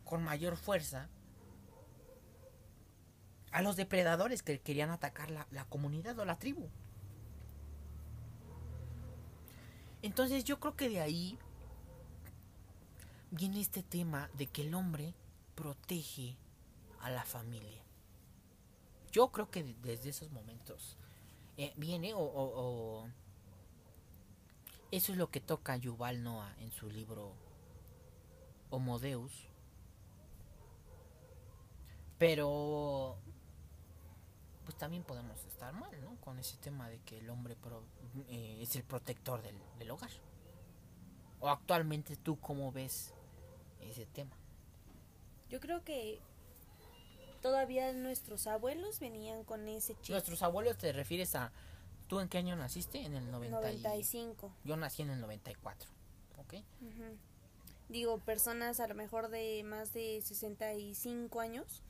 con 0.05 0.23
mayor 0.23 0.57
fuerza 0.57 1.09
a 3.53 3.63
los 3.63 3.77
depredadores 3.77 4.43
que 4.43 4.61
querían 4.61 4.91
atacar 4.91 5.31
la, 5.31 5.47
la 5.51 5.65
comunidad 5.67 6.19
o 6.19 6.25
la 6.25 6.39
tribu. 6.39 6.69
Entonces 10.03 10.45
yo 10.45 10.61
creo 10.61 10.77
que 10.77 10.89
de 10.89 11.01
ahí 11.01 11.39
viene 13.31 13.61
este 13.61 13.83
tema 13.83 14.29
de 14.35 14.47
que 14.47 14.63
el 14.63 14.75
hombre 14.75 15.15
protege 15.55 16.37
a 17.01 17.11
la 17.11 17.25
familia. 17.25 17.83
Yo 19.13 19.31
creo 19.33 19.51
que 19.51 19.63
de- 19.63 19.75
desde 19.83 20.11
esos 20.11 20.31
momentos 20.31 20.97
eh, 21.57 21.73
viene 21.77 22.15
o, 22.15 22.19
o- 22.19 23.03
o- 23.05 23.09
eso 24.91 25.13
es 25.13 25.19
lo 25.19 25.31
que 25.31 25.41
toca 25.41 25.77
Yuval 25.77 26.23
Noah 26.23 26.55
en 26.59 26.71
su 26.73 26.91
libro 26.91 27.33
Homo 28.71 28.99
Deus. 28.99 29.49
Pero 32.27 33.17
pues 34.65 34.79
también 34.79 35.03
podemos 35.03 35.45
estar 35.45 35.75
mal, 35.75 35.91
¿no? 36.03 36.17
Con 36.23 36.39
ese 36.39 36.57
tema 36.57 36.89
de 36.89 36.99
que 37.01 37.19
el 37.19 37.29
hombre 37.29 37.55
pro- 37.55 37.85
eh, 38.31 38.61
es 38.63 38.75
el 38.77 38.83
protector 38.83 39.43
del, 39.43 39.59
del 39.79 39.91
hogar. 39.91 40.11
O 41.41 41.51
actualmente 41.51 42.17
tú 42.17 42.41
cómo 42.41 42.73
ves 42.73 43.13
ese 43.83 44.07
tema. 44.07 44.35
Yo 45.51 45.61
creo 45.61 45.85
que 45.85 46.19
todavía 47.43 47.93
nuestros 47.93 48.47
abuelos 48.47 49.01
venían 49.01 49.45
con 49.45 49.69
ese 49.69 49.95
chip. 50.01 50.13
Nuestros 50.13 50.43
abuelos 50.43 50.79
te 50.79 50.93
refieres 50.95 51.35
a... 51.35 51.53
¿Tú 52.09 52.21
en 52.21 52.29
qué 52.31 52.39
año 52.39 52.57
naciste? 52.57 53.03
En 53.05 53.15
el 53.15 53.31
90 53.31 53.59
y- 53.71 53.77
95. 53.83 54.51
Yo 54.65 54.77
nací 54.79 55.03
en 55.03 55.11
el 55.11 55.21
94. 55.21 55.91
¿Ok? 56.39 56.55
Ujú. 56.81 57.19
Digo, 57.91 58.19
personas 58.21 58.81
a 58.81 58.87
lo 58.89 58.95
mejor 58.95 59.29
de 59.29 59.63
más 59.65 59.93
de 59.93 60.23
65 60.23 61.41
años 61.41 61.83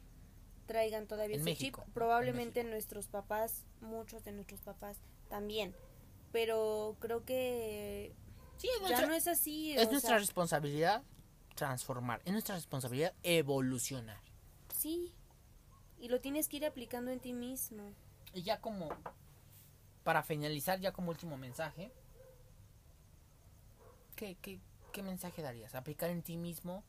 traigan 0.66 1.06
todavía 1.06 1.36
En 1.36 1.40
ese 1.42 1.50
México, 1.50 1.82
chip. 1.84 1.94
Probablemente 1.94 2.60
En 2.60 2.70
nuestros 2.70 3.08
papás, 3.08 3.64
muchos 3.80 4.24
de 4.24 4.32
nuestros 4.32 4.60
papás 4.60 4.98
también. 5.28 5.74
Pero 6.32 6.96
creo 7.00 7.24
que 7.24 8.14
Sí, 8.56 8.68
ya 8.74 8.80
nuestra, 8.80 9.06
no 9.06 9.14
es 9.14 9.28
así. 9.28 9.72
es 9.76 9.90
nuestra 9.90 10.10
sea, 10.10 10.18
responsabilidad 10.18 11.02
transformar, 11.54 12.20
es 12.24 12.32
nuestra 12.32 12.54
responsabilidad 12.56 13.14
evolucionar. 13.22 14.20
Sí. 14.74 15.14
Y 15.98 16.08
lo 16.08 16.20
tienes 16.20 16.48
que 16.48 16.56
ir 16.58 16.66
aplicando 16.66 17.10
en 17.10 17.20
ti 17.20 17.32
mismo. 17.32 17.92
Y 18.32 18.42
ya 18.42 18.60
como, 18.60 18.88
para 20.02 20.22
finalizar, 20.22 20.80
ya 20.80 20.92
como 20.92 21.10
último 21.10 21.36
mensaje, 21.36 21.92
¿qué, 24.16 24.36
qué, 24.42 24.60
qué 24.92 25.02
mensaje 25.02 25.42
darías? 25.42 25.74
¿Aplicar 25.74 26.10
en 26.10 26.22
ti 26.22 26.36
mismo? 26.36 26.84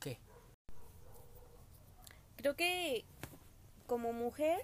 ¿Qué? 0.00 0.18
Creo 2.36 2.56
que 2.56 3.04
como 3.86 4.12
mujer, 4.12 4.60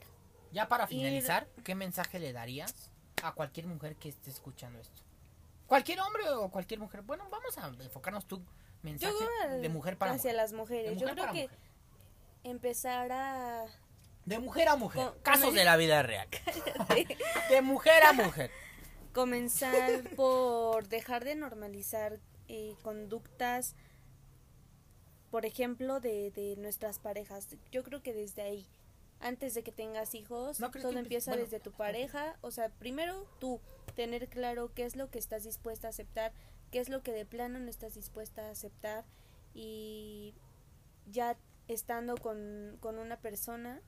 Ya 0.53 0.69
para 0.69 0.85
Ir- 0.85 0.89
finalizar, 0.89 1.47
¿qué 1.65 1.74
mensaje 1.74 2.19
le 2.19 2.32
darías 2.32 2.90
a 3.23 3.32
cualquier 3.32 3.66
mujer 3.66 3.97
que 3.97 4.09
esté 4.09 4.31
escuchando 4.31 4.78
esto? 4.81 5.03
Cualquier 5.66 6.01
hombre 6.01 6.28
o 6.31 6.49
cualquier 6.51 6.81
mujer. 6.81 7.03
Bueno, 7.03 7.27
vamos 7.31 7.59
a 7.59 7.66
enfocarnos 7.85 8.27
tu 8.27 8.43
mensaje 8.82 9.12
de 9.61 9.69
mujer 9.69 9.99
para 9.99 10.12
hacia 10.12 10.31
mujer. 10.31 10.36
las 10.36 10.53
mujeres. 10.53 10.93
mujer 10.95 11.09
yo 11.09 11.15
creo 11.15 11.32
que 11.32 11.43
mujer. 11.43 11.59
empezar 12.45 13.12
a 13.12 13.66
De 14.24 14.39
mujer 14.39 14.69
a 14.69 14.77
mujer. 14.77 15.12
Casos 15.23 15.53
de 15.55 15.65
la 15.65 15.77
vida 15.77 16.03
real. 16.03 16.28
de 17.51 17.61
mujer 17.62 18.03
a 18.05 18.12
mujer. 18.15 18.51
comenzar 19.12 20.05
por 20.16 20.89
dejar 20.89 21.24
de 21.24 21.35
normalizar 21.35 22.19
eh, 22.49 22.74
conductas, 22.82 23.74
por 25.31 25.47
ejemplo, 25.47 26.01
de, 26.01 26.31
de 26.31 26.57
nuestras 26.57 26.99
parejas. 26.99 27.49
Yo 27.71 27.83
creo 27.83 28.03
que 28.03 28.13
desde 28.13 28.43
ahí, 28.43 28.67
antes 29.21 29.55
de 29.55 29.63
que 29.63 29.73
tengas 29.73 30.15
hijos, 30.15 30.61
¿No 30.61 30.71
crees 30.71 30.87
todo 30.87 30.99
empieza 30.99 31.33
bueno, 31.33 31.45
desde 31.45 31.61
tu 31.61 31.73
pareja. 31.73 32.37
O 32.41 32.51
sea, 32.51 32.69
primero 32.71 33.27
tú, 33.39 33.61
tener 33.95 34.29
claro 34.29 34.73
qué 34.75 34.85
es 34.85 34.97
lo 34.97 35.11
que 35.11 35.19
estás 35.19 35.45
dispuesta 35.45 35.89
a 35.89 35.91
aceptar, 35.91 36.33
qué 36.71 36.79
es 36.79 36.89
lo 36.89 37.03
que 37.03 37.13
de 37.13 37.27
plano 37.27 37.59
no 37.59 37.69
estás 37.69 37.95
dispuesta 37.95 38.47
a 38.47 38.51
aceptar 38.51 39.05
y 39.55 40.35
ya 41.11 41.37
estando 41.67 42.17
con, 42.17 42.77
con 42.81 42.99
una 42.99 43.19
persona 43.21 43.83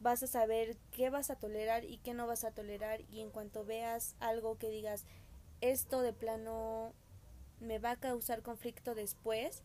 vas 0.00 0.22
a 0.22 0.26
saber 0.26 0.76
qué 0.90 1.08
vas 1.08 1.30
a 1.30 1.36
tolerar 1.36 1.84
y 1.84 1.98
qué 1.98 2.12
no 2.12 2.26
vas 2.26 2.44
a 2.44 2.50
tolerar 2.50 3.00
y 3.10 3.20
en 3.20 3.30
cuanto 3.30 3.64
veas 3.64 4.16
algo 4.20 4.58
que 4.58 4.68
digas 4.68 5.04
esto 5.60 6.02
de 6.02 6.12
plano 6.12 6.92
me 7.60 7.78
va 7.78 7.92
a 7.92 7.96
causar 7.96 8.42
conflicto 8.42 8.94
después 8.94 9.62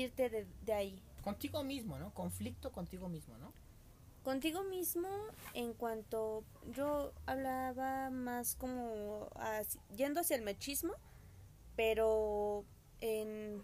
irte 0.00 0.28
de, 0.28 0.46
de 0.64 0.72
ahí 0.72 1.02
Contigo 1.22 1.62
mismo, 1.62 1.98
¿no? 1.98 2.12
Conflicto 2.14 2.72
contigo 2.72 3.08
mismo, 3.08 3.38
¿no? 3.38 3.52
contigo 4.22 4.62
mismo 4.62 5.08
en 5.54 5.74
cuanto 5.74 6.44
yo 6.74 7.12
hablaba 7.26 8.10
más 8.10 8.54
como 8.54 9.28
yendo 9.96 10.20
hacia 10.20 10.36
el 10.36 10.42
machismo 10.42 10.94
pero 11.76 12.64
en 13.00 13.62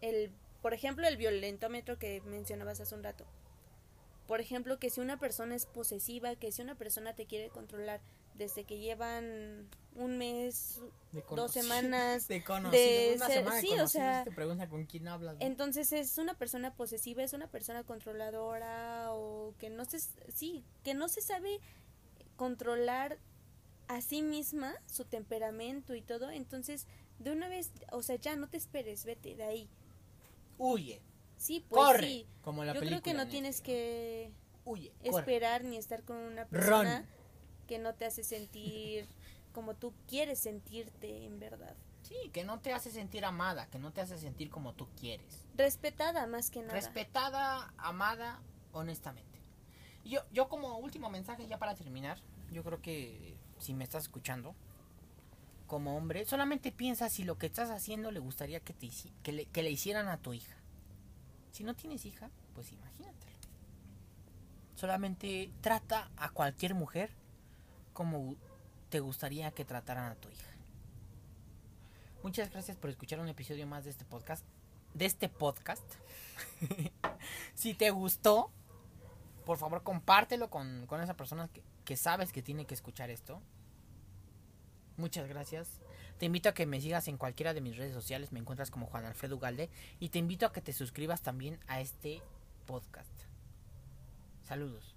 el 0.00 0.30
por 0.60 0.74
ejemplo 0.74 1.06
el 1.06 1.16
violentómetro 1.16 1.98
que 1.98 2.20
mencionabas 2.26 2.80
hace 2.80 2.94
un 2.94 3.02
rato 3.02 3.24
por 4.26 4.40
ejemplo 4.40 4.78
que 4.78 4.90
si 4.90 5.00
una 5.00 5.18
persona 5.18 5.54
es 5.54 5.66
posesiva 5.66 6.36
que 6.36 6.52
si 6.52 6.60
una 6.60 6.74
persona 6.74 7.14
te 7.14 7.26
quiere 7.26 7.48
controlar 7.48 8.00
desde 8.34 8.64
que 8.64 8.78
llevan 8.78 9.68
un 9.94 10.18
mes 10.18 10.80
De 11.12 11.24
dos 11.36 11.52
semanas 11.52 12.26
De 12.28 12.40
de 12.40 13.12
Una 13.16 13.26
ser- 13.26 13.36
semana 13.38 13.56
de 13.56 13.60
sí, 13.62 13.78
o 13.78 13.86
sea, 13.86 14.24
te 14.24 14.32
pregunta 14.32 14.68
con 14.68 14.84
quién 14.86 15.06
hablas. 15.08 15.34
¿no? 15.36 15.40
entonces 15.40 15.92
es 15.92 16.18
una 16.18 16.34
persona 16.36 16.74
posesiva, 16.74 17.22
es 17.22 17.32
una 17.32 17.46
persona 17.48 17.84
controladora 17.84 19.12
o 19.12 19.54
que 19.58 19.70
no 19.70 19.84
se 19.84 20.00
sí, 20.34 20.64
que 20.82 20.94
no 20.94 21.08
se 21.08 21.20
sabe 21.20 21.60
controlar 22.36 23.18
a 23.86 24.00
sí 24.00 24.22
misma 24.22 24.74
su 24.86 25.04
temperamento 25.04 25.94
y 25.94 26.02
todo, 26.02 26.30
entonces 26.30 26.86
de 27.18 27.30
una 27.30 27.48
vez, 27.48 27.70
o 27.92 28.02
sea, 28.02 28.16
ya 28.16 28.34
no 28.34 28.48
te 28.48 28.56
esperes, 28.56 29.04
vete 29.04 29.36
de 29.36 29.44
ahí. 29.44 29.68
Huye, 30.58 31.00
Sí, 31.36 31.64
pues 31.68 31.84
corre. 31.84 32.06
sí. 32.06 32.26
Como 32.42 32.64
la 32.64 32.72
Yo 32.74 32.80
creo 32.80 33.02
que 33.02 33.12
no 33.12 33.26
tienes 33.28 33.56
Netflix, 33.56 33.66
que. 33.66 34.30
Huye, 34.64 34.92
corre. 35.04 35.18
esperar 35.20 35.64
ni 35.64 35.76
estar 35.76 36.02
con 36.04 36.16
una 36.16 36.44
Run. 36.50 36.86
Que 37.64 37.78
no 37.78 37.94
te 37.94 38.06
hace 38.06 38.24
sentir 38.24 39.06
como 39.52 39.74
tú 39.74 39.94
quieres 40.08 40.40
sentirte 40.40 41.24
en 41.24 41.38
verdad. 41.38 41.76
Sí, 42.02 42.16
que 42.32 42.44
no 42.44 42.60
te 42.60 42.72
hace 42.72 42.90
sentir 42.90 43.24
amada, 43.24 43.66
que 43.68 43.78
no 43.78 43.92
te 43.92 44.02
hace 44.02 44.18
sentir 44.18 44.50
como 44.50 44.74
tú 44.74 44.86
quieres. 45.00 45.46
Respetada 45.56 46.26
más 46.26 46.50
que 46.50 46.60
nada. 46.60 46.74
Respetada, 46.74 47.72
amada, 47.78 48.40
honestamente. 48.72 49.38
Yo, 50.04 50.20
yo 50.32 50.48
como 50.48 50.76
último 50.78 51.08
mensaje 51.08 51.46
ya 51.46 51.58
para 51.58 51.74
terminar, 51.74 52.18
yo 52.52 52.62
creo 52.62 52.82
que 52.82 53.36
si 53.58 53.72
me 53.72 53.84
estás 53.84 54.02
escuchando, 54.02 54.54
como 55.66 55.96
hombre, 55.96 56.26
solamente 56.26 56.72
piensa 56.72 57.08
si 57.08 57.24
lo 57.24 57.38
que 57.38 57.46
estás 57.46 57.70
haciendo 57.70 58.10
le 58.10 58.20
gustaría 58.20 58.60
que, 58.60 58.74
te, 58.74 58.90
que, 59.22 59.32
le, 59.32 59.46
que 59.46 59.62
le 59.62 59.70
hicieran 59.70 60.08
a 60.08 60.18
tu 60.18 60.34
hija. 60.34 60.54
Si 61.52 61.64
no 61.64 61.74
tienes 61.74 62.04
hija, 62.04 62.30
pues 62.54 62.70
imagínatelo. 62.72 63.32
Solamente 64.74 65.50
trata 65.62 66.10
a 66.16 66.28
cualquier 66.30 66.74
mujer 66.74 67.10
como 67.94 68.36
te 68.90 69.00
gustaría 69.00 69.50
que 69.52 69.64
trataran 69.64 70.12
a 70.12 70.14
tu 70.16 70.28
hija. 70.28 70.50
Muchas 72.22 72.50
gracias 72.50 72.76
por 72.76 72.90
escuchar 72.90 73.20
un 73.20 73.28
episodio 73.28 73.66
más 73.66 73.84
de 73.84 73.90
este 73.90 74.04
podcast. 74.04 74.44
De 74.92 75.06
este 75.06 75.28
podcast. 75.28 75.84
si 77.54 77.74
te 77.74 77.90
gustó, 77.90 78.50
por 79.46 79.56
favor 79.58 79.82
compártelo 79.82 80.50
con, 80.50 80.86
con 80.86 81.00
esa 81.00 81.14
persona 81.14 81.48
que, 81.48 81.62
que 81.84 81.96
sabes 81.96 82.32
que 82.32 82.42
tiene 82.42 82.66
que 82.66 82.74
escuchar 82.74 83.10
esto. 83.10 83.40
Muchas 84.96 85.26
gracias. 85.26 85.80
Te 86.18 86.26
invito 86.26 86.48
a 86.48 86.54
que 86.54 86.66
me 86.66 86.80
sigas 86.80 87.08
en 87.08 87.18
cualquiera 87.18 87.54
de 87.54 87.60
mis 87.60 87.76
redes 87.76 87.92
sociales. 87.92 88.32
Me 88.32 88.38
encuentras 88.38 88.70
como 88.70 88.86
Juan 88.86 89.04
Alfredo 89.04 89.36
Ugalde. 89.36 89.68
Y 89.98 90.10
te 90.10 90.18
invito 90.18 90.46
a 90.46 90.52
que 90.52 90.60
te 90.60 90.72
suscribas 90.72 91.22
también 91.22 91.58
a 91.66 91.80
este 91.80 92.22
podcast. 92.66 93.10
Saludos. 94.44 94.94